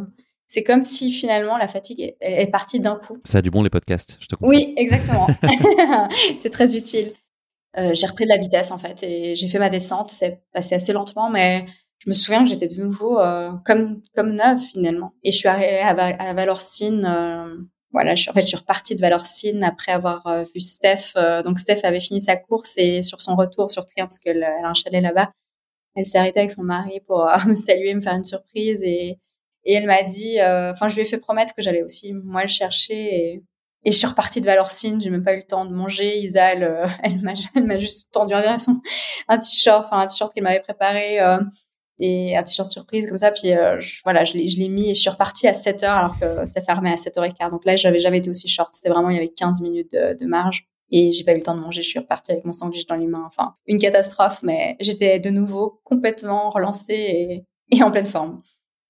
c'est 0.47 0.63
comme 0.63 0.81
si 0.81 1.11
finalement 1.11 1.57
la 1.57 1.67
fatigue 1.67 2.01
est, 2.01 2.17
est 2.21 2.47
partie 2.47 2.79
d'un 2.79 2.95
coup. 2.95 3.17
Ça 3.23 3.39
a 3.39 3.41
du 3.41 3.49
bon 3.49 3.63
les 3.63 3.69
podcasts, 3.69 4.17
je 4.19 4.27
te 4.27 4.35
comprends. 4.35 4.49
Oui, 4.49 4.73
exactement. 4.77 5.27
c'est 6.37 6.51
très 6.51 6.75
utile. 6.75 7.13
Euh, 7.77 7.93
j'ai 7.93 8.07
repris 8.07 8.25
de 8.25 8.29
la 8.29 8.37
vitesse 8.37 8.71
en 8.71 8.77
fait 8.77 9.03
et 9.03 9.35
j'ai 9.35 9.47
fait 9.49 9.59
ma 9.59 9.69
descente. 9.69 10.09
C'est 10.09 10.41
passé 10.53 10.75
assez 10.75 10.93
lentement, 10.93 11.29
mais 11.29 11.65
je 11.99 12.09
me 12.09 12.13
souviens 12.13 12.43
que 12.43 12.49
j'étais 12.49 12.67
de 12.67 12.81
nouveau 12.81 13.19
euh, 13.19 13.51
comme 13.65 14.01
comme 14.15 14.35
neuve 14.35 14.59
finalement. 14.59 15.13
Et 15.23 15.31
je 15.31 15.37
suis 15.37 15.47
arrivée 15.47 15.79
à, 15.79 15.89
à 15.89 16.33
Valorcine. 16.33 17.05
Euh, 17.05 17.55
voilà, 17.91 18.13
je, 18.15 18.29
en 18.29 18.33
fait, 18.33 18.41
je 18.41 18.47
suis 18.47 18.57
repartie 18.57 18.95
de 18.95 19.01
Valorcine 19.01 19.63
après 19.63 19.93
avoir 19.93 20.43
vu 20.53 20.59
Steph. 20.59 21.13
donc 21.45 21.59
Steph 21.59 21.79
avait 21.83 22.01
fini 22.01 22.19
sa 22.19 22.35
course 22.35 22.73
et 22.75 23.01
sur 23.01 23.21
son 23.21 23.37
retour 23.37 23.71
sur 23.71 23.85
Triumph, 23.85 24.09
parce 24.09 24.19
qu'elle 24.19 24.43
a 24.43 24.67
un 24.67 24.73
chalet 24.73 25.01
là-bas, 25.01 25.31
elle 25.95 26.05
s'est 26.05 26.17
arrêtée 26.17 26.39
avec 26.39 26.51
son 26.51 26.63
mari 26.63 26.99
pour 27.07 27.25
me 27.47 27.55
saluer, 27.55 27.93
me 27.95 28.01
faire 28.01 28.15
une 28.15 28.25
surprise 28.25 28.83
et, 28.83 29.17
et 29.65 29.73
elle 29.73 29.85
m'a 29.85 30.03
dit, 30.03 30.39
euh, 30.39 30.71
enfin, 30.71 30.87
je 30.87 30.95
lui 30.95 31.01
ai 31.01 31.05
fait 31.05 31.17
promettre 31.17 31.53
que 31.53 31.61
j'allais 31.61 31.83
aussi 31.83 32.13
moi 32.13 32.43
le 32.43 32.49
chercher 32.49 32.93
et, 32.95 33.43
et 33.83 33.91
je 33.91 33.97
suis 33.97 34.07
repartie 34.07 34.41
de 34.41 34.45
Valorcine. 34.45 34.99
J'ai 35.01 35.09
même 35.09 35.23
pas 35.23 35.33
eu 35.33 35.37
le 35.37 35.43
temps 35.43 35.65
de 35.65 35.73
manger. 35.73 36.17
Isa, 36.17 36.53
elle, 36.53 36.63
euh, 36.63 36.87
elle 37.03 37.21
m'a, 37.65 37.77
juste 37.77 38.07
tendu 38.11 38.33
un, 38.33 38.57
un 39.27 39.37
t-shirt, 39.37 39.85
enfin 39.85 39.99
un 39.99 40.07
t-shirt 40.07 40.33
qu'elle 40.33 40.43
m'avait 40.43 40.61
préparé 40.61 41.19
et 41.97 42.35
un 42.35 42.43
t-shirt 42.43 42.69
surprise 42.69 43.07
comme 43.07 43.17
ça. 43.17 43.31
Puis 43.31 43.51
voilà, 44.03 44.25
je 44.25 44.33
l'ai, 44.33 44.49
je 44.49 44.57
l'ai 44.59 44.69
mis 44.69 44.89
et 44.89 44.93
je 44.93 45.01
suis 45.01 45.09
repartie 45.09 45.47
à 45.47 45.53
7 45.53 45.83
heures 45.83 45.97
alors 45.97 46.19
que 46.19 46.45
ça 46.47 46.61
fermait 46.61 46.91
à 46.91 46.95
7h15. 46.95 47.51
Donc 47.51 47.65
là, 47.65 47.75
j'avais 47.75 47.99
jamais 47.99 48.19
été 48.19 48.29
aussi 48.29 48.47
short. 48.47 48.71
C'était 48.73 48.89
vraiment, 48.89 49.09
il 49.09 49.15
y 49.15 49.19
avait 49.19 49.29
15 49.29 49.61
minutes 49.61 49.91
de, 49.91 50.17
de 50.17 50.25
marge. 50.25 50.67
Et 50.91 51.11
j'ai 51.11 51.23
pas 51.23 51.33
eu 51.33 51.37
le 51.37 51.41
temps 51.41 51.55
de 51.55 51.61
manger, 51.61 51.81
je 51.81 51.89
suis 51.89 51.99
repartie 51.99 52.31
avec 52.31 52.45
mon 52.45 52.53
sandwich 52.53 52.85
dans 52.85 52.95
les 52.95 53.07
mains. 53.07 53.23
Enfin, 53.25 53.55
une 53.65 53.79
catastrophe, 53.79 54.41
mais 54.43 54.75
j'étais 54.79 55.19
de 55.19 55.29
nouveau 55.29 55.81
complètement 55.83 56.49
relancée 56.51 57.45
et, 57.71 57.83
en 57.83 57.91
pleine 57.91 58.05
forme. 58.05 58.41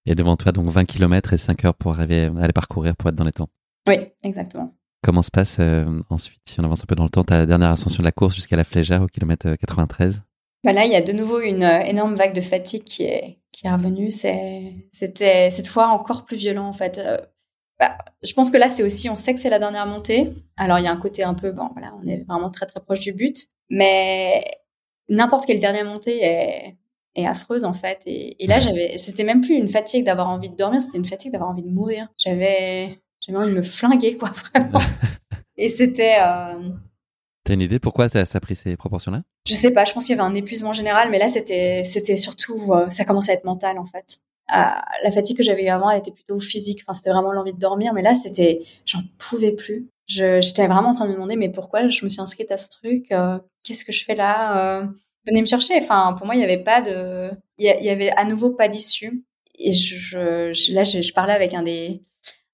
Et 0.06 0.16
devant 0.16 0.38
toi, 0.38 0.52
donc 0.52 0.70
20 0.70 0.86
km 0.86 1.34
et 1.34 1.38
5 1.38 1.66
heures 1.66 1.74
pour 1.74 1.94
arriver 1.94 2.30
à 2.38 2.44
aller 2.44 2.54
parcourir 2.54 2.96
pour 2.96 3.10
être 3.10 3.16
dans 3.16 3.24
les 3.24 3.32
temps. 3.32 3.50
Oui, 3.88 3.98
exactement. 4.24 4.74
Comment 5.04 5.22
se 5.22 5.32
passe 5.32 5.58
euh, 5.60 5.86
ensuite, 6.10 6.42
si 6.46 6.60
on 6.60 6.64
avance 6.64 6.82
un 6.82 6.86
peu 6.88 6.96
dans 6.96 7.04
le 7.04 7.10
temps, 7.10 7.24
ta 7.24 7.46
dernière 7.46 7.70
ascension 7.70 8.02
de 8.02 8.06
la 8.06 8.12
course 8.12 8.36
jusqu'à 8.36 8.56
la 8.56 8.64
Flégère 8.64 9.04
au 9.04 9.08
kilomètre 9.08 9.56
93 9.56 10.24
bah 10.64 10.74
Là, 10.74 10.86
il 10.86 10.92
y 10.92 10.96
a 10.96 11.02
de 11.02 11.12
nouveau 11.12 11.42
une 11.42 11.64
euh, 11.64 11.82
énorme 11.82 12.16
vague 12.16 12.34
de 12.34 12.42
fatigue 12.42 12.84
qui 12.84 13.04
est, 13.04 13.38
qui 13.52 13.68
est 13.68 13.72
revenue. 13.72 14.10
C'était 14.12 15.52
cette 15.52 15.68
fois 15.68 15.90
encore 15.90 16.26
plus 16.26 16.38
violent 16.38 16.68
en 16.68 16.74
fait. 16.74 16.98
Euh, 16.98 17.18
bah, 17.80 17.98
je 18.24 18.34
pense 18.34 18.52
que 18.52 18.58
là, 18.58 18.70
c'est 18.70 18.84
aussi, 18.84 19.10
on 19.10 19.16
sait 19.16 19.34
que 19.34 19.40
c'est 19.40 19.50
la 19.50 19.60
dernière 19.60 19.86
montée. 19.86 20.34
Alors, 20.58 20.80
il 20.80 20.86
y 20.86 20.88
a 20.88 20.92
un 20.92 20.98
côté 20.98 21.24
un 21.24 21.34
peu, 21.34 21.52
bon, 21.52 21.70
voilà, 21.74 21.94
on 22.02 22.08
est 22.08 22.24
vraiment 22.28 22.50
très, 22.50 22.66
très 22.66 22.80
proche 22.80 23.02
du 23.02 23.14
but. 23.14 23.48
Mais 23.70 24.44
n'importe 25.10 25.46
quelle 25.46 25.60
dernière 25.60 25.86
montée 25.86 26.24
est, 26.24 26.78
est 27.16 27.26
affreuse, 27.26 27.66
en 27.66 27.74
fait. 27.74 28.02
Et, 28.06 28.44
et 28.44 28.48
là, 28.48 28.60
j'avais, 28.60 28.98
c'était 28.98 29.24
même 29.24 29.42
plus 29.42 29.56
une 29.56 29.70
fatigue 29.70 30.06
d'avoir 30.06 30.30
envie 30.30 30.50
de 30.50 30.56
dormir, 30.56 30.82
c'était 30.82 30.98
une 30.98 31.06
fatigue 31.06 31.32
d'avoir 31.32 31.50
envie 31.50 31.64
de 31.64 31.70
mourir. 31.70 32.08
J'avais, 32.18 33.00
j'avais 33.22 33.38
envie 33.38 33.52
de 33.52 33.58
me 33.58 33.64
flinguer, 33.64 34.18
quoi, 34.18 34.30
vraiment. 34.54 34.82
et 35.58 35.70
c'était, 35.70 36.18
euh... 36.20 36.70
T'as 37.44 37.54
une 37.54 37.62
idée 37.62 37.80
pourquoi 37.80 38.10
ça 38.10 38.24
a 38.32 38.40
pris 38.40 38.56
ces 38.56 38.76
proportions-là? 38.76 39.22
Je 39.48 39.54
sais 39.54 39.72
pas, 39.72 39.86
je 39.86 39.94
pense 39.94 40.06
qu'il 40.06 40.16
y 40.16 40.20
avait 40.20 40.28
un 40.28 40.34
épuisement 40.34 40.74
général, 40.74 41.12
mais 41.12 41.20
là 41.20 41.28
c'était 41.28 41.84
c'était 41.84 42.18
surtout 42.18 42.74
euh, 42.74 42.90
ça 42.90 43.06
commençait 43.06 43.34
à 43.34 43.36
être 43.36 43.44
mental 43.44 43.78
en 43.78 43.86
fait 43.86 44.20
la 44.50 45.12
fatigue 45.12 45.38
que 45.38 45.44
j'avais 45.44 45.66
eu 45.66 45.70
avant, 45.70 45.90
elle 45.90 46.00
était 46.00 46.12
plutôt 46.12 46.40
physique. 46.40 46.82
Enfin, 46.84 46.94
c'était 46.94 47.10
vraiment 47.10 47.32
l'envie 47.32 47.54
de 47.54 47.60
dormir, 47.60 47.94
mais 47.94 48.02
là, 48.02 48.16
c'était, 48.16 48.64
j'en 48.86 49.00
pouvais 49.18 49.52
plus. 49.52 49.90
J'étais 50.08 50.68
vraiment 50.68 50.90
en 50.90 50.94
train 50.94 51.06
de 51.06 51.10
me 51.10 51.16
demander, 51.16 51.36
mais 51.36 51.50
pourquoi 51.50 51.90
je 51.90 52.06
me 52.06 52.10
suis 52.10 52.22
inscrite 52.22 52.52
à 52.52 52.58
ce 52.58 52.70
truc? 52.70 53.12
Euh, 53.12 53.40
Qu'est-ce 53.64 53.86
que 53.86 53.92
je 53.92 54.06
fais 54.06 54.16
là? 54.16 54.80
Euh, 54.82 54.86
Venez 55.28 55.42
me 55.42 55.46
chercher. 55.46 55.76
Enfin, 55.78 56.14
pour 56.18 56.26
moi, 56.26 56.36
il 56.36 56.42
y 56.42 56.44
avait 56.44 56.64
pas 56.64 56.82
de, 56.82 57.32
il 57.58 57.66
y, 57.66 57.90
avait 57.90 58.12
à 58.12 58.26
nouveau 58.26 58.52
pas 58.52 58.68
d'issue. 58.68 59.24
Et 59.58 59.72
je, 59.72 59.96
je, 60.54 60.74
là, 60.74 60.84
je, 60.84 61.14
parlais 61.14 61.34
avec 61.34 61.54
un 61.54 61.64
des, 61.64 62.02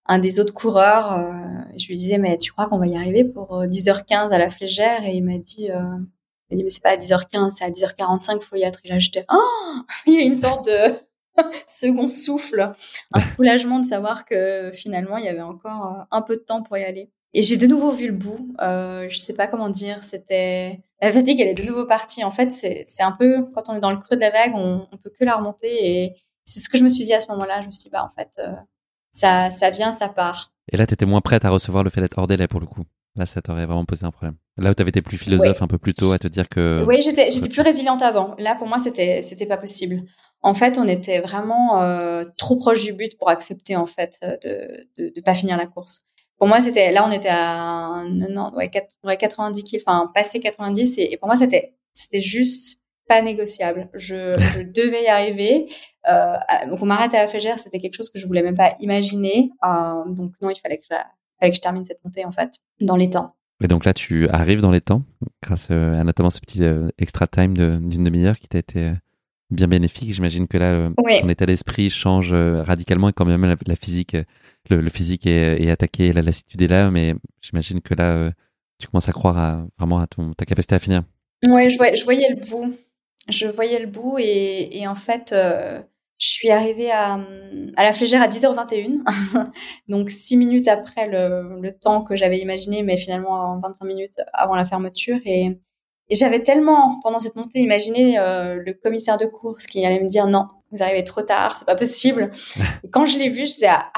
un 0.06 0.20
des 0.20 0.40
autres 0.40 0.54
coureurs. 0.54 1.14
Euh, 1.14 1.34
je 1.78 1.88
lui 1.88 1.98
disais, 1.98 2.18
mais 2.18 2.38
tu 2.38 2.52
crois 2.52 2.68
qu'on 2.68 2.78
va 2.80 2.88
y 2.88 2.96
arriver 2.96 3.24
pour 3.24 3.64
10h15 3.64 4.32
à 4.32 4.38
la 4.38 4.50
flégère? 4.50 5.06
Et 5.06 5.16
il 5.16 5.24
m'a 5.24 5.38
dit, 5.38 5.66
il 5.66 5.74
m'a 5.74 6.56
dit, 6.56 6.64
mais 6.64 6.70
c'est 6.70 6.84
pas 6.84 6.92
à 6.92 6.98
10h15, 6.98 7.52
c'est 7.52 7.66
à 7.66 7.70
10h45, 7.70 8.42
faut 8.42 8.56
y 8.56 8.64
être. 8.64 8.80
Et 8.84 8.90
là, 8.90 9.00
j'étais, 9.00 9.26
oh 9.32 9.82
Il 10.08 10.14
y 10.14 10.18
a 10.18 10.22
une 10.22 10.36
sorte 10.36 10.66
de 10.66 10.96
second 11.68 12.08
souffle, 12.08 12.74
un 13.14 13.22
soulagement 13.22 13.80
de 13.80 13.86
savoir 13.86 14.26
que 14.26 14.72
finalement 14.74 15.18
il 15.18 15.26
y 15.26 15.30
avait 15.30 15.42
encore 15.42 15.86
euh, 15.86 16.04
un 16.12 16.22
peu 16.22 16.36
de 16.36 16.42
temps 16.42 16.62
pour 16.64 16.78
y 16.78 16.84
aller. 16.84 17.10
Et 17.34 17.42
j'ai 17.42 17.58
de 17.58 17.68
nouveau 17.68 17.92
vu 17.92 18.08
le 18.08 18.14
bout. 18.14 18.54
Euh, 18.62 19.08
je 19.08 19.20
sais 19.20 19.34
pas 19.34 19.48
comment 19.48 19.70
dire. 19.70 20.04
C'était 20.04 20.82
la 21.02 21.12
fatigue, 21.12 21.40
elle 21.42 21.50
est 21.50 21.54
de 21.54 21.68
nouveau 21.68 21.86
partie. 21.86 22.24
En 22.24 22.32
fait, 22.32 22.52
c'est 22.52 22.86
un 23.00 23.12
peu 23.12 23.46
quand 23.54 23.70
on 23.70 23.76
est 23.76 23.80
dans 23.80 23.92
le 23.92 23.98
creux 23.98 24.16
de 24.16 24.22
la 24.22 24.30
vague, 24.30 24.54
on, 24.56 24.88
on 24.92 24.98
peut 24.98 25.12
que 25.18 25.26
la 25.26 25.36
remonter. 25.36 25.68
Et 25.68 26.16
c'est 26.46 26.60
ce 26.60 26.70
que 26.70 26.78
je 26.78 26.84
me 26.84 26.90
suis 26.90 27.06
dit 27.06 27.14
à 27.14 27.20
ce 27.20 27.28
moment-là. 27.32 27.62
Je 27.62 27.68
me 27.68 27.72
suis 27.72 27.84
dit 27.84 27.90
bah 27.90 28.04
en 28.04 28.10
fait 28.10 28.30
euh, 28.40 28.54
ça 29.12 29.50
ça 29.52 29.70
vient, 29.70 29.92
ça 29.92 30.10
part. 30.10 30.52
Et 30.72 30.78
là, 30.78 30.86
tu 30.88 30.94
étais 30.94 31.06
moins 31.06 31.22
prête 31.22 31.44
à 31.44 31.50
recevoir 31.50 31.84
le 31.84 31.90
fait 31.90 32.02
d'être 32.02 32.18
hors 32.18 32.28
délai 32.28 32.48
pour 32.48 32.60
le 32.60 32.68
coup. 32.68 32.84
Là, 33.16 33.26
ça 33.26 33.42
t'aurait 33.42 33.66
vraiment 33.66 33.84
posé 33.84 34.06
un 34.06 34.12
problème. 34.12 34.36
Là 34.58 34.72
où 34.72 34.74
tu 34.74 34.82
avais 34.82 34.90
été 34.90 35.02
plus 35.02 35.18
philosophe 35.18 35.62
un 35.62 35.68
peu 35.68 35.78
plus 35.78 35.94
tôt 35.94 36.14
à 36.14 36.20
te 36.20 36.28
dire 36.28 36.48
que. 36.48 36.86
Oui, 36.88 37.02
j'étais 37.02 37.50
plus 37.50 37.62
résiliente 37.62 38.02
avant. 38.02 38.36
Là, 38.38 38.56
pour 38.56 38.68
moi, 38.68 38.80
c'était 38.80 39.22
c'était 39.22 39.46
pas 39.48 39.58
possible 39.58 40.04
en 40.44 40.54
fait, 40.54 40.78
on 40.78 40.88
était 40.88 41.20
vraiment 41.20 41.82
euh, 41.82 42.26
trop 42.38 42.56
proche 42.56 42.84
du 42.84 42.94
but 42.94 43.18
pour 43.18 43.30
accepter 43.30 43.76
en 43.76 43.86
fait 43.86 44.18
euh, 44.24 44.38
de 44.98 45.14
de 45.16 45.22
pas 45.22 45.34
finir 45.34 45.58
la 45.58 45.68
course. 45.68 46.02
Pour 46.42 46.48
moi, 46.48 46.60
c'était 46.60 46.92
là, 46.92 47.06
on 47.08 47.12
était 47.12 47.30
à 47.30 48.04
non, 48.10 48.52
ouais, 48.56 48.68
90 48.68 49.64
kills, 49.64 49.80
enfin 49.86 50.12
passé 50.12 50.40
90, 50.40 50.96
et, 50.98 51.16
pour 51.18 51.28
moi, 51.28 51.36
c'était 51.36 51.76
c'était 51.94 52.20
juste 52.20 52.80
pas 53.08 53.22
négociable. 53.22 53.90
Je, 53.94 54.34
je 54.56 54.62
devais 54.64 55.04
y 55.04 55.08
arriver. 55.08 55.68
Euh, 56.10 56.34
donc 56.68 56.82
on 56.82 56.88
m'arrête 56.88 57.14
à 57.14 57.20
la 57.20 57.28
flégère, 57.28 57.60
c'était 57.60 57.78
quelque 57.78 57.94
chose 57.94 58.10
que 58.10 58.18
je 58.18 58.26
voulais 58.26 58.42
même 58.42 58.56
pas 58.56 58.74
imaginer. 58.80 59.52
Euh, 59.64 60.04
donc 60.08 60.32
non, 60.42 60.50
il 60.50 60.60
fallait 60.60 60.80
que, 60.80 60.86
je, 60.90 60.96
fallait 61.40 61.52
que 61.52 61.58
je 61.58 61.62
termine 61.62 61.86
cette 61.86 62.04
montée 62.04 62.26
en 62.26 62.32
fait 62.32 62.56
dans 62.80 62.96
les 62.96 63.12
temps. 63.12 63.36
Et 63.64 63.68
donc 63.68 63.86
là, 63.86 63.94
tu 63.94 64.28
arrives 64.30 64.62
dans 64.62 64.72
les 64.72 64.82
temps 64.82 65.04
grâce 65.44 65.70
à 65.70 66.04
notamment 66.04 66.32
ce 66.32 66.40
petit 66.40 66.64
extra 66.98 67.28
time 67.28 67.54
d'une 67.56 68.04
demi-heure 68.04 68.40
qui 68.40 68.48
t'a 68.48 68.58
été 68.58 68.94
bien 69.52 69.68
bénéfique. 69.68 70.14
J'imagine 70.14 70.48
que 70.48 70.58
là, 70.58 70.90
ton 70.96 71.30
état 71.30 71.46
d'esprit 71.46 71.90
change 71.90 72.34
radicalement 72.34 73.10
et 73.10 73.14
quand 73.14 73.26
même 73.26 73.56
la, 73.66 73.76
physique, 73.76 74.16
le, 74.70 74.90
physique 74.90 75.28
est, 75.28 75.64
est, 75.64 75.70
attaqué, 75.70 76.14
la 76.14 76.22
lassitude 76.22 76.62
est 76.62 76.68
là, 76.68 76.92
mais 76.92 77.16
j'imagine 77.42 77.82
que 77.82 77.94
là, 77.94 78.32
tu 78.80 78.88
commences 78.88 79.10
à 79.10 79.14
croire 79.14 79.38
à, 79.38 79.66
vraiment 79.78 80.00
à 80.00 80.08
ton, 80.08 80.34
ta 80.34 80.46
capacité 80.46 80.76
à 80.76 80.80
finir. 80.80 81.04
Ouais, 81.44 81.70
je 81.70 81.78
voyais, 81.78 81.96
je 81.96 82.04
voyais 82.04 82.30
le 82.30 82.48
bout. 82.48 82.76
Je 83.30 83.48
voyais 83.48 83.80
le 83.80 83.88
bout 83.88 84.18
et, 84.20 84.78
et 84.78 84.88
en 84.88 84.96
fait, 84.96 85.32
euh, 85.32 85.82
je 86.18 86.28
suis 86.28 86.50
arrivée 86.50 86.92
à, 86.92 87.20
à 87.78 87.84
la 87.84 87.94
flégère 87.94 88.22
à 88.22 88.28
10h21. 88.28 89.04
Donc, 89.88 90.10
six 90.10 90.38
minutes 90.38 90.68
après 90.68 91.08
le, 91.08 91.60
le 91.60 91.72
temps 91.72 92.04
que 92.04 92.16
j'avais 92.16 92.40
imaginé, 92.40 92.84
mais 92.84 92.98
finalement 92.98 93.60
25 93.60 93.86
minutes 93.86 94.22
avant 94.34 94.56
la 94.56 94.66
fermeture. 94.66 95.20
Et, 95.26 95.60
et 96.12 96.16
j'avais 96.16 96.44
tellement, 96.44 97.00
pendant 97.02 97.20
cette 97.20 97.36
montée, 97.36 97.60
imaginé 97.60 98.20
euh, 98.20 98.62
le 98.66 98.74
commissaire 98.74 99.18
de 99.18 99.26
course 99.26 99.66
qui 99.66 99.86
allait 99.86 100.02
me 100.02 100.08
dire 100.08 100.28
non, 100.28 100.50
vous 100.72 100.84
arrivez 100.84 101.06
trop 101.06 101.22
tard, 101.22 101.56
c'est 101.56 101.66
pas 101.66 101.76
possible. 101.76 102.32
et 102.84 102.90
quand 102.90 103.06
je 103.06 103.18
l'ai 103.18 103.30
vu, 103.30 103.48
je 103.48 103.54
disais 103.54 103.70
ah, 103.70 103.92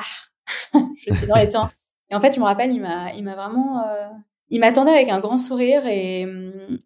je 0.95 1.11
suis 1.11 1.27
dans 1.27 1.35
les 1.35 1.49
temps. 1.49 1.69
Et 2.11 2.15
en 2.15 2.19
fait, 2.19 2.35
je 2.35 2.39
me 2.39 2.45
rappelle, 2.45 2.71
il 2.71 2.79
m'a, 2.79 3.11
il 3.13 3.23
m'a 3.23 3.35
vraiment, 3.35 3.83
euh, 3.87 4.07
il 4.49 4.59
m'attendait 4.59 4.91
avec 4.91 5.09
un 5.09 5.19
grand 5.19 5.39
sourire 5.39 5.87
et, 5.87 6.27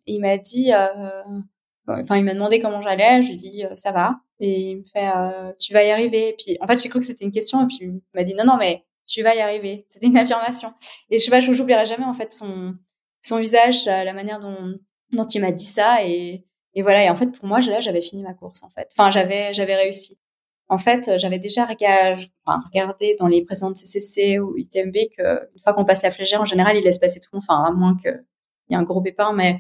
il 0.06 0.22
m'a 0.22 0.38
dit, 0.38 0.72
euh, 0.72 1.24
enfin, 1.86 2.16
il 2.16 2.24
m'a 2.24 2.34
demandé 2.34 2.62
comment 2.62 2.82
j'allais. 2.82 3.22
Je 3.22 3.32
lui 3.32 3.36
dit, 3.36 3.66
euh, 3.66 3.76
ça 3.76 3.92
va. 3.92 4.22
Et 4.40 4.70
il 4.70 4.78
me 4.78 4.84
fait, 4.86 5.10
euh, 5.14 5.52
tu 5.60 5.74
vas 5.74 5.84
y 5.84 5.92
arriver. 5.92 6.30
Et 6.30 6.34
puis, 6.34 6.58
en 6.62 6.68
fait, 6.68 6.82
j'ai 6.82 6.88
cru 6.88 7.02
que 7.02 7.06
c'était 7.06 7.26
une 7.26 7.32
question. 7.32 7.64
Et 7.64 7.68
puis, 7.68 7.80
il 7.82 8.02
m'a 8.14 8.24
dit, 8.24 8.34
non, 8.36 8.46
non, 8.46 8.56
mais 8.56 8.86
tu 9.06 9.22
vas 9.22 9.36
y 9.36 9.42
arriver. 9.42 9.86
C'était 9.90 10.08
une 10.08 10.18
affirmation. 10.18 10.74
Et 11.10 11.20
je 11.20 11.26
sais 11.26 11.32
pas, 11.32 11.42
je 11.42 11.52
n'oublierai 11.52 11.86
jamais, 11.86 12.06
en 12.06 12.14
fait, 12.14 12.32
son, 12.32 12.76
son 13.22 13.38
visage, 13.38 13.86
la 13.86 14.14
manière 14.14 14.40
dont, 14.40 14.80
dont 15.12 15.26
il 15.26 15.41
m'a 15.41 15.51
dit 15.51 15.66
ça. 15.66 16.05
Et, 16.05 16.45
et 16.74 16.82
voilà. 16.82 17.03
Et 17.03 17.10
en 17.10 17.16
fait, 17.16 17.32
pour 17.32 17.45
moi, 17.45 17.60
là, 17.62 17.80
j'avais 17.80 18.01
fini 18.01 18.24
ma 18.24 18.34
course, 18.34 18.64
en 18.64 18.70
fait. 18.70 18.89
Enfin, 18.97 19.12
j'avais, 19.12 19.53
j'avais 19.53 19.76
réussi. 19.76 20.18
En 20.70 20.78
fait, 20.78 21.18
j'avais 21.18 21.39
déjà 21.39 21.66
regardé 21.66 23.16
dans 23.18 23.28
les 23.28 23.43
précédentes 23.45 23.78
CCC 23.78 24.39
ou 24.39 24.58
ITMB 24.58 24.95
que 25.18 25.49
une 25.53 25.62
fois 25.64 25.74
qu'on 25.74 25.86
passe 25.86 26.03
la 26.03 26.12
flégère, 26.12 26.41
en 26.41 26.45
général, 26.45 26.76
il 26.76 26.84
laisse 26.84 26.99
passer 26.99 27.22
tout 27.22 27.30
le 27.32 27.38
monde, 27.38 27.45
enfin, 27.47 27.64
à 27.64 27.72
moins 27.72 27.95
qu'il 27.95 28.22
y 28.70 28.74
ait 28.74 28.78
un 28.78 28.84
gros 28.84 29.01
pépin, 29.01 29.32
mais 29.34 29.60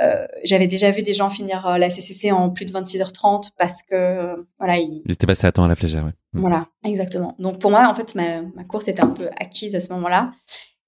euh, 0.00 0.26
j'avais 0.44 0.68
déjà 0.68 0.90
vu 0.90 1.02
des 1.02 1.12
gens 1.12 1.28
finir 1.28 1.66
euh, 1.66 1.76
la 1.76 1.90
CCC 1.90 2.30
en 2.30 2.50
plus 2.50 2.64
de 2.64 2.72
26h30 2.72 3.52
parce 3.58 3.82
que, 3.82 4.46
voilà, 4.58 4.78
ils... 4.78 5.02
étaient 5.08 5.26
passés 5.26 5.46
à 5.46 5.52
temps 5.52 5.64
à 5.64 5.68
la 5.68 5.74
flégère, 5.74 6.04
oui. 6.04 6.12
Mm. 6.32 6.40
Voilà, 6.40 6.68
exactement. 6.84 7.34
Donc, 7.38 7.58
pour 7.58 7.70
moi, 7.70 7.86
en 7.88 7.94
fait, 7.94 8.14
ma, 8.14 8.42
ma 8.42 8.64
course 8.64 8.88
était 8.88 9.02
un 9.02 9.08
peu 9.08 9.28
acquise 9.38 9.74
à 9.74 9.80
ce 9.80 9.92
moment-là. 9.92 10.32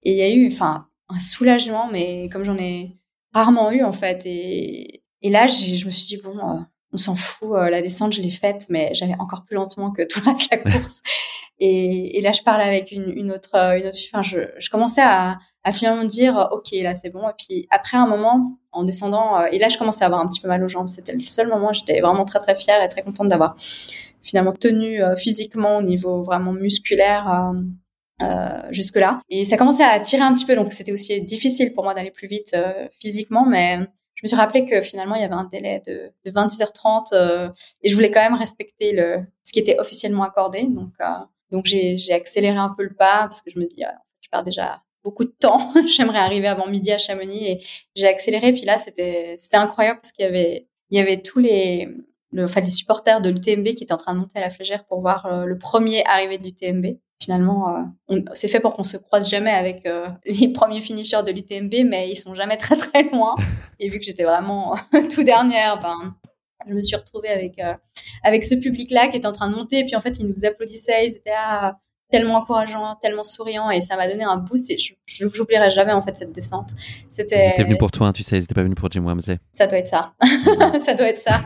Et 0.04 0.12
il 0.12 0.16
y 0.16 0.22
a 0.22 0.30
eu, 0.30 0.46
enfin, 0.46 0.86
un 1.08 1.18
soulagement, 1.18 1.88
mais 1.90 2.28
comme 2.30 2.44
j'en 2.44 2.56
ai 2.56 2.96
rarement 3.32 3.70
eu, 3.70 3.84
en 3.84 3.92
fait. 3.92 4.22
Et, 4.26 5.02
et 5.22 5.30
là, 5.30 5.46
je 5.46 5.86
me 5.86 5.90
suis 5.90 6.16
dit, 6.16 6.22
bon, 6.22 6.38
euh, 6.38 6.60
on 6.92 6.96
s'en 6.96 7.14
fout, 7.14 7.50
euh, 7.52 7.70
la 7.70 7.82
descente, 7.82 8.12
je 8.12 8.20
l'ai 8.20 8.30
faite, 8.30 8.66
mais 8.68 8.90
j'allais 8.94 9.16
encore 9.18 9.44
plus 9.44 9.54
lentement 9.54 9.90
que 9.90 10.02
tout 10.02 10.20
le 10.20 10.26
reste 10.30 10.50
de 10.50 10.56
la 10.56 10.58
course. 10.58 11.02
et, 11.58 12.18
et, 12.18 12.20
là, 12.20 12.32
je 12.32 12.42
parlais 12.42 12.64
avec 12.64 12.90
une, 12.90 13.10
une 13.10 13.32
autre, 13.32 13.54
euh, 13.54 13.78
une 13.78 13.86
autre, 13.86 13.98
enfin, 14.12 14.22
je, 14.22 14.40
je 14.58 14.70
commençais 14.70 15.02
à, 15.02 15.38
à 15.62 15.72
finalement 15.72 16.04
dire, 16.04 16.48
ok, 16.52 16.70
là, 16.82 16.94
c'est 16.94 17.10
bon. 17.10 17.28
Et 17.28 17.32
puis, 17.38 17.66
après 17.70 17.96
un 17.96 18.06
moment, 18.06 18.58
en 18.72 18.84
descendant, 18.84 19.38
euh, 19.38 19.46
et 19.52 19.58
là, 19.58 19.68
je 19.68 19.78
commençais 19.78 20.02
à 20.02 20.06
avoir 20.06 20.20
un 20.20 20.28
petit 20.28 20.40
peu 20.40 20.48
mal 20.48 20.62
aux 20.64 20.68
jambes. 20.68 20.88
C'était 20.88 21.12
le 21.12 21.20
seul 21.20 21.48
moment, 21.48 21.72
j'étais 21.72 22.00
vraiment 22.00 22.24
très, 22.24 22.40
très 22.40 22.54
fière 22.54 22.82
et 22.82 22.88
très 22.88 23.02
contente 23.02 23.28
d'avoir 23.28 23.56
finalement 24.22 24.52
tenu 24.52 25.00
physiquement 25.16 25.78
au 25.78 25.82
niveau 25.82 26.22
vraiment 26.22 26.52
musculaire. 26.52 27.54
Euh, 28.22 28.62
jusque 28.70 28.96
là 28.96 29.18
et 29.30 29.46
ça 29.46 29.56
commençait 29.56 29.82
à 29.82 29.98
tirer 29.98 30.20
un 30.20 30.34
petit 30.34 30.44
peu 30.44 30.54
donc 30.54 30.74
c'était 30.74 30.92
aussi 30.92 31.22
difficile 31.22 31.72
pour 31.72 31.84
moi 31.84 31.94
d'aller 31.94 32.10
plus 32.10 32.28
vite 32.28 32.54
physiquement 32.98 33.46
mais 33.46 33.78
je 34.20 34.26
me 34.26 34.28
suis 34.28 34.36
rappelé 34.36 34.66
que 34.66 34.82
finalement 34.82 35.14
il 35.14 35.22
y 35.22 35.24
avait 35.24 35.32
un 35.32 35.48
délai 35.50 35.80
de, 35.86 36.12
de 36.26 36.30
26h30 36.30 37.14
euh, 37.14 37.48
et 37.82 37.88
je 37.88 37.94
voulais 37.94 38.10
quand 38.10 38.20
même 38.20 38.34
respecter 38.34 38.92
le 38.92 39.24
ce 39.42 39.50
qui 39.50 39.58
était 39.58 39.78
officiellement 39.80 40.24
accordé. 40.24 40.64
Donc 40.64 40.92
euh, 41.00 41.04
donc 41.50 41.64
j'ai 41.64 42.12
accéléré 42.12 42.58
un 42.58 42.74
peu 42.76 42.82
le 42.82 42.94
pas 42.94 43.20
parce 43.20 43.40
que 43.40 43.50
je 43.50 43.58
me 43.58 43.64
dis 43.64 43.82
euh, 43.82 43.88
je 44.20 44.28
perds 44.28 44.44
déjà 44.44 44.82
beaucoup 45.02 45.24
de 45.24 45.34
temps. 45.40 45.72
J'aimerais 45.86 46.18
arriver 46.18 46.48
avant 46.48 46.66
midi 46.66 46.92
à 46.92 46.98
Chamonix 46.98 47.46
et 47.46 47.64
j'ai 47.96 48.06
accéléré. 48.06 48.52
Puis 48.52 48.66
là 48.66 48.76
c'était 48.76 49.36
incroyable 49.54 50.00
parce 50.02 50.12
qu'il 50.12 50.26
y 50.26 50.28
avait 50.28 50.68
il 50.90 50.98
y 50.98 51.00
avait 51.00 51.22
tous 51.22 51.38
les 51.38 51.88
le, 52.32 52.44
enfin, 52.44 52.60
les 52.60 52.68
supporters 52.68 53.22
de 53.22 53.30
l'UTMB 53.30 53.68
qui 53.68 53.84
étaient 53.84 53.94
en 53.94 53.96
train 53.96 54.12
de 54.12 54.18
monter 54.18 54.38
à 54.38 54.42
la 54.42 54.50
flégère 54.50 54.84
pour 54.84 55.00
voir 55.00 55.46
le 55.46 55.56
premier 55.56 56.04
arrivé 56.04 56.36
de 56.36 56.44
l'UTMB 56.44 56.98
finalement, 57.22 57.76
euh, 58.10 58.20
c'est 58.32 58.48
fait 58.48 58.60
pour 58.60 58.74
qu'on 58.74 58.82
se 58.82 58.96
croise 58.96 59.28
jamais 59.28 59.50
avec 59.50 59.86
euh, 59.86 60.08
les 60.24 60.48
premiers 60.48 60.80
finishers 60.80 61.22
de 61.24 61.30
l'UTMB, 61.32 61.88
mais 61.88 62.10
ils 62.10 62.16
sont 62.16 62.34
jamais 62.34 62.56
très 62.56 62.76
très 62.76 63.04
loin. 63.10 63.34
Et 63.78 63.88
vu 63.88 63.98
que 63.98 64.04
j'étais 64.04 64.24
vraiment 64.24 64.76
tout 65.14 65.22
dernière, 65.22 65.78
ben, 65.80 66.14
je 66.66 66.74
me 66.74 66.80
suis 66.80 66.96
retrouvée 66.96 67.28
avec 67.28 67.58
euh, 67.58 67.74
avec 68.22 68.44
ce 68.44 68.54
public-là 68.54 69.08
qui 69.08 69.18
était 69.18 69.26
en 69.26 69.32
train 69.32 69.50
de 69.50 69.54
monter. 69.54 69.80
Et 69.80 69.84
puis 69.84 69.96
en 69.96 70.00
fait, 70.00 70.18
ils 70.18 70.26
nous 70.26 70.44
applaudissaient, 70.44 71.06
ils 71.06 71.16
étaient 71.16 71.32
ah, 71.36 71.78
tellement 72.10 72.36
encourageants, 72.36 72.96
tellement 73.00 73.22
souriants, 73.22 73.70
et 73.70 73.80
ça 73.80 73.96
m'a 73.96 74.08
donné 74.08 74.24
un 74.24 74.36
boost. 74.36 74.70
Et 74.70 74.78
je 74.78 75.24
n'oublierai 75.24 75.70
jamais 75.70 75.92
en 75.92 76.02
fait 76.02 76.16
cette 76.16 76.32
descente. 76.32 76.70
C'était. 77.10 77.48
Ils 77.48 77.50
étaient 77.50 77.64
venus 77.64 77.78
pour 77.78 77.90
toi, 77.90 78.08
hein, 78.08 78.12
tu 78.12 78.22
sais, 78.22 78.36
ils 78.36 78.40
n'étaient 78.40 78.54
pas 78.54 78.62
venus 78.62 78.76
pour 78.76 78.90
Jim 78.90 79.04
Wamsley. 79.04 79.38
Ça 79.52 79.66
doit 79.66 79.78
être 79.78 79.88
ça. 79.88 80.14
ça 80.80 80.94
doit 80.94 81.08
être 81.08 81.20
ça. 81.20 81.40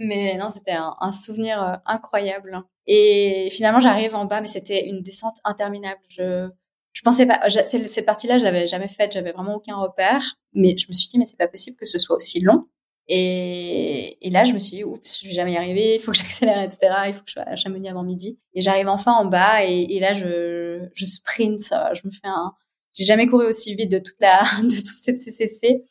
mais 0.00 0.36
non, 0.38 0.48
c'était 0.50 0.72
un, 0.72 0.94
un, 1.00 1.12
souvenir 1.12 1.80
incroyable. 1.86 2.62
Et 2.88 3.48
finalement, 3.52 3.80
j'arrive 3.80 4.16
en 4.16 4.24
bas, 4.24 4.40
mais 4.40 4.48
c'était 4.48 4.88
une 4.88 5.02
descente 5.02 5.36
interminable. 5.44 6.00
Je, 6.08 6.48
je 6.92 7.02
pensais 7.02 7.26
pas, 7.26 7.40
cette 7.76 8.06
partie-là, 8.06 8.38
je 8.38 8.44
l'avais 8.44 8.66
jamais 8.66 8.88
faite, 8.88 9.12
j'avais 9.12 9.32
vraiment 9.32 9.54
aucun 9.54 9.76
repère. 9.76 10.38
Mais 10.54 10.76
je 10.76 10.86
me 10.88 10.94
suis 10.94 11.08
dit, 11.08 11.18
mais 11.18 11.26
c'est 11.26 11.38
pas 11.38 11.48
possible 11.48 11.76
que 11.76 11.86
ce 11.86 11.98
soit 11.98 12.16
aussi 12.16 12.40
long. 12.40 12.66
Et, 13.06 14.18
là, 14.30 14.44
je 14.44 14.52
me 14.52 14.58
suis 14.58 14.78
dit, 14.78 14.84
oups, 14.84 15.20
je 15.22 15.28
vais 15.28 15.34
jamais 15.34 15.52
y 15.52 15.56
arriver, 15.56 15.94
il 15.94 16.00
faut 16.00 16.12
que 16.12 16.18
j'accélère, 16.18 16.60
etc. 16.62 16.78
Il 17.06 17.14
faut 17.14 17.20
que 17.20 17.28
je 17.28 17.34
sois 17.34 17.42
à 17.42 17.56
Chamonix 17.56 17.88
avant 17.88 18.02
midi. 18.02 18.38
Et 18.54 18.60
j'arrive 18.60 18.88
enfin 18.88 19.12
en 19.12 19.26
bas, 19.26 19.64
et, 19.64 19.98
là, 20.00 20.12
je, 20.14 20.88
je 20.94 21.04
sprint, 21.04 21.60
je 21.60 22.06
me 22.06 22.10
fais 22.10 22.26
un, 22.26 22.52
j'ai 22.98 23.04
jamais 23.04 23.26
couru 23.28 23.46
aussi 23.46 23.74
vite 23.74 23.90
de 23.92 23.98
toute 23.98 24.20
la, 24.20 24.40
de 24.62 24.74
toute 24.74 24.86
cette 24.86 25.20
CCC. 25.20 25.84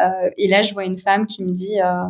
Euh, 0.00 0.30
et 0.36 0.48
là, 0.48 0.62
je 0.62 0.72
vois 0.72 0.84
une 0.84 0.96
femme 0.96 1.26
qui 1.26 1.44
me 1.44 1.52
dit, 1.52 1.80
euh, 1.80 2.06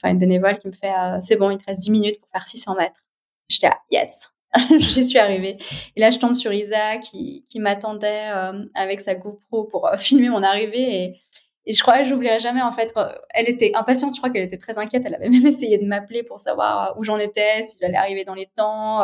enfin, 0.00 0.12
une 0.12 0.18
bénévole 0.18 0.58
qui 0.58 0.68
me 0.68 0.72
fait, 0.72 0.92
euh, 0.92 1.18
c'est 1.20 1.36
bon, 1.36 1.50
il 1.50 1.58
te 1.58 1.64
reste 1.66 1.80
10 1.80 1.90
minutes 1.90 2.20
pour 2.20 2.28
faire 2.30 2.48
600 2.48 2.74
mètres. 2.76 3.01
J'étais 3.52 3.66
à 3.66 3.78
yes, 3.90 4.30
j'y 4.78 5.04
suis 5.04 5.18
arrivée. 5.18 5.58
Et 5.94 6.00
là, 6.00 6.10
je 6.10 6.18
tombe 6.18 6.34
sur 6.34 6.52
Isa 6.52 6.96
qui, 6.98 7.44
m'attendait 7.56 8.30
euh, 8.30 8.64
avec 8.74 9.00
sa 9.00 9.14
GoPro 9.14 9.64
pour 9.64 9.86
euh, 9.86 9.96
filmer 9.98 10.30
mon 10.30 10.42
arrivée. 10.42 11.04
Et, 11.04 11.20
je 11.72 11.80
crois 11.80 11.98
que 11.98 12.04
j'oublierai 12.04 12.40
jamais, 12.40 12.62
en 12.62 12.72
fait, 12.72 12.92
elle 13.30 13.48
était 13.48 13.70
impatiente. 13.76 14.14
Je 14.14 14.20
crois 14.20 14.30
qu'elle 14.30 14.42
était 14.42 14.58
très 14.58 14.78
inquiète. 14.78 15.04
Elle 15.06 15.14
avait 15.14 15.28
même 15.28 15.46
essayé 15.46 15.78
de 15.78 15.84
m'appeler 15.84 16.22
pour 16.22 16.40
savoir 16.40 16.90
euh, 16.90 16.94
où 16.98 17.04
j'en 17.04 17.18
étais, 17.18 17.62
si 17.62 17.76
j'allais 17.80 17.96
arriver 17.96 18.24
dans 18.24 18.34
les 18.34 18.46
temps. 18.56 19.02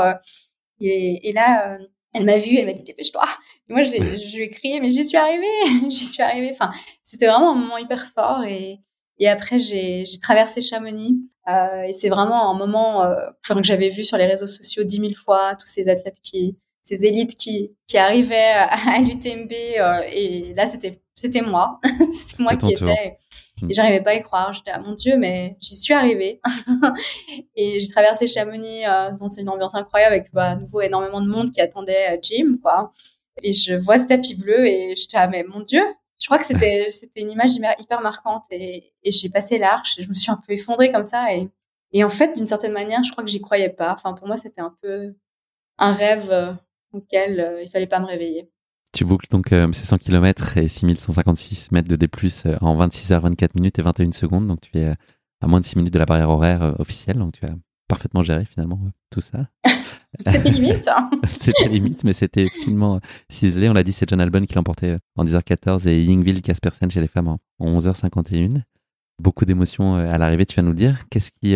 et, 0.80 1.32
là, 1.34 1.78
elle 2.14 2.24
m'a 2.24 2.38
vue, 2.38 2.57
elle 2.57 2.66
m'a 2.66 2.72
dit 2.72 2.82
dépêche-toi. 2.82 3.22
Moi, 3.68 3.82
je, 3.82 3.90
lui 3.90 4.42
ai 4.42 4.51
crié, 4.51 4.80
mais 4.80 4.88
j'y 4.90 5.05
suis 5.05 5.18
arrivée, 5.18 5.46
j'y 5.88 6.05
suis 6.05 6.22
arrivée. 6.22 6.51
Enfin, 6.51 6.70
c'était 7.03 7.26
vraiment 7.26 7.53
un 7.53 7.55
moment 7.55 7.78
hyper 7.78 8.07
fort. 8.07 8.42
Et 8.44 9.28
après, 9.28 9.59
j'ai 9.59 10.05
traversé 10.20 10.61
Chamonix. 10.61 11.16
Euh, 11.49 11.82
et 11.82 11.92
c'est 11.92 12.09
vraiment 12.09 12.51
un 12.51 12.55
moment 12.55 13.03
euh, 13.03 13.26
que 13.46 13.62
j'avais 13.62 13.88
vu 13.88 14.05
sur 14.05 14.18
les 14.18 14.26
réseaux 14.26 14.46
sociaux 14.46 14.84
dix 14.84 15.01
mille 15.01 15.16
fois, 15.16 15.55
tous 15.55 15.66
ces 15.66 15.88
athlètes 15.88 16.18
qui, 16.22 16.59
ces 16.82 17.05
élites 17.05 17.36
qui, 17.36 17.74
qui 17.86 17.99
arrivaient 17.99 18.55
à, 18.55 18.99
l'UTMB. 19.01 19.53
Euh, 19.53 20.01
et 20.11 20.55
là, 20.55 20.66
c'était 20.66 21.01
c'était 21.14 21.42
moi. 21.42 21.80
c'était 22.12 22.42
moi 22.42 22.57
qui 22.57 22.72
étais. 22.72 23.18
Et 23.68 23.72
j'arrivais 23.72 24.01
pas 24.01 24.11
à 24.11 24.14
y 24.14 24.22
croire. 24.22 24.53
J'étais, 24.53 24.70
ah, 24.72 24.78
mon 24.78 24.94
Dieu, 24.94 25.16
mais 25.16 25.57
j'y 25.61 25.74
suis 25.74 25.92
arrivée. 25.92 26.40
et 27.57 27.80
j'ai 27.80 27.88
traversé 27.88 28.28
Chamonix 28.28 28.86
euh, 28.86 29.11
dans 29.18 29.26
une 29.26 29.49
ambiance 29.49 29.74
incroyable 29.74 30.14
avec 30.14 30.32
bah, 30.32 30.51
à 30.51 30.55
nouveau 30.55 30.80
énormément 30.80 31.20
de 31.20 31.28
monde 31.28 31.51
qui 31.51 31.61
attendait 31.61 32.20
Jim, 32.22 32.59
quoi. 32.62 32.92
Et 33.42 33.53
je 33.53 33.74
vois 33.74 33.99
ce 33.99 34.07
tapis 34.07 34.36
bleu 34.36 34.66
et 34.66 34.94
j'étais, 34.96 35.16
ah, 35.16 35.26
mais 35.26 35.42
mon 35.42 35.61
Dieu, 35.61 35.82
je 36.18 36.26
crois 36.26 36.38
que 36.38 36.44
c'était 36.44 36.90
c'était 36.90 37.20
une 37.20 37.30
image 37.30 37.52
hyper 37.78 38.00
marquante 38.00 38.44
et, 38.50 38.92
et 39.02 39.10
j'ai 39.10 39.28
passé 39.28 39.58
l'arche 39.58 39.98
et 39.98 40.02
je 40.02 40.08
me 40.08 40.14
suis 40.14 40.30
un 40.30 40.40
peu 40.46 40.52
effondrée 40.52 40.90
comme 40.90 41.02
ça 41.02 41.34
et 41.34 41.48
et 41.92 42.04
en 42.04 42.10
fait 42.10 42.36
d'une 42.36 42.46
certaine 42.46 42.72
manière 42.72 43.02
je 43.04 43.12
crois 43.12 43.24
que 43.24 43.30
j'y 43.30 43.40
croyais 43.40 43.70
pas. 43.70 43.92
Enfin 43.92 44.12
pour 44.14 44.26
moi 44.26 44.36
c'était 44.36 44.60
un 44.60 44.74
peu 44.82 45.14
un 45.78 45.92
rêve 45.92 46.30
euh, 46.30 46.52
auquel 46.92 47.40
euh, 47.40 47.62
il 47.62 47.68
fallait 47.70 47.86
pas 47.86 48.00
me 48.00 48.06
réveiller. 48.06 48.50
Tu 48.92 49.04
boucles 49.04 49.28
donc 49.30 49.52
euh, 49.52 49.70
ces 49.72 49.84
100 49.84 49.98
km 49.98 50.56
et 50.56 50.66
6156 50.66 51.72
mètres 51.72 51.88
de 51.88 51.96
D+, 51.96 52.08
en 52.60 52.74
26 52.74 53.12
h 53.12 53.20
24 53.20 53.54
minutes 53.54 53.78
et 53.78 53.82
21 53.82 54.12
secondes. 54.12 54.48
Donc 54.48 54.60
tu 54.60 54.78
es 54.78 54.94
à 55.40 55.46
moins 55.46 55.60
de 55.60 55.66
6 55.66 55.76
minutes 55.76 55.92
de 55.92 55.98
la 55.98 56.06
barrière 56.06 56.30
horaire 56.30 56.74
officielle. 56.78 57.18
Donc 57.18 57.34
tu 57.34 57.44
as 57.44 57.54
parfaitement 57.86 58.22
géré 58.22 58.44
finalement 58.44 58.80
tout 59.10 59.20
ça 59.20 59.48
C'était 60.26 60.50
limite. 60.50 60.88
Hein. 60.88 61.10
c'était 61.38 61.68
limite, 61.68 62.04
mais 62.04 62.12
c'était 62.12 62.46
finement 62.46 63.00
ciselé. 63.28 63.68
On 63.68 63.72
l'a 63.72 63.82
dit, 63.82 63.92
c'est 63.92 64.08
John 64.08 64.20
Albon 64.20 64.44
qui 64.46 64.54
l'emportait 64.54 64.98
en 65.16 65.24
10h14 65.24 65.88
et 65.88 66.02
Yingville 66.02 66.42
Caspersen 66.42 66.90
chez 66.90 67.00
les 67.00 67.08
femmes 67.08 67.28
en 67.28 67.38
11h51. 67.60 68.62
beaucoup 69.20 69.44
d'émotions 69.44 69.94
à 69.94 70.18
l'arrivée, 70.18 70.46
tu 70.46 70.56
vas 70.56 70.62
nous 70.62 70.72
le 70.72 70.76
dire. 70.76 70.98
Qu'est-ce 71.10 71.30
qui 71.30 71.54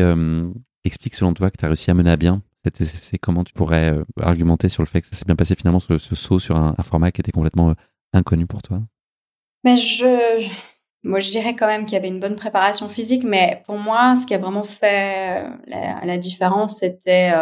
explique 0.84 1.14
selon 1.14 1.34
toi 1.34 1.50
que 1.50 1.56
tu 1.56 1.64
as 1.64 1.68
réussi 1.68 1.90
à 1.90 1.94
mener 1.94 2.10
à 2.10 2.16
bien 2.16 2.42
cette 2.64 3.20
Comment 3.20 3.44
tu 3.44 3.52
pourrais 3.52 3.98
argumenter 4.20 4.68
sur 4.68 4.82
le 4.82 4.86
fait 4.86 5.00
que 5.00 5.08
ça 5.08 5.16
s'est 5.16 5.24
bien 5.24 5.36
passé 5.36 5.54
finalement 5.54 5.80
ce, 5.80 5.98
saut 5.98 6.38
sur 6.38 6.56
un, 6.56 6.74
format 6.82 7.10
qui 7.10 7.20
était 7.20 7.32
complètement 7.32 7.74
inconnu 8.12 8.46
pour 8.46 8.62
toi? 8.62 8.80
Mais 9.64 9.76
je, 9.76 10.48
moi, 11.02 11.20
je 11.20 11.30
dirais 11.30 11.56
quand 11.56 11.66
même 11.66 11.84
qu'il 11.84 11.94
y 11.94 11.96
avait 11.96 12.08
une 12.08 12.20
bonne 12.20 12.36
préparation 12.36 12.88
physique, 12.88 13.24
mais 13.24 13.62
pour 13.66 13.76
moi, 13.76 14.14
ce 14.14 14.26
qui 14.26 14.34
a 14.34 14.38
vraiment 14.38 14.64
fait 14.64 15.44
la, 15.66 16.18
différence, 16.18 16.78
c'était 16.78 17.32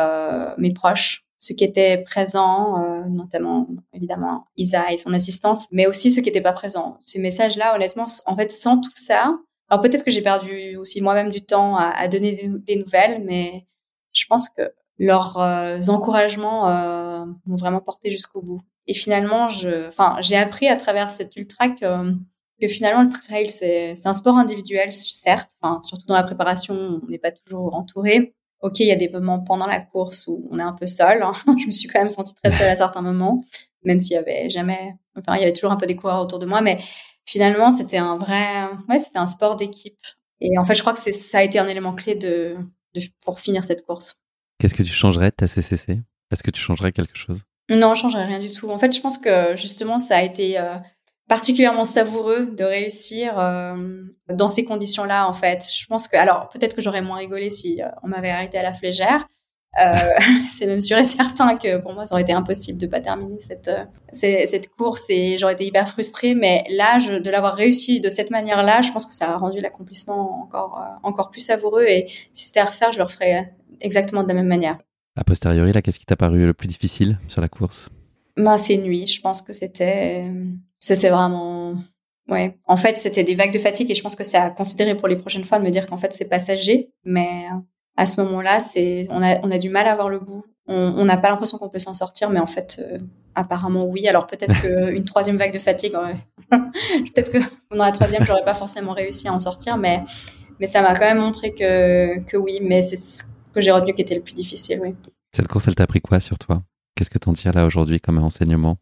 mes 0.56 0.72
proches 0.72 1.24
ceux 1.40 1.54
qui 1.54 1.64
étaient 1.64 1.96
présents, 1.98 2.84
euh, 2.84 3.04
notamment 3.06 3.66
évidemment 3.94 4.44
Isa 4.58 4.92
et 4.92 4.98
son 4.98 5.14
assistance, 5.14 5.68
mais 5.72 5.86
aussi 5.86 6.10
ceux 6.12 6.20
qui 6.20 6.28
n'étaient 6.28 6.42
pas 6.42 6.52
présents. 6.52 6.98
Ces 7.06 7.18
messages-là, 7.18 7.74
honnêtement, 7.74 8.04
en 8.26 8.36
fait, 8.36 8.52
sans 8.52 8.78
tout 8.78 8.92
ça, 8.94 9.38
alors 9.70 9.82
peut-être 9.82 10.04
que 10.04 10.10
j'ai 10.10 10.20
perdu 10.20 10.76
aussi 10.76 11.00
moi-même 11.00 11.30
du 11.30 11.40
temps 11.40 11.76
à, 11.76 11.86
à 11.86 12.08
donner 12.08 12.50
des, 12.66 12.76
nouvelles, 12.76 13.24
mais 13.24 13.66
je 14.12 14.26
pense 14.28 14.50
que 14.50 14.70
leurs 14.98 15.38
euh, 15.38 15.80
encouragements 15.88 16.68
euh, 16.68 17.24
m'ont 17.46 17.56
vraiment 17.56 17.80
porté 17.80 18.10
jusqu'au 18.10 18.42
bout. 18.42 18.60
Et 18.86 18.92
finalement, 18.92 19.48
je, 19.48 19.88
enfin, 19.88 20.16
j'ai 20.20 20.36
appris 20.36 20.68
à 20.68 20.76
travers 20.76 21.10
cette 21.10 21.34
ultra 21.36 21.70
que, 21.70 22.12
que 22.60 22.68
finalement 22.68 23.02
le 23.02 23.08
trail 23.08 23.48
c'est, 23.48 23.94
un 24.04 24.12
sport 24.12 24.36
individuel, 24.36 24.92
certes, 24.92 25.52
enfin, 25.60 25.80
surtout 25.82 26.06
dans 26.06 26.14
la 26.14 26.22
préparation, 26.22 27.00
on 27.02 27.06
n'est 27.08 27.18
pas 27.18 27.32
toujours 27.32 27.74
entouré, 27.74 28.34
ok, 28.60 28.80
il 28.80 28.86
y 28.86 28.92
a 28.92 28.96
des 28.96 29.08
moments 29.08 29.40
pendant 29.40 29.66
la 29.66 29.80
course 29.80 30.26
où 30.26 30.48
on 30.50 30.58
est 30.58 30.62
un 30.62 30.72
peu 30.72 30.86
seul. 30.86 31.22
Hein. 31.22 31.32
je 31.58 31.66
me 31.66 31.70
suis 31.70 31.88
quand 31.88 32.00
même 32.00 32.08
sentie 32.08 32.34
très 32.34 32.50
seule 32.50 32.68
à 32.68 32.76
certains 32.76 33.02
moments, 33.02 33.44
même 33.84 33.98
s'il 33.98 34.12
y 34.12 34.18
avait 34.18 34.50
jamais, 34.50 34.94
enfin, 35.16 35.36
il 35.36 35.40
y 35.40 35.42
avait 35.42 35.52
toujours 35.52 35.72
un 35.72 35.76
peu 35.76 35.86
des 35.86 35.96
coureurs 35.96 36.20
autour 36.20 36.38
de 36.38 36.46
moi, 36.46 36.60
mais 36.60 36.78
finalement, 37.24 37.72
c'était 37.72 37.98
un 37.98 38.16
vrai, 38.16 38.68
ouais, 38.88 38.98
c'était 38.98 39.18
un 39.18 39.26
sport 39.26 39.56
d'équipe. 39.56 39.98
Et 40.40 40.58
en 40.58 40.64
fait, 40.64 40.74
je 40.74 40.80
crois 40.80 40.94
que 40.94 41.00
ça 41.00 41.38
a 41.38 41.42
été 41.42 41.58
un 41.58 41.66
élément 41.66 41.94
clé 41.94 42.14
de, 42.14 42.56
de 42.94 43.00
pour 43.24 43.40
finir 43.40 43.64
cette 43.64 43.84
course. 43.84 44.16
Qu'est-ce 44.58 44.74
que 44.74 44.82
tu 44.82 44.92
changerais 44.92 45.30
de 45.30 45.36
ta 45.36 45.46
CCC 45.46 46.00
Est-ce 46.30 46.42
que 46.42 46.50
tu 46.50 46.60
changerais 46.60 46.92
quelque 46.92 47.16
chose? 47.16 47.42
Non, 47.70 47.94
je 47.94 48.00
changerais 48.00 48.24
rien 48.24 48.40
du 48.40 48.50
tout. 48.50 48.68
En 48.70 48.78
fait, 48.78 48.94
je 48.94 49.00
pense 49.00 49.16
que 49.16 49.56
justement, 49.56 49.98
ça 49.98 50.16
a 50.16 50.22
été 50.22 50.58
euh, 50.58 50.76
particulièrement 51.30 51.84
savoureux 51.84 52.46
de 52.46 52.64
réussir 52.64 53.38
euh, 53.38 54.02
dans 54.28 54.48
ces 54.48 54.64
conditions-là, 54.64 55.28
en 55.28 55.32
fait. 55.32 55.64
Je 55.72 55.86
pense 55.86 56.08
que, 56.08 56.16
alors, 56.16 56.48
peut-être 56.48 56.74
que 56.74 56.82
j'aurais 56.82 57.02
moins 57.02 57.18
rigolé 57.18 57.50
si 57.50 57.80
euh, 57.80 57.86
on 58.02 58.08
m'avait 58.08 58.30
arrêté 58.30 58.58
à 58.58 58.64
la 58.64 58.72
flégère. 58.72 59.28
Euh, 59.80 59.92
c'est 60.50 60.66
même 60.66 60.80
sûr 60.80 60.98
et 60.98 61.04
certain 61.04 61.56
que 61.56 61.76
pour 61.76 61.92
moi, 61.92 62.04
ça 62.04 62.16
aurait 62.16 62.22
été 62.22 62.32
impossible 62.32 62.80
de 62.80 62.88
pas 62.88 63.00
terminer 63.00 63.38
cette, 63.38 63.70
cette 64.12 64.70
course 64.70 65.06
et 65.08 65.38
j'aurais 65.38 65.52
été 65.52 65.64
hyper 65.64 65.88
frustrée. 65.88 66.34
Mais 66.34 66.64
là, 66.68 66.98
de 66.98 67.30
l'avoir 67.30 67.54
réussi 67.54 68.00
de 68.00 68.08
cette 68.08 68.32
manière-là, 68.32 68.82
je 68.82 68.90
pense 68.90 69.06
que 69.06 69.14
ça 69.14 69.30
a 69.30 69.36
rendu 69.38 69.60
l'accomplissement 69.60 70.42
encore, 70.42 70.84
encore 71.04 71.30
plus 71.30 71.42
savoureux. 71.42 71.84
Et 71.84 72.08
si 72.32 72.46
c'était 72.46 72.58
à 72.58 72.64
refaire, 72.64 72.90
je 72.92 72.98
le 72.98 73.04
referais 73.04 73.54
exactement 73.80 74.24
de 74.24 74.28
la 74.28 74.34
même 74.34 74.48
manière. 74.48 74.78
A 75.14 75.22
posteriori, 75.22 75.70
là, 75.70 75.80
qu'est-ce 75.80 76.00
qui 76.00 76.06
t'a 76.06 76.16
paru 76.16 76.44
le 76.44 76.54
plus 76.54 76.66
difficile 76.66 77.20
sur 77.28 77.40
la 77.40 77.48
course? 77.48 77.88
Bah, 78.36 78.58
ces 78.58 78.78
nuits, 78.78 79.06
je 79.06 79.20
pense 79.20 79.42
que 79.42 79.52
c'était 79.52 80.28
c'était 80.80 81.10
vraiment 81.10 81.74
ouais. 82.28 82.58
En 82.66 82.76
fait, 82.76 82.98
c'était 82.98 83.22
des 83.22 83.34
vagues 83.34 83.52
de 83.52 83.58
fatigue 83.58 83.90
et 83.90 83.94
je 83.94 84.02
pense 84.02 84.16
que 84.16 84.24
c'est 84.24 84.38
à 84.38 84.50
considérer 84.50 84.96
pour 84.96 85.06
les 85.06 85.16
prochaines 85.16 85.44
fois 85.44 85.58
de 85.58 85.64
me 85.64 85.70
dire 85.70 85.86
qu'en 85.86 85.98
fait 85.98 86.12
c'est 86.12 86.24
passager, 86.24 86.90
mais 87.04 87.44
à 87.96 88.06
ce 88.06 88.20
moment-là, 88.22 88.60
c'est 88.60 89.06
on 89.10 89.22
a 89.22 89.38
on 89.42 89.50
a 89.50 89.58
du 89.58 89.68
mal 89.68 89.86
à 89.86 89.94
voir 89.94 90.08
le 90.08 90.18
bout. 90.18 90.44
On 90.66 91.04
n'a 91.04 91.16
pas 91.16 91.30
l'impression 91.30 91.58
qu'on 91.58 91.68
peut 91.68 91.80
s'en 91.80 91.94
sortir, 91.94 92.30
mais 92.30 92.38
en 92.38 92.46
fait, 92.46 92.80
euh, 92.80 92.98
apparemment 93.34 93.84
oui. 93.86 94.06
Alors 94.06 94.26
peut-être 94.26 94.60
qu'une 94.92 95.04
troisième 95.04 95.36
vague 95.36 95.52
de 95.52 95.58
fatigue, 95.58 95.92
peut-être 96.50 97.32
que 97.32 97.38
dans 97.74 97.84
la 97.84 97.92
troisième, 97.92 98.24
j'aurais 98.24 98.44
pas 98.44 98.54
forcément 98.54 98.92
réussi 98.92 99.28
à 99.28 99.32
en 99.32 99.40
sortir, 99.40 99.76
mais 99.76 100.04
mais 100.60 100.66
ça 100.66 100.80
m'a 100.80 100.94
quand 100.94 101.06
même 101.06 101.18
montré 101.18 101.52
que 101.52 102.20
que 102.20 102.36
oui. 102.36 102.60
Mais 102.62 102.82
c'est 102.82 102.96
ce 102.96 103.24
que 103.52 103.60
j'ai 103.60 103.72
retenu 103.72 103.94
qui 103.94 104.02
était 104.02 104.14
le 104.14 104.22
plus 104.22 104.34
difficile, 104.34 104.80
oui. 104.80 104.94
Cette 105.34 105.48
course, 105.48 105.68
elle 105.68 105.74
t'a 105.74 105.86
pris 105.86 106.00
quoi 106.00 106.20
sur 106.20 106.38
toi? 106.38 106.62
Qu'est-ce 106.94 107.10
que 107.10 107.18
tu 107.18 107.28
en 107.28 107.32
tires 107.34 107.52
là 107.52 107.66
aujourd'hui 107.66 108.00
comme 108.00 108.18
enseignement, 108.18 108.76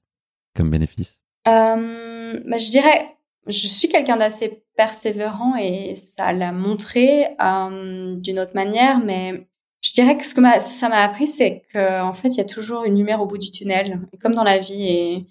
comme 0.55 0.71
bénéfice? 0.71 1.19
Euh, 1.49 2.41
bah, 2.45 2.59
Je 2.59 2.71
dirais, 2.71 3.17
je 3.47 3.67
suis 3.67 3.89
quelqu'un 3.89 4.17
d'assez 4.17 4.63
persévérant 4.77 5.57
et 5.57 5.97
ça 5.97 6.33
l'a 6.33 6.53
montré 6.53 7.27
euh, 7.43 8.15
d'une 8.17 8.39
autre 8.39 8.55
manière, 8.55 9.01
mais 9.01 9.49
je 9.81 9.93
dirais 9.93 10.17
que 10.17 10.25
ce 10.25 10.35
que 10.35 10.43
ça 10.61 10.89
m'a 10.89 11.03
appris, 11.03 11.29
c'est 11.29 11.63
qu'en 11.73 12.13
fait, 12.13 12.29
il 12.29 12.37
y 12.39 12.41
a 12.41 12.45
toujours 12.45 12.85
une 12.85 12.97
lumière 12.97 13.21
au 13.21 13.27
bout 13.27 13.39
du 13.39 13.51
tunnel, 13.51 14.01
comme 14.23 14.35
dans 14.35 14.45
la 14.45 14.59
vie. 14.59 15.27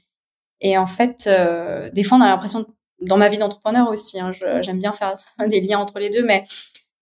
Et, 0.62 0.78
en 0.78 0.88
fait, 0.88 1.28
euh, 1.28 1.90
des 1.92 2.04
fois, 2.04 2.18
on 2.18 2.22
a 2.22 2.28
l'impression, 2.28 2.66
dans 3.02 3.18
ma 3.18 3.30
vie 3.30 3.38
d'entrepreneur 3.38 3.90
aussi, 3.90 4.20
hein, 4.20 4.32
j'aime 4.62 4.80
bien 4.80 4.92
faire 4.92 5.18
des 5.48 5.62
liens 5.62 5.80
entre 5.80 6.00
les 6.00 6.10
deux, 6.10 6.24
mais 6.24 6.46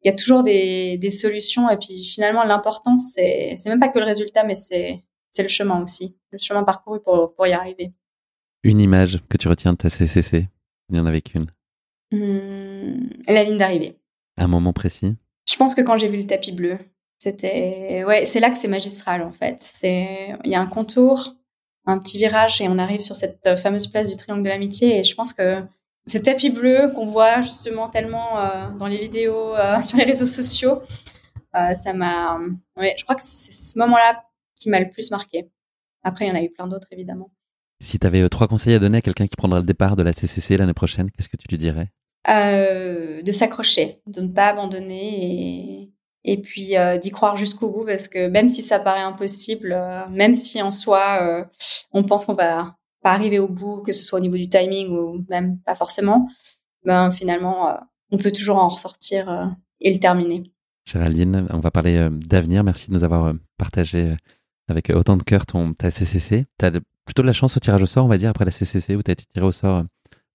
il 0.04 0.10
y 0.10 0.12
a 0.12 0.16
toujours 0.16 0.44
des, 0.44 1.10
solutions. 1.10 1.70
Et 1.70 1.78
puis 1.78 2.04
finalement, 2.06 2.44
l'important, 2.44 2.98
c'est, 2.98 3.56
même 3.66 3.80
pas 3.80 3.90
que 3.90 4.00
le 4.00 4.06
résultat, 4.06 4.44
mais 4.44 4.56
c'est, 4.56 5.04
le 5.38 5.48
chemin 5.48 5.82
aussi, 5.84 6.16
le 6.32 6.38
chemin 6.40 6.64
parcouru 6.64 7.00
pour 7.02 7.48
y 7.48 7.54
arriver. 7.54 7.94
Une 8.66 8.82
image 8.82 9.20
que 9.30 9.38
tu 9.38 9.48
retiens 9.48 9.74
de 9.74 9.78
ta 9.78 9.92
CCC 9.92 10.50
Il 10.90 10.98
y 10.98 11.00
en 11.00 11.06
avait 11.06 11.22
qu'une. 11.22 11.46
Mmh, 12.12 13.10
la 13.28 13.44
ligne 13.44 13.58
d'arrivée. 13.58 14.00
Un 14.38 14.48
moment 14.48 14.74
précis 14.74 15.16
Je 15.48 15.56
pense 15.56 15.76
que 15.76 15.82
quand 15.82 15.98
j'ai 15.98 16.08
vu 16.08 16.18
le 16.18 16.26
tapis 16.26 16.52
bleu, 16.52 16.80
c'était 17.20 18.04
ouais, 18.08 18.26
c'est 18.26 18.40
là 18.40 18.50
que 18.50 18.58
c'est 18.58 18.68
magistral 18.68 19.22
en 19.22 19.32
fait. 19.32 19.58
C'est 19.60 20.36
il 20.44 20.50
y 20.50 20.56
a 20.56 20.62
un 20.62 20.66
contour, 20.66 21.36
un 21.86 22.00
petit 22.00 22.18
virage 22.18 22.60
et 22.60 22.68
on 22.68 22.80
arrive 22.80 23.02
sur 23.02 23.16
cette 23.16 23.56
fameuse 23.56 23.86
place 23.86 24.10
du 24.10 24.18
triangle 24.18 24.42
de 24.42 24.50
l'amitié 24.50 24.98
et 24.98 25.04
je 25.04 25.14
pense 25.14 25.32
que 25.32 25.62
ce 26.08 26.18
tapis 26.18 26.50
bleu 26.50 26.92
qu'on 26.96 27.06
voit 27.06 27.44
justement 27.44 27.88
tellement 27.88 28.40
euh, 28.40 28.72
dans 28.72 28.88
les 28.88 28.98
vidéos 28.98 29.56
euh, 29.56 29.80
sur 29.84 30.00
les 30.00 30.06
réseaux 30.06 30.26
sociaux, 30.26 30.82
euh, 31.56 31.70
ça 31.70 31.94
m'a 31.94 32.40
ouais, 32.78 32.96
je 32.98 33.04
crois 33.04 33.16
que 33.16 33.22
c'est 33.24 33.52
ce 33.52 33.78
moment-là 33.78 34.24
qui 34.56 34.72
m'a 34.72 34.80
le 34.80 34.90
plus 34.90 35.12
marqué. 35.12 35.52
Après, 36.02 36.26
il 36.26 36.30
y 36.30 36.32
en 36.32 36.36
a 36.36 36.42
eu 36.42 36.50
plein 36.50 36.66
d'autres, 36.66 36.88
évidemment. 36.90 37.30
Si 37.82 38.00
tu 38.00 38.08
avais 38.08 38.22
euh, 38.22 38.30
trois 38.30 38.48
conseils 38.48 38.74
à 38.74 38.80
donner 38.80 38.98
à 38.98 39.02
quelqu'un 39.02 39.28
qui 39.28 39.36
prendra 39.36 39.60
le 39.60 39.66
départ 39.66 39.96
de 39.96 40.04
la 40.04 40.14
CCC 40.14 40.58
l'année 40.58 40.74
prochaine, 40.74 41.12
qu'est-ce 41.12 41.30
que 41.30 41.38
tu 41.38 41.48
lui 41.50 41.58
dirais? 41.58 41.90
Euh, 42.30 43.22
De 43.22 43.32
s'accrocher, 43.32 44.02
de 44.08 44.22
ne 44.22 44.30
pas 44.30 44.48
abandonner 44.48 45.84
et, 45.84 45.94
et 46.24 46.42
puis 46.42 46.78
euh, 46.78 46.98
d'y 46.98 47.12
croire 47.12 47.36
jusqu'au 47.36 47.72
bout 47.72 47.86
parce 47.86 48.08
que 48.08 48.28
même 48.28 48.48
si 48.48 48.62
ça 48.64 48.80
paraît 48.80 49.02
impossible, 49.02 49.78
même 50.10 50.34
si 50.34 50.62
en 50.62 50.72
soi 50.72 51.48
on 51.92 52.04
pense 52.04 52.26
qu'on 52.26 52.34
va 52.34 52.76
pas 53.04 53.12
arriver 53.12 53.38
au 53.38 53.48
bout, 53.48 53.82
que 53.84 53.92
ce 53.92 54.04
soit 54.04 54.18
au 54.18 54.22
niveau 54.22 54.38
du 54.38 54.50
timing 54.50 54.90
ou 54.90 55.24
même 55.30 55.60
pas 55.60 55.76
forcément, 55.76 56.28
ben 56.84 57.12
finalement 57.12 57.78
on 58.10 58.18
peut 58.18 58.32
toujours 58.32 58.58
en 58.58 58.70
ressortir 58.70 59.56
et 59.82 59.94
le 59.94 60.00
terminer. 60.00 60.44
Géraldine, 60.88 61.48
on 61.52 61.60
va 61.60 61.70
parler 61.70 62.10
d'avenir. 62.12 62.64
Merci 62.64 62.90
de 62.90 62.96
nous 62.96 63.04
avoir 63.04 63.34
partagé 63.58 64.16
avec 64.68 64.90
autant 64.90 65.18
de 65.18 65.24
cœur 65.24 65.46
ton, 65.46 65.74
ta 65.74 65.92
CCC. 65.92 66.46
Tu 66.60 66.66
as 66.66 66.72
plutôt 67.06 67.22
de 67.22 67.28
la 67.28 67.34
chance 67.34 67.56
au 67.56 67.60
tirage 67.60 67.82
au 67.82 67.86
sort, 67.86 68.06
on 68.06 68.10
va 68.10 68.18
dire, 68.18 68.30
après 68.30 68.46
la 68.46 68.52
CCC, 68.52 68.96
où 68.96 69.04
tu 69.04 69.12
as 69.12 69.14
été 69.14 69.26
tiré 69.32 69.46
au 69.46 69.52
sort 69.52 69.78
euh, 69.78 69.84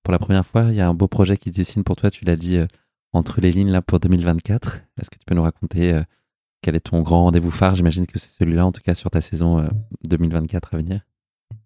pour 0.02 0.12
la 0.12 0.18
première 0.18 0.46
fois. 0.46 0.64
Il 0.70 0.74
y 0.74 0.80
a 0.80 0.88
un 0.88 0.94
beau 0.94 1.08
projet 1.08 1.36
qui 1.36 1.50
se 1.50 1.54
dessine 1.54 1.84
pour 1.84 1.96
toi, 1.96 2.10
tu 2.10 2.24
l'as 2.24 2.36
dit, 2.36 2.56
euh, 2.56 2.66
entre 3.12 3.40
les 3.40 3.50
lignes 3.50 3.70
là 3.70 3.82
pour 3.82 3.98
2024. 4.00 4.80
Est-ce 5.00 5.10
que 5.10 5.18
tu 5.18 5.24
peux 5.26 5.34
nous 5.34 5.42
raconter 5.42 5.92
euh, 5.92 6.02
quel 6.62 6.76
est 6.76 6.80
ton 6.80 7.02
grand 7.02 7.24
rendez-vous 7.24 7.50
phare? 7.50 7.74
J'imagine 7.74 8.06
que 8.06 8.18
c'est 8.18 8.30
celui-là, 8.30 8.64
en 8.66 8.72
tout 8.72 8.82
cas, 8.82 8.94
sur 8.94 9.10
ta 9.10 9.20
saison 9.20 9.68
2024 10.04 10.74
à 10.74 10.76
venir. 10.76 11.00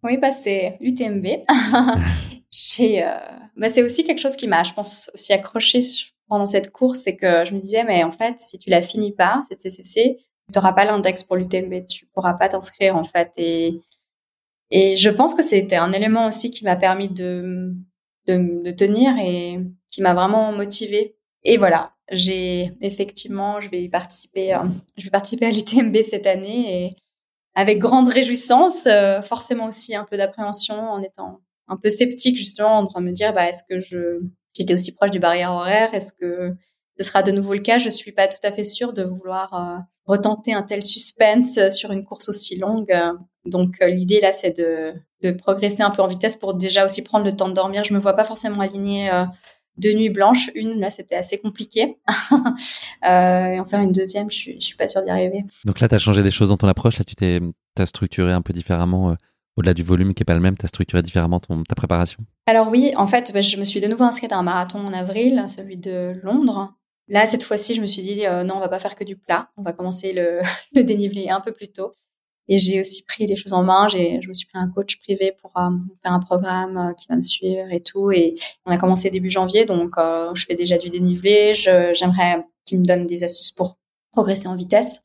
Oui, 0.03 0.17
bah, 0.17 0.33
c'est 0.33 0.79
l'UTMB. 0.81 1.27
bah, 3.57 3.69
c'est 3.69 3.83
aussi 3.83 4.05
quelque 4.05 4.21
chose 4.21 4.37
qui 4.37 4.47
m'a, 4.47 4.63
je 4.63 4.73
pense, 4.73 5.11
aussi 5.13 5.33
accroché 5.33 5.81
pendant 6.29 6.47
cette 6.47 6.71
course, 6.73 7.01
c'est 7.01 7.17
que 7.17 7.45
je 7.45 7.55
me 7.55 7.61
disais, 7.61 7.85
mais 7.85 8.03
en 8.03 8.11
fait, 8.11 8.37
si 8.41 8.59
tu 8.59 8.71
la 8.71 8.83
finis 8.83 9.13
pas, 9.13 9.43
cette 9.49 9.61
CCC, 9.61 10.19
tu 10.53 10.59
n'auras 10.59 10.73
pas 10.73 10.85
l'index 10.85 11.25
pour 11.25 11.37
l'UTMB, 11.37 11.87
tu 11.87 12.07
pourras 12.07 12.35
pas 12.35 12.49
t'inscrire 12.49 12.97
en 12.97 13.05
fait. 13.05 13.33
Et, 13.37 13.81
et 14.71 14.97
je 14.97 15.11
pense 15.11 15.35
que 15.35 15.43
c'était 15.43 15.77
un 15.77 15.93
élément 15.93 16.27
aussi 16.27 16.51
qui 16.51 16.65
m'a 16.65 16.77
permis 16.77 17.09
de, 17.09 17.75
de, 18.27 18.63
de, 18.63 18.71
tenir 18.71 19.17
et 19.19 19.61
qui 19.91 20.03
m'a 20.03 20.15
vraiment 20.15 20.53
motivée. 20.53 21.17
Et 21.45 21.57
voilà, 21.57 21.93
j'ai 22.11 22.73
effectivement, 22.81 23.61
je 23.61 23.69
vais 23.69 23.83
y 23.83 23.89
participer, 23.89 24.55
euh, 24.55 24.65
je 24.97 25.05
vais 25.05 25.11
participer 25.11 25.47
à 25.47 25.51
l'UTMB 25.51 25.97
cette 26.03 26.27
année 26.27 26.87
et 26.87 26.91
avec 27.55 27.79
grande 27.79 28.09
réjouissance, 28.09 28.87
euh, 28.87 29.23
forcément 29.23 29.67
aussi 29.67 29.95
un 29.95 30.05
peu 30.05 30.17
d'appréhension 30.17 30.75
en 30.75 31.03
étant 31.03 31.41
un 31.69 31.77
peu 31.77 31.89
sceptique 31.89 32.37
justement 32.37 32.79
en 32.79 32.87
train 32.87 33.01
de 33.01 33.07
me 33.07 33.13
dire 33.13 33.33
bah 33.33 33.49
est-ce 33.49 33.63
que 33.69 33.81
je 33.81 34.21
j'étais 34.53 34.75
aussi 34.75 34.95
proche 34.95 35.11
du 35.11 35.19
barrière 35.19 35.53
horaire, 35.53 35.95
est-ce 35.95 36.13
que 36.13 36.55
ce 36.99 37.05
sera 37.05 37.23
de 37.23 37.33
nouveau 37.33 37.55
le 37.55 37.61
cas 37.61 37.79
Je 37.79 37.89
suis 37.89 38.13
pas 38.13 38.29
tout 38.29 38.45
à 38.45 38.53
fait 38.53 38.65
sûre 38.65 38.93
de 38.93 39.05
vouloir 39.05 39.55
euh, 39.55 39.79
retenter 40.07 40.53
un 40.53 40.63
tel 40.63 40.83
suspense 40.83 41.59
sur 41.69 41.93
une 41.93 42.05
course 42.05 42.29
aussi 42.29 42.57
longue. 42.59 42.93
Donc 43.47 43.77
euh, 43.83 43.89
l'idée 43.89 44.21
là, 44.21 44.33
c'est 44.33 44.57
de, 44.57 44.95
de, 45.23 45.31
progresser 45.33 45.83
un 45.83 45.91
peu 45.91 46.03
en 46.03 46.07
vitesse 46.07 46.37
pour 46.37 46.55
déjà 46.55 46.85
aussi 46.85 47.03
prendre 47.03 47.25
le 47.25 47.37
temps 47.37 47.49
de 47.49 47.55
dormir. 47.55 47.85
Je 47.85 47.93
me 47.95 47.99
vois 47.99 48.15
pas 48.15 48.25
forcément 48.25 48.61
aligner 48.61 49.11
euh, 49.13 49.25
deux 49.77 49.93
nuits 49.93 50.09
blanches. 50.09 50.51
Une 50.55 50.81
là, 50.81 50.91
c'était 50.91 51.17
assez 51.17 51.39
compliqué. 51.39 51.99
euh, 52.33 53.47
et 53.47 53.61
en 53.61 53.67
faire 53.67 53.81
une 53.81 53.93
deuxième, 53.93 54.31
je 54.31 54.37
suis, 54.37 54.61
je 54.61 54.67
suis 54.67 54.77
pas 54.77 54.87
sûre 54.87 55.03
d'y 55.03 55.11
arriver. 55.11 55.45
Donc 55.65 55.81
là, 55.81 55.89
tu 55.89 55.95
as 55.95 55.99
changé 55.99 56.23
des 56.23 56.31
choses 56.31 56.49
dans 56.49 56.57
ton 56.57 56.69
approche. 56.69 56.99
Là, 56.99 57.05
tu 57.05 57.15
t'es 57.15 57.41
as 57.79 57.87
structuré 57.87 58.33
un 58.33 58.43
peu 58.43 58.53
différemment. 58.53 59.17
Au-delà 59.57 59.75
du 59.75 59.85
volume 59.85 60.15
qui 60.15 60.23
est 60.23 60.25
pas 60.25 60.35
le 60.35 60.41
même, 60.41 60.57
tu 60.57 60.65
as 60.65 60.69
structuré 60.69 61.03
différemment 61.03 61.39
ton, 61.39 61.63
ta 61.63 61.77
préparation 61.77 62.25
Alors 62.47 62.69
oui, 62.71 62.93
en 62.97 63.07
fait, 63.07 63.31
bah, 63.33 63.41
je 63.41 63.57
me 63.57 63.65
suis 63.65 63.81
de 63.81 63.87
nouveau 63.87 64.03
inscrite 64.03 64.33
à 64.33 64.39
un 64.39 64.43
marathon 64.43 64.81
en 64.81 64.93
avril, 64.93 65.45
celui 65.49 65.77
de 65.77 66.19
Londres. 66.23 66.75
Là, 67.09 67.27
cette 67.27 67.43
fois-ci, 67.43 67.75
je 67.75 67.83
me 67.83 67.87
suis 67.87 68.03
dit, 68.03 68.27
euh, 68.27 68.45
non, 68.45 68.57
on 68.57 68.61
va 68.61 68.69
pas 68.69 68.79
faire 68.79 68.97
que 68.97 69.05
du 69.05 69.17
plat. 69.17 69.51
On 69.57 69.63
va 69.63 69.73
commencer 69.73 70.13
le, 70.13 70.41
dénivelé 70.83 71.29
un 71.29 71.41
peu 71.41 71.53
plus 71.53 71.69
tôt. 71.69 71.93
Et 72.49 72.59
j'ai 72.59 72.81
aussi 72.81 73.03
pris 73.03 73.27
les 73.27 73.37
choses 73.37 73.55
en 73.55 73.63
main. 73.63 73.89
Je 73.89 74.29
me 74.29 74.35
suis 74.35 74.47
pris 74.47 74.59
un 74.59 74.69
coach 74.69 74.99
privé 75.01 75.35
pour 75.41 75.53
euh, 75.57 75.71
faire 76.03 76.13
un 76.13 76.21
programme 76.21 76.77
euh, 76.77 76.93
qui 76.93 77.07
va 77.09 77.17
me 77.17 77.23
suivre 77.23 77.73
et 77.73 77.81
tout. 77.81 78.11
Et 78.11 78.35
on 78.67 78.71
a 78.71 78.77
commencé 78.77 79.11
début 79.11 79.31
janvier, 79.31 79.65
donc 79.65 79.95
je 79.97 80.45
fais 80.45 80.55
déjà 80.55 80.77
du 80.79 80.91
dénivelé. 80.91 81.55
J'aimerais 81.55 82.45
qu'il 82.67 82.81
me 82.81 82.85
donne 82.85 83.07
des 83.07 83.25
astuces 83.25 83.51
pour 83.51 83.79
progresser 84.13 84.49
en 84.49 84.57
vitesse. 84.57 85.01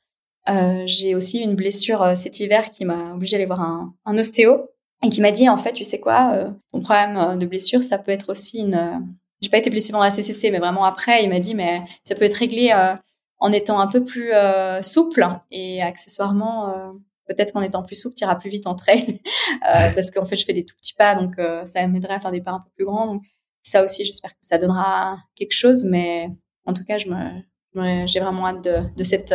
j'ai 0.86 1.16
aussi 1.16 1.39
une 1.39 1.56
blessure 1.56 2.18
cet 2.18 2.39
hiver 2.39 2.72
qui 2.72 2.84
m'a 2.86 3.14
obligée 3.14 3.38
d'aller 3.38 3.45
voir 3.45 3.62
un, 3.62 3.93
un 4.06 4.18
ostéo 4.18 4.70
et 5.02 5.10
qui 5.10 5.22
m'a 5.22 5.32
dit 5.32 5.47
en 5.47 5.58
fait, 5.58 5.72
tu 5.72 5.86
sais 5.86 6.00
quoi, 6.00 6.52
ton 6.74 6.82
problème 6.82 7.38
de 7.39 7.45
blessure, 7.45 7.84
ça 7.84 7.97
peut 7.97 8.12
être 8.12 8.30
aussi 8.30 8.60
une 8.60 9.18
j'ai 9.42 9.50
pas 9.50 9.58
été 9.58 9.70
blessée 9.70 9.92
pendant 9.92 10.04
la 10.04 10.12
CCC, 10.12 10.52
mais 10.52 10.60
vraiment 10.60 10.84
après, 10.84 11.24
il 11.24 11.30
m'a 11.30 11.40
dit, 11.40 11.56
mais 11.56 11.84
ça 12.04 12.16
peut 12.16 12.26
être 12.26 12.36
réglé 12.36 12.72
euh, 12.74 12.96
en 13.40 13.52
étant 13.52 13.80
un 13.80 13.88
peu 13.88 14.04
plus 14.04 14.34
euh, 14.34 14.82
souple 14.82 15.26
et 15.52 15.82
accessoirement, 15.82 16.70
euh, 16.70 16.92
peut-être 17.28 17.54
qu'en 17.54 17.62
étant 17.62 17.84
plus 17.84 17.96
souple, 17.96 18.16
tu 18.16 18.24
iras 18.24 18.36
plus 18.36 18.50
vite 18.50 18.68
en 18.68 18.76
trail 18.76 19.22
parce 19.62 20.12
qu'en 20.12 20.26
fait, 20.26 20.36
je 20.36 20.46
fais 20.46 20.54
des 20.54 20.66
tout 20.66 20.76
petits 20.76 20.96
pas, 20.96 21.16
donc 21.16 21.36
ça 21.66 21.88
m'aiderait 21.88 22.16
à 22.16 22.20
faire 22.20 22.32
des 22.32 22.42
pas 22.42 22.52
un 22.52 22.60
peu 22.60 22.70
plus 22.76 22.86
grands. 22.86 23.20
Ça 23.64 23.84
aussi, 23.84 24.06
j'espère 24.06 24.32
que 24.32 24.40
ça 24.42 24.58
donnera 24.58 25.20
quelque 25.36 25.54
chose, 25.54 25.84
mais 25.84 26.30
en 26.66 26.74
tout 26.74 26.84
cas, 26.84 26.98
j'ai 26.98 28.20
vraiment 28.20 28.48
hâte 28.48 28.68
de 28.96 29.04
cette 29.04 29.34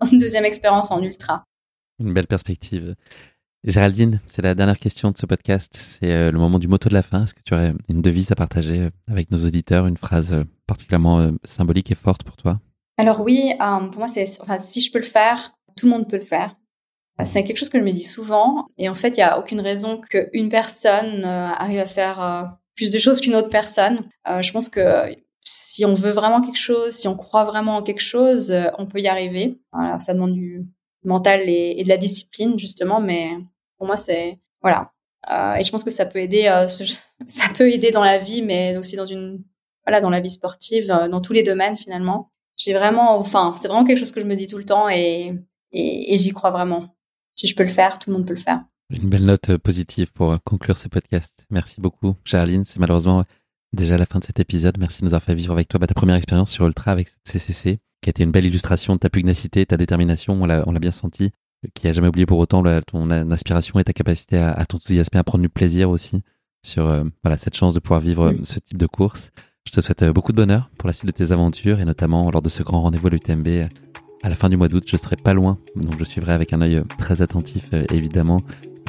deuxième 0.12 0.44
expérience 0.44 0.90
en 0.90 1.02
ultra. 1.02 1.44
Une 1.98 2.12
belle 2.12 2.26
perspective. 2.26 2.94
Géraldine, 3.66 4.20
c'est 4.26 4.42
la 4.42 4.54
dernière 4.54 4.78
question 4.78 5.10
de 5.10 5.18
ce 5.18 5.26
podcast. 5.26 5.72
C'est 5.74 6.12
euh, 6.12 6.30
le 6.30 6.38
moment 6.38 6.60
du 6.60 6.68
motto 6.68 6.88
de 6.88 6.94
la 6.94 7.02
fin. 7.02 7.24
Est-ce 7.24 7.34
que 7.34 7.42
tu 7.44 7.52
aurais 7.52 7.74
une 7.88 8.00
devise 8.00 8.30
à 8.30 8.36
partager 8.36 8.82
euh, 8.82 8.90
avec 9.10 9.32
nos 9.32 9.44
auditeurs, 9.44 9.88
une 9.88 9.96
phrase 9.96 10.32
euh, 10.32 10.44
particulièrement 10.68 11.32
symbolique 11.42 11.90
et 11.90 11.96
forte 11.96 12.22
pour 12.22 12.36
toi? 12.36 12.60
Alors 12.96 13.20
oui, 13.20 13.50
pour 13.58 13.98
moi, 13.98 14.06
c'est, 14.06 14.24
enfin, 14.40 14.58
si 14.58 14.80
je 14.80 14.92
peux 14.92 15.00
le 15.00 15.04
faire, 15.04 15.52
tout 15.76 15.86
le 15.86 15.90
monde 15.90 16.08
peut 16.08 16.16
le 16.16 16.24
faire. 16.24 16.54
C'est 17.24 17.42
quelque 17.42 17.56
chose 17.56 17.68
que 17.68 17.78
je 17.78 17.82
me 17.82 17.92
dis 17.92 18.04
souvent. 18.04 18.66
Et 18.78 18.88
en 18.88 18.94
fait, 18.94 19.08
il 19.08 19.16
n'y 19.16 19.22
a 19.22 19.38
aucune 19.38 19.60
raison 19.60 20.00
qu'une 20.00 20.48
personne 20.48 21.24
arrive 21.24 21.80
à 21.80 21.86
faire 21.86 22.56
plus 22.74 22.92
de 22.92 22.98
choses 22.98 23.20
qu'une 23.20 23.34
autre 23.34 23.48
personne. 23.48 24.08
je 24.26 24.50
pense 24.52 24.68
que 24.68 25.14
si 25.44 25.84
on 25.84 25.94
veut 25.94 26.10
vraiment 26.10 26.40
quelque 26.40 26.58
chose, 26.58 26.92
si 26.92 27.06
on 27.06 27.16
croit 27.16 27.44
vraiment 27.44 27.76
en 27.76 27.82
quelque 27.82 28.02
chose, 28.02 28.54
on 28.78 28.86
peut 28.86 29.00
y 29.00 29.08
arriver. 29.08 29.58
Alors, 29.72 30.00
ça 30.00 30.14
demande 30.14 30.34
du 30.34 30.66
mental 31.04 31.42
et, 31.48 31.74
et 31.78 31.84
de 31.84 31.88
la 31.88 31.98
discipline, 31.98 32.58
justement, 32.58 33.00
mais 33.00 33.30
pour 33.78 33.86
moi, 33.86 33.96
c'est 33.96 34.38
voilà. 34.62 34.92
Euh, 35.30 35.54
et 35.54 35.64
je 35.64 35.70
pense 35.70 35.84
que 35.84 35.90
ça 35.90 36.06
peut 36.06 36.20
aider, 36.20 36.46
euh, 36.46 36.66
ça 37.26 37.48
peut 37.54 37.70
aider 37.72 37.90
dans 37.90 38.04
la 38.04 38.18
vie, 38.18 38.42
mais 38.42 38.76
aussi 38.76 38.96
dans 38.96 39.04
une 39.04 39.42
voilà 39.84 40.00
dans 40.00 40.10
la 40.10 40.20
vie 40.20 40.30
sportive, 40.30 40.90
euh, 40.90 41.08
dans 41.08 41.20
tous 41.20 41.32
les 41.32 41.42
domaines 41.42 41.76
finalement. 41.76 42.32
J'ai 42.56 42.72
vraiment, 42.72 43.18
enfin, 43.18 43.54
c'est 43.56 43.68
vraiment 43.68 43.84
quelque 43.84 43.98
chose 43.98 44.12
que 44.12 44.20
je 44.20 44.24
me 44.24 44.34
dis 44.34 44.46
tout 44.46 44.56
le 44.56 44.64
temps 44.64 44.88
et, 44.88 45.34
et, 45.72 46.16
j'y 46.16 46.30
crois 46.30 46.50
vraiment. 46.50 46.96
Si 47.34 47.46
je 47.46 47.54
peux 47.54 47.64
le 47.64 47.68
faire, 47.68 47.98
tout 47.98 48.08
le 48.08 48.16
monde 48.16 48.26
peut 48.26 48.32
le 48.32 48.40
faire. 48.40 48.64
Une 48.88 49.10
belle 49.10 49.26
note 49.26 49.58
positive 49.58 50.10
pour 50.10 50.34
conclure 50.42 50.78
ce 50.78 50.88
podcast. 50.88 51.44
Merci 51.50 51.82
beaucoup, 51.82 52.14
Charline. 52.24 52.64
C'est 52.64 52.80
malheureusement 52.80 53.24
déjà 53.74 53.98
la 53.98 54.06
fin 54.06 54.20
de 54.20 54.24
cet 54.24 54.40
épisode. 54.40 54.78
Merci 54.78 55.00
de 55.00 55.04
nous 55.04 55.10
avoir 55.10 55.22
fait 55.22 55.34
vivre 55.34 55.52
avec 55.52 55.68
toi 55.68 55.78
bah, 55.78 55.86
ta 55.86 55.92
première 55.92 56.16
expérience 56.16 56.50
sur 56.50 56.66
Ultra 56.66 56.92
avec 56.92 57.08
CCC, 57.24 57.78
qui 58.00 58.08
a 58.08 58.10
été 58.10 58.22
une 58.22 58.32
belle 58.32 58.46
illustration 58.46 58.94
de 58.94 59.00
ta 59.00 59.10
pugnacité, 59.10 59.66
ta 59.66 59.76
détermination. 59.76 60.40
On 60.40 60.46
l'a 60.46 60.80
bien 60.80 60.92
senti 60.92 61.32
qui 61.74 61.88
a 61.88 61.92
jamais 61.92 62.08
oublié 62.08 62.26
pour 62.26 62.38
autant 62.38 62.62
ton 62.86 63.10
aspiration 63.30 63.78
et 63.78 63.84
ta 63.84 63.92
capacité 63.92 64.38
à, 64.38 64.64
t'enthousiasmer, 64.66 65.18
à 65.18 65.24
prendre 65.24 65.42
du 65.42 65.48
plaisir 65.48 65.90
aussi 65.90 66.22
sur 66.64 66.86
euh, 66.86 67.04
voilà 67.22 67.38
cette 67.38 67.56
chance 67.56 67.74
de 67.74 67.80
pouvoir 67.80 68.00
vivre 68.00 68.26
euh, 68.26 68.34
ce 68.42 68.58
type 68.58 68.78
de 68.78 68.86
course. 68.86 69.30
Je 69.64 69.72
te 69.72 69.80
souhaite 69.80 70.02
euh, 70.02 70.12
beaucoup 70.12 70.32
de 70.32 70.36
bonheur 70.36 70.70
pour 70.78 70.86
la 70.86 70.92
suite 70.92 71.06
de 71.06 71.12
tes 71.12 71.32
aventures 71.32 71.80
et 71.80 71.84
notamment 71.84 72.30
lors 72.30 72.42
de 72.42 72.48
ce 72.48 72.62
grand 72.62 72.82
rendez-vous 72.82 73.06
à 73.06 73.10
l'UTMB 73.10 73.48
à 74.22 74.28
la 74.28 74.34
fin 74.34 74.48
du 74.48 74.56
mois 74.56 74.68
d'août. 74.68 74.84
Je 74.86 74.96
serai 74.96 75.16
pas 75.16 75.34
loin, 75.34 75.58
donc 75.76 75.98
je 75.98 76.04
suivrai 76.04 76.32
avec 76.32 76.52
un 76.52 76.60
œil 76.60 76.82
très 76.98 77.22
attentif 77.22 77.70
évidemment 77.92 78.38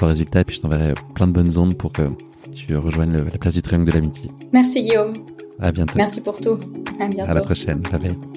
le 0.01 0.07
résultat 0.07 0.41
et 0.41 0.43
puis 0.43 0.55
je 0.55 0.61
t'enverrai 0.61 0.93
plein 1.15 1.27
de 1.27 1.33
bonnes 1.33 1.57
ondes 1.57 1.75
pour 1.75 1.91
que 1.91 2.09
tu 2.53 2.75
rejoignes 2.75 3.17
la 3.17 3.37
place 3.37 3.53
du 3.53 3.61
triangle 3.61 3.85
de 3.85 3.91
l'amitié. 3.91 4.29
Merci 4.53 4.83
Guillaume. 4.83 5.13
À 5.59 5.71
bientôt. 5.71 5.93
Merci 5.95 6.21
pour 6.21 6.39
tout. 6.39 6.59
À 6.99 7.07
bientôt. 7.07 7.29
À 7.29 7.33
la 7.33 7.41
prochaine. 7.41 7.79
Bye 7.79 7.99
bye. 7.99 8.36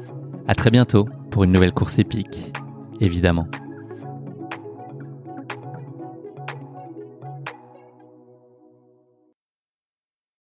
À 0.51 0.53
très 0.53 0.69
bientôt 0.69 1.07
pour 1.29 1.45
une 1.45 1.53
nouvelle 1.53 1.71
course 1.71 1.97
épique, 1.97 2.53
évidemment. 2.99 3.47